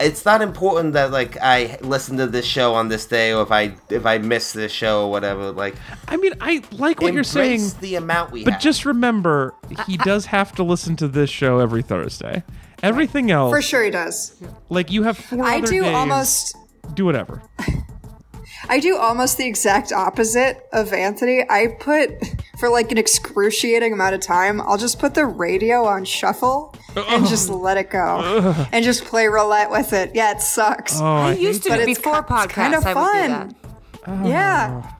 it's 0.00 0.24
not 0.24 0.42
important 0.42 0.94
that 0.94 1.10
like 1.10 1.36
I 1.40 1.78
listen 1.82 2.16
to 2.16 2.26
this 2.26 2.44
show 2.46 2.74
on 2.74 2.88
this 2.88 3.06
day 3.06 3.32
or 3.32 3.42
if 3.42 3.52
I 3.52 3.74
if 3.90 4.06
I 4.06 4.18
miss 4.18 4.52
this 4.52 4.72
show 4.72 5.04
or 5.04 5.10
whatever. 5.10 5.50
Like 5.52 5.74
I 6.08 6.16
mean, 6.16 6.34
I 6.40 6.62
like 6.72 7.00
what 7.00 7.12
you're 7.12 7.22
saying, 7.24 7.60
embrace 7.60 7.72
the 7.74 7.94
amount 7.96 8.32
we 8.32 8.44
but 8.44 8.54
have. 8.54 8.62
just 8.62 8.84
remember 8.84 9.54
he 9.86 9.96
does 9.98 10.26
have 10.26 10.52
to 10.56 10.62
listen 10.62 10.96
to 10.96 11.08
this 11.08 11.30
show 11.30 11.58
every 11.58 11.82
Thursday. 11.82 12.42
Everything 12.82 13.30
else, 13.30 13.52
For 13.52 13.60
sure 13.60 13.84
he 13.84 13.90
does. 13.90 14.34
like 14.70 14.90
you 14.90 15.02
have 15.02 15.18
four 15.18 15.44
I 15.44 15.58
other 15.58 15.66
do 15.66 15.82
days. 15.82 15.94
almost 15.94 16.56
do 16.94 17.04
whatever. 17.04 17.42
I 18.68 18.78
do 18.78 18.96
almost 18.96 19.36
the 19.38 19.46
exact 19.46 19.90
opposite 19.92 20.58
of 20.72 20.92
Anthony. 20.92 21.44
I 21.48 21.76
put 21.80 22.10
for 22.58 22.68
like 22.68 22.92
an 22.92 22.98
excruciating 22.98 23.92
amount 23.92 24.14
of 24.14 24.20
time, 24.20 24.60
I'll 24.60 24.76
just 24.78 24.98
put 24.98 25.14
the 25.14 25.24
radio 25.26 25.84
on 25.86 26.04
shuffle 26.04 26.74
and 26.96 27.26
just 27.28 27.48
let 27.48 27.76
it 27.76 27.90
go 27.90 28.20
and 28.72 28.84
just 28.84 29.04
play 29.04 29.26
roulette 29.26 29.70
with 29.70 29.92
it. 29.92 30.12
Yeah, 30.14 30.32
it 30.32 30.40
sucks. 30.42 31.00
Oh, 31.00 31.04
I 31.04 31.30
I 31.30 31.32
used 31.34 31.62
to 31.64 31.68
do 31.70 31.74
it's 31.76 31.86
before 31.98 32.22
ki- 32.22 32.34
it's 32.34 32.52
podcasts. 32.52 32.54
kinda 32.54 32.76
I 32.78 32.78
would 32.78 32.86
do 32.86 32.94
fun. 32.94 33.56
that. 34.06 34.26
yeah. 34.26 34.82
Oh, 34.84 34.96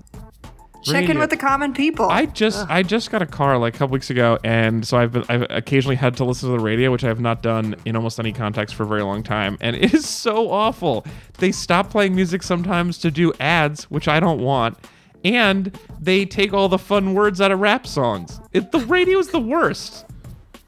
Check 0.82 1.10
in 1.10 1.18
with 1.18 1.28
the 1.28 1.36
common 1.36 1.74
people. 1.74 2.08
I 2.08 2.24
just 2.24 2.66
I 2.70 2.82
just 2.82 3.10
got 3.10 3.20
a 3.20 3.26
car 3.26 3.58
like 3.58 3.74
a 3.74 3.78
couple 3.78 3.92
weeks 3.92 4.08
ago, 4.08 4.38
and 4.42 4.86
so 4.86 4.96
I've 4.96 5.12
been 5.12 5.24
I've 5.28 5.46
occasionally 5.50 5.96
had 5.96 6.16
to 6.16 6.24
listen 6.24 6.48
to 6.48 6.56
the 6.56 6.62
radio, 6.64 6.90
which 6.90 7.04
I 7.04 7.08
have 7.08 7.20
not 7.20 7.42
done 7.42 7.76
in 7.84 7.96
almost 7.96 8.18
any 8.18 8.32
context 8.32 8.74
for 8.74 8.84
a 8.84 8.86
very 8.86 9.02
long 9.02 9.22
time, 9.22 9.58
and 9.60 9.76
it 9.76 9.92
is 9.92 10.08
so 10.08 10.50
awful. 10.50 11.04
They 11.36 11.52
stop 11.52 11.90
playing 11.90 12.14
music 12.14 12.42
sometimes 12.42 12.96
to 12.98 13.10
do 13.10 13.30
ads, 13.40 13.90
which 13.90 14.08
I 14.08 14.20
don't 14.20 14.40
want, 14.40 14.78
and 15.22 15.78
they 16.00 16.24
take 16.24 16.54
all 16.54 16.70
the 16.70 16.78
fun 16.78 17.12
words 17.12 17.42
out 17.42 17.50
of 17.52 17.60
rap 17.60 17.86
songs. 17.86 18.40
It, 18.54 18.72
the 18.72 18.80
radio 18.80 19.18
is 19.18 19.28
the 19.28 19.40
worst. 19.40 20.06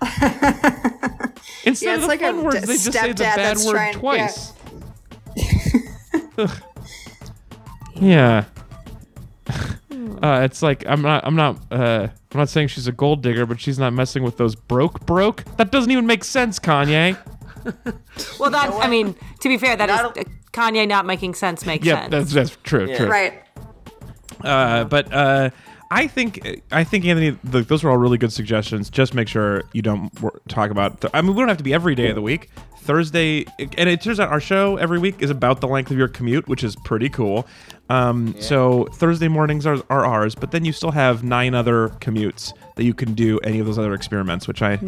Instead 1.64 1.86
Yeah, 1.86 1.94
of 1.94 1.98
it's 1.98 2.02
the 2.02 2.06
like 2.08 2.22
a 2.22 2.24
fun 2.26 2.42
words, 2.44 2.60
d- 2.60 2.66
they 2.66 2.72
just 2.74 2.92
say 2.92 3.12
the 3.12 3.14
stepdad 3.14 3.18
bad 3.36 3.38
that's 3.38 3.64
word 3.66 3.72
trying- 3.72 3.94
yeah. 3.94 4.00
twice. 4.00 4.52
Ugh. 6.38 6.62
yeah. 7.96 8.44
Uh, 10.22 10.40
it's 10.44 10.62
like 10.62 10.84
I'm 10.86 11.02
not 11.02 11.24
I'm 11.26 11.34
not 11.36 11.58
uh, 11.70 12.08
I'm 12.32 12.38
not 12.38 12.48
saying 12.48 12.68
she's 12.68 12.86
a 12.86 12.92
gold 12.92 13.22
digger, 13.22 13.44
but 13.46 13.60
she's 13.60 13.78
not 13.78 13.92
messing 13.92 14.22
with 14.22 14.36
those 14.36 14.54
broke 14.54 15.04
broke. 15.06 15.44
That 15.56 15.70
doesn't 15.72 15.90
even 15.90 16.06
make 16.06 16.24
sense, 16.24 16.58
Kanye. 16.58 17.16
Well, 18.40 18.50
that 18.50 18.70
I 18.72 18.88
mean, 18.88 19.14
to 19.40 19.48
be 19.48 19.56
fair, 19.56 19.76
that 19.76 19.88
is 19.88 19.96
Not 19.96 20.18
uh, 20.18 20.24
Kanye 20.52 20.86
not 20.88 21.06
making 21.06 21.34
sense 21.34 21.64
makes 21.64 21.86
Yep, 21.86 21.98
sense. 21.98 22.10
that's 22.10 22.32
that's 22.32 22.56
true. 22.64 22.92
True. 22.96 23.06
right. 23.08 23.44
Uh, 24.42 24.82
but 24.84 25.12
uh, 25.12 25.50
I 25.94 26.06
think 26.06 26.62
I 26.72 26.84
think 26.84 27.04
Anthony, 27.04 27.32
th 27.52 27.66
those 27.68 27.84
were 27.84 27.90
all 27.90 27.98
really 27.98 28.18
good 28.18 28.32
suggestions. 28.32 28.88
Just 28.90 29.12
make 29.14 29.28
sure 29.28 29.62
you 29.72 29.82
don't 29.82 30.08
wor- 30.20 30.40
talk 30.48 30.70
about. 30.70 31.00
Th- 31.02 31.10
I 31.14 31.20
mean, 31.20 31.34
we 31.34 31.40
don't 31.40 31.48
have 31.48 31.58
to 31.58 31.64
be 31.64 31.74
every 31.74 31.94
day 31.94 32.08
of 32.08 32.14
the 32.16 32.22
week. 32.22 32.48
Thursday, 32.82 33.44
and 33.78 33.88
it 33.88 34.00
turns 34.00 34.18
out 34.18 34.28
our 34.30 34.40
show 34.40 34.76
every 34.76 34.98
week 34.98 35.22
is 35.22 35.30
about 35.30 35.60
the 35.60 35.68
length 35.68 35.92
of 35.92 35.98
your 35.98 36.08
commute, 36.08 36.48
which 36.48 36.64
is 36.64 36.74
pretty 36.84 37.08
cool. 37.08 37.46
Um, 37.88 38.34
So 38.40 38.88
Thursday 38.94 39.28
mornings 39.28 39.66
are, 39.66 39.78
are 39.88 40.04
ours, 40.04 40.34
but 40.34 40.50
then 40.50 40.64
you 40.64 40.72
still 40.72 40.90
have 40.90 41.22
nine 41.22 41.54
other 41.54 41.90
commutes 42.00 42.52
that 42.74 42.82
you 42.82 42.92
can 42.94 43.14
do 43.14 43.38
any 43.44 43.60
of 43.60 43.66
those 43.66 43.78
other 43.78 43.94
experiments, 43.94 44.48
which 44.48 44.62
I 44.62 44.78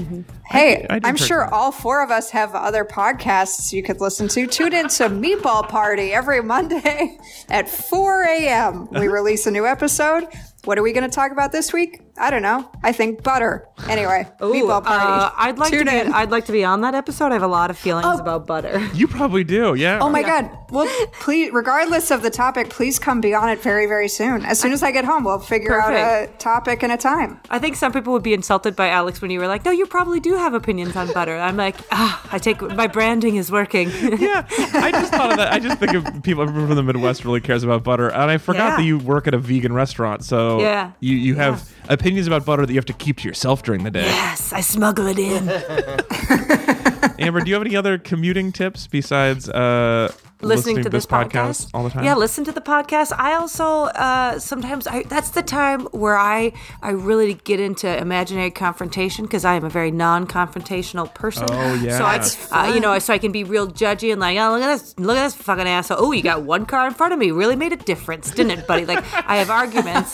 Hey, 0.46 0.86
I 0.90 0.98
do 0.98 1.06
I'm 1.08 1.16
sure 1.16 1.44
that. 1.44 1.52
all 1.52 1.70
four 1.70 2.02
of 2.02 2.10
us 2.10 2.30
have 2.30 2.52
other 2.54 2.84
podcasts 2.84 3.72
you 3.72 3.82
could 3.84 4.00
listen 4.00 4.26
to. 4.28 4.46
Tune 4.48 4.72
in 4.72 4.88
to 4.88 5.08
Meatball 5.08 5.68
Party 5.68 6.12
every 6.12 6.42
Monday 6.42 7.16
at 7.48 7.68
4 7.68 8.22
a.m. 8.24 8.88
We 8.90 9.06
release 9.18 9.46
a 9.46 9.52
new 9.52 9.66
episode. 9.66 10.26
What 10.64 10.78
are 10.78 10.82
we 10.82 10.92
going 10.92 11.08
to 11.08 11.14
talk 11.14 11.30
about 11.30 11.52
this 11.52 11.74
week? 11.74 12.00
I 12.16 12.30
don't 12.30 12.42
know. 12.42 12.70
I 12.82 12.92
think 12.92 13.22
butter. 13.24 13.66
Anyway, 13.88 14.26
Ooh, 14.40 14.52
Meatball 14.52 14.84
Party. 14.84 15.04
uh, 15.04 15.30
I'd 15.36 15.58
like 15.58 15.70
Tune 15.72 15.86
to 15.86 15.90
be. 15.90 15.98
in. 15.98 16.12
I'd 16.12 16.30
like 16.30 16.44
to 16.46 16.52
be 16.52 16.62
on 16.64 16.82
that 16.82 16.94
episode. 16.94 17.26
I 17.32 17.34
have 17.34 17.42
a 17.42 17.48
lot 17.48 17.70
of 17.70 17.78
feelings 17.78 18.20
about 18.20 18.46
butter. 18.46 18.78
you 18.94 19.08
probably 19.08 19.42
do, 19.42 19.74
yeah. 19.74 19.98
Oh 20.00 20.08
my 20.08 20.22
god. 20.22 20.48
Well, 20.70 20.86
please 21.20 21.50
regardless 21.52 22.10
of 22.12 22.22
the 22.22 22.30
topic, 22.30 22.70
please 22.70 22.98
come 23.00 23.20
be 23.20 23.34
on 23.34 23.48
it 23.48 23.60
very 23.60 23.86
very 23.86 24.08
soon. 24.08 24.44
As 24.44 24.60
soon 24.60 24.72
as 24.72 24.82
I 24.82 24.92
get 24.92 25.04
home, 25.04 25.24
we'll 25.24 25.38
figure 25.40 25.80
out 25.80 25.92
a 25.92 26.28
topic 26.38 26.82
and 26.84 26.92
a 26.92 26.96
time. 26.96 27.40
I 27.50 27.58
think 27.58 27.74
some 27.76 27.92
people 27.92 28.12
would 28.12 28.22
be 28.22 28.34
insulted 28.34 28.76
by 28.76 28.88
Alex 28.90 29.20
when 29.20 29.30
you 29.32 29.40
were 29.40 29.48
like, 29.48 29.64
"No, 29.64 29.72
you 29.72 29.84
probably 29.86 30.20
do 30.20 30.34
have 30.36 30.54
opinions 30.54 30.94
on 30.96 31.12
butter." 31.12 31.36
I'm 31.36 31.56
like, 31.56 31.76
ah, 31.90 32.26
I 32.30 32.38
take 32.38 32.62
my 32.62 32.86
branding 32.86 33.36
is 33.36 33.50
working. 33.50 33.90
yeah, 34.18 34.46
I 34.74 34.90
just 34.92 35.12
thought 35.12 35.32
of 35.32 35.36
that. 35.38 35.52
I 35.52 35.58
just 35.58 35.78
think 35.80 35.94
of 35.94 36.22
people 36.22 36.46
from 36.46 36.74
the 36.74 36.82
Midwest 36.82 37.24
really 37.24 37.40
cares 37.40 37.64
about 37.64 37.82
butter, 37.82 38.08
and 38.10 38.30
I 38.30 38.38
forgot 38.38 38.70
Yeah. 38.70 38.76
that 38.76 38.82
you 38.84 38.98
work 38.98 39.26
at 39.26 39.34
a 39.34 39.38
vegan 39.38 39.72
restaurant, 39.72 40.24
so 40.24 40.60
Yeah. 40.60 40.92
you 41.00 41.16
you 41.16 41.34
have 41.34 41.68
opinions 41.88 42.26
about 42.26 42.44
butter 42.44 42.66
that 42.66 42.72
you 42.72 42.78
have 42.78 42.86
to 42.86 42.92
keep 42.94 43.18
to 43.18 43.28
yourself 43.28 43.62
during 43.62 43.84
the 43.84 43.90
day. 43.90 44.04
yes, 44.04 44.52
I 44.52 44.60
smuggle 44.60 45.06
it 45.06 45.18
in. 45.18 45.48
Amber, 47.18 47.40
do 47.40 47.48
you 47.48 47.54
have 47.54 47.64
any 47.64 47.76
other 47.76 47.98
commuting 47.98 48.52
tips 48.52 48.86
besides 48.86 49.48
uh, 49.48 50.12
listening, 50.44 50.82
to 50.82 50.90
this, 50.90 51.06
podcast 51.06 51.70
all 51.74 51.84
the 51.84 51.90
time. 51.90 52.04
Yeah, 52.04 52.14
listen 52.14 52.44
to 52.44 52.52
the 52.52 52.60
podcast. 52.60 53.12
I 53.16 53.34
also 53.34 53.84
uh, 53.84 54.38
sometimes 54.38 54.86
I, 54.86 55.02
that's 55.04 55.30
the 55.30 55.42
time 55.42 55.80
where 55.86 56.16
I 56.16 56.52
I 56.82 56.90
really 56.90 57.34
get 57.34 57.60
into 57.60 57.94
imaginary 57.96 58.50
confrontation 58.50 59.24
because 59.24 59.44
I 59.44 59.54
am 59.54 59.64
a 59.64 59.70
very 59.70 59.90
non-confrontational 59.90 61.12
person. 61.14 61.46
Oh, 61.50 61.74
yeah. 61.74 61.98
So 61.98 62.54
I, 62.54 62.68
uh, 62.68 62.74
you 62.74 62.80
know, 62.80 62.98
so 62.98 63.12
I 63.12 63.18
can 63.18 63.32
be 63.32 63.44
real 63.44 63.68
judgy 63.68 64.12
and 64.12 64.20
like, 64.20 64.38
oh, 64.38 64.52
look 64.52 64.62
at 64.62 64.78
this, 64.78 64.98
look 64.98 65.16
at 65.16 65.24
this 65.24 65.34
fucking 65.34 65.66
asshole. 65.66 65.98
Oh, 66.00 66.12
you 66.12 66.22
got 66.22 66.42
one 66.42 66.66
car 66.66 66.86
in 66.86 66.94
front 66.94 67.12
of 67.12 67.18
me. 67.18 67.30
Really 67.30 67.56
made 67.56 67.72
a 67.72 67.76
difference, 67.76 68.30
didn't 68.30 68.58
it, 68.58 68.66
buddy? 68.66 68.86
Like 68.86 69.04
I 69.28 69.36
have 69.36 69.50
arguments 69.50 70.12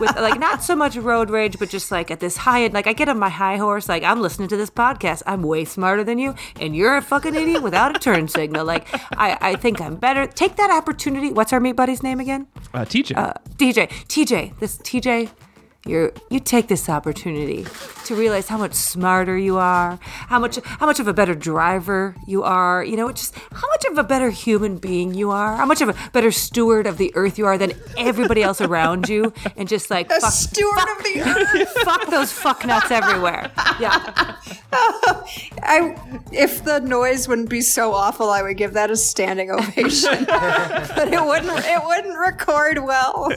with 0.00 0.14
like 0.16 0.38
not 0.38 0.62
so 0.62 0.74
much 0.76 0.96
road 0.96 1.30
rage, 1.30 1.58
but 1.58 1.68
just 1.68 1.90
like 1.90 2.10
at 2.10 2.20
this 2.20 2.36
high 2.36 2.62
end. 2.62 2.74
Like 2.74 2.86
I 2.86 2.92
get 2.92 3.08
on 3.08 3.18
my 3.18 3.28
high 3.28 3.56
horse. 3.56 3.88
Like 3.88 4.02
I'm 4.02 4.20
listening 4.20 4.48
to 4.48 4.56
this 4.56 4.70
podcast. 4.70 5.22
I'm 5.26 5.42
way 5.42 5.64
smarter 5.64 6.04
than 6.04 6.18
you, 6.18 6.34
and 6.60 6.74
you're 6.74 6.96
a 6.96 7.02
fucking 7.02 7.34
idiot 7.34 7.62
without 7.62 7.94
a 7.94 7.98
turn 7.98 8.28
signal. 8.28 8.64
Like 8.64 8.86
I, 9.16 9.36
I 9.40 9.49
think 9.56 9.80
I'm 9.80 9.96
better. 9.96 10.26
Take 10.26 10.56
that 10.56 10.70
opportunity. 10.70 11.32
What's 11.32 11.52
our 11.52 11.60
meat 11.60 11.76
buddy's 11.76 12.02
name 12.02 12.20
again? 12.20 12.46
Uh, 12.72 12.84
teaching. 12.84 13.16
DJ. 13.16 13.88
TJ. 13.88 14.58
This 14.58 14.78
TJ. 14.78 15.30
You're, 15.86 16.12
you 16.28 16.40
take 16.40 16.68
this 16.68 16.90
opportunity 16.90 17.64
to 18.04 18.14
realize 18.14 18.48
how 18.48 18.58
much 18.58 18.74
smarter 18.74 19.38
you 19.38 19.56
are, 19.56 19.98
how 20.02 20.38
much 20.38 20.58
how 20.62 20.84
much 20.84 21.00
of 21.00 21.08
a 21.08 21.14
better 21.14 21.34
driver 21.34 22.14
you 22.26 22.42
are, 22.42 22.84
you 22.84 22.96
know, 22.98 23.10
just 23.10 23.34
how 23.34 23.66
much 23.68 23.84
of 23.90 23.96
a 23.96 24.04
better 24.04 24.28
human 24.28 24.76
being 24.76 25.14
you 25.14 25.30
are, 25.30 25.56
how 25.56 25.64
much 25.64 25.80
of 25.80 25.88
a 25.88 25.94
better 26.12 26.30
steward 26.30 26.86
of 26.86 26.98
the 26.98 27.10
earth 27.14 27.38
you 27.38 27.46
are 27.46 27.56
than 27.56 27.72
everybody 27.96 28.42
else 28.42 28.60
around 28.60 29.08
you, 29.08 29.32
and 29.56 29.68
just 29.70 29.90
like 29.90 30.10
A 30.10 30.20
fuck, 30.20 30.32
steward 30.32 30.78
of 30.98 31.02
the 31.02 31.22
earth. 31.22 31.68
fuck 31.84 32.10
those 32.10 32.30
fuck 32.30 32.66
nuts 32.66 32.90
everywhere. 32.90 33.50
Yeah, 33.80 34.36
I, 35.62 35.96
if 36.30 36.62
the 36.62 36.80
noise 36.80 37.26
wouldn't 37.26 37.48
be 37.48 37.60
so 37.62 37.92
awful, 37.94 38.28
I 38.30 38.42
would 38.42 38.56
give 38.56 38.74
that 38.74 38.90
a 38.90 38.96
standing 38.96 39.50
ovation. 39.50 40.24
but 40.28 41.08
it 41.12 41.24
wouldn't. 41.24 41.64
It 41.64 41.82
wouldn't 41.84 42.18
record 42.18 42.78
well. 42.84 43.30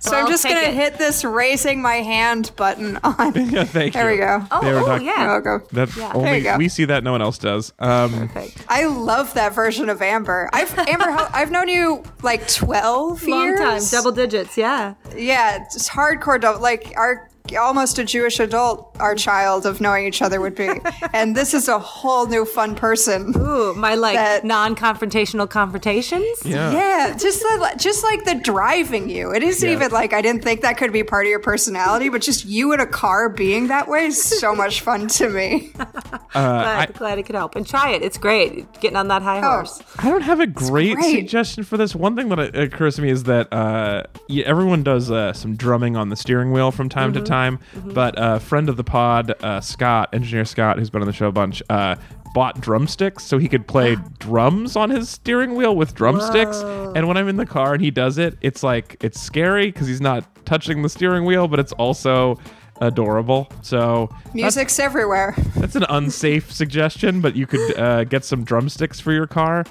So 0.00 0.12
Well, 0.12 0.24
I'm 0.24 0.30
just 0.30 0.44
gonna 0.44 0.60
it. 0.60 0.74
hit 0.74 0.98
this 0.98 1.24
raising 1.68 1.82
my 1.82 1.96
hand 1.96 2.50
button 2.56 2.96
on. 3.04 3.32
yeah, 3.50 3.64
thank 3.64 3.92
There 3.94 4.12
you. 4.12 4.18
we 4.20 4.24
go. 4.24 4.44
Oh, 4.50 4.60
oh, 4.62 4.86
not- 4.86 5.02
yeah. 5.02 5.32
I'll 5.32 5.40
go. 5.40 5.60
That's 5.72 5.96
Yeah. 5.96 6.08
There 6.12 6.16
only 6.16 6.38
you 6.38 6.44
go. 6.44 6.56
we 6.56 6.68
see 6.68 6.84
that 6.86 7.04
no 7.04 7.12
one 7.12 7.22
else 7.22 7.38
does. 7.38 7.72
Um, 7.78 8.28
Perfect. 8.28 8.64
I 8.68 8.86
love 8.86 9.34
that 9.34 9.54
version 9.54 9.88
of 9.88 10.00
Amber. 10.02 10.48
I've 10.52 10.76
Amber. 10.88 11.10
how- 11.10 11.28
I've 11.32 11.50
known 11.50 11.68
you 11.68 12.02
like 12.22 12.48
twelve 12.48 13.22
Long 13.26 13.44
years. 13.46 13.60
time, 13.60 13.82
double 13.90 14.12
digits. 14.12 14.56
Yeah. 14.56 14.94
Yeah, 15.16 15.62
it's 15.62 15.88
hardcore. 15.88 16.40
Double, 16.40 16.60
like 16.60 16.92
our 16.96 17.27
almost 17.56 17.98
a 17.98 18.04
Jewish 18.04 18.38
adult, 18.40 18.96
our 19.00 19.14
child 19.14 19.66
of 19.66 19.80
knowing 19.80 20.06
each 20.06 20.22
other 20.22 20.40
would 20.40 20.54
be, 20.54 20.68
and 21.12 21.36
this 21.36 21.54
is 21.54 21.68
a 21.68 21.78
whole 21.78 22.26
new 22.26 22.44
fun 22.44 22.74
person. 22.74 23.32
Ooh, 23.36 23.74
my 23.74 23.94
like 23.94 24.16
That- 24.16 24.44
non-confrontational 24.44 25.48
confrontations. 25.48 26.26
yeah. 26.44 26.72
Yeah, 26.72 27.16
just 27.16 27.40
the, 27.40 27.74
just 27.78 28.02
like 28.04 28.24
the 28.24 28.34
driving 28.36 29.08
you. 29.08 29.32
It 29.32 29.42
isn't 29.42 29.68
Yeah. 29.68 29.74
even 29.76 29.90
like 29.90 30.12
I 30.12 30.20
didn't 30.22 30.42
think 30.42 30.62
that 30.62 30.76
could 30.76 30.92
be 30.92 31.02
part 31.04 31.26
of 31.26 31.30
your 31.30 31.40
personality, 31.40 32.08
but 32.08 32.22
just 32.22 32.44
you 32.44 32.72
in 32.72 32.80
a 32.80 32.86
car 32.86 33.28
being 33.28 33.68
that 33.68 33.88
way 33.88 34.06
is 34.06 34.22
so 34.22 34.54
much 34.54 34.80
fun 34.80 35.06
to 35.08 35.28
me. 35.28 35.72
glad, 36.32 36.94
glad 36.94 37.18
it 37.18 37.24
could 37.24 37.34
help. 37.34 37.56
And 37.56 37.66
try 37.66 37.90
it. 37.90 38.02
It's 38.02 38.18
great. 38.18 38.70
Getting 38.80 38.96
on 38.96 39.08
that 39.08 39.22
high 39.22 39.40
horse. 39.40 39.80
I 39.98 40.10
don't 40.10 40.22
have 40.22 40.40
a 40.40 40.46
great, 40.46 40.94
great. 40.96 41.16
suggestion 41.16 41.64
for 41.64 41.76
this. 41.76 41.94
One 41.94 42.16
thing 42.16 42.28
that 42.30 42.38
uh, 42.38 42.60
occurs 42.60 42.96
to 42.96 43.02
me 43.02 43.10
is 43.10 43.24
that 43.24 43.52
uh, 43.52 44.04
yeah, 44.28 44.44
everyone 44.46 44.82
does 44.82 45.10
uh, 45.10 45.32
some 45.32 45.56
drumming 45.56 45.96
on 45.96 46.08
the 46.08 46.16
steering 46.16 46.52
wheel 46.52 46.70
from 46.70 46.88
time 46.88 47.12
Mm-hmm. 47.12 47.24
to 47.24 47.28
time. 47.28 47.37
But 47.84 48.14
a 48.16 48.40
friend 48.40 48.68
of 48.68 48.76
the 48.76 48.84
pod, 48.84 49.34
uh, 49.42 49.60
Scott, 49.60 50.10
engineer 50.12 50.44
Scott, 50.44 50.78
who's 50.78 50.90
been 50.90 51.02
on 51.02 51.06
the 51.06 51.12
show 51.12 51.28
a 51.28 51.32
bunch, 51.32 51.62
uh, 51.70 51.96
bought 52.34 52.60
drumsticks 52.60 53.24
so 53.24 53.38
he 53.38 53.48
could 53.48 53.66
play 53.66 53.96
drums 54.18 54.76
on 54.76 54.90
his 54.90 55.08
steering 55.08 55.54
wheel 55.54 55.74
with 55.74 55.94
drumsticks. 55.94 56.58
And 56.94 57.08
when 57.08 57.16
I'm 57.16 57.28
in 57.28 57.36
the 57.36 57.46
car 57.46 57.74
and 57.74 57.82
he 57.82 57.90
does 57.90 58.18
it, 58.18 58.36
it's 58.40 58.62
like 58.62 58.96
it's 59.00 59.20
scary 59.20 59.66
because 59.72 59.86
he's 59.86 60.00
not 60.00 60.24
touching 60.46 60.82
the 60.82 60.88
steering 60.88 61.24
wheel, 61.24 61.48
but 61.48 61.58
it's 61.58 61.72
also 61.72 62.38
adorable. 62.80 63.48
So 63.62 64.08
that's, 64.24 64.34
Music's 64.34 64.78
everywhere. 64.78 65.34
that's 65.56 65.76
an 65.76 65.84
unsafe 65.88 66.52
suggestion, 66.62 67.20
but 67.20 67.36
you 67.36 67.46
could 67.46 67.78
uh, 67.78 68.04
get 68.04 68.24
some 68.24 68.44
drumsticks 68.44 69.00
for 69.00 69.12
your 69.12 69.26
car. 69.26 69.64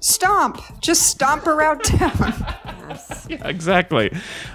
Stomp, 0.00 0.60
just 0.80 1.02
stomp 1.06 1.46
around 1.46 1.78
town. 1.84 2.34
Yeah, 3.28 3.38
exactly. 3.46 4.10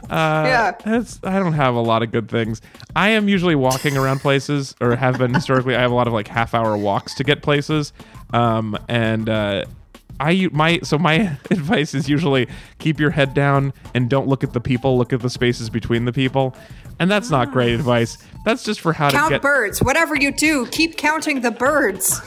Uh, 0.09 0.43
Yeah. 0.45 0.71
That's, 0.83 1.19
I 1.23 1.39
don't 1.39 1.53
have 1.53 1.75
a 1.75 1.79
lot 1.81 2.03
of 2.03 2.11
good 2.11 2.29
things. 2.29 2.61
I 2.95 3.09
am 3.09 3.29
usually 3.29 3.55
walking 3.55 3.95
around 3.95 4.19
places, 4.19 4.75
or 4.81 4.95
have 4.97 5.17
been 5.17 5.33
historically. 5.33 5.75
I 5.75 5.81
have 5.81 5.91
a 5.91 5.95
lot 5.95 6.07
of 6.07 6.13
like 6.13 6.27
half 6.27 6.53
hour 6.53 6.75
walks 6.75 7.15
to 7.15 7.23
get 7.23 7.41
places. 7.41 7.93
Um, 8.33 8.77
and 8.89 9.29
uh, 9.29 9.63
I 10.19 10.49
my 10.51 10.79
so 10.83 10.97
my 10.97 11.37
advice 11.51 11.93
is 11.93 12.09
usually 12.09 12.47
keep 12.79 12.99
your 12.99 13.11
head 13.11 13.33
down 13.33 13.71
and 13.93 14.09
don't 14.09 14.27
look 14.27 14.43
at 14.43 14.51
the 14.51 14.59
people. 14.59 14.97
Look 14.97 15.13
at 15.13 15.21
the 15.21 15.29
spaces 15.29 15.69
between 15.69 16.03
the 16.03 16.11
people. 16.13 16.55
And 16.99 17.09
that's 17.11 17.29
not 17.29 17.51
great 17.51 17.73
advice. 17.73 18.17
That's 18.43 18.63
just 18.63 18.81
for 18.81 18.93
how 18.93 19.09
to 19.09 19.15
Count 19.15 19.29
get. 19.31 19.41
birds. 19.41 19.81
Whatever 19.81 20.15
you 20.15 20.31
do, 20.31 20.65
keep 20.67 20.97
counting 20.97 21.41
the 21.41 21.51
birds. 21.51 22.19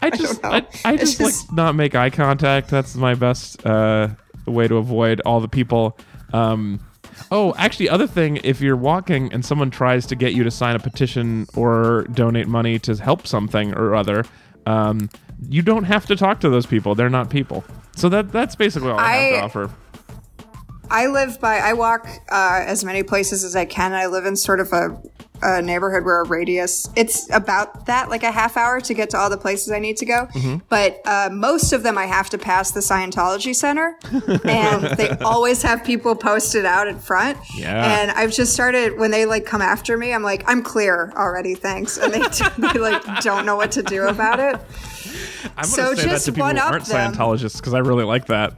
I 0.00 0.10
just 0.16 0.42
know. 0.42 0.50
I, 0.50 0.66
I 0.84 0.96
just, 0.96 1.18
just- 1.18 1.48
like 1.48 1.56
not 1.56 1.74
make 1.74 1.94
eye 1.94 2.10
contact. 2.10 2.68
That's 2.70 2.94
my 2.94 3.14
best 3.14 3.64
uh, 3.66 4.08
way 4.46 4.68
to 4.68 4.76
avoid 4.76 5.20
all 5.26 5.40
the 5.40 5.48
people. 5.48 5.98
Um, 6.32 6.80
oh, 7.30 7.54
actually, 7.58 7.88
other 7.88 8.06
thing, 8.06 8.38
if 8.44 8.60
you're 8.60 8.76
walking 8.76 9.32
and 9.32 9.44
someone 9.44 9.70
tries 9.70 10.06
to 10.06 10.16
get 10.16 10.32
you 10.32 10.44
to 10.44 10.50
sign 10.50 10.76
a 10.76 10.78
petition 10.78 11.46
or 11.54 12.04
donate 12.12 12.46
money 12.48 12.78
to 12.80 12.94
help 12.96 13.26
something 13.26 13.74
or 13.74 13.94
other, 13.94 14.24
um, 14.66 15.10
you 15.48 15.62
don't 15.62 15.84
have 15.84 16.06
to 16.06 16.16
talk 16.16 16.40
to 16.40 16.48
those 16.48 16.66
people. 16.66 16.94
They're 16.94 17.10
not 17.10 17.28
people. 17.30 17.64
So 17.96 18.08
that 18.10 18.30
that's 18.30 18.54
basically 18.56 18.90
all 18.90 18.98
I, 18.98 19.12
have 19.16 19.38
to 19.38 19.44
offer. 19.44 19.70
I 20.90 21.06
live 21.06 21.40
by, 21.40 21.58
I 21.58 21.72
walk 21.72 22.06
uh, 22.30 22.64
as 22.66 22.84
many 22.84 23.02
places 23.02 23.44
as 23.44 23.56
I 23.56 23.64
can. 23.64 23.92
I 23.92 24.06
live 24.06 24.26
in 24.26 24.36
sort 24.36 24.60
of 24.60 24.72
a, 24.72 25.00
a 25.42 25.62
neighborhood 25.62 26.04
where 26.04 26.20
a 26.20 26.24
radius, 26.26 26.88
it's 26.96 27.30
about 27.32 27.86
that, 27.86 28.08
like 28.08 28.22
a 28.22 28.30
half 28.30 28.56
hour 28.56 28.80
to 28.80 28.94
get 28.94 29.10
to 29.10 29.18
all 29.18 29.28
the 29.28 29.36
places 29.36 29.70
I 29.70 29.78
need 29.78 29.96
to 29.98 30.06
go. 30.06 30.26
Mm-hmm. 30.32 30.58
But 30.68 31.00
uh, 31.04 31.30
most 31.32 31.72
of 31.72 31.82
them 31.82 31.98
I 31.98 32.06
have 32.06 32.30
to 32.30 32.38
pass 32.38 32.70
the 32.70 32.80
Scientology 32.80 33.54
Center. 33.54 33.98
and 34.44 34.96
they 34.96 35.10
always 35.24 35.62
have 35.62 35.84
people 35.84 36.14
posted 36.14 36.64
out 36.64 36.88
in 36.88 36.98
front. 36.98 37.38
Yeah. 37.56 38.00
And 38.00 38.10
I've 38.12 38.32
just 38.32 38.52
started, 38.52 38.98
when 38.98 39.10
they 39.10 39.26
like 39.26 39.44
come 39.44 39.62
after 39.62 39.96
me, 39.96 40.12
I'm 40.12 40.22
like, 40.22 40.44
I'm 40.46 40.62
clear 40.62 41.12
already, 41.16 41.54
thanks. 41.54 41.98
And 41.98 42.12
they, 42.12 42.20
they 42.72 42.78
like 42.78 43.02
don't 43.22 43.46
know 43.46 43.56
what 43.56 43.72
to 43.72 43.82
do 43.82 44.06
about 44.06 44.40
it. 44.40 44.60
I'm 45.56 45.70
gonna 45.70 45.96
say 45.96 46.06
that 46.06 46.20
to 46.22 46.32
people 46.32 46.48
who 46.48 46.58
aren't 46.58 46.84
them. 46.86 47.12
Scientologists 47.12 47.56
because 47.58 47.74
I 47.74 47.78
really 47.78 48.04
like 48.04 48.26
that. 48.26 48.54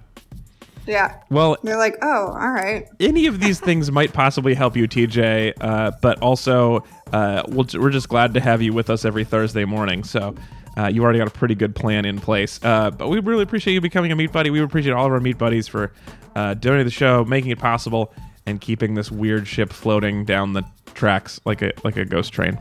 Yeah. 0.89 1.21
Well, 1.31 1.57
They're 1.63 1.77
like, 1.77 1.97
oh, 2.03 2.29
all 2.29 2.51
right. 2.51 2.89
any 2.99 3.27
of 3.27 3.41
these 3.41 3.61
things 3.61 3.93
might 3.99 4.13
possibly 4.13 4.55
help 4.55 4.75
you, 4.77 4.89
TJ. 4.89 5.53
Uh, 5.61 5.93
but 6.01 6.19
also, 6.21 6.83
uh, 7.13 7.43
we'll, 7.49 7.67
we're 7.75 7.91
just 7.91 8.09
glad 8.09 8.35
to 8.35 8.41
have 8.41 8.63
you 8.63 8.73
with 8.73 8.89
us 8.91 9.05
every 9.05 9.25
Thursday 9.25 9.65
morning. 9.65 10.03
So. 10.03 10.35
Uh, 10.77 10.87
you 10.87 11.03
already 11.03 11.19
got 11.19 11.27
a 11.27 11.31
pretty 11.33 11.57
good 11.57 11.75
plan 11.75 12.05
in 12.05 12.21
place, 12.21 12.61
uh, 12.63 12.89
but 12.93 13.09
we 13.09 13.19
really 13.19 13.43
appreciate 13.43 13.75
you 13.75 13.81
becoming 13.81 14.13
a 14.13 14.15
meat 14.17 14.31
buddy. 14.31 14.49
We 14.49 14.61
appreciate 14.61 14.93
all 14.93 15.07
of 15.07 15.13
our 15.13 15.19
meat 15.19 15.37
buddies 15.37 15.67
for 15.67 15.93
uh, 16.37 16.55
donating 16.55 16.85
the 16.85 16.93
show, 16.93 17.25
making 17.25 17.51
it 17.51 17.59
possible, 17.59 18.13
and 18.47 18.61
keeping 18.61 18.95
this 18.95 19.11
weird 19.11 19.49
ship 19.49 19.73
floating 19.73 20.25
down 20.25 20.53
the 20.53 20.63
tracks 20.95 21.41
like 21.45 21.63
a 21.63 21.73
like 21.83 21.97
a 21.97 22.05
ghost 22.05 22.33
train. 22.33 22.57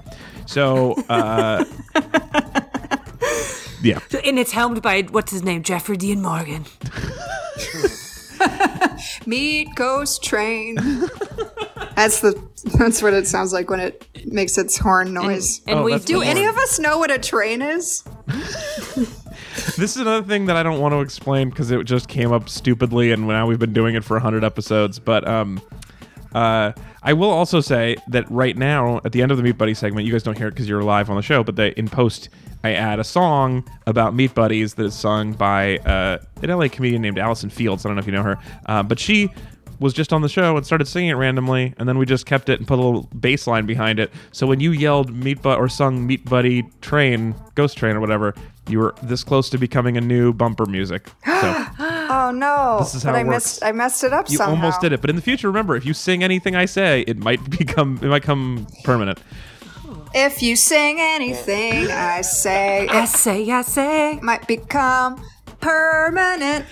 So, 0.47 0.93
uh, 1.09 1.63
yeah, 3.83 3.99
And 4.25 4.39
it's 4.39 4.51
helmed 4.51 4.81
by 4.81 5.03
what's 5.03 5.31
his 5.31 5.43
name, 5.43 5.61
Jeffrey 5.61 5.97
Dean 5.97 6.23
Morgan. 6.23 6.65
Meet 9.25 9.75
Ghost 9.75 10.23
Train. 10.23 10.75
that's 11.95 12.21
the 12.21 12.41
that's 12.77 13.01
what 13.01 13.13
it 13.13 13.27
sounds 13.27 13.53
like 13.53 13.69
when 13.69 13.79
it 13.79 14.07
makes 14.25 14.57
its 14.57 14.77
horn 14.77 15.13
noise. 15.13 15.61
And 15.67 15.79
Oh, 15.79 15.83
we 15.83 15.97
Do 15.99 16.21
any 16.21 16.41
horn. 16.43 16.55
of 16.55 16.57
us 16.61 16.79
know 16.79 16.97
what 16.97 17.11
a 17.11 17.17
train 17.17 17.61
is? 17.61 18.03
this 19.77 19.95
is 19.95 19.97
another 19.97 20.25
thing 20.25 20.45
that 20.45 20.55
I 20.55 20.63
don't 20.63 20.79
want 20.79 20.93
to 20.93 21.01
explain 21.01 21.49
because 21.49 21.71
it 21.71 21.83
just 21.85 22.07
came 22.07 22.31
up 22.31 22.49
stupidly, 22.49 23.11
and 23.11 23.27
now 23.27 23.47
we've 23.47 23.59
been 23.59 23.73
doing 23.73 23.95
it 23.95 24.03
for 24.03 24.19
hundred 24.19 24.43
episodes. 24.43 24.99
But 24.99 25.27
um, 25.27 25.61
uh, 26.33 26.71
I 27.03 27.13
will 27.13 27.29
also 27.29 27.61
say 27.61 27.95
that 28.07 28.29
right 28.29 28.57
now, 28.57 28.99
at 29.05 29.11
the 29.11 29.21
end 29.21 29.31
of 29.31 29.37
the 29.37 29.43
Meat 29.43 29.57
Buddy 29.57 29.73
segment, 29.73 30.05
you 30.05 30.11
guys 30.11 30.23
don't 30.23 30.37
hear 30.37 30.47
it 30.47 30.51
because 30.51 30.67
you're 30.67 30.83
live 30.83 31.09
on 31.09 31.15
the 31.15 31.21
show, 31.21 31.43
but 31.43 31.55
they, 31.55 31.69
in 31.71 31.87
post, 31.87 32.29
I 32.63 32.73
add 32.73 32.99
a 32.99 33.03
song 33.03 33.67
about 33.85 34.13
Meat 34.13 34.33
Buddies 34.33 34.73
that 34.75 34.85
is 34.85 34.95
sung 34.95 35.33
by 35.33 35.77
uh, 35.79 36.17
an 36.41 36.49
LA 36.49 36.67
comedian 36.67 37.01
named 37.01 37.19
Allison 37.19 37.49
Fields. 37.49 37.85
I 37.85 37.89
don't 37.89 37.95
know 37.95 38.01
if 38.01 38.07
you 38.07 38.13
know 38.13 38.23
her, 38.23 38.37
uh, 38.65 38.83
but 38.83 38.99
she 38.99 39.29
was 39.79 39.93
just 39.93 40.11
on 40.11 40.21
the 40.21 40.29
show 40.29 40.57
and 40.57 40.65
started 40.65 40.87
singing 40.87 41.11
it 41.11 41.13
randomly, 41.13 41.73
and 41.77 41.87
then 41.87 41.97
we 41.97 42.05
just 42.05 42.25
kept 42.25 42.49
it 42.49 42.59
and 42.59 42.67
put 42.67 42.79
a 42.79 42.81
little 42.81 43.03
bass 43.19 43.47
line 43.47 43.65
behind 43.65 43.99
it. 43.99 44.11
So 44.31 44.47
when 44.47 44.59
you 44.59 44.71
yelled 44.71 45.15
Meat 45.15 45.41
Bud 45.41 45.57
or 45.57 45.69
sung 45.69 46.05
Meat 46.05 46.25
Buddy 46.25 46.63
Train, 46.81 47.35
Ghost 47.55 47.77
Train 47.77 47.95
or 47.95 47.99
whatever, 47.99 48.33
you 48.67 48.79
were 48.79 48.95
this 49.03 49.23
close 49.23 49.49
to 49.51 49.57
becoming 49.57 49.95
a 49.95 50.01
new 50.01 50.33
bumper 50.33 50.65
music. 50.65 51.09
So 51.25 51.65
Oh 52.09 52.31
no! 52.31 52.77
This 52.79 52.95
is 52.95 53.03
how 53.03 53.11
but 53.11 53.17
it 53.17 53.21
I 53.21 53.23
works. 53.25 53.33
messed 53.33 53.63
I 53.63 53.71
messed 53.71 54.03
it 54.03 54.13
up 54.13 54.29
you 54.29 54.37
somehow. 54.37 54.55
almost 54.55 54.81
did 54.81 54.93
it, 54.93 55.01
but 55.01 55.09
in 55.09 55.15
the 55.15 55.21
future, 55.21 55.47
remember, 55.47 55.75
if 55.75 55.85
you 55.85 55.93
sing 55.93 56.23
anything 56.23 56.55
I 56.55 56.65
say, 56.65 57.01
it 57.01 57.17
might 57.17 57.47
become 57.57 57.99
it 58.01 58.07
might 58.07 58.23
come 58.23 58.67
permanent. 58.83 59.19
If 60.13 60.41
you 60.41 60.55
sing 60.55 60.97
anything 60.99 61.91
I 61.91 62.21
say, 62.21 62.87
I 62.87 63.03
it 63.03 63.07
say, 63.07 63.49
I 63.51 63.61
say. 63.61 64.19
might 64.21 64.47
become 64.47 65.21
permanent. 65.59 66.65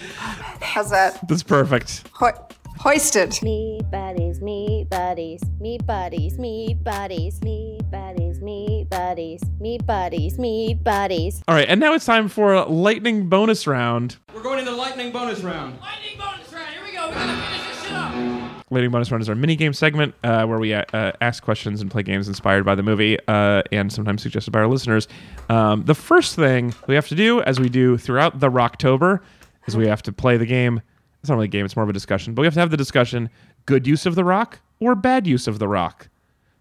How's 0.61 0.89
that? 0.91 1.27
That's 1.27 1.43
perfect. 1.43 2.03
Ho- 2.13 2.47
hoisted. 2.85 3.41
Meat 3.41 3.81
buddies, 3.89 4.39
meat 4.41 4.87
buddies, 4.91 5.41
meat 5.59 5.83
buddies, 5.87 6.37
meat 6.37 6.83
buddies, 6.83 7.41
meat 7.41 7.81
buddies, 7.89 8.39
meat 8.41 8.87
buddies, 8.91 9.41
meat 9.59 9.85
buddies, 9.87 10.37
meat 10.37 10.83
buddies. 10.83 11.43
All 11.47 11.55
right, 11.55 11.67
and 11.67 11.79
now 11.79 11.93
it's 11.93 12.05
time 12.05 12.27
for 12.27 12.53
a 12.53 12.65
lightning 12.65 13.27
bonus 13.27 13.65
round. 13.65 14.17
We're 14.35 14.43
going 14.43 14.59
into 14.59 14.69
the 14.69 14.77
lightning 14.77 15.11
bonus 15.11 15.41
round. 15.41 15.79
Lightning 15.81 16.19
bonus 16.19 16.53
round. 16.53 16.69
Here 16.75 16.83
we 16.83 16.91
go. 16.91 17.07
We 17.07 17.15
gotta 17.15 17.41
finish 17.41 17.67
this 17.67 17.83
shit 17.85 17.91
up. 17.91 18.71
Lightning 18.71 18.91
bonus 18.91 19.09
round 19.09 19.23
is 19.23 19.29
our 19.29 19.35
mini 19.35 19.55
game 19.55 19.73
segment 19.73 20.13
uh, 20.23 20.45
where 20.45 20.59
we 20.59 20.71
uh, 20.75 20.83
uh, 20.93 21.11
ask 21.21 21.41
questions 21.41 21.81
and 21.81 21.89
play 21.89 22.03
games 22.03 22.27
inspired 22.27 22.65
by 22.65 22.75
the 22.75 22.83
movie 22.83 23.17
uh, 23.27 23.63
and 23.71 23.91
sometimes 23.91 24.21
suggested 24.21 24.51
by 24.51 24.59
our 24.59 24.67
listeners. 24.67 25.07
Um, 25.49 25.85
the 25.85 25.95
first 25.95 26.35
thing 26.35 26.75
we 26.85 26.93
have 26.93 27.07
to 27.07 27.15
do, 27.15 27.41
as 27.41 27.59
we 27.59 27.67
do 27.67 27.97
throughout 27.97 28.39
the 28.39 28.51
Rocktober, 28.51 29.21
is 29.67 29.75
we 29.75 29.87
have 29.87 30.03
to 30.03 30.11
play 30.11 30.37
the 30.37 30.45
game. 30.45 30.83
It's 31.25 31.29
not 31.29 31.35
really 31.35 31.45
a 31.45 31.49
game; 31.49 31.65
it's 31.65 31.75
more 31.75 31.83
of 31.83 31.89
a 31.89 31.93
discussion. 31.93 32.33
But 32.33 32.41
we 32.41 32.45
have 32.45 32.53
to 32.53 32.59
have 32.59 32.71
the 32.71 32.77
discussion: 32.77 33.29
good 33.65 33.87
use 33.87 34.05
of 34.05 34.15
the 34.15 34.23
rock 34.23 34.59
or 34.79 34.95
bad 34.95 35.27
use 35.27 35.47
of 35.47 35.59
the 35.59 35.67
rock. 35.67 36.07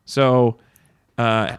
So, 0.05 0.59
uh, 1.19 1.57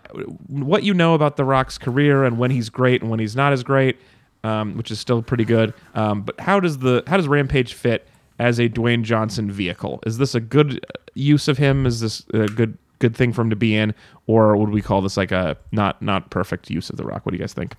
what 0.47 0.83
you 0.83 0.93
know 0.93 1.13
about 1.13 1.37
the 1.37 1.45
Rock's 1.45 1.77
career 1.77 2.23
and 2.23 2.37
when 2.37 2.51
he's 2.51 2.69
great 2.69 3.01
and 3.01 3.09
when 3.09 3.19
he's 3.19 3.35
not 3.35 3.53
as 3.53 3.63
great, 3.63 3.97
um, 4.43 4.75
which 4.77 4.91
is 4.91 4.99
still 4.99 5.21
pretty 5.21 5.45
good. 5.45 5.73
Um, 5.93 6.21
but 6.21 6.39
how 6.39 6.59
does 6.59 6.79
the 6.79 7.03
how 7.07 7.17
does 7.17 7.27
Rampage 7.27 7.73
fit 7.73 8.07
as 8.39 8.59
a 8.59 8.69
Dwayne 8.69 9.03
Johnson 9.03 9.51
vehicle? 9.51 9.99
Is 10.05 10.17
this 10.17 10.35
a 10.35 10.39
good 10.39 10.85
use 11.13 11.47
of 11.47 11.57
him? 11.57 11.85
Is 11.85 12.01
this 12.01 12.25
a 12.33 12.47
good 12.47 12.77
good 12.99 13.15
thing 13.15 13.33
for 13.33 13.41
him 13.41 13.49
to 13.49 13.55
be 13.55 13.75
in, 13.75 13.93
or 14.27 14.55
would 14.57 14.69
we 14.69 14.81
call 14.81 15.01
this 15.01 15.17
like 15.17 15.31
a 15.31 15.57
not 15.71 16.01
not 16.01 16.29
perfect 16.29 16.69
use 16.69 16.89
of 16.89 16.97
the 16.97 17.03
Rock? 17.03 17.25
What 17.25 17.31
do 17.31 17.37
you 17.37 17.41
guys 17.43 17.53
think? 17.53 17.75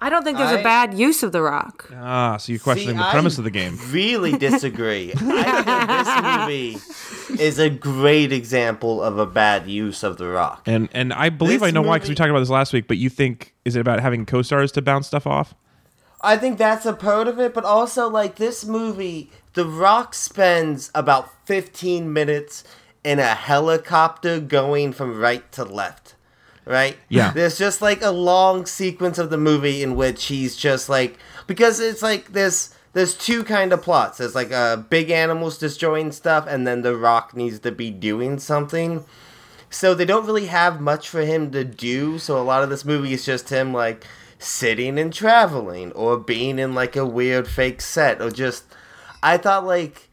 I 0.00 0.10
don't 0.10 0.22
think 0.22 0.38
there's 0.38 0.50
I- 0.52 0.60
a 0.60 0.62
bad 0.62 0.94
use 0.94 1.22
of 1.22 1.32
The 1.32 1.42
Rock. 1.42 1.90
Ah, 1.94 2.36
so 2.36 2.52
you're 2.52 2.60
questioning 2.60 2.96
See, 2.96 3.02
the 3.02 3.10
premise 3.10 3.36
I 3.36 3.40
of 3.40 3.44
the 3.44 3.50
game. 3.50 3.78
Really 3.90 4.32
disagree. 4.38 5.12
I 5.16 6.76
think 6.76 6.78
this 6.78 7.28
movie 7.30 7.42
is 7.42 7.58
a 7.58 7.68
great 7.68 8.32
example 8.32 9.02
of 9.02 9.18
a 9.18 9.26
bad 9.26 9.66
use 9.66 10.02
of 10.04 10.16
the 10.16 10.28
rock. 10.28 10.62
And 10.66 10.88
and 10.92 11.12
I 11.12 11.30
believe 11.30 11.60
This 11.60 11.68
I 11.68 11.70
know 11.72 11.82
why 11.82 11.96
because 11.96 12.08
we 12.10 12.14
talked 12.14 12.30
about 12.30 12.38
this 12.40 12.48
last 12.50 12.72
week. 12.72 12.86
But 12.86 12.96
you 12.98 13.10
think 13.10 13.54
is 13.64 13.74
it 13.76 13.80
about 13.80 14.00
having 14.00 14.24
co-stars 14.24 14.70
to 14.72 14.82
bounce 14.82 15.06
stuff 15.08 15.26
off? 15.26 15.54
I 16.20 16.36
think 16.36 16.58
that's 16.58 16.84
a 16.86 16.92
part 16.94 17.28
of 17.28 17.38
it, 17.38 17.54
but 17.54 17.64
also 17.64 18.08
like 18.08 18.36
this 18.36 18.64
movie, 18.64 19.30
The 19.54 19.64
Rock 19.64 20.14
spends 20.14 20.90
about 20.94 21.30
15 21.46 22.12
minutes 22.12 22.64
in 23.04 23.18
a 23.20 23.34
helicopter 23.36 24.40
going 24.40 24.92
from 24.92 25.18
right 25.18 25.50
to 25.52 25.64
left. 25.64 26.14
Right? 26.68 26.98
Yeah. 27.08 27.32
There's 27.32 27.56
just 27.56 27.80
like 27.80 28.02
a 28.02 28.10
long 28.10 28.66
sequence 28.66 29.16
of 29.18 29.30
the 29.30 29.38
movie 29.38 29.82
in 29.82 29.96
which 29.96 30.26
he's 30.26 30.54
just 30.54 30.88
like 30.90 31.16
because 31.46 31.80
it's 31.80 32.02
like 32.02 32.32
there's 32.32 32.74
there's 32.92 33.14
two 33.14 33.42
kind 33.42 33.72
of 33.72 33.82
plots. 33.82 34.18
There's 34.18 34.34
like 34.34 34.52
uh 34.52 34.76
big 34.76 35.10
animals 35.10 35.56
destroying 35.56 36.12
stuff 36.12 36.46
and 36.46 36.66
then 36.66 36.82
The 36.82 36.94
Rock 36.94 37.34
needs 37.34 37.58
to 37.60 37.72
be 37.72 37.90
doing 37.90 38.38
something. 38.38 39.04
So 39.70 39.94
they 39.94 40.04
don't 40.04 40.26
really 40.26 40.46
have 40.46 40.80
much 40.80 41.08
for 41.08 41.22
him 41.22 41.50
to 41.52 41.64
do. 41.64 42.18
So 42.18 42.38
a 42.38 42.44
lot 42.44 42.62
of 42.62 42.70
this 42.70 42.84
movie 42.84 43.14
is 43.14 43.24
just 43.24 43.48
him 43.48 43.72
like 43.72 44.04
sitting 44.38 44.98
and 44.98 45.12
traveling 45.12 45.92
or 45.92 46.16
being 46.18 46.58
in 46.58 46.74
like 46.74 46.96
a 46.96 47.06
weird 47.06 47.48
fake 47.48 47.80
set 47.80 48.20
or 48.20 48.30
just 48.30 48.64
I 49.22 49.36
thought 49.36 49.64
like 49.64 50.07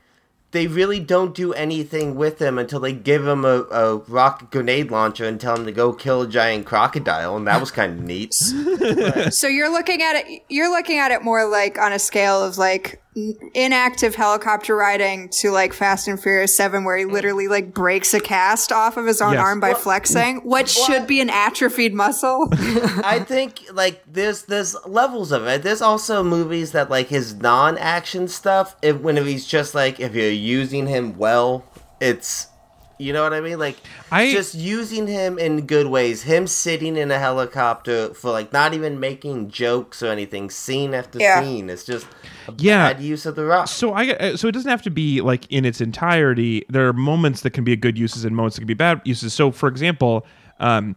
they 0.56 0.68
really 0.68 1.02
don't 1.02 1.36
do 1.36 1.54
anything 1.54 2.16
with 2.16 2.42
him 2.42 2.58
until 2.58 2.80
they 2.80 2.94
give 2.94 3.28
him 3.28 3.44
a, 3.44 3.64
a 3.72 4.00
grenade 4.50 4.90
launcher 4.90 5.26
and 5.26 5.40
tell 5.40 5.58
him 5.58 5.66
to 5.66 5.72
go 5.72 5.92
kill 5.92 6.22
a 6.22 6.28
giant 6.28 6.66
crocodile 6.66 7.36
and 7.36 7.46
that 7.46 7.60
was 7.60 7.72
kind 7.72 8.00
of 8.00 8.06
neat. 8.06 8.34
So 9.32 9.48
you're 9.48 9.72
looking 9.72 10.02
at 10.02 10.16
it. 10.16 10.44
You're 10.50 10.70
looking 10.70 11.00
at 11.00 11.12
it 11.12 11.24
more 11.24 11.50
like 11.50 11.78
on 11.78 11.92
a 11.92 12.00
scale 12.00 12.44
of 12.44 12.58
like 12.58 13.02
inactive 13.54 14.16
helicopter 14.16 14.76
riding 14.76 15.30
to 15.30 15.52
like 15.52 15.74
Fast 15.74 16.08
and 16.08 16.22
Furious 16.22 16.56
Seven, 16.56 16.84
where 16.84 16.98
he 16.98 17.06
mm. 17.06 17.12
literally 17.12 17.48
like 17.48 17.74
breaks 17.74 18.14
a 18.14 18.20
cast 18.20 18.72
off 18.72 18.98
of 18.98 19.06
his 19.06 19.22
own 19.22 19.34
Yes. 19.34 19.42
arm 19.42 19.60
by 19.60 19.74
flexing, 19.74 20.38
what 20.44 20.68
should 20.68 21.08
be 21.08 21.22
an 21.22 21.30
atrophied 21.30 21.94
muscle. 21.94 22.50
I 22.52 23.20
think 23.26 23.62
like 23.74 24.04
there's 24.06 24.44
there's 24.44 24.76
levels 24.86 25.32
of 25.32 25.48
it. 25.48 25.64
There's 25.64 25.82
also 25.82 26.24
movies 26.24 26.74
that 26.74 26.90
like 26.90 27.08
his 27.08 27.36
non-action 27.36 28.28
stuff. 28.28 28.76
If 28.82 29.00
when 29.00 29.16
he's 29.18 29.48
just 29.48 29.74
like 29.74 30.00
if 30.00 30.14
you're 30.14 30.30
using 30.30 30.88
him 30.88 31.18
well, 31.18 31.64
it's 32.02 32.48
you 32.98 33.14
know 33.14 33.24
what 33.24 33.34
I 33.34 33.42
mean. 33.42 33.60
Like 33.60 33.78
I- 34.12 34.32
just 34.32 34.56
using 34.56 35.08
him 35.08 35.40
in 35.40 35.66
good 35.66 35.88
ways. 35.88 36.24
Him 36.24 36.48
sitting 36.48 36.98
in 36.98 37.12
a 37.12 37.20
helicopter 37.20 38.14
for 38.14 38.32
like 38.32 38.52
not 38.52 38.74
even 38.74 39.00
making 39.00 39.50
jokes 39.50 40.04
or 40.04 40.08
anything. 40.08 40.50
Scene 40.50 40.94
after 40.94 41.20
Yeah. 41.20 41.42
scene. 41.42 41.70
It's 41.70 41.84
just 41.86 42.08
a 42.48 42.54
Yeah. 42.58 42.94
bad 42.94 43.02
use 43.02 43.26
of 43.26 43.36
the 43.36 43.46
rock. 43.46 43.68
So 43.68 43.94
I 43.94 44.10
uh, 44.12 44.38
so 44.38 44.48
it 44.48 44.52
doesn't 44.52 44.70
have 44.70 44.82
to 44.84 44.90
be 44.92 45.22
like 45.22 45.52
in 45.52 45.66
its 45.66 45.82
entirety. 45.82 46.64
There 46.70 46.88
are 46.88 46.94
moments 46.94 47.42
that 47.42 47.52
can 47.52 47.64
be 47.64 47.76
good 47.76 47.98
uses 47.98 48.26
and 48.26 48.36
moments 48.36 48.56
that 48.56 48.62
can 48.62 48.68
be 48.68 48.74
bad 48.74 49.02
uses. 49.06 49.34
So 49.34 49.52
for 49.52 49.68
example, 49.68 50.26
um, 50.60 50.96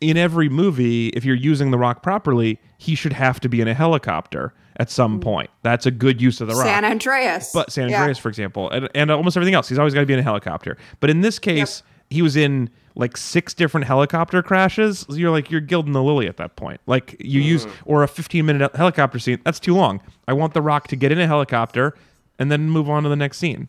in 0.00 0.16
every 0.16 0.48
movie, 0.48 1.08
if 1.08 1.24
you're 1.24 1.34
using 1.36 1.70
the 1.70 1.78
rock 1.78 2.02
properly, 2.02 2.58
he 2.78 2.94
should 2.94 3.12
have 3.12 3.40
to 3.40 3.48
be 3.48 3.60
in 3.60 3.68
a 3.68 3.74
helicopter 3.74 4.54
at 4.78 4.90
some 4.90 5.20
point. 5.20 5.50
That's 5.62 5.86
a 5.86 5.90
good 5.90 6.20
use 6.20 6.40
of 6.40 6.48
the 6.48 6.54
rock. 6.54 6.64
San 6.66 6.84
Andreas. 6.84 7.50
But 7.52 7.70
San 7.72 7.88
Yeah. 7.88 8.00
Andreas, 8.00 8.18
for 8.18 8.28
example, 8.28 8.70
and, 8.70 8.88
and 8.94 9.10
almost 9.10 9.36
everything 9.36 9.54
else, 9.54 9.68
he's 9.68 9.78
always 9.78 9.94
got 9.94 10.00
to 10.00 10.06
be 10.06 10.12
in 10.14 10.18
a 10.18 10.22
helicopter. 10.22 10.76
But 11.00 11.10
in 11.10 11.20
this 11.22 11.38
case, 11.38 11.82
he 12.10 12.22
was 12.22 12.36
in 12.36 12.70
like 12.96 13.16
six 13.16 13.54
different 13.54 13.86
helicopter 13.86 14.42
crashes. 14.42 15.06
You're 15.08 15.30
like 15.30 15.50
you're 15.50 15.60
gilding 15.60 15.92
the 15.92 16.02
lily 16.02 16.26
at 16.26 16.38
that 16.38 16.56
point. 16.56 16.80
Like 16.86 17.16
you 17.20 17.40
use 17.40 17.66
or 17.84 18.02
a 18.02 18.08
15 18.08 18.44
minute 18.44 18.74
helicopter 18.74 19.18
scene. 19.18 19.40
That's 19.44 19.60
too 19.60 19.74
long. 19.74 20.00
I 20.26 20.32
want 20.32 20.54
the 20.54 20.62
Rock 20.62 20.88
to 20.88 20.96
get 20.96 21.12
in 21.12 21.20
a 21.20 21.26
helicopter 21.26 21.94
and 22.38 22.50
then 22.50 22.70
move 22.70 22.90
on 22.90 23.02
to 23.04 23.08
the 23.08 23.16
next 23.16 23.38
scene. 23.38 23.68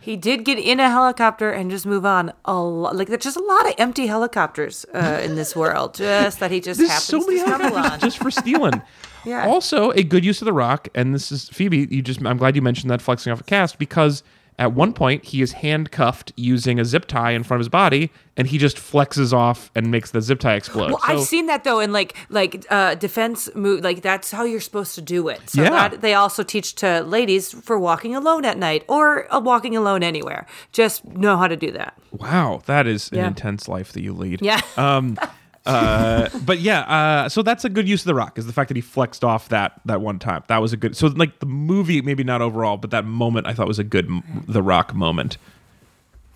He 0.00 0.16
did 0.16 0.44
get 0.44 0.58
in 0.58 0.78
a 0.78 0.88
helicopter 0.88 1.50
and 1.50 1.68
just 1.68 1.84
move 1.84 2.06
on 2.06 2.32
a 2.44 2.54
lot. 2.54 2.94
Like 2.94 3.08
there's 3.08 3.24
just 3.24 3.36
a 3.36 3.42
lot 3.42 3.66
of 3.68 3.74
empty 3.78 4.06
helicopters 4.06 4.86
uh, 4.94 5.20
in 5.24 5.34
this 5.34 5.56
world. 5.56 5.94
Just 5.98 6.38
that 6.38 6.52
he 6.52 6.60
just 6.60 6.78
There's 6.78 6.90
happens 6.90 7.06
so 7.06 7.18
many 7.20 7.40
to 7.40 7.46
stumble 7.46 7.68
helicopters 7.70 7.92
on. 7.92 8.00
just 8.00 8.18
for 8.18 8.30
stealing. 8.30 8.82
Yeah. 9.26 9.44
Also, 9.44 9.90
a 9.90 10.04
good 10.04 10.24
use 10.24 10.40
of 10.40 10.44
the 10.44 10.52
Rock, 10.52 10.86
and 10.94 11.12
this 11.12 11.32
is 11.32 11.48
Phoebe. 11.48 11.88
You 11.90 12.00
just 12.00 12.24
I'm 12.24 12.36
glad 12.36 12.54
you 12.54 12.62
mentioned 12.62 12.92
that 12.92 13.02
flexing 13.02 13.32
off 13.32 13.40
a 13.40 13.42
cast 13.42 13.76
because 13.76 14.22
at 14.58 14.72
one 14.72 14.92
point 14.92 15.24
he 15.26 15.42
is 15.42 15.52
handcuffed 15.52 16.32
using 16.36 16.78
a 16.80 16.84
zip 16.84 17.06
tie 17.06 17.32
in 17.32 17.42
front 17.42 17.58
of 17.58 17.64
his 17.64 17.68
body, 17.68 18.10
and 18.36 18.46
he 18.48 18.58
just 18.58 18.76
flexes 18.76 19.32
off 19.32 19.70
and 19.74 19.90
makes 19.90 20.10
the 20.12 20.20
zip 20.20 20.40
tie 20.40 20.54
explode. 20.54 20.90
Well, 20.92 21.00
I've 21.06 21.20
seen 21.20 21.46
that 21.46 21.64
though 21.64 21.80
in 21.80 21.92
like 21.92 22.16
like 22.30 22.64
uh, 22.70 22.94
defense 22.94 23.48
move. 23.54 23.84
Like 23.84 24.02
that's 24.02 24.30
how 24.30 24.44
you're 24.44 24.60
supposed 24.60 24.94
to 24.94 25.02
do 25.02 25.28
it. 25.28 25.50
So 25.50 25.62
Yeah. 25.62 25.88
that 25.88 26.00
they 26.00 26.14
also 26.14 26.42
teach 26.42 26.74
to 26.76 27.02
ladies 27.02 27.52
for 27.52 27.78
walking 27.78 28.14
alone 28.14 28.44
at 28.44 28.56
night 28.58 28.84
or 28.88 29.32
uh, 29.34 29.40
walking 29.40 29.76
alone 29.76 30.02
anywhere. 30.02 30.46
Just 30.72 31.04
know 31.04 31.36
how 31.36 31.48
to 31.48 31.56
do 31.56 31.70
that. 31.72 31.94
Wow, 32.12 32.62
that 32.66 32.86
is 32.86 33.10
an 33.12 33.18
intense 33.18 33.68
life 33.68 33.92
that 33.92 34.02
you 34.02 34.12
lead. 34.14 34.40
Yeah. 34.42 34.60
Um, 34.76 35.18
uh, 35.66 36.28
but 36.44 36.60
yeah, 36.60 36.80
uh, 36.80 37.28
so 37.28 37.42
that's 37.42 37.64
a 37.64 37.68
good 37.68 37.88
use 37.88 38.02
of 38.02 38.06
the 38.06 38.14
rock 38.14 38.38
is 38.38 38.46
the 38.46 38.52
fact 38.52 38.68
that 38.68 38.76
he 38.76 38.80
flexed 38.80 39.24
off 39.24 39.48
that 39.50 39.80
that 39.84 40.00
one 40.00 40.18
time. 40.18 40.42
That 40.48 40.58
was 40.62 40.72
a 40.72 40.76
good. 40.76 40.96
So 40.96 41.08
like 41.08 41.40
the 41.40 41.46
movie, 41.46 42.00
maybe 42.02 42.24
not 42.24 42.40
overall, 42.42 42.76
but 42.76 42.90
that 42.90 43.04
moment 43.04 43.46
I 43.46 43.54
thought 43.54 43.66
was 43.68 43.78
a 43.78 43.84
good 43.84 44.06
m- 44.06 44.44
the 44.48 44.62
rock 44.62 44.94
moment. 44.94 45.38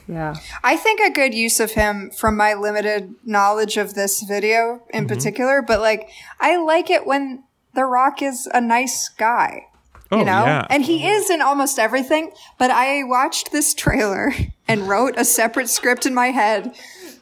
yeah. 0.08 0.34
I 0.64 0.76
think 0.76 1.00
a 1.00 1.10
good 1.10 1.34
use 1.34 1.60
of 1.60 1.72
him 1.72 2.10
from 2.10 2.36
my 2.36 2.54
limited 2.54 3.14
knowledge 3.24 3.76
of 3.76 3.94
this 3.94 4.22
video 4.22 4.82
in 4.90 5.06
particular, 5.06 5.62
but 5.62 5.80
like 5.80 6.08
I 6.40 6.56
like 6.56 6.90
it 6.90 7.06
when 7.06 7.44
The 7.74 7.84
Rock 7.84 8.20
is 8.22 8.48
a 8.52 8.60
nice 8.60 9.08
guy. 9.08 9.66
Oh 10.12 10.18
You 10.18 10.24
know? 10.24 10.44
yeah, 10.44 10.66
And 10.70 10.84
he 10.84 11.06
is 11.06 11.30
in 11.30 11.40
almost 11.40 11.78
everything, 11.78 12.32
but 12.58 12.72
I 12.72 13.04
watched 13.04 13.52
this 13.52 13.72
trailer 13.74 14.32
and 14.68 14.88
wrote 14.88 15.14
a 15.16 15.24
separate 15.24 15.68
script 15.68 16.04
in 16.04 16.14
my 16.14 16.28
head 16.32 16.74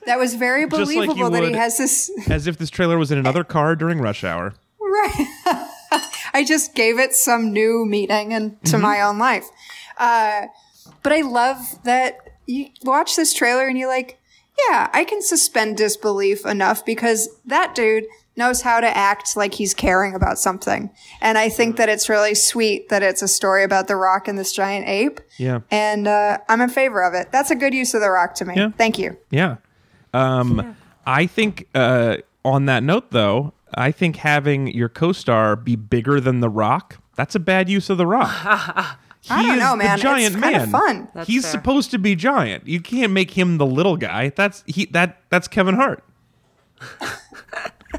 that 0.09 0.18
was 0.18 0.34
very 0.34 0.62
Just 0.66 0.94
like 0.94 1.06
believable 1.06 1.30
that 1.30 1.44
he 1.44 1.52
has 1.52 1.76
this 1.76 2.11
as 2.30 2.46
if 2.46 2.56
this 2.56 2.70
trailer 2.70 2.98
was 2.98 3.12
in 3.12 3.18
another 3.18 3.44
car 3.44 3.76
during 3.76 4.00
rush 4.00 4.24
hour. 4.24 4.54
Right. 4.80 5.70
I 6.34 6.44
just 6.46 6.74
gave 6.74 6.98
it 6.98 7.14
some 7.14 7.52
new 7.52 7.84
meaning 7.86 8.32
and 8.32 8.62
to 8.64 8.78
my 8.78 9.02
own 9.02 9.18
life. 9.18 9.44
Uh, 9.98 10.46
but 11.02 11.12
I 11.12 11.20
love 11.20 11.59
that 11.84 12.16
you 12.46 12.68
watch 12.82 13.16
this 13.16 13.34
trailer 13.34 13.68
and 13.68 13.76
you're 13.76 13.88
like, 13.88 14.18
yeah, 14.68 14.88
I 14.92 15.04
can 15.04 15.20
suspend 15.20 15.76
disbelief 15.76 16.46
enough 16.46 16.84
because 16.84 17.28
that 17.44 17.74
dude 17.74 18.04
knows 18.36 18.62
how 18.62 18.80
to 18.80 18.96
act 18.96 19.36
like 19.36 19.54
he's 19.54 19.74
caring 19.74 20.14
about 20.14 20.38
something. 20.38 20.90
And 21.20 21.36
I 21.36 21.48
think 21.48 21.76
that 21.76 21.88
it's 21.88 22.09
really 22.09 22.34
sweet 22.34 22.88
that 22.88 23.02
it's 23.02 23.20
a 23.20 23.28
story 23.28 23.64
about 23.64 23.88
The 23.88 23.96
Rock 23.96 24.28
and 24.28 24.38
this 24.38 24.52
giant 24.52 24.88
ape. 24.88 25.20
Yeah. 25.36 25.61
And 25.70 26.09
uh, 26.09 26.38
I'm 26.48 26.61
in 26.61 26.70
favor 26.70 27.02
of 27.02 27.14
it. 27.14 27.30
That's 27.30 27.50
a 27.50 27.56
good 27.56 27.74
use 27.74 27.94
of 27.94 28.00
The 28.00 28.11
Rock 28.11 28.34
to 28.36 28.44
me. 28.44 28.54
Yeah. 28.56 28.70
Thank 28.70 28.98
you. 28.98 29.18
Yeah. 29.30 29.56
Um, 30.12 30.76
I 31.06 31.26
think 31.26 31.68
uh, 31.74 32.18
on 32.44 32.66
that 32.66 32.82
note, 32.82 33.11
though, 33.11 33.52
I 33.74 33.90
think 33.92 34.16
having 34.16 34.68
your 34.68 34.88
co-star 34.88 35.56
be 35.56 35.76
bigger 35.76 36.20
than 36.20 36.40
The 36.40 36.48
Rock, 36.48 36.98
that's 37.16 37.34
a 37.34 37.40
bad 37.40 37.68
use 37.68 37.90
of 37.90 37.98
The 37.98 38.06
Rock. 38.06 38.96
He 39.20 39.34
I 39.34 39.42
don't 39.42 39.59
know, 39.59 39.76
man. 39.76 39.94
It's 39.94 40.02
giant 40.02 40.34
kinda 40.34 40.59
man. 40.61 40.70
fun. 40.70 41.09
That's 41.12 41.26
He's 41.26 41.42
fair. 41.42 41.50
supposed 41.50 41.90
to 41.90 41.98
be 41.98 42.14
giant. 42.14 42.66
You 42.66 42.80
can't 42.80 43.12
make 43.12 43.32
him 43.32 43.59
the 43.59 43.66
little 43.66 43.96
guy. 43.96 44.30
That's 44.30 44.62
he. 44.66 44.86
That 44.86 45.20
that's 45.28 45.48
Kevin 45.48 45.74
Hart. 45.74 46.02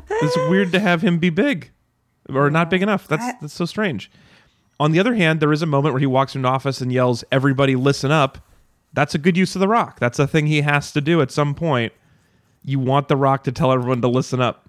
it's 0.10 0.38
weird 0.50 0.72
to 0.72 0.80
have 0.80 1.02
him 1.02 1.20
be 1.20 1.30
big, 1.30 1.72
or 2.34 2.50
not 2.50 2.70
big 2.70 2.82
enough. 2.82 3.08
That's 3.08 3.40
that's 3.42 3.54
so 3.54 3.66
strange. 3.66 4.10
On 4.80 4.92
the 4.92 5.00
other 5.00 5.14
hand, 5.14 5.40
there 5.42 5.52
is 5.52 5.62
a 5.62 5.66
moment 5.66 5.94
where 5.94 6.00
he 6.00 6.06
walks 6.06 6.36
into 6.36 6.48
an 6.48 6.54
office 6.54 6.82
and 6.82 6.92
yells, 6.92 7.24
"Everybody, 7.32 7.76
listen 7.76 8.12
up." 8.12 8.40
That's 8.94 9.14
a 9.14 9.20
good 9.20 9.38
use 9.38 9.56
of 9.56 9.60
the 9.60 9.68
Rock. 9.68 10.00
That's 10.00 10.18
a 10.18 10.26
thing 10.26 10.48
he 10.48 10.62
has 10.62 10.92
to 10.94 11.02
do 11.02 11.22
at 11.22 11.30
some 11.32 11.54
point. 11.54 11.94
You 12.64 12.80
want 12.80 13.08
the 13.08 13.16
Rock 13.18 13.44
to 13.46 13.52
tell 13.52 13.72
everyone 13.72 14.02
to 14.02 14.08
listen 14.08 14.42
up. 14.42 14.66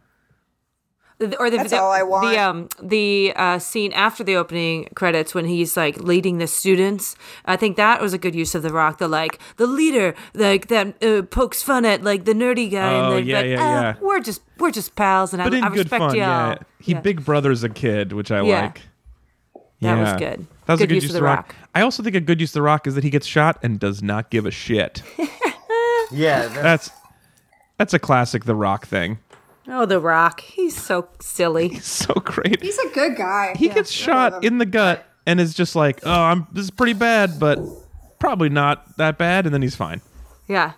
The- 1.19 1.37
or 1.39 1.51
the, 1.51 1.59
That's 1.59 1.71
the, 1.71 1.79
all 1.79 1.93
I 1.93 2.03
want. 2.03 2.31
The 2.31 2.39
um 2.39 2.69
the 2.83 3.33
uh, 3.37 3.59
scene 3.59 3.93
after 3.93 4.25
the 4.25 4.37
opening 4.37 4.89
credits 4.95 5.35
when 5.35 5.45
he's 5.45 5.77
like 5.77 5.99
leading 5.99 6.39
the 6.39 6.47
students. 6.47 7.15
I 7.45 7.57
think 7.57 7.77
that 7.77 8.01
was 8.01 8.15
a 8.15 8.19
good 8.19 8.35
use 8.35 8.55
of 8.55 8.63
the 8.63 8.73
rock. 8.73 8.97
The 8.99 9.09
like 9.09 9.39
the 9.59 9.67
leader 9.67 10.15
like 10.33 10.69
that 10.69 11.03
uh, 11.05 11.21
pokes 11.23 11.63
fun 11.63 11.85
at 11.85 12.03
like 12.03 12.25
the 12.25 12.33
nerdy 12.33 12.71
guy. 12.71 12.95
Oh, 12.95 13.05
and 13.05 13.19
then, 13.19 13.27
yeah, 13.27 13.41
but, 13.43 13.49
yeah, 13.49 13.55
uh, 13.57 13.81
yeah. 13.83 13.95
We're 14.01 14.21
just 14.21 14.41
we're 14.59 14.71
just 14.71 14.95
pals, 14.97 15.35
and 15.35 15.43
But 15.43 15.53
I, 15.53 15.59
in 15.59 15.65
I 15.65 15.69
good 15.69 15.79
respect 15.79 16.01
fun, 16.01 16.11
y'all. 16.15 16.17
yeah. 16.17 16.55
He 16.81 16.93
Yeah. 16.93 17.01
big 17.01 17.23
brother's 17.23 17.65
a 17.65 17.69
kid, 17.69 18.15
which 18.15 18.31
I 18.31 18.41
Yeah. 18.43 18.63
like. 18.63 18.81
That 19.83 19.99
was 19.99 20.13
good. 20.21 20.47
That 20.67 20.73
was 20.75 20.79
Good 20.79 20.85
a 20.85 20.87
good 20.89 20.95
use 20.95 21.03
use 21.05 21.11
of 21.11 21.11
of 21.11 21.15
the 21.15 21.21
the 21.21 21.25
rock. 21.27 21.47
rock. 21.49 21.57
I 21.75 21.81
also 21.83 22.03
think 22.03 22.15
a 22.15 22.21
good 22.21 22.39
use 22.41 22.51
of 22.51 22.55
the 22.55 22.63
rock 22.63 22.87
is 22.87 22.95
that 22.95 23.05
he 23.05 23.09
gets 23.11 23.27
shot 23.27 23.59
and 23.63 23.79
does 23.81 24.03
not 24.03 24.31
give 24.31 24.47
a 24.47 24.51
shit. 24.51 25.03
Yeah, 26.13 26.49
that's, 26.49 26.89
That's 26.89 26.91
that's 27.81 27.95
a 27.95 27.99
classic 27.99 28.45
The 28.45 28.55
Rock 28.55 28.87
thing. 28.87 29.19
Oh, 29.67 29.87
the 29.87 30.01
rock. 30.01 30.41
He's 30.41 30.77
so 30.77 31.09
silly. 31.21 31.69
He's 31.75 31.87
So 31.87 32.13
great. 32.15 32.61
He's 32.63 32.79
a 32.79 32.89
good 32.91 33.17
guy. 33.17 33.55
he 33.57 33.69
gets 33.71 33.91
shot 33.91 34.45
in 34.45 34.59
the 34.59 34.67
gut 34.67 35.07
and 35.27 35.41
is 35.41 35.55
just 35.55 35.75
like, 35.75 36.01
"Oh, 36.05 36.11
I'm 36.13 36.47
this 36.53 36.65
is 36.65 36.71
pretty 36.71 36.93
bad, 36.93 37.39
but 37.41 37.59
probably 38.19 38.49
not 38.51 38.97
that 38.99 39.17
bad," 39.17 39.47
and 39.47 39.55
then 39.55 39.63
he's 39.63 39.77
fine. 39.77 40.01
Yeah. 40.49 40.73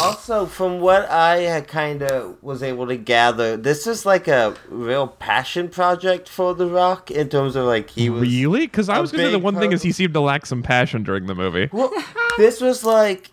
also 0.00 0.46
from 0.46 0.78
what 0.80 1.10
I 1.10 1.62
kind 1.62 2.02
of 2.02 2.40
was 2.42 2.62
able 2.62 2.86
to 2.86 2.96
gather, 2.96 3.56
this 3.56 3.86
is 3.88 4.06
like 4.06 4.28
a 4.28 4.54
real 4.68 5.08
passion 5.08 5.68
project 5.68 6.28
for 6.28 6.54
The 6.54 6.66
Rock 6.68 7.10
in 7.10 7.28
terms 7.28 7.56
of 7.56 7.64
like 7.66 7.90
he 7.90 8.08
was 8.08 8.22
Really? 8.22 8.60
Because 8.66 8.88
I 8.88 9.00
was 9.00 9.10
gonna 9.10 9.24
say 9.24 9.32
the 9.32 9.38
big 9.38 9.44
one 9.44 9.56
thing 9.56 9.72
is 9.72 9.82
he 9.82 9.90
seemed 9.92 10.14
to 10.14 10.20
lack 10.20 10.46
some 10.46 10.62
passion 10.62 11.02
during 11.02 11.26
the 11.26 11.34
movie. 11.34 11.68
Well, 11.72 11.90
this 12.38 12.60
was 12.60 12.84
like 12.84 13.32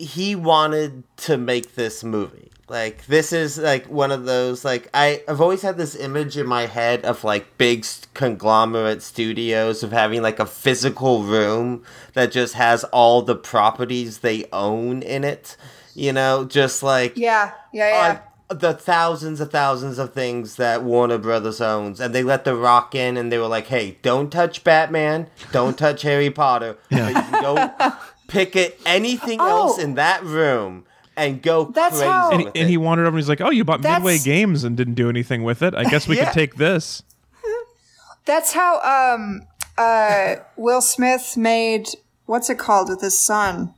he 0.00 0.34
wanted 0.34 1.02
to 1.18 1.36
make 1.36 1.74
this 1.74 2.02
movie. 2.02 2.50
Like 2.68 3.06
this 3.06 3.32
is 3.32 3.58
like 3.58 3.86
one 3.86 4.12
of 4.12 4.24
those 4.26 4.64
like 4.64 4.88
I 4.94 5.22
I've 5.26 5.40
always 5.40 5.62
had 5.62 5.76
this 5.76 5.96
image 5.96 6.36
in 6.36 6.46
my 6.46 6.66
head 6.66 7.04
of 7.04 7.24
like 7.24 7.58
big 7.58 7.84
conglomerate 8.14 9.02
studios 9.02 9.82
of 9.82 9.90
having 9.90 10.22
like 10.22 10.38
a 10.38 10.46
physical 10.46 11.24
room 11.24 11.82
that 12.14 12.30
just 12.30 12.54
has 12.54 12.84
all 12.84 13.22
the 13.22 13.34
properties 13.34 14.18
they 14.18 14.44
own 14.52 15.02
in 15.02 15.24
it. 15.24 15.56
You 15.94 16.12
know, 16.12 16.44
just 16.44 16.82
like 16.84 17.16
Yeah, 17.16 17.50
yeah, 17.72 17.88
yeah. 17.88 18.20
the 18.56 18.72
thousands 18.74 19.40
of 19.40 19.50
thousands 19.50 19.98
of 19.98 20.14
things 20.14 20.54
that 20.54 20.84
Warner 20.84 21.18
Brothers 21.18 21.60
owns, 21.60 22.00
and 22.00 22.14
they 22.14 22.22
let 22.22 22.44
The 22.44 22.54
Rock 22.54 22.94
in, 22.94 23.16
and 23.16 23.30
they 23.32 23.38
were 23.38 23.48
like, 23.48 23.66
"Hey, 23.66 23.98
don't 24.02 24.30
touch 24.30 24.62
Batman, 24.62 25.26
don't 25.50 25.76
touch 25.76 26.02
Harry 26.02 26.30
Potter, 26.30 26.78
but 26.88 27.08
you 27.08 27.14
can 27.14 27.42
go 27.42 27.92
pick 28.30 28.56
it 28.56 28.80
anything 28.86 29.40
else 29.40 29.76
Oh. 29.78 29.82
in 29.82 29.94
that 29.94 30.22
room 30.24 30.84
and 31.16 31.42
go 31.42 31.64
That's 31.64 31.96
crazy 31.96 32.06
how- 32.06 32.30
And, 32.30 32.44
with 32.44 32.52
and 32.56 32.68
he 32.70 32.76
wandered 32.76 33.02
over 33.02 33.16
and 33.16 33.18
he's 33.18 33.28
like, 33.28 33.40
"Oh, 33.40 33.50
you 33.50 33.64
bought 33.64 33.82
That's- 33.82 33.98
Midway 34.00 34.18
Games 34.18 34.64
and 34.64 34.76
didn't 34.76 34.94
do 34.94 35.08
anything 35.08 35.42
with 35.42 35.62
it. 35.62 35.74
I 35.74 35.84
guess 35.84 36.06
we 36.08 36.16
Yeah. 36.16 36.26
could 36.26 36.34
take 36.34 36.54
this." 36.56 37.02
That's 38.24 38.52
how 38.52 38.80
um 39.14 39.42
uh 39.76 40.36
Will 40.56 40.80
Smith 40.80 41.36
made 41.36 41.88
what's 42.26 42.48
it 42.48 42.58
called 42.58 42.88
with 42.88 43.00
his 43.00 43.18
son 43.18 43.74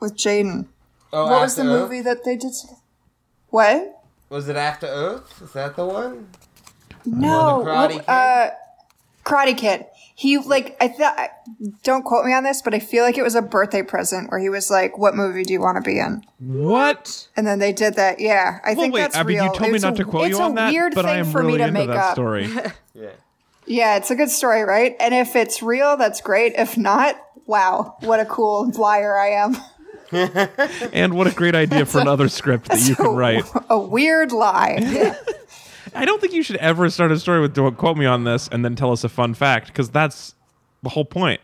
with 0.00 0.16
Jaden. 0.16 0.66
Oh, 1.12 1.30
What 1.30 1.42
was 1.42 1.54
the 1.54 1.62
Earth? 1.62 1.68
movie 1.90 2.00
that 2.02 2.24
they 2.24 2.36
did? 2.36 2.52
What? 3.50 4.02
Was 4.28 4.48
it 4.48 4.56
After 4.56 4.86
Earth? 4.86 5.40
Is 5.42 5.52
that 5.52 5.76
the 5.76 5.84
one? 5.86 6.28
No, 7.06 7.62
the 7.62 7.70
Karate 7.70 7.74
what- 7.76 7.90
Kid? 7.90 8.08
uh, 8.08 8.50
Karate 9.24 9.56
Kid. 9.56 9.86
He 10.16 10.38
like 10.38 10.76
I 10.80 10.88
thought. 10.88 11.30
Don't 11.82 12.04
quote 12.04 12.24
me 12.24 12.32
on 12.32 12.44
this, 12.44 12.62
but 12.62 12.72
I 12.72 12.78
feel 12.78 13.02
like 13.04 13.18
it 13.18 13.22
was 13.24 13.34
a 13.34 13.42
birthday 13.42 13.82
present 13.82 14.30
where 14.30 14.38
he 14.40 14.48
was 14.48 14.70
like, 14.70 14.96
"What 14.96 15.16
movie 15.16 15.42
do 15.42 15.52
you 15.52 15.60
want 15.60 15.76
to 15.76 15.82
be 15.82 15.98
in?" 15.98 16.22
What? 16.38 17.26
And 17.36 17.44
then 17.46 17.58
they 17.58 17.72
did 17.72 17.94
that. 17.96 18.20
Yeah, 18.20 18.60
I 18.64 18.70
Well, 18.74 18.76
think 18.82 18.94
wait. 18.94 19.00
that's 19.00 19.16
I 19.16 19.24
mean, 19.24 19.38
real. 19.38 19.44
you 19.46 19.50
told 19.58 19.70
me 19.70 19.74
It's 19.74 19.82
not 19.84 19.94
a- 19.94 19.96
to 19.96 20.04
quote 20.04 20.28
it's 20.28 20.38
you 20.38 20.44
on 20.44 20.52
a 20.52 20.54
that, 20.54 20.70
weird 20.72 20.94
but 20.94 21.04
I 21.04 21.14
thing 21.16 21.26
am 21.26 21.32
for 21.32 21.38
really 21.40 21.52
me 21.52 21.58
to 21.58 21.64
into 21.64 21.72
make 21.80 21.88
that 21.88 21.96
up. 21.96 22.14
story. 22.14 22.48
Yeah. 22.94 23.10
Yeah, 23.66 23.96
it's 23.96 24.10
a 24.10 24.14
good 24.14 24.30
story, 24.30 24.62
right? 24.62 24.94
And 25.00 25.12
if 25.14 25.34
it's 25.34 25.62
real, 25.62 25.96
that's 25.96 26.20
great. 26.20 26.52
If 26.56 26.76
not, 26.76 27.16
wow, 27.46 27.96
what 28.00 28.20
a 28.20 28.24
cool 28.26 28.70
liar 28.76 29.18
I 29.18 29.30
am. 29.30 29.56
and 30.92 31.14
what 31.14 31.26
a 31.26 31.30
great 31.32 31.54
idea 31.54 31.86
for 31.86 31.98
another 32.02 32.28
script 32.28 32.68
that 32.68 32.80
you 32.86 32.94
can 32.94 33.06
So, 33.06 33.14
write. 33.16 33.44
A 33.70 33.78
weird 33.78 34.32
lie. 34.32 35.16
I 35.94 36.04
don't 36.04 36.20
think 36.20 36.32
you 36.32 36.42
should 36.42 36.56
ever 36.56 36.88
start 36.90 37.12
a 37.12 37.18
story 37.18 37.40
with 37.40 37.54
"Don't 37.54 37.76
quote 37.76 37.96
me 37.96 38.06
on 38.06 38.24
this" 38.24 38.48
and 38.48 38.64
then 38.64 38.74
tell 38.74 38.92
us 38.92 39.04
a 39.04 39.08
fun 39.08 39.34
fact 39.34 39.68
because 39.68 39.90
that's 39.90 40.34
the 40.82 40.88
whole 40.90 41.04
point. 41.04 41.40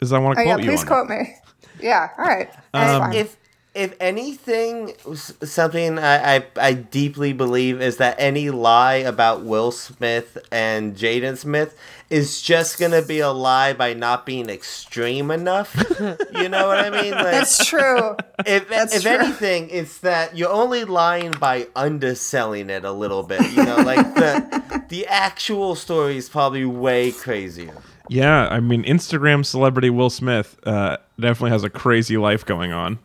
Is 0.00 0.12
I 0.12 0.18
want 0.18 0.36
to 0.36 0.42
Oh 0.42 0.44
yeah, 0.46 0.54
quote 0.54 0.64
you 0.64 0.70
please 0.70 0.80
on 0.80 0.86
quote 0.86 1.08
me. 1.08 1.34
Yeah, 1.82 2.08
all 2.18 2.24
right. 2.24 2.50
That's 2.72 2.90
Um, 2.92 3.00
fine. 3.02 3.14
If 3.14 3.36
if 3.72 3.94
anything, 4.00 4.94
something 5.14 5.98
I, 5.98 6.36
I 6.36 6.46
I 6.56 6.72
deeply 6.72 7.32
believe 7.32 7.80
is 7.80 7.98
that 7.98 8.16
any 8.18 8.50
lie 8.50 8.96
about 8.96 9.42
Will 9.42 9.70
Smith 9.70 10.36
and 10.50 10.96
Jaden 10.96 11.36
Smith 11.36 11.78
is 12.08 12.42
just 12.42 12.80
gonna 12.80 13.02
be 13.02 13.20
a 13.20 13.30
lie 13.30 13.72
by 13.72 13.94
not 13.94 14.26
being 14.26 14.50
extreme 14.50 15.30
enough. 15.30 15.76
you 16.00 16.48
know 16.48 16.66
what 16.66 16.80
I 16.80 16.90
mean? 16.90 17.12
Like, 17.12 17.24
That's 17.24 17.64
true. 17.64 18.16
if 18.44 18.68
that's 18.68 18.96
if 18.96 19.02
true. 19.02 19.12
anything, 19.12 19.70
it's 19.70 19.98
that 19.98 20.36
you're 20.36 20.50
only 20.50 20.84
lying 20.84 21.30
by 21.30 21.68
underselling 21.76 22.70
it 22.70 22.84
a 22.84 22.92
little 22.92 23.22
bit. 23.22 23.40
You 23.52 23.64
know, 23.64 23.76
like 23.76 24.14
the 24.16 24.84
the 24.88 25.06
actual 25.06 25.76
story 25.76 26.16
is 26.16 26.28
probably 26.28 26.64
way 26.64 27.12
crazier. 27.12 27.74
Yeah, 28.08 28.48
I 28.48 28.58
mean, 28.58 28.82
Instagram 28.82 29.46
celebrity 29.46 29.90
Will 29.90 30.10
Smith 30.10 30.58
uh, 30.64 30.96
definitely 31.20 31.52
has 31.52 31.62
a 31.62 31.70
crazy 31.70 32.16
life 32.16 32.44
going 32.44 32.72
on. 32.72 32.98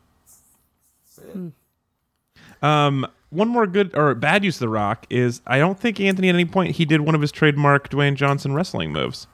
Um, 2.66 3.08
one 3.30 3.50
more 3.50 3.68
good 3.68 3.96
or 3.96 4.16
bad 4.16 4.44
use 4.44 4.56
of 4.56 4.62
the 4.62 4.70
Rock 4.70 5.06
is 5.10 5.42
I 5.46 5.60
don't 5.60 5.80
think 5.80 6.00
Anthony 6.00 6.30
at 6.30 6.36
any 6.36 6.46
point 6.46 6.76
he 6.76 6.86
did 6.86 7.02
one 7.02 7.14
of 7.14 7.22
his 7.22 7.32
trademark 7.32 7.90
Dwayne 7.90 8.16
Johnson 8.16 8.54
wrestling 8.54 8.92
moves. 8.92 9.28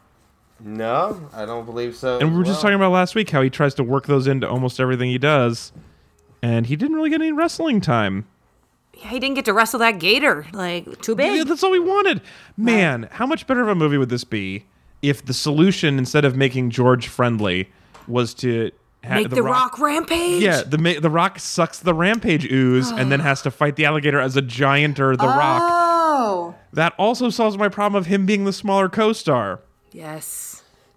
No, 0.60 1.30
I 1.34 1.46
don't 1.46 1.66
believe 1.66 1.96
so. 1.96 2.20
And 2.20 2.32
we 2.32 2.38
were 2.38 2.44
as 2.44 2.50
just 2.50 2.62
talking 2.62 2.76
about 2.76 2.92
last 2.92 3.16
week 3.16 3.30
how 3.30 3.42
he 3.42 3.50
tries 3.50 3.74
to 3.76 3.84
work 3.84 4.06
those 4.08 4.28
into 4.28 4.48
almost 4.50 4.80
everything 4.80 5.10
he 5.10 5.18
does, 5.18 5.72
and 6.42 6.66
he 6.66 6.76
didn't 6.76 6.96
really 6.96 7.10
get 7.10 7.22
any 7.22 7.32
wrestling 7.32 7.82
time. 7.82 8.28
Yeah, 8.96 9.10
he 9.10 9.20
didn't 9.20 9.36
get 9.36 9.46
to 9.46 9.54
wrestle 9.54 9.80
that 9.80 10.00
gator. 10.00 10.46
Like, 10.52 11.02
too 11.02 11.16
big. 11.16 11.36
Yeah, 11.36 11.44
that's 11.46 11.64
all 11.64 11.72
we 11.72 11.80
wanted. 11.80 12.22
Man, 12.58 13.08
how 13.12 13.26
much 13.26 13.48
better 13.48 13.62
of 13.62 13.70
a 13.70 13.76
movie 13.76 13.98
would 13.98 14.10
this 14.10 14.24
be 14.24 14.66
if 15.02 15.26
the 15.26 15.34
solution, 15.34 15.98
instead 15.98 16.26
of 16.26 16.36
making 16.36 16.70
George 16.70 17.08
friendly, 17.08 17.70
was 18.08 18.36
to 18.36 18.72
ha- 19.04 19.16
Make 19.16 19.30
the, 19.30 19.41
rock, 19.43 19.80
rampage. 19.80 20.41
Yeah, 20.41 20.62
the 20.64 20.78
the 20.99 21.10
Rock 21.10 21.39
sucks 21.39 21.80
the 21.80 21.93
rampage 21.93 22.45
ooze 22.52 22.89
and 22.91 23.12
then 23.12 23.20
has 23.30 23.41
to 23.43 23.52
fight 23.52 23.76
the 23.76 23.86
alligator 23.86 24.20
as 24.20 24.36
a 24.38 24.41
giant 24.41 24.99
or 24.99 25.16
the 25.16 25.26
Rock. 25.28 25.62
Oh, 25.64 26.56
That 26.74 26.93
also 26.97 27.30
solves 27.30 27.58
my 27.58 27.70
problem 27.70 27.99
of 27.99 28.08
him 28.08 28.26
being 28.26 28.45
the 28.45 28.54
smaller 28.54 28.89
co-star. 28.89 29.62
Yes. 29.91 30.51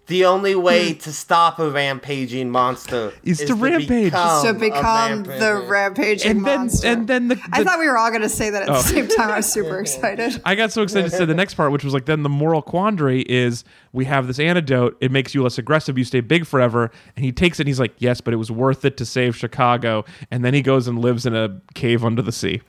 The 0.07 0.25
only 0.25 0.53
way 0.53 0.93
hmm. 0.93 0.99
to 0.99 1.11
stop 1.11 1.57
a 1.57 1.69
rampaging 1.69 2.51
monster 2.51 3.11
Is 3.23 3.39
to 3.39 3.55
rampage. 3.55 4.11
become 4.11 4.43
to 4.43 4.49
a 4.51 4.53
become 4.53 5.23
the 5.23 5.65
rampaging 5.67 6.29
And 6.31 6.45
then 6.45 6.59
monster. 6.59 6.87
and 6.87 7.07
then 7.07 7.27
the, 7.29 7.41
I 7.51 7.63
thought 7.63 7.79
we 7.79 7.87
were 7.87 7.97
all 7.97 8.09
going 8.09 8.21
to 8.21 8.29
say 8.29 8.51
that 8.51 8.63
at 8.63 8.69
Oh. 8.69 8.73
the 8.73 8.83
same 8.83 9.07
time. 9.07 9.31
I 9.31 9.37
was 9.37 9.51
super 9.51 9.79
excited. 9.79 10.39
I 10.45 10.53
got 10.55 10.71
so 10.71 10.83
excited 10.83 11.09
to 11.09 11.17
say 11.17 11.25
the 11.25 11.33
next 11.33 11.55
part, 11.55 11.71
which 11.71 11.83
was 11.83 11.93
like, 11.93 12.05
then 12.05 12.21
the 12.23 12.29
moral 12.29 12.61
quandary 12.61 13.21
is 13.21 13.63
we 13.93 14.05
have 14.05 14.27
this 14.27 14.39
antidote. 14.39 14.95
It 15.01 15.11
makes 15.11 15.33
you 15.33 15.41
less 15.41 15.57
aggressive. 15.57 15.97
You 15.97 16.03
stay 16.03 16.21
big 16.21 16.45
forever. 16.45 16.91
And 17.15 17.25
he 17.25 17.31
takes 17.31 17.59
it 17.59 17.63
and 17.63 17.67
he's 17.67 17.79
like, 17.79 17.95
yes, 17.97 18.21
but 18.21 18.33
it 18.33 18.37
was 18.37 18.51
worth 18.51 18.85
it 18.85 18.97
to 18.97 19.05
save 19.05 19.35
Chicago. 19.35 20.05
And 20.29 20.45
then 20.45 20.53
he 20.53 20.61
goes 20.61 20.87
and 20.87 20.99
lives 20.99 21.25
in 21.25 21.35
a 21.35 21.59
cave 21.73 22.05
under 22.05 22.21
the 22.21 22.31
sea. 22.31 22.61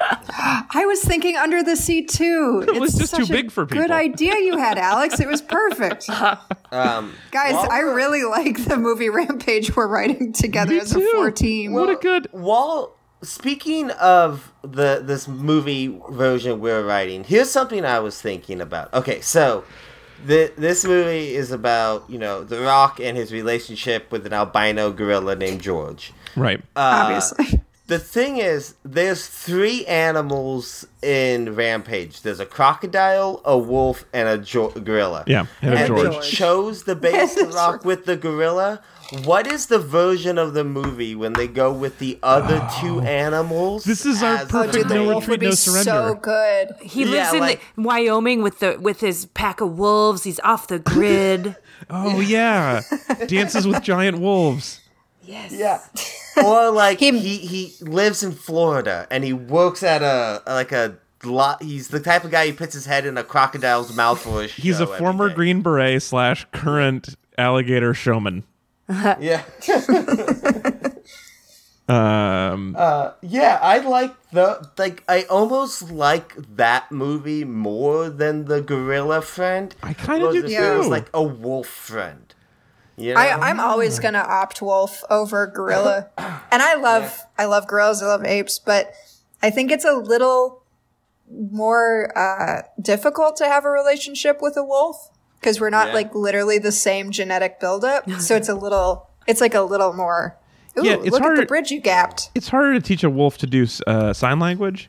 I 0.00 0.84
was 0.86 1.02
thinking 1.02 1.36
under 1.36 1.62
the 1.62 1.76
sea 1.76 2.04
too. 2.04 2.64
It 2.74 2.80
was 2.80 2.90
It's 2.90 2.98
just 3.00 3.14
too 3.14 3.22
such 3.22 3.30
a 3.30 3.32
big 3.32 3.50
for 3.50 3.66
Good 3.66 3.90
idea 3.90 4.34
you 4.36 4.58
had, 4.58 4.78
Alex. 4.78 5.20
It 5.20 5.28
was 5.28 5.42
perfect. 5.42 6.08
Um, 6.72 7.14
Guys, 7.32 7.54
While 7.54 7.68
I 7.68 7.80
really 7.80 8.22
like 8.22 8.64
the 8.66 8.76
movie 8.76 9.08
Rampage 9.08 9.74
we're 9.74 9.88
writing 9.88 10.32
together 10.32 10.76
as 10.76 10.92
too. 10.92 11.00
a 11.00 11.16
four 11.16 11.30
team. 11.32 11.72
What 11.72 11.90
a 11.90 11.96
good. 11.96 12.28
while 12.30 12.94
speaking 13.22 13.90
of 13.90 14.52
the 14.62 15.02
this 15.04 15.26
movie 15.26 16.00
version 16.10 16.60
we're 16.60 16.84
writing, 16.86 17.24
here's 17.24 17.50
something 17.50 17.84
I 17.84 17.98
was 17.98 18.22
thinking 18.22 18.60
about. 18.60 18.94
Okay, 18.94 19.20
so 19.20 19.64
the, 20.24 20.52
this 20.56 20.84
movie 20.84 21.34
is 21.34 21.50
about 21.50 22.08
you 22.08 22.18
know 22.18 22.44
The 22.44 22.60
Rock 22.60 23.00
and 23.00 23.16
his 23.16 23.32
relationship 23.32 24.12
with 24.12 24.24
an 24.24 24.32
albino 24.32 24.92
gorilla 24.92 25.34
named 25.34 25.60
George. 25.60 26.12
Right. 26.36 26.60
Uh, 26.76 27.02
Obviously. 27.04 27.60
The 27.90 27.98
thing 27.98 28.38
is, 28.38 28.74
there's 28.84 29.26
three 29.26 29.84
animals 29.86 30.86
in 31.02 31.54
Rampage. 31.54 32.22
There's 32.22 32.40
a 32.40 32.46
crocodile, 32.46 33.42
a 33.44 33.58
wolf, 33.58 34.04
and 34.12 34.28
a 34.28 34.38
jo- 34.38 34.70
gorilla. 34.70 35.24
Yeah, 35.26 35.46
and 35.60 35.74
and 35.74 35.86
George. 35.88 36.02
they 36.16 36.20
chose 36.30 36.84
the 36.84 36.96
base 37.06 37.36
rock 37.52 37.84
with 37.84 38.06
the 38.06 38.16
gorilla. 38.16 38.80
What 39.24 39.48
is 39.48 39.66
the 39.66 39.80
version 39.80 40.38
of 40.38 40.54
the 40.54 40.62
movie 40.62 41.16
when 41.16 41.32
they 41.32 41.48
go 41.48 41.72
with 41.72 41.98
the 41.98 42.16
other 42.22 42.58
two 42.80 43.00
animals? 43.00 43.82
This 43.84 44.06
is 44.06 44.22
our 44.22 44.36
as 44.36 44.46
the 44.46 44.52
perfect 44.52 44.88
the 44.88 44.94
no 44.94 45.00
main- 45.00 45.08
wolf 45.12 45.26
would 45.28 45.42
retreat, 45.42 45.48
no 45.48 45.50
be 45.50 45.56
surrender. 45.56 45.90
so 45.90 46.14
good. 46.14 46.68
He 46.80 47.02
Yeah, 47.04 47.10
lives 47.10 47.32
in 47.34 47.40
like- 47.40 47.60
the, 47.74 47.82
Wyoming 47.82 48.42
with 48.42 48.60
the 48.60 48.78
with 48.80 49.00
his 49.00 49.26
pack 49.26 49.60
of 49.60 49.76
wolves. 49.78 50.22
He's 50.24 50.38
off 50.40 50.66
the 50.68 50.78
grid. 50.78 51.56
Oh 51.92 52.20
yeah, 52.20 52.82
dances 53.26 53.66
with 53.66 53.82
giant 53.82 54.20
wolves. 54.20 54.79
Yeah. 55.50 55.80
or 56.44 56.70
like 56.70 56.98
He- 57.00 57.18
he, 57.18 57.36
he 57.38 57.72
lives 57.84 58.22
in 58.22 58.32
Florida 58.32 59.06
and 59.10 59.22
he 59.24 59.32
works 59.32 59.82
at 59.82 60.02
a 60.02 60.42
like 60.46 60.72
a 60.72 60.96
lot. 61.24 61.62
He's 61.62 61.88
the 61.88 62.00
type 62.00 62.24
of 62.24 62.30
guy 62.30 62.48
who 62.48 62.54
puts 62.56 62.74
his 62.74 62.86
head 62.86 63.04
in 63.06 63.16
a 63.18 63.24
crocodile's 63.24 63.94
mouth 63.94 64.20
for 64.20 64.42
a 64.42 64.48
show. 64.48 64.62
He's 64.62 64.80
a 64.80 64.86
former 64.86 65.28
day. 65.28 65.34
Green 65.34 65.60
Beret 65.62 66.02
slash 66.02 66.46
current 66.52 67.14
alligator 67.38 67.94
showman. 67.94 68.44
Yeah. 69.20 69.42
Um, 71.88 72.76
Uh. 72.78 73.12
Yeah, 73.20 73.58
I 73.60 73.78
like 73.78 74.14
the 74.30 74.68
like. 74.78 75.02
I 75.08 75.22
almost 75.24 75.90
like 75.90 76.34
that 76.56 76.92
movie 76.92 77.44
more 77.44 78.08
than 78.08 78.44
the 78.44 78.60
gorilla 78.60 79.22
friend. 79.22 79.74
I 79.82 79.94
kinda 79.94 80.30
do 80.32 80.38
if 80.44 80.50
It 80.50 80.78
was 80.78 80.86
like 80.86 81.08
a 81.12 81.22
wolf 81.22 81.66
friend. 81.66 82.29
You 83.00 83.14
know? 83.14 83.20
I, 83.20 83.48
I'm 83.50 83.58
always 83.60 83.98
gonna 83.98 84.18
opt 84.26 84.60
wolf 84.62 85.02
over 85.10 85.46
gorilla, 85.46 86.08
and 86.18 86.62
I 86.62 86.74
love 86.74 87.20
I 87.38 87.46
love 87.46 87.66
gorillas, 87.66 88.02
I 88.02 88.06
love 88.06 88.24
apes, 88.24 88.58
but 88.58 88.92
I 89.42 89.50
think 89.50 89.70
it's 89.70 89.84
a 89.84 89.94
little 89.94 90.62
more 91.28 92.16
uh, 92.18 92.62
difficult 92.80 93.36
to 93.36 93.46
have 93.46 93.64
a 93.64 93.70
relationship 93.70 94.38
with 94.42 94.56
a 94.56 94.64
wolf 94.64 95.10
because 95.40 95.60
we're 95.60 95.70
not 95.70 95.88
Yeah. 95.88 95.94
like 95.94 96.14
literally 96.14 96.58
the 96.58 96.72
same 96.72 97.10
genetic 97.10 97.60
buildup. 97.60 98.10
so 98.20 98.36
it's 98.36 98.48
a 98.48 98.54
little, 98.54 99.08
it's 99.26 99.40
like 99.40 99.54
a 99.54 99.62
little 99.62 99.92
more. 99.92 100.36
Ooh, 100.78 100.84
Yeah, 100.84 100.94
it's 100.94 101.10
look 101.10 101.22
at 101.22 101.36
the 101.36 101.46
bridge 101.46 101.70
you 101.70 101.80
gapped. 101.80 102.30
it's 102.34 102.48
harder 102.48 102.74
to 102.74 102.80
teach 102.80 103.02
a 103.04 103.10
wolf 103.10 103.38
to 103.38 103.46
do 103.46 103.66
uh, 103.86 104.12
sign 104.12 104.38
language, 104.38 104.88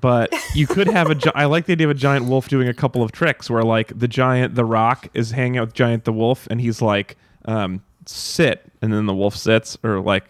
but 0.00 0.32
you 0.54 0.66
could 0.66 0.86
have 0.88 1.10
a. 1.10 1.14
Gi- 1.14 1.30
I 1.34 1.46
like 1.46 1.66
the 1.66 1.72
idea 1.72 1.86
of 1.88 1.92
a 1.92 1.98
giant 1.98 2.26
wolf 2.26 2.48
doing 2.48 2.68
a 2.68 2.74
couple 2.74 3.02
of 3.02 3.10
tricks 3.10 3.48
where, 3.50 3.62
like, 3.62 3.98
the 3.98 4.06
giant, 4.06 4.54
the 4.54 4.64
rock, 4.64 5.08
is 5.14 5.30
hanging 5.32 5.58
out 5.58 5.68
with 5.68 5.74
giant 5.74 6.04
the 6.04 6.12
wolf, 6.12 6.46
and 6.50 6.60
he's 6.60 6.80
like, 6.80 7.16
um, 7.48 7.82
"Sit," 8.06 8.62
and 8.80 8.92
then 8.92 9.06
the 9.06 9.14
wolf 9.14 9.34
sits, 9.36 9.76
or 9.82 10.00
like, 10.00 10.24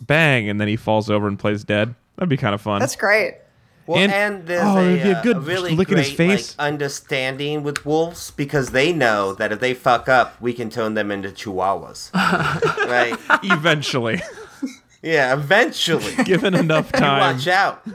"Bang," 0.00 0.48
and 0.48 0.60
then 0.60 0.66
he 0.66 0.74
falls 0.76 1.08
over 1.08 1.28
and 1.28 1.38
plays 1.38 1.62
dead. 1.62 1.94
That'd 2.16 2.28
be 2.28 2.36
kind 2.36 2.54
of 2.54 2.60
fun. 2.60 2.80
That's 2.80 2.96
great. 2.96 3.36
Well, 3.86 3.98
And- 3.98 4.12
and, 4.12 4.46
there's 4.46 4.64
oh, 4.64 4.78
a, 4.78 4.90
it'd 4.94 5.22
be 5.22 5.30
a 5.32 5.36
uh, 5.36 5.40
really 5.40 5.74
lick 5.76 5.88
in 5.88 5.94
great 5.96 6.06
his 6.06 6.16
face. 6.16 6.58
Like, 6.58 6.66
understanding 6.72 7.62
with 7.62 7.84
wolves 7.84 8.30
because 8.30 8.70
they 8.70 8.94
know 8.94 9.34
that 9.34 9.52
if 9.52 9.60
they 9.60 9.74
fuck 9.74 10.08
up, 10.08 10.40
we 10.40 10.54
can 10.54 10.70
turn 10.70 10.94
them 10.94 11.10
into 11.10 11.28
chihuahuas. 11.28 12.10
right? 12.88 13.14
Eventually, 13.44 14.22
Yeah, 15.02 15.34
eventually. 15.34 16.14
given 16.24 16.54
enough 16.54 16.90
time. 16.92 17.36
Watch 17.36 17.46
out. 17.46 17.86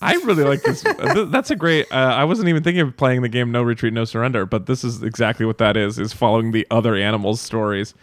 I 0.00 0.14
really 0.14 0.44
like 0.44 0.62
this. 0.62 0.82
That's 1.30 1.50
a 1.50 1.56
great. 1.56 1.90
Uh, 1.90 1.96
I 1.96 2.24
wasn't 2.24 2.48
even 2.48 2.62
thinking 2.62 2.82
of 2.82 2.96
playing 2.96 3.22
the 3.22 3.28
game 3.28 3.50
No 3.50 3.62
Retreat, 3.62 3.92
No 3.92 4.04
Surrender, 4.04 4.44
but 4.46 4.66
this 4.66 4.84
is 4.84 5.02
exactly 5.02 5.46
what 5.46 5.58
that 5.58 5.76
is. 5.76 5.98
Is 5.98 6.12
following 6.12 6.52
the 6.52 6.66
other 6.70 6.94
animals' 6.94 7.40
stories. 7.40 7.94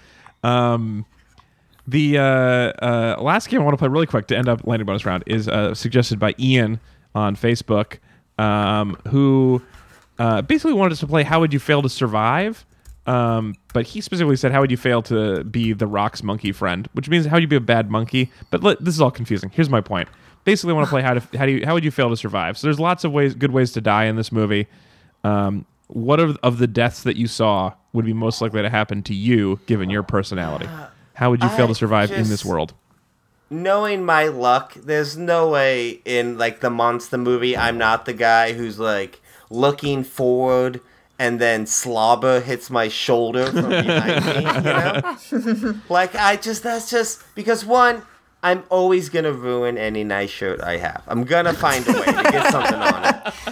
Um, 0.43 1.05
the 1.87 2.17
uh, 2.17 2.23
uh, 2.23 3.17
last 3.19 3.49
game 3.49 3.61
I 3.61 3.63
want 3.63 3.73
to 3.73 3.77
play 3.77 3.89
really 3.89 4.07
quick 4.07 4.27
to 4.27 4.37
end 4.37 4.47
up 4.47 4.65
landing 4.65 4.85
bonus 4.85 5.05
round 5.05 5.23
is 5.27 5.47
uh, 5.47 5.75
suggested 5.75 6.17
by 6.19 6.33
Ian 6.39 6.79
on 7.13 7.35
Facebook, 7.35 7.99
um, 8.37 8.97
who 9.09 9.61
uh, 10.19 10.41
basically 10.41 10.73
wanted 10.73 10.93
us 10.93 10.99
to 11.01 11.07
play 11.07 11.23
How 11.23 11.39
Would 11.41 11.53
You 11.53 11.59
Fail 11.59 11.81
to 11.81 11.89
Survive? 11.89 12.65
Um, 13.05 13.55
but 13.73 13.85
he 13.85 13.99
specifically 13.99 14.37
said, 14.37 14.51
How 14.51 14.61
would 14.61 14.71
you 14.71 14.77
fail 14.77 15.01
to 15.03 15.43
be 15.43 15.73
the 15.73 15.87
Rock's 15.87 16.23
monkey 16.23 16.51
friend? 16.53 16.87
Which 16.93 17.09
means, 17.09 17.25
How 17.25 17.35
would 17.35 17.43
you 17.43 17.47
be 17.47 17.57
a 17.57 17.61
bad 17.61 17.91
monkey? 17.91 18.31
But 18.49 18.63
let, 18.63 18.83
this 18.83 18.93
is 18.93 19.01
all 19.01 19.11
confusing. 19.11 19.49
Here's 19.49 19.69
my 19.69 19.81
point. 19.81 20.07
Basically, 20.43 20.71
I 20.71 20.75
want 20.75 20.87
to 20.87 20.89
play 20.89 21.01
how 21.01 21.13
to 21.13 21.37
how 21.37 21.45
do 21.45 21.53
you 21.53 21.65
how 21.65 21.73
would 21.73 21.83
you 21.83 21.91
fail 21.91 22.09
to 22.09 22.17
survive? 22.17 22.57
So 22.57 22.67
there's 22.67 22.79
lots 22.79 23.03
of 23.03 23.11
ways, 23.11 23.33
good 23.33 23.51
ways 23.51 23.71
to 23.73 23.81
die 23.81 24.05
in 24.05 24.15
this 24.15 24.31
movie. 24.31 24.67
Um, 25.23 25.65
what 25.87 26.19
of, 26.19 26.37
of 26.43 26.57
the 26.57 26.67
deaths 26.67 27.03
that 27.03 27.15
you 27.15 27.27
saw 27.27 27.73
would 27.93 28.05
be 28.05 28.13
most 28.13 28.41
likely 28.41 28.61
to 28.61 28.69
happen 28.69 29.03
to 29.03 29.13
you, 29.13 29.59
given 29.67 29.89
your 29.89 30.03
personality? 30.03 30.67
How 31.13 31.29
would 31.29 31.43
you 31.43 31.49
fail 31.49 31.65
I 31.65 31.67
to 31.67 31.75
survive 31.75 32.11
in 32.11 32.27
this 32.27 32.43
world? 32.43 32.73
Knowing 33.49 34.03
my 34.03 34.25
luck, 34.25 34.73
there's 34.73 35.15
no 35.15 35.47
way 35.49 36.01
in 36.05 36.37
like 36.37 36.61
the 36.61 36.71
monster 36.71 37.17
movie 37.17 37.55
I'm 37.55 37.77
not 37.77 38.05
the 38.05 38.13
guy 38.13 38.53
who's 38.53 38.79
like 38.79 39.21
looking 39.49 40.03
forward 40.03 40.81
and 41.19 41.39
then 41.39 41.67
slobber 41.67 42.41
hits 42.41 42.69
my 42.71 42.87
shoulder 42.87 43.45
from 43.45 43.69
behind 43.69 44.25
me, 44.25 44.35
you 44.41 45.61
know? 45.63 45.79
like 45.89 46.15
I 46.15 46.35
just 46.37 46.63
that's 46.63 46.89
just 46.89 47.23
because 47.35 47.63
one, 47.63 48.01
I'm 48.43 48.63
always 48.69 49.09
gonna 49.09 49.31
ruin 49.31 49.77
any 49.77 50.03
nice 50.03 50.29
shirt 50.29 50.61
I 50.61 50.77
have. 50.77 51.01
I'm 51.07 51.23
gonna 51.23 51.53
find 51.53 51.87
a 51.87 51.93
way 51.93 52.05
to 52.05 52.23
get 52.31 52.51
something 52.51 52.75
on 52.75 53.05
it. 53.05 53.33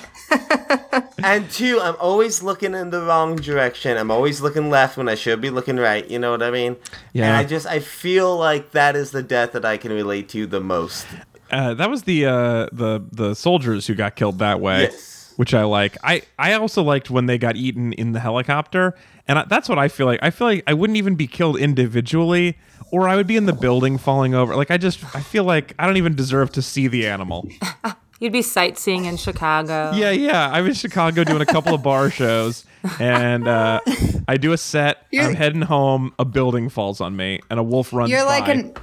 And 1.23 1.49
two, 1.51 1.79
I'm 1.79 1.95
always 1.99 2.41
looking 2.41 2.73
in 2.73 2.89
the 2.89 3.01
wrong 3.03 3.35
direction. 3.35 3.95
I'm 3.95 4.09
always 4.09 4.41
looking 4.41 4.69
left 4.71 4.97
when 4.97 5.07
I 5.07 5.13
should 5.15 5.39
be 5.39 5.51
looking 5.51 5.77
right. 5.77 6.09
You 6.09 6.17
know 6.17 6.31
what 6.31 6.41
I 6.41 6.49
mean? 6.49 6.77
Yeah. 7.13 7.27
And 7.27 7.37
I 7.37 7.43
just 7.43 7.67
I 7.67 7.79
feel 7.79 8.35
like 8.37 8.71
that 8.71 8.95
is 8.95 9.11
the 9.11 9.21
death 9.21 9.51
that 9.51 9.63
I 9.63 9.77
can 9.77 9.91
relate 9.91 10.29
to 10.29 10.47
the 10.47 10.59
most. 10.59 11.05
Uh, 11.51 11.75
that 11.75 11.89
was 11.91 12.03
the 12.03 12.25
uh, 12.25 12.67
the 12.71 13.03
the 13.11 13.35
soldiers 13.35 13.85
who 13.85 13.93
got 13.93 14.15
killed 14.15 14.39
that 14.39 14.59
way, 14.61 14.83
Yes. 14.83 15.33
which 15.37 15.53
I 15.53 15.63
like. 15.63 15.95
I 16.03 16.23
I 16.39 16.53
also 16.53 16.81
liked 16.81 17.11
when 17.11 17.27
they 17.27 17.37
got 17.37 17.55
eaten 17.55 17.93
in 17.93 18.13
the 18.13 18.19
helicopter, 18.19 18.95
and 19.27 19.37
I, 19.39 19.45
that's 19.45 19.69
what 19.69 19.77
I 19.77 19.89
feel 19.89 20.07
like. 20.07 20.19
I 20.23 20.31
feel 20.31 20.47
like 20.47 20.63
I 20.65 20.73
wouldn't 20.73 20.97
even 20.97 21.13
be 21.15 21.27
killed 21.27 21.57
individually, 21.57 22.57
or 22.91 23.07
I 23.09 23.15
would 23.15 23.27
be 23.27 23.37
in 23.37 23.45
the 23.45 23.53
building 23.53 23.97
falling 23.97 24.33
over. 24.35 24.55
Like 24.55 24.69
I 24.71 24.77
just 24.77 25.03
I 25.15 25.21
feel 25.21 25.43
like 25.43 25.73
I 25.79 25.87
don't 25.87 25.97
even 25.97 26.15
deserve 26.15 26.51
to 26.53 26.61
see 26.61 26.87
the 26.87 27.07
animal. 27.07 27.47
You'd 28.19 28.33
be 28.33 28.43
sightseeing 28.43 29.05
in 29.05 29.17
Chicago. 29.17 29.93
Yeah, 29.95 30.11
yeah. 30.11 30.51
I'm 30.51 30.67
in 30.67 30.73
Chicago 30.75 31.23
doing 31.23 31.41
a 31.41 31.45
couple 31.45 31.73
of 31.73 31.81
bar 31.81 32.11
shows, 32.11 32.65
and 32.99 33.47
uh, 33.47 33.79
I 34.27 34.37
do 34.37 34.51
a 34.53 34.57
set. 34.59 35.07
You're- 35.11 35.25
I'm 35.25 35.33
heading 35.33 35.63
home. 35.63 36.13
A 36.19 36.25
building 36.25 36.69
falls 36.69 37.01
on 37.01 37.15
me, 37.15 37.39
and 37.49 37.59
a 37.59 37.63
wolf 37.63 37.91
runs. 37.91 38.11
You're 38.11 38.23
like 38.25 38.45
by. 38.45 38.51
an 38.51 38.73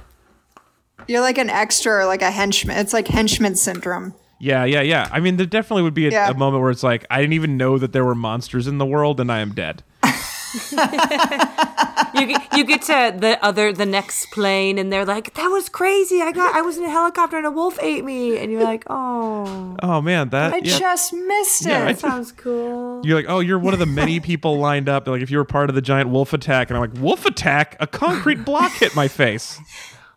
you're 1.07 1.21
like 1.21 1.37
an 1.37 1.49
extra 1.49 1.93
or 2.03 2.05
like 2.05 2.21
a 2.21 2.31
henchman. 2.31 2.77
It's 2.79 2.91
like 2.91 3.07
henchman 3.07 3.55
syndrome. 3.55 4.13
Yeah, 4.41 4.63
yeah, 4.65 4.81
yeah. 4.81 5.07
I 5.11 5.19
mean, 5.19 5.37
there 5.37 5.45
definitely 5.45 5.83
would 5.83 5.93
be 5.93 6.07
a, 6.07 6.11
Yeah. 6.11 6.29
a 6.29 6.33
moment 6.33 6.61
where 6.61 6.71
it's 6.71 6.83
like, 6.83 7.05
I 7.09 7.19
didn't 7.19 7.33
even 7.33 7.57
know 7.57 7.77
that 7.77 7.91
there 7.93 8.05
were 8.05 8.15
monsters 8.15 8.67
in 8.67 8.77
the 8.77 8.85
world, 8.85 9.19
and 9.19 9.31
I 9.31 9.39
am 9.39 9.53
dead. 9.53 9.83
You 12.11 12.25
get, 12.25 12.57
you 12.57 12.65
get 12.65 12.81
to 12.83 13.15
the 13.17 13.37
other 13.45 13.71
the 13.71 13.85
next 13.85 14.31
plane 14.31 14.77
and 14.79 14.91
they're 14.91 15.05
like, 15.05 15.35
"That 15.35 15.47
was 15.47 15.69
crazy. 15.69 16.21
I 16.21 16.31
got 16.31 16.55
I 16.55 16.61
was 16.61 16.77
in 16.77 16.83
a 16.83 16.89
helicopter 16.89 17.37
and 17.37 17.45
a 17.45 17.51
wolf 17.51 17.77
ate 17.81 18.03
me." 18.03 18.37
And 18.37 18.51
you're 18.51 18.63
like, 18.63 18.83
"Oh, 18.89 19.77
Oh 19.81 20.01
man, 20.01 20.29
that 20.29 20.53
I 20.53 20.57
yeah. 20.57 20.79
just 20.79 21.13
missed 21.13 21.61
it. 21.67 21.69
Yeah, 21.69 21.85
that 21.85 21.99
sounds 21.99 22.31
cool." 22.31 23.05
You're 23.05 23.15
like, 23.15 23.27
oh, 23.29 23.39
you're 23.41 23.59
one 23.59 23.73
of 23.73 23.79
the 23.79 23.85
many 23.85 24.19
people 24.19 24.57
lined 24.57 24.89
up. 24.89 25.07
Like, 25.07 25.21
if 25.21 25.29
you 25.29 25.37
were 25.37 25.45
part 25.45 25.69
of 25.69 25.75
the 25.75 25.81
giant 25.83 26.09
wolf 26.09 26.33
attack, 26.33 26.69
and 26.69 26.77
I'm 26.77 26.81
like, 26.89 26.99
wolf 27.01 27.25
attack? 27.25 27.77
A 27.79 27.85
concrete 27.87 28.43
block 28.43 28.71
hit 28.73 28.95
my 28.95 29.07
face. 29.07 29.59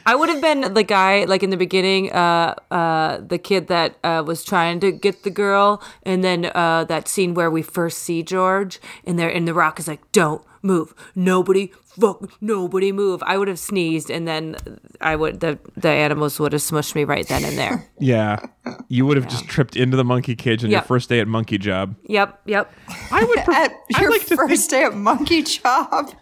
I 0.06 0.14
would 0.14 0.28
have 0.28 0.40
been 0.40 0.74
the 0.74 0.82
guy 0.82 1.24
like 1.24 1.42
in 1.42 1.50
the 1.50 1.56
beginning, 1.56 2.12
uh, 2.12 2.54
uh, 2.70 3.18
the 3.18 3.38
kid 3.38 3.68
that 3.68 3.96
uh, 4.04 4.22
was 4.26 4.44
trying 4.44 4.80
to 4.80 4.92
get 4.92 5.22
the 5.22 5.30
girl, 5.30 5.82
and 6.04 6.22
then 6.24 6.50
uh, 6.54 6.84
that 6.84 7.08
scene 7.08 7.34
where 7.34 7.50
we 7.50 7.62
first 7.62 7.98
see 7.98 8.22
George, 8.22 8.80
and 9.04 9.18
there, 9.18 9.28
and 9.28 9.46
the 9.46 9.54
Rock 9.54 9.78
is 9.78 9.86
like, 9.88 10.00
"Don't 10.12 10.42
move, 10.62 10.94
nobody, 11.14 11.72
fuck, 11.84 12.30
nobody 12.40 12.92
move." 12.92 13.22
I 13.26 13.36
would 13.38 13.48
have 13.48 13.58
sneezed, 13.58 14.10
and 14.10 14.26
then 14.26 14.56
I 15.00 15.16
would 15.16 15.40
the 15.40 15.58
the 15.76 15.90
animals 15.90 16.38
would 16.40 16.52
have 16.52 16.62
smushed 16.62 16.94
me 16.94 17.04
right 17.04 17.26
then 17.28 17.44
and 17.44 17.56
there. 17.58 17.86
Yeah, 18.02 18.40
you 18.88 19.04
would 19.04 19.18
have 19.18 19.28
just 19.28 19.46
tripped 19.46 19.76
into 19.76 19.96
the 19.96 20.04
monkey 20.04 20.34
cage 20.34 20.64
on 20.64 20.70
your 20.70 20.80
first 20.82 21.08
day 21.10 21.20
at 21.20 21.28
Monkey 21.28 21.58
Job. 21.58 21.96
yep, 22.08 22.40
yep. 22.46 22.72
I 23.12 23.22
would. 23.24 23.38
Pre- 23.44 23.54
At 23.60 23.72
I 23.94 24.00
your 24.00 24.10
like 24.10 24.22
first 24.22 24.70
think. 24.70 24.82
day 24.82 24.84
at 24.84 24.94
Monkey 24.94 25.42
Job. 25.42 26.14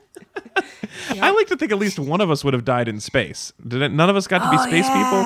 I 1.21 1.31
like 1.31 1.47
to 1.49 1.57
think 1.57 1.73
at 1.73 1.79
least 1.79 1.99
one 1.99 2.21
of 2.21 2.31
us 2.31 2.45
would 2.45 2.55
have 2.55 2.65
died 2.65 2.89
in 2.89 3.01
space. 3.01 3.53
Did 3.67 3.83
it, 3.83 3.93
none 3.93 4.11
of 4.11 4.17
us 4.17 4.27
got 4.27 4.39
to 4.45 4.51
be 4.51 4.59
space 4.59 4.87
people? 4.87 5.23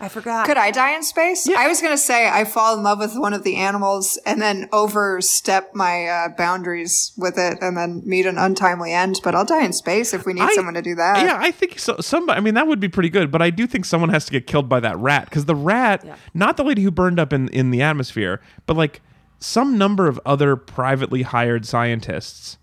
I 0.00 0.08
forgot. 0.08 0.46
Could 0.46 0.56
I 0.56 0.70
die 0.70 0.94
in 0.94 1.02
space? 1.02 1.48
I 1.48 1.66
was 1.66 1.80
gonna 1.80 1.96
say 1.96 2.28
I 2.28 2.44
fall 2.44 2.76
in 2.76 2.82
love 2.82 2.98
with 2.98 3.14
one 3.16 3.32
of 3.32 3.42
the 3.42 3.56
animals 3.56 4.18
and 4.26 4.40
then 4.40 4.68
overstep 4.72 5.74
my 5.74 6.06
uh, 6.06 6.28
boundaries 6.36 7.12
with 7.16 7.38
it 7.38 7.58
and 7.60 7.76
then 7.76 8.02
meet 8.04 8.26
an 8.26 8.36
untimely 8.36 8.92
end. 8.92 9.20
But 9.24 9.34
I'll 9.34 9.44
die 9.44 9.64
in 9.64 9.72
space 9.72 10.12
if 10.12 10.26
we 10.26 10.34
need 10.34 10.42
I- 10.42 10.54
someone 10.54 10.74
to 10.74 10.82
do 10.82 10.94
that. 10.96 11.24
Yeah, 11.24 11.38
I 11.40 11.50
think 11.50 11.78
so. 11.78 11.96
Somebody, 12.00 12.36
I 12.36 12.40
mean, 12.40 12.54
that 12.54 12.66
would 12.66 12.80
be 12.80 12.88
pretty 12.88 13.08
good. 13.08 13.30
But 13.30 13.40
I 13.40 13.50
do 13.50 13.66
think 13.66 13.84
someone 13.84 14.10
has 14.10 14.26
to 14.26 14.32
get 14.32 14.46
killed 14.46 14.68
by 14.68 14.80
that 14.80 14.98
rat 14.98 15.24
because 15.26 15.46
the 15.46 15.54
rat, 15.54 16.04
not 16.34 16.56
the 16.56 16.64
lady 16.64 16.82
who 16.82 16.90
burned 16.90 17.18
up 17.18 17.32
in 17.32 17.48
in 17.48 17.70
the 17.70 17.80
atmosphere, 17.80 18.40
but 18.66 18.76
like 18.76 19.00
some 19.38 19.78
number 19.78 20.06
of 20.06 20.20
other 20.26 20.56
privately 20.56 21.22
hired 21.22 21.66
scientists 21.66 22.58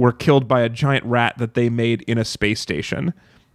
were 0.00 0.12
killed 0.12 0.48
by 0.48 0.60
a 0.62 0.68
giant 0.68 1.04
rat 1.04 1.34
that 1.38 1.54
they 1.54 1.68
made 1.68 2.02
in 2.02 2.16
a 2.18 2.24
space 2.24 2.60
station. 2.60 3.12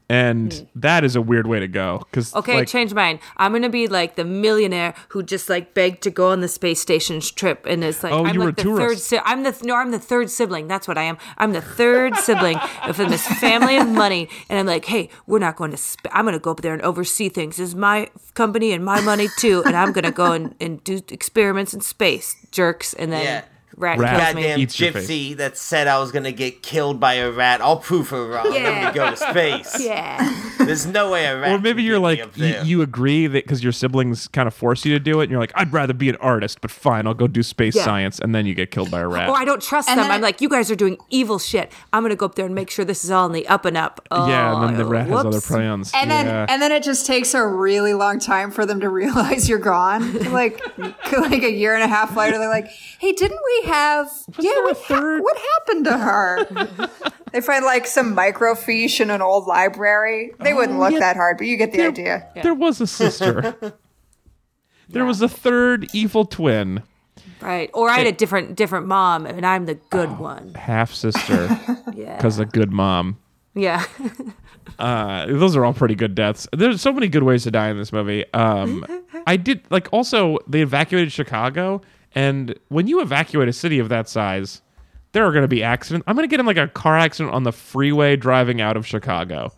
and 0.08 0.68
that 0.76 1.04
is 1.04 1.16
a 1.16 1.22
weird 1.22 1.48
way 1.48 1.60
to 1.60 1.68
go. 1.68 1.98
Because 2.12 2.32
Hmm. 2.32 2.38
Okay, 2.38 2.56
like, 2.58 2.68
change 2.68 2.94
mine. 2.94 3.20
I'm 3.38 3.52
gonna 3.54 3.70
be 3.82 3.88
like 3.88 4.16
the 4.18 4.24
millionaire 4.24 4.94
who 5.10 5.24
just 5.24 5.50
like 5.50 5.74
begged 5.74 6.04
to 6.04 6.12
go 6.12 6.30
on 6.30 6.42
the 6.42 6.48
space 6.48 6.80
station's 6.80 7.32
trip, 7.32 7.66
and 7.66 7.84
it's 7.84 8.04
like 8.04 8.14
Oh, 8.14 8.24
I'm 8.24 8.36
you 8.36 8.40
were 8.42 8.46
like 8.52 8.60
a 8.60 8.64
the 8.64 8.70
third. 8.70 8.78
tourist. 8.78 9.08
Si- 9.08 9.20
I'm 9.26 9.42
the 9.42 9.60
no, 9.64 9.74
I'm 9.76 9.90
the 9.90 9.98
third 9.98 10.30
sibling. 10.30 10.68
That's 10.68 10.88
what 10.88 11.00
I 11.00 11.04
am. 11.12 11.18
I'm 11.40 11.54
the 11.54 11.62
third 11.80 12.16
sibling 12.18 12.60
from 12.94 13.10
this 13.10 13.26
family 13.40 13.78
of 13.78 13.88
money, 13.90 14.30
and 14.48 14.60
I'm 14.60 14.68
like, 14.68 14.86
hey, 14.86 15.10
we're 15.26 15.40
not 15.40 15.56
going 15.56 15.72
to. 15.72 15.78
Sp- 15.82 16.14
I'm 16.14 16.26
gonna 16.26 16.38
go 16.38 16.52
up 16.52 16.62
there 16.62 16.74
and 16.76 16.84
oversee 16.84 17.30
things. 17.30 17.58
This 17.58 17.70
is 17.70 17.76
my 17.76 18.12
company 18.36 18.74
and 18.74 18.86
my 18.86 19.02
money 19.02 19.28
too, 19.40 19.64
and 19.66 19.76
I'm 19.76 19.92
gonna 19.92 20.12
go 20.12 20.34
and, 20.34 20.54
and 20.62 20.84
do 20.84 21.02
experiments 21.10 21.74
in 21.74 21.82
space, 21.82 22.36
jerks, 22.52 22.94
and 22.94 23.12
then 23.12 23.24
Yeah. 23.24 23.42
Rat, 23.78 24.00
Rat. 24.00 24.20
kills 24.20 24.36
me. 24.36 24.42
Goddamn 24.44 24.60
Eats 24.60 24.80
your 24.80 24.92
face. 24.92 25.08
gypsy 25.10 25.38
that 25.38 25.58
said 25.58 25.88
I 25.88 26.00
was 26.00 26.12
gonna 26.12 26.32
get 26.32 26.62
killed 26.62 27.00
by 27.00 27.16
a 27.16 27.32
rat. 27.32 27.62
I'll 27.62 27.78
prove 27.78 28.10
her 28.10 28.26
wrong. 28.28 28.54
Yeah. 28.54 28.64
Let 28.70 28.94
me 28.94 29.00
go 29.00 29.10
to 29.12 29.18
space. 29.18 29.80
Yeah. 29.86 30.42
There's 30.60 30.86
no 30.86 31.12
way 31.12 31.26
a 31.26 31.40
rat. 31.40 31.52
or 31.52 31.60
maybe 31.60 31.82
can 31.82 31.86
you're 31.86 31.98
get 31.98 32.02
like 32.04 32.20
up 32.22 32.38
you, 32.38 32.56
you 32.64 32.82
agree 32.82 33.28
that 33.28 33.44
because 33.44 33.62
your 33.64 33.72
siblings 33.74 34.28
kind 34.30 34.48
of 34.48 34.54
force 34.54 34.84
you 34.86 34.94
to 34.94 35.00
do 35.00 35.20
it, 35.20 35.24
and 35.26 35.32
you're 35.32 35.40
like, 35.40 35.52
I'd 35.56 35.72
rather 35.72 35.94
be 35.94 36.10
an 36.10 36.16
artist, 36.18 36.60
but 36.62 36.72
fine, 36.72 37.06
I'll 37.06 37.14
go 37.14 37.28
do 37.28 37.44
space 37.44 37.76
Yeah. 37.76 37.84
science, 37.84 38.20
and 38.20 38.34
then 38.34 38.46
you 38.46 38.56
get 38.56 38.72
killed 38.72 38.90
by 38.90 39.02
a 39.02 39.08
rat. 39.08 39.30
Or 39.30 39.36
I 39.36 39.46
don't 39.46 39.62
trust 39.62 39.90
And 39.90 40.00
them. 40.00 40.10
I'm 40.10 40.20
it- 40.22 40.24
like, 40.24 40.42
you 40.42 40.50
guys 40.50 40.72
are 40.72 40.76
doing 40.76 40.98
evil 41.10 41.38
shit. 41.38 41.72
I'm 41.94 42.04
gonna 42.04 42.16
go 42.16 42.26
up 42.26 42.36
there 42.36 42.46
and 42.46 42.56
make 42.56 42.70
sure 42.70 42.84
this 42.86 43.04
is 43.06 43.12
all 43.12 43.26
in 43.28 43.32
the 43.34 43.48
up 43.48 43.66
and 43.66 43.78
up. 43.78 44.06
Oh, 44.12 44.28
yeah, 44.28 44.56
and 44.56 44.70
then 44.70 44.78
the 44.78 44.86
oh, 44.86 44.90
rat 44.90 45.08
has 45.08 45.20
other 45.20 45.30
plans. 45.32 45.46
pronouns. 45.48 45.92
And 45.94 46.10
then 46.10 46.28
and 46.50 46.62
then 46.62 46.72
it 46.72 46.82
just 46.84 47.06
takes 47.06 47.34
a 47.34 47.46
really 47.46 47.94
long 47.94 48.20
time 48.20 48.50
for 48.50 48.66
them 48.66 48.80
to 48.80 48.90
realize 49.02 49.48
you're 49.48 49.60
gone. 49.60 50.32
like 50.32 50.62
like 50.78 51.44
a 51.44 51.52
year 51.52 51.76
and 51.76 51.84
a 51.84 51.88
half 51.88 52.16
later, 52.18 52.38
they're 52.38 52.50
like, 52.50 52.68
"Hey, 53.00 53.12
didn't 53.12 53.40
we 53.64 53.65
have? 53.66 54.10
yeah, 54.40 54.52
there 54.54 54.64
a 54.64 54.68
what, 54.68 54.78
ha- 54.86 55.20
what 55.20 55.38
happened 55.38 55.86
to 55.86 55.98
her?" 55.98 56.46
they 57.34 57.42
find 57.42 57.66
like 57.66 57.88
some 57.88 58.16
microfiche 58.16 59.00
in 59.00 59.10
an 59.10 59.22
old 59.22 59.48
library. 59.48 60.32
They 60.40 60.54
wouldn't 60.54 60.80
look 60.80 60.94
yeah. 60.94 61.00
that 61.00 61.16
hard, 61.16 61.38
but 61.38 61.48
you 61.48 61.58
get 61.58 61.72
the 61.72 61.78
there, 61.80 61.90
idea. 61.90 62.30
there 62.44 62.54
was 62.54 62.82
a 62.82 62.88
sister. 62.88 63.56
there 64.90 65.06
was 65.06 65.22
a 65.22 65.30
third 65.30 65.88
evil 65.94 66.26
twin, 66.26 66.84
Right. 67.42 67.70
Or 67.74 67.90
I 67.90 67.98
had 67.98 68.08
a 68.08 68.12
different 68.12 68.56
different 68.56 68.88
mom, 68.88 69.26
and 69.26 69.46
I'm 69.46 69.66
the 69.66 69.76
good 69.76 70.18
one. 70.18 70.54
half 70.56 70.94
sister, 70.94 71.48
Yeah. 71.94 72.16
because 72.16 72.40
a 72.40 72.46
good 72.46 72.72
mom. 72.72 73.18
yeah. 73.54 73.86
Uh, 74.80 75.28
those 75.28 75.56
are 75.56 75.64
all 75.64 75.74
pretty 75.74 75.96
good 75.96 76.16
deaths. 76.16 76.48
There's 76.52 76.82
so 76.82 76.92
many 76.92 77.08
good 77.08 77.24
ways 77.24 77.44
to 77.44 77.52
die 77.52 77.70
in 77.70 77.78
this 77.78 77.94
movie. 77.94 78.26
Um, 78.34 78.86
I 79.28 79.38
did 79.38 79.62
like 79.70 79.88
also 79.94 80.40
they 80.48 80.62
evacuated 80.62 81.12
Chicago, 81.12 81.82
and 82.16 82.58
when 82.70 82.88
you 82.88 83.02
evacuate 83.02 83.50
a 83.50 83.54
city 83.54 83.78
of 83.80 83.90
that 83.90 84.08
size, 84.08 84.62
there 85.12 85.26
are 85.26 85.32
going 85.32 85.44
to 85.44 85.50
be 85.50 85.64
accidents. 85.64 86.06
I'm 86.08 86.16
going 86.16 86.28
to 86.28 86.32
get 86.32 86.40
in 86.40 86.46
like 86.46 86.58
a 86.58 86.68
car 86.68 86.98
accident 86.98 87.36
on 87.36 87.44
the 87.44 87.52
freeway 87.52 88.16
driving 88.16 88.62
out 88.62 88.78
of 88.78 88.88
Chicago. 88.88 89.52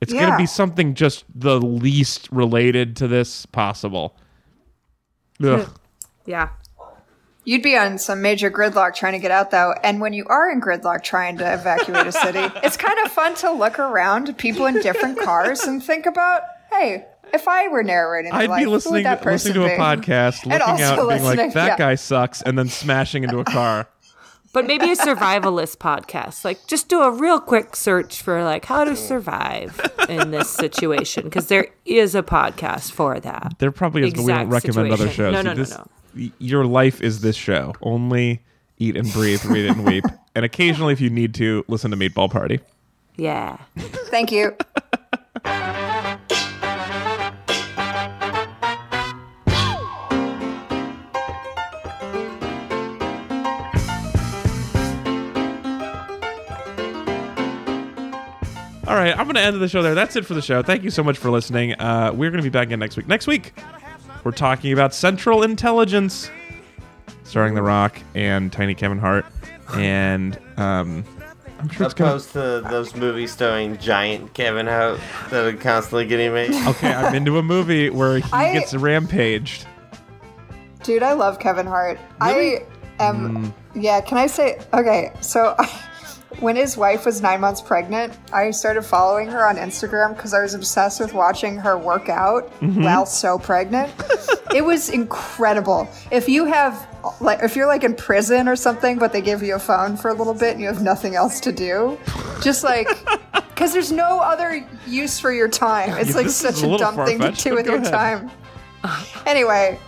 It's 0.00 0.14
going 0.14 0.30
to 0.30 0.36
be 0.38 0.46
something 0.46 0.94
just 0.94 1.24
the 1.34 1.60
least 1.60 2.30
related 2.32 2.96
to 2.96 3.08
this 3.08 3.44
possible. 3.44 4.16
Ugh. 5.42 5.68
yeah. 6.24 6.48
You'd 7.44 7.62
be 7.62 7.76
on 7.76 7.98
some 7.98 8.22
major 8.22 8.50
gridlock 8.50 8.94
trying 8.94 9.12
to 9.12 9.18
get 9.18 9.30
out, 9.30 9.50
though. 9.50 9.74
And 9.82 10.00
when 10.00 10.12
you 10.12 10.24
are 10.26 10.50
in 10.50 10.60
gridlock 10.60 11.02
trying 11.02 11.36
to 11.38 11.52
evacuate 11.52 12.06
a 12.06 12.12
city, 12.12 12.38
it's 12.62 12.78
kind 12.78 12.98
of 13.04 13.12
fun 13.12 13.34
to 13.36 13.52
look 13.52 13.78
around 13.78 14.36
people 14.38 14.66
in 14.66 14.80
different 14.80 15.18
cars 15.18 15.62
and 15.62 15.82
think 15.82 16.06
about, 16.06 16.42
hey, 16.70 17.06
if 17.32 17.46
I 17.48 17.68
were 17.68 17.82
narrating, 17.82 18.32
I'd 18.32 18.48
life, 18.50 18.58
be 18.58 18.64
who 18.64 18.70
would 18.70 18.74
listening 18.76 19.02
that 19.04 19.24
listening 19.24 19.54
to 19.54 19.64
a 19.64 19.68
be? 19.68 19.74
podcast, 19.76 20.42
And 20.44 20.52
looking 20.52 20.62
also 20.68 20.84
out, 20.84 20.98
and 20.98 21.08
being 21.08 21.22
like, 21.24 21.52
"That 21.54 21.66
yeah. 21.66 21.76
guy 21.76 21.94
sucks," 21.94 22.42
and 22.42 22.58
then 22.58 22.68
smashing 22.68 23.24
into 23.24 23.38
a 23.38 23.44
car. 23.44 23.86
But 24.52 24.66
maybe 24.66 24.90
a 24.90 24.96
survivalist 24.96 25.76
podcast. 25.76 26.44
Like, 26.44 26.66
just 26.66 26.88
do 26.88 27.02
a 27.02 27.10
real 27.12 27.38
quick 27.38 27.76
search 27.76 28.20
for 28.20 28.42
like 28.42 28.64
how 28.64 28.82
to 28.82 28.96
survive 28.96 29.80
in 30.08 30.32
this 30.32 30.50
situation, 30.50 31.22
because 31.22 31.46
there 31.46 31.68
is 31.84 32.16
a 32.16 32.22
podcast 32.24 32.90
for 32.90 33.20
that. 33.20 33.54
There 33.60 33.70
probably 33.70 34.08
is, 34.08 34.14
but 34.14 34.24
we 34.24 34.32
don't 34.32 34.46
Exact 34.46 34.64
recommend 34.66 34.92
other 34.92 35.08
shows. 35.08 35.32
No, 35.34 35.42
no, 35.42 35.50
no, 35.52 35.54
This- 35.54 35.70
no. 35.70 35.86
y- 36.16 36.32
Your 36.40 36.64
life 36.64 37.00
is 37.00 37.20
this 37.20 37.36
show. 37.36 37.74
Only 37.80 38.42
eat 38.78 38.96
and 38.96 39.12
breathe, 39.12 39.44
read 39.44 39.66
it 39.66 39.76
and 39.76 39.84
weep, 39.86 40.04
and 40.34 40.44
occasionally, 40.44 40.94
if 40.94 41.00
you 41.00 41.10
need 41.10 41.32
to, 41.34 41.64
listen 41.68 41.92
to 41.92 41.96
Meatball 41.96 42.28
Party. 42.28 42.58
Yeah. 43.16 43.56
Thank 43.78 44.32
you. 44.32 44.56
All 58.90 58.96
right, 58.96 59.16
I'm 59.16 59.26
going 59.26 59.36
to 59.36 59.40
end 59.40 59.60
the 59.60 59.68
show 59.68 59.84
there. 59.84 59.94
That's 59.94 60.16
it 60.16 60.26
for 60.26 60.34
the 60.34 60.42
show. 60.42 60.64
Thank 60.64 60.82
you 60.82 60.90
so 60.90 61.04
much 61.04 61.16
for 61.16 61.30
listening. 61.30 61.74
Uh, 61.74 62.10
we're 62.12 62.28
going 62.30 62.42
to 62.42 62.42
be 62.42 62.48
back 62.50 62.66
again 62.66 62.80
next 62.80 62.96
week. 62.96 63.06
Next 63.06 63.28
week, 63.28 63.52
we're 64.24 64.32
talking 64.32 64.72
about 64.72 64.92
Central 64.92 65.44
Intelligence, 65.44 66.28
starring 67.22 67.54
The 67.54 67.62
Rock 67.62 68.00
and 68.16 68.52
Tiny 68.52 68.74
Kevin 68.74 68.98
Hart, 68.98 69.26
and 69.74 70.36
um, 70.56 71.04
I'm 71.60 71.68
sure 71.68 71.86
it's 71.86 71.94
going. 71.94 72.08
to... 72.08 72.14
Opposed 72.16 72.32
to 72.32 72.68
those 72.68 72.96
movies 72.96 73.30
starring 73.30 73.78
giant 73.78 74.34
Kevin 74.34 74.66
Hart 74.66 74.98
that 75.30 75.44
are 75.44 75.56
constantly 75.56 76.06
getting 76.06 76.34
made. 76.34 76.50
Okay, 76.70 76.92
I'm 76.92 77.14
into 77.14 77.38
a 77.38 77.44
movie 77.44 77.90
where 77.90 78.18
he 78.18 78.32
I- 78.32 78.54
gets 78.54 78.74
rampaged. 78.74 79.68
Dude, 80.82 81.04
I 81.04 81.12
love 81.12 81.38
Kevin 81.38 81.66
Hart. 81.66 82.00
I 82.20 82.66
am. 82.98 83.54
Yeah, 83.72 84.00
can 84.00 84.18
I 84.18 84.26
say? 84.26 84.60
Okay, 84.74 85.12
so 85.20 85.54
when 86.38 86.56
his 86.56 86.76
wife 86.76 87.04
was 87.04 87.20
nine 87.20 87.40
months 87.40 87.60
pregnant, 87.60 88.16
I 88.32 88.52
started 88.52 88.82
following 88.82 89.28
her 89.28 89.46
on 89.46 89.56
Instagram 89.56 90.14
because 90.14 90.32
I 90.32 90.42
was 90.42 90.54
obsessed 90.54 91.00
with 91.00 91.12
watching 91.12 91.56
her 91.58 91.76
work 91.76 92.08
out 92.08 92.48
while 92.60 93.04
so 93.04 93.38
pregnant. 93.38 93.92
it 94.54 94.64
was 94.64 94.88
incredible. 94.88 95.88
If 96.12 96.28
you 96.28 96.44
have, 96.44 96.86
like, 97.20 97.42
if 97.42 97.56
you're 97.56 97.66
like 97.66 97.82
in 97.82 97.94
prison 97.94 98.46
or 98.46 98.56
something, 98.56 98.98
but 98.98 99.12
they 99.12 99.20
give 99.20 99.42
you 99.42 99.56
a 99.56 99.58
phone 99.58 99.96
for 99.96 100.08
a 100.10 100.14
little 100.14 100.34
bit 100.34 100.52
and 100.52 100.60
you 100.60 100.68
have 100.68 100.82
nothing 100.82 101.16
else 101.16 101.40
to 101.40 101.52
do, 101.52 101.98
just 102.42 102.64
like. 102.64 102.88
Because 103.60 103.74
there's 103.74 103.92
no 103.92 104.20
other 104.20 104.66
use 104.86 105.20
for 105.20 105.30
your 105.30 105.46
time. 105.46 105.90
It's 105.98 106.14
like 106.14 106.30
such 106.30 106.62
a 106.62 106.74
a, 106.76 106.78
dumb 106.78 106.96
thing 107.04 107.18
to 107.18 107.30
do 107.30 107.54
with 107.54 107.66
your 107.66 107.76
ahead. 107.76 107.92
time. 107.92 108.30
Anyway, 109.26 109.78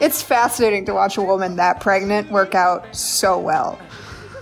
it's 0.00 0.20
fascinating 0.20 0.84
to 0.86 0.94
watch 0.94 1.16
a 1.16 1.22
woman 1.22 1.54
that 1.54 1.78
pregnant 1.78 2.28
work 2.32 2.56
out 2.56 2.92
so 2.94 3.38
well. 3.38 3.78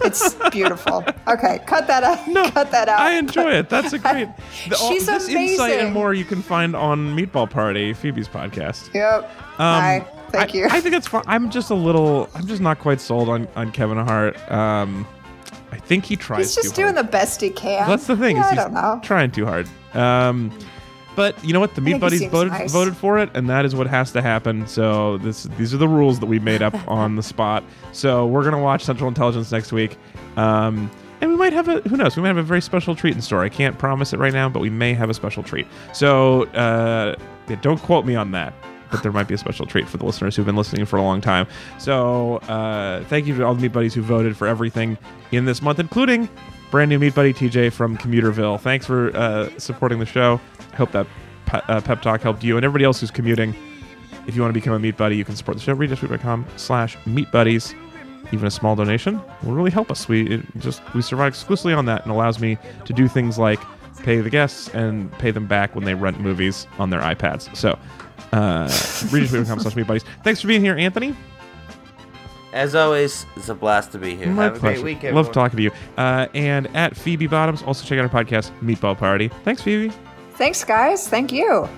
It's 0.03 0.35
beautiful. 0.51 1.05
Okay, 1.27 1.61
cut 1.66 1.87
that 1.87 2.03
out. 2.05 2.27
No, 2.29 2.45
cut 2.51 2.70
that 2.70 2.89
out. 2.89 3.01
I 3.01 3.19
enjoy 3.19 3.53
it. 3.53 3.69
That's 3.69 3.93
a 3.93 3.99
great. 4.01 4.29
The, 4.69 4.77
all- 4.77 4.91
She's 4.93 5.07
this 5.07 5.29
insight 5.29 5.70
and 5.73 5.81
amazing. 5.81 5.93
more 5.93 6.15
you 6.15 6.25
can 6.25 6.43
find 6.43 6.75
on 6.77 7.16
Meatball 7.16 7.51
Party, 7.51 7.93
Phoebe's 7.93 8.29
podcast. 8.29 8.93
Yep. 8.95 9.25
Um, 9.25 9.31
Hi. 9.59 10.07
Thank 10.31 10.55
I, 10.55 10.59
you. 10.59 10.66
I 10.70 10.81
think 10.81 10.95
it's 10.95 11.07
fun. 11.09 11.25
I'm 11.27 11.51
just 11.51 11.70
a 11.70 11.75
little. 11.75 12.29
I'm 12.35 12.47
just 12.47 12.61
not 12.61 12.79
quite 12.79 13.01
sold 13.01 13.29
on 13.29 13.49
on 13.57 13.73
Kevin 13.73 13.97
Hart. 13.99 14.37
Um, 14.51 15.07
I 15.73 15.79
think 15.79 16.05
he 16.05 16.16
tries. 16.16 16.55
He's 16.55 16.65
just 16.65 16.75
doing 16.77 16.95
hard. 16.95 17.07
the 17.07 17.11
best 17.11 17.41
he 17.41 17.51
can. 17.51 17.89
That's 17.89 18.07
the 18.07 18.16
thing. 18.16 18.37
Yeah, 18.37 18.43
is 18.43 18.47
I 18.47 18.55
he's 18.55 18.65
don't 18.65 18.75
know. 18.75 19.01
Trying 19.03 19.31
too 19.31 19.47
hard. 19.47 19.66
Um, 19.95 20.57
but 21.19 21.45
you 21.45 21.53
know 21.53 21.59
what? 21.59 21.74
The 21.74 21.81
Meat 21.81 21.99
Buddies 22.01 22.24
voted 22.27 22.53
nice. 22.53 22.73
voted 22.73 22.97
for 22.97 23.19
it, 23.19 23.28
and 23.35 23.51
that 23.51 23.65
is 23.65 23.74
what 23.74 23.89
has 23.89 24.12
to 24.12 24.23
happen. 24.23 24.69
So 24.69 25.19
this 25.19 25.43
these 25.59 25.74
are 25.74 25.77
the 25.77 25.89
rules 25.89 26.20
that 26.20 26.27
we 26.27 26.39
made 26.39 26.62
up 26.62 26.74
on 26.89 27.16
the 27.16 27.24
spot. 27.24 27.65
So 27.90 28.24
we're 28.24 28.45
gonna 28.45 28.62
watch 28.62 28.85
Central 28.85 29.09
Intelligence 29.09 29.51
next 29.51 29.73
week. 29.73 29.97
Um, 30.36 30.89
and 31.20 31.28
we 31.28 31.36
might 31.36 31.53
have 31.53 31.66
a 31.66 31.81
who 31.89 31.97
knows? 31.97 32.15
We 32.15 32.23
might 32.23 32.28
have 32.28 32.36
a 32.36 32.45
very 32.45 32.62
special 32.62 32.95
treat 32.95 33.16
in 33.16 33.20
store. 33.20 33.43
I 33.43 33.49
can't 33.49 33.77
promise 33.77 34.12
it 34.12 34.20
right 34.20 34.32
now, 34.32 34.49
but 34.49 34.61
we 34.61 34.70
may 34.70 34.95
have 34.95 35.11
a 35.11 35.15
special 35.15 35.43
treat. 35.43 35.66
So 35.93 36.45
uh, 36.51 37.16
yeah, 37.49 37.57
don't 37.62 37.82
quote 37.82 38.07
me 38.07 38.15
on 38.15 38.31
that. 38.31 38.55
But 38.93 39.03
there 39.03 39.11
might 39.11 39.27
be 39.27 39.35
a 39.35 39.39
special 39.39 39.66
treat 39.66 39.89
for 39.89 39.97
the 39.97 40.07
listeners 40.07 40.36
who've 40.36 40.47
been 40.47 40.57
listening 40.57 40.86
for 40.86 40.99
a 40.99 41.03
long 41.03 41.20
time. 41.20 41.49
So 41.78 42.36
uh, 42.49 43.03
thank 43.07 43.27
you 43.27 43.36
to 43.36 43.45
all 43.45 43.55
the 43.57 43.61
Meat 43.61 43.73
Buddies 43.73 43.93
who 43.93 44.03
voted 44.03 44.36
for 44.36 44.47
everything 44.47 44.97
in 45.32 45.47
this 45.47 45.61
month, 45.61 45.81
including 45.81 46.28
brand 46.70 46.89
new 46.90 46.99
Meat 46.99 47.15
Buddy 47.15 47.32
TJ 47.32 47.73
from 47.73 47.97
Commuterville. 47.97 48.61
Thanks 48.61 48.86
for 48.86 49.15
uh, 49.16 49.51
supporting 49.59 49.99
the 49.99 50.07
show. 50.07 50.40
I 50.73 50.77
hope 50.77 50.93
that 50.93 51.07
pe- 51.47 51.61
uh, 51.69 51.81
pep 51.81 52.03
talk 52.03 52.20
helped 52.20 52.45
you 52.45 52.57
and 52.57 52.65
everybody 52.65 52.85
else 52.85 53.01
who's 53.01 53.11
commuting. 53.11 53.55
If 54.27 54.36
you 54.36 54.43
want 54.43 54.53
to 54.53 54.61
become 54.61 54.74
a 54.74 54.78
Meat 54.78 54.97
Buddy, 54.97 55.16
you 55.16 55.24
can 55.24 55.36
support 55.36 55.57
the 55.57 55.62
show. 55.62 55.74
Readjustweek.com 55.74 56.47
slash 56.57 56.99
Meat 57.07 57.31
Buddies. 57.32 57.74
Even 58.32 58.47
a 58.47 58.51
small 58.51 58.77
donation 58.77 59.20
will 59.43 59.55
really 59.55 59.70
help 59.70 59.90
us. 59.90 60.07
We 60.07 60.27
it 60.28 60.43
just 60.59 60.82
we 60.95 61.01
survive 61.01 61.28
exclusively 61.28 61.73
on 61.73 61.86
that 61.86 62.03
and 62.03 62.12
allows 62.12 62.39
me 62.39 62.59
to 62.85 62.93
do 62.93 63.09
things 63.09 63.39
like 63.39 63.59
pay 64.03 64.20
the 64.20 64.28
guests 64.28 64.69
and 64.74 65.11
pay 65.12 65.31
them 65.31 65.47
back 65.47 65.74
when 65.74 65.85
they 65.85 65.95
rent 65.95 66.20
movies 66.20 66.66
on 66.78 66.90
their 66.90 67.01
iPads. 67.01 67.55
So, 67.57 67.78
uh, 68.32 68.66
readjustweek.com 68.69 69.61
slash 69.61 69.77
Meat 69.77 69.86
Buddies. 69.86 70.05
Thanks 70.24 70.43
for 70.43 70.49
being 70.49 70.61
here, 70.61 70.77
Anthony. 70.77 71.16
As 72.53 72.75
always, 72.75 73.27
it's 73.37 73.49
a 73.51 73.55
blast 73.55 73.93
to 73.93 73.99
be 73.99 74.16
here. 74.16 74.29
My 74.29 74.45
Have 74.45 74.57
a 74.57 74.59
pleasure. 74.59 74.83
great 74.83 74.85
week, 74.85 75.05
everyone. 75.05 75.25
Love 75.25 75.33
talking 75.33 75.57
to 75.59 75.62
you. 75.62 75.70
Uh, 75.97 76.27
and 76.35 76.75
at 76.75 76.97
Phoebe 76.97 77.27
Bottoms, 77.27 77.62
also 77.62 77.85
check 77.85 77.99
out 77.99 78.12
our 78.12 78.25
podcast, 78.25 78.51
Meatball 78.61 78.97
Party. 78.97 79.29
Thanks, 79.45 79.61
Phoebe. 79.62 79.93
Thanks, 80.35 80.65
guys. 80.65 81.09
Thank 81.09 81.31
you. 81.33 81.69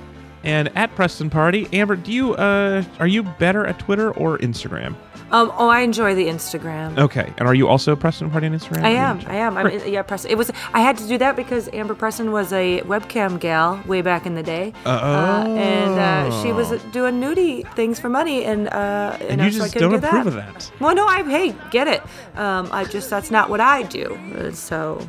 And 0.45 0.69
at 0.77 0.95
Preston 0.95 1.29
Party, 1.29 1.69
Amber, 1.73 1.97
do 1.97 2.13
you 2.13 2.35
uh, 2.35 2.83
are 2.99 3.07
you 3.07 3.23
better 3.25 3.67
at 3.67 3.79
Twitter 3.79 4.13
or 4.13 4.39
Instagram? 4.39 4.95
Um, 5.33 5.53
oh, 5.57 5.69
I 5.69 5.81
enjoy 5.81 6.15
the 6.15 6.27
Instagram. 6.27 6.99
Okay. 6.99 7.33
And 7.39 7.47
are 7.47 7.55
you 7.55 7.69
also 7.69 7.93
a 7.93 7.97
Preston 7.97 8.31
Party 8.31 8.47
on 8.47 8.53
Instagram? 8.53 8.83
I 8.83 8.91
am. 8.91 9.21
I 9.27 9.37
am. 9.37 9.57
I'm, 9.57 9.87
yeah, 9.89 10.03
Preston. 10.03 10.31
It 10.31 10.39
was. 10.39 10.51
I 10.75 10.81
had 10.81 10.97
to 10.99 11.07
do 11.07 11.19
that 11.19 11.37
because 11.37 11.69
Amber 11.73 11.95
Preston 11.95 12.33
was 12.33 12.53
a 12.53 12.81
webcam 12.83 13.39
gal 13.39 13.81
way 13.87 14.03
back 14.03 14.27
in 14.27 14.35
the 14.35 14.43
day, 14.43 14.73
uh, 14.85 15.45
and 15.47 15.99
uh, 15.99 16.43
she 16.43 16.53
was 16.53 16.71
doing 16.93 17.21
nudie 17.21 17.71
things 17.75 18.01
for 18.01 18.09
money, 18.09 18.45
and 18.45 18.69
uh, 18.69 19.17
And 19.21 19.41
you 19.41 19.51
so 19.53 19.65
I 19.65 19.67
just 19.69 19.73
couldn't 19.75 19.91
don't 19.93 20.01
do 20.01 20.07
approve 20.07 20.35
that. 20.35 20.47
of 20.49 20.55
that. 20.55 20.73
Well, 20.81 20.95
no, 20.95 21.07
I 21.07 21.23
hey, 21.23 21.55
get 21.71 21.87
it. 21.87 22.03
Um, 22.37 22.69
I 22.73 22.85
just 22.85 23.09
that's 23.11 23.31
not 23.31 23.51
what 23.51 23.61
I 23.61 23.83
do. 23.85 24.19
Uh, 24.37 24.51
So, 24.53 25.09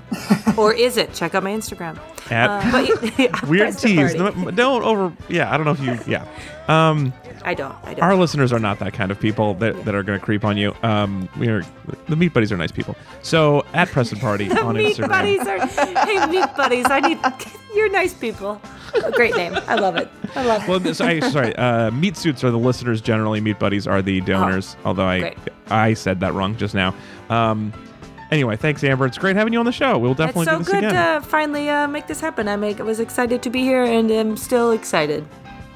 or 0.58 0.74
is 0.74 0.98
it? 0.98 1.14
Check 1.14 1.36
out 1.36 1.44
my 1.44 1.52
Instagram. 1.52 2.00
At 2.30 2.50
Uh, 2.50 2.72
but 2.72 3.20
yeah, 3.20 3.46
Weird 3.48 3.72
Preston 3.72 3.90
tease. 3.90 4.16
Party. 4.16 4.40
No, 4.42 4.52
Don't 4.52 4.84
over. 4.84 5.14
Yeah, 5.30 5.52
I 5.52 5.58
don't 5.58 5.66
know 5.66 5.72
if 5.72 5.80
you. 5.82 5.98
Yeah. 6.12 6.26
Um, 6.68 7.14
I 7.44 7.54
don't. 7.54 7.76
I 7.84 7.94
don't. 7.96 8.04
our 8.04 8.16
listeners 8.16 8.54
are 8.54 8.60
not 8.60 8.80
that 8.80 8.94
kind 8.94 9.12
of 9.12 9.20
people 9.20 9.56
that, 9.56 9.84
that 9.86 9.96
are 9.96 10.04
going 10.04 10.20
to 10.20 10.24
creep 10.24 10.46
on 10.46 10.58
you. 10.58 10.76
Um, 10.84 11.28
we 11.40 11.48
are 11.48 11.64
the 12.08 12.16
meat 12.16 12.34
buddies 12.34 12.52
are 12.52 12.58
nice 12.58 12.72
people. 12.72 12.96
So 13.24 13.66
at 13.74 13.88
Preston 13.90 14.20
Party 14.20 14.50
on 14.62 14.76
meat 14.78 14.96
Instagram. 14.98 15.10
buddies 15.10 15.48
are. 15.48 15.66
Hey, 16.06 16.26
meat 16.28 16.50
buddies. 16.56 16.86
I 16.90 17.00
need. 17.00 17.20
You're 17.76 17.90
nice 17.90 18.14
people. 18.14 18.62
A 19.06 19.12
great 19.12 19.36
name. 19.36 19.56
I 19.68 19.76
love 19.76 19.96
it. 19.96 20.10
I 20.36 20.46
love 20.46 20.64
it. 20.64 20.68
Well, 20.68 20.94
sorry. 21.32 21.56
Uh, 21.56 21.90
meat 21.92 22.18
suits 22.18 22.44
are 22.44 22.52
the 22.52 22.60
listeners 22.60 23.02
generally. 23.02 23.40
Meat 23.42 23.60
buddies 23.60 23.88
are 23.88 24.02
the 24.02 24.22
donors. 24.22 24.76
although 24.86 25.06
I 25.06 25.18
Oh, 25.18 25.20
great. 25.22 25.38
I 25.70 25.94
said 25.94 26.20
that 26.20 26.34
wrong 26.34 26.58
just 26.58 26.76
now. 26.76 26.94
Um, 27.30 27.72
anyway, 28.30 28.58
thanks 28.58 28.84
Amber. 28.84 29.06
It's 29.06 29.18
great 29.18 29.36
having 29.36 29.54
you 29.54 29.60
on 29.60 29.66
the 29.66 29.72
show. 29.72 29.98
We'll 29.98 30.14
definitely 30.14 30.42
It's 30.44 30.52
so 30.52 30.58
do 30.58 30.64
this 30.64 30.74
good 30.74 30.84
again. 30.84 31.22
to 31.22 31.28
finally 31.28 31.70
uh, 31.70 31.88
make 31.88 32.08
this 32.08 32.20
happen. 32.20 32.48
I 32.48 32.56
make, 32.58 32.80
was 32.80 33.00
excited 33.00 33.42
to 33.44 33.50
be 33.50 33.62
here, 33.62 33.84
and 33.84 34.12
am 34.12 34.36
still 34.36 34.72
excited. 34.72 35.26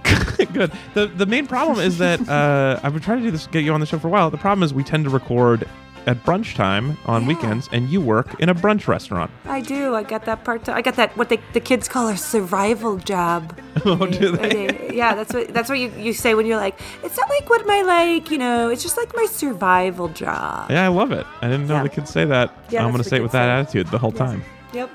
Good. 0.53 0.72
The 0.94 1.07
the 1.07 1.26
main 1.26 1.48
problem 1.48 1.80
is 1.80 1.98
that 1.98 2.27
uh, 2.30 2.80
I've 2.84 2.94
been 2.94 3.02
trying 3.02 3.19
to 3.19 3.23
do 3.23 3.32
this, 3.32 3.48
get 3.48 3.64
you 3.64 3.73
on 3.73 3.80
the 3.80 3.86
show 3.86 3.99
for 3.99 4.07
a 4.07 4.11
while. 4.11 4.30
The 4.30 4.38
problem 4.38 4.64
is 4.64 4.73
we 4.73 4.84
tend 4.84 5.03
to 5.06 5.10
record 5.10 5.68
at 6.07 6.23
brunch 6.23 6.53
time 6.53 6.95
on 7.07 7.23
Yeah. 7.23 7.30
weekends, 7.30 7.68
and 7.72 7.90
you 7.90 7.99
work 7.99 8.40
in 8.40 8.48
a 8.49 8.53
brunch 8.56 8.88
restaurant. 8.88 9.32
I 9.45 9.60
do. 9.61 9.95
I 9.95 10.03
got 10.03 10.26
that 10.26 10.44
part. 10.44 10.69
I 10.69 10.82
got 10.84 10.95
that. 10.98 11.18
What 11.18 11.30
they, 11.30 11.40
the 11.53 11.60
kids 11.60 11.88
call 11.90 12.07
a 12.10 12.15
survival 12.18 12.98
job. 12.98 13.57
Oh, 13.86 14.06
do 14.07 14.34
I 14.40 14.48
they? 14.49 14.91
Yeah, 14.95 15.14
that's 15.15 15.34
what 15.34 15.53
that's 15.53 15.68
what 15.69 15.77
you, 15.80 15.91
you 15.98 16.14
say 16.14 16.34
when 16.36 16.45
you're 16.45 16.57
like, 16.57 16.80
it's 17.03 17.18
not 17.18 17.30
like 17.30 17.49
what 17.49 17.65
my 17.68 17.82
like, 17.82 18.32
you 18.32 18.38
know, 18.38 18.69
it's 18.69 18.82
just 18.84 18.98
like 18.98 19.11
my 19.15 19.26
survival 19.26 20.07
job. 20.10 20.72
Yeah, 20.72 20.86
I 20.86 20.88
love 20.88 21.11
it. 21.11 21.26
I 21.41 21.48
didn't 21.49 21.68
know 21.68 21.76
Yeah. 21.76 21.84
the 21.84 21.90
kids 21.90 22.10
say 22.10 22.26
that. 22.26 22.52
Yeah, 22.69 22.84
I'm 22.86 22.91
gonna 22.91 23.03
say 23.03 23.18
it 23.18 23.22
with 23.22 23.32
kids 23.32 23.34
that 23.34 23.48
say. 23.48 23.80
attitude 23.80 23.88
the 23.91 23.98
whole 23.99 24.11
time. 24.11 24.44
Yep. 24.73 24.90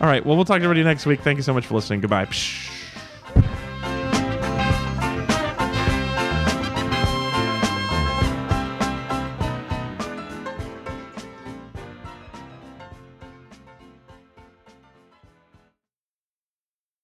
All 0.00 0.06
right. 0.06 0.24
Well, 0.24 0.36
we'll 0.36 0.44
talk 0.44 0.58
to 0.58 0.64
everybody 0.64 0.84
next 0.84 1.06
week. 1.06 1.20
Thank 1.22 1.38
you 1.38 1.42
so 1.42 1.52
much 1.54 1.66
for 1.66 1.74
listening. 1.74 2.00
Goodbye. 2.00 2.26
Psh. 2.26 2.70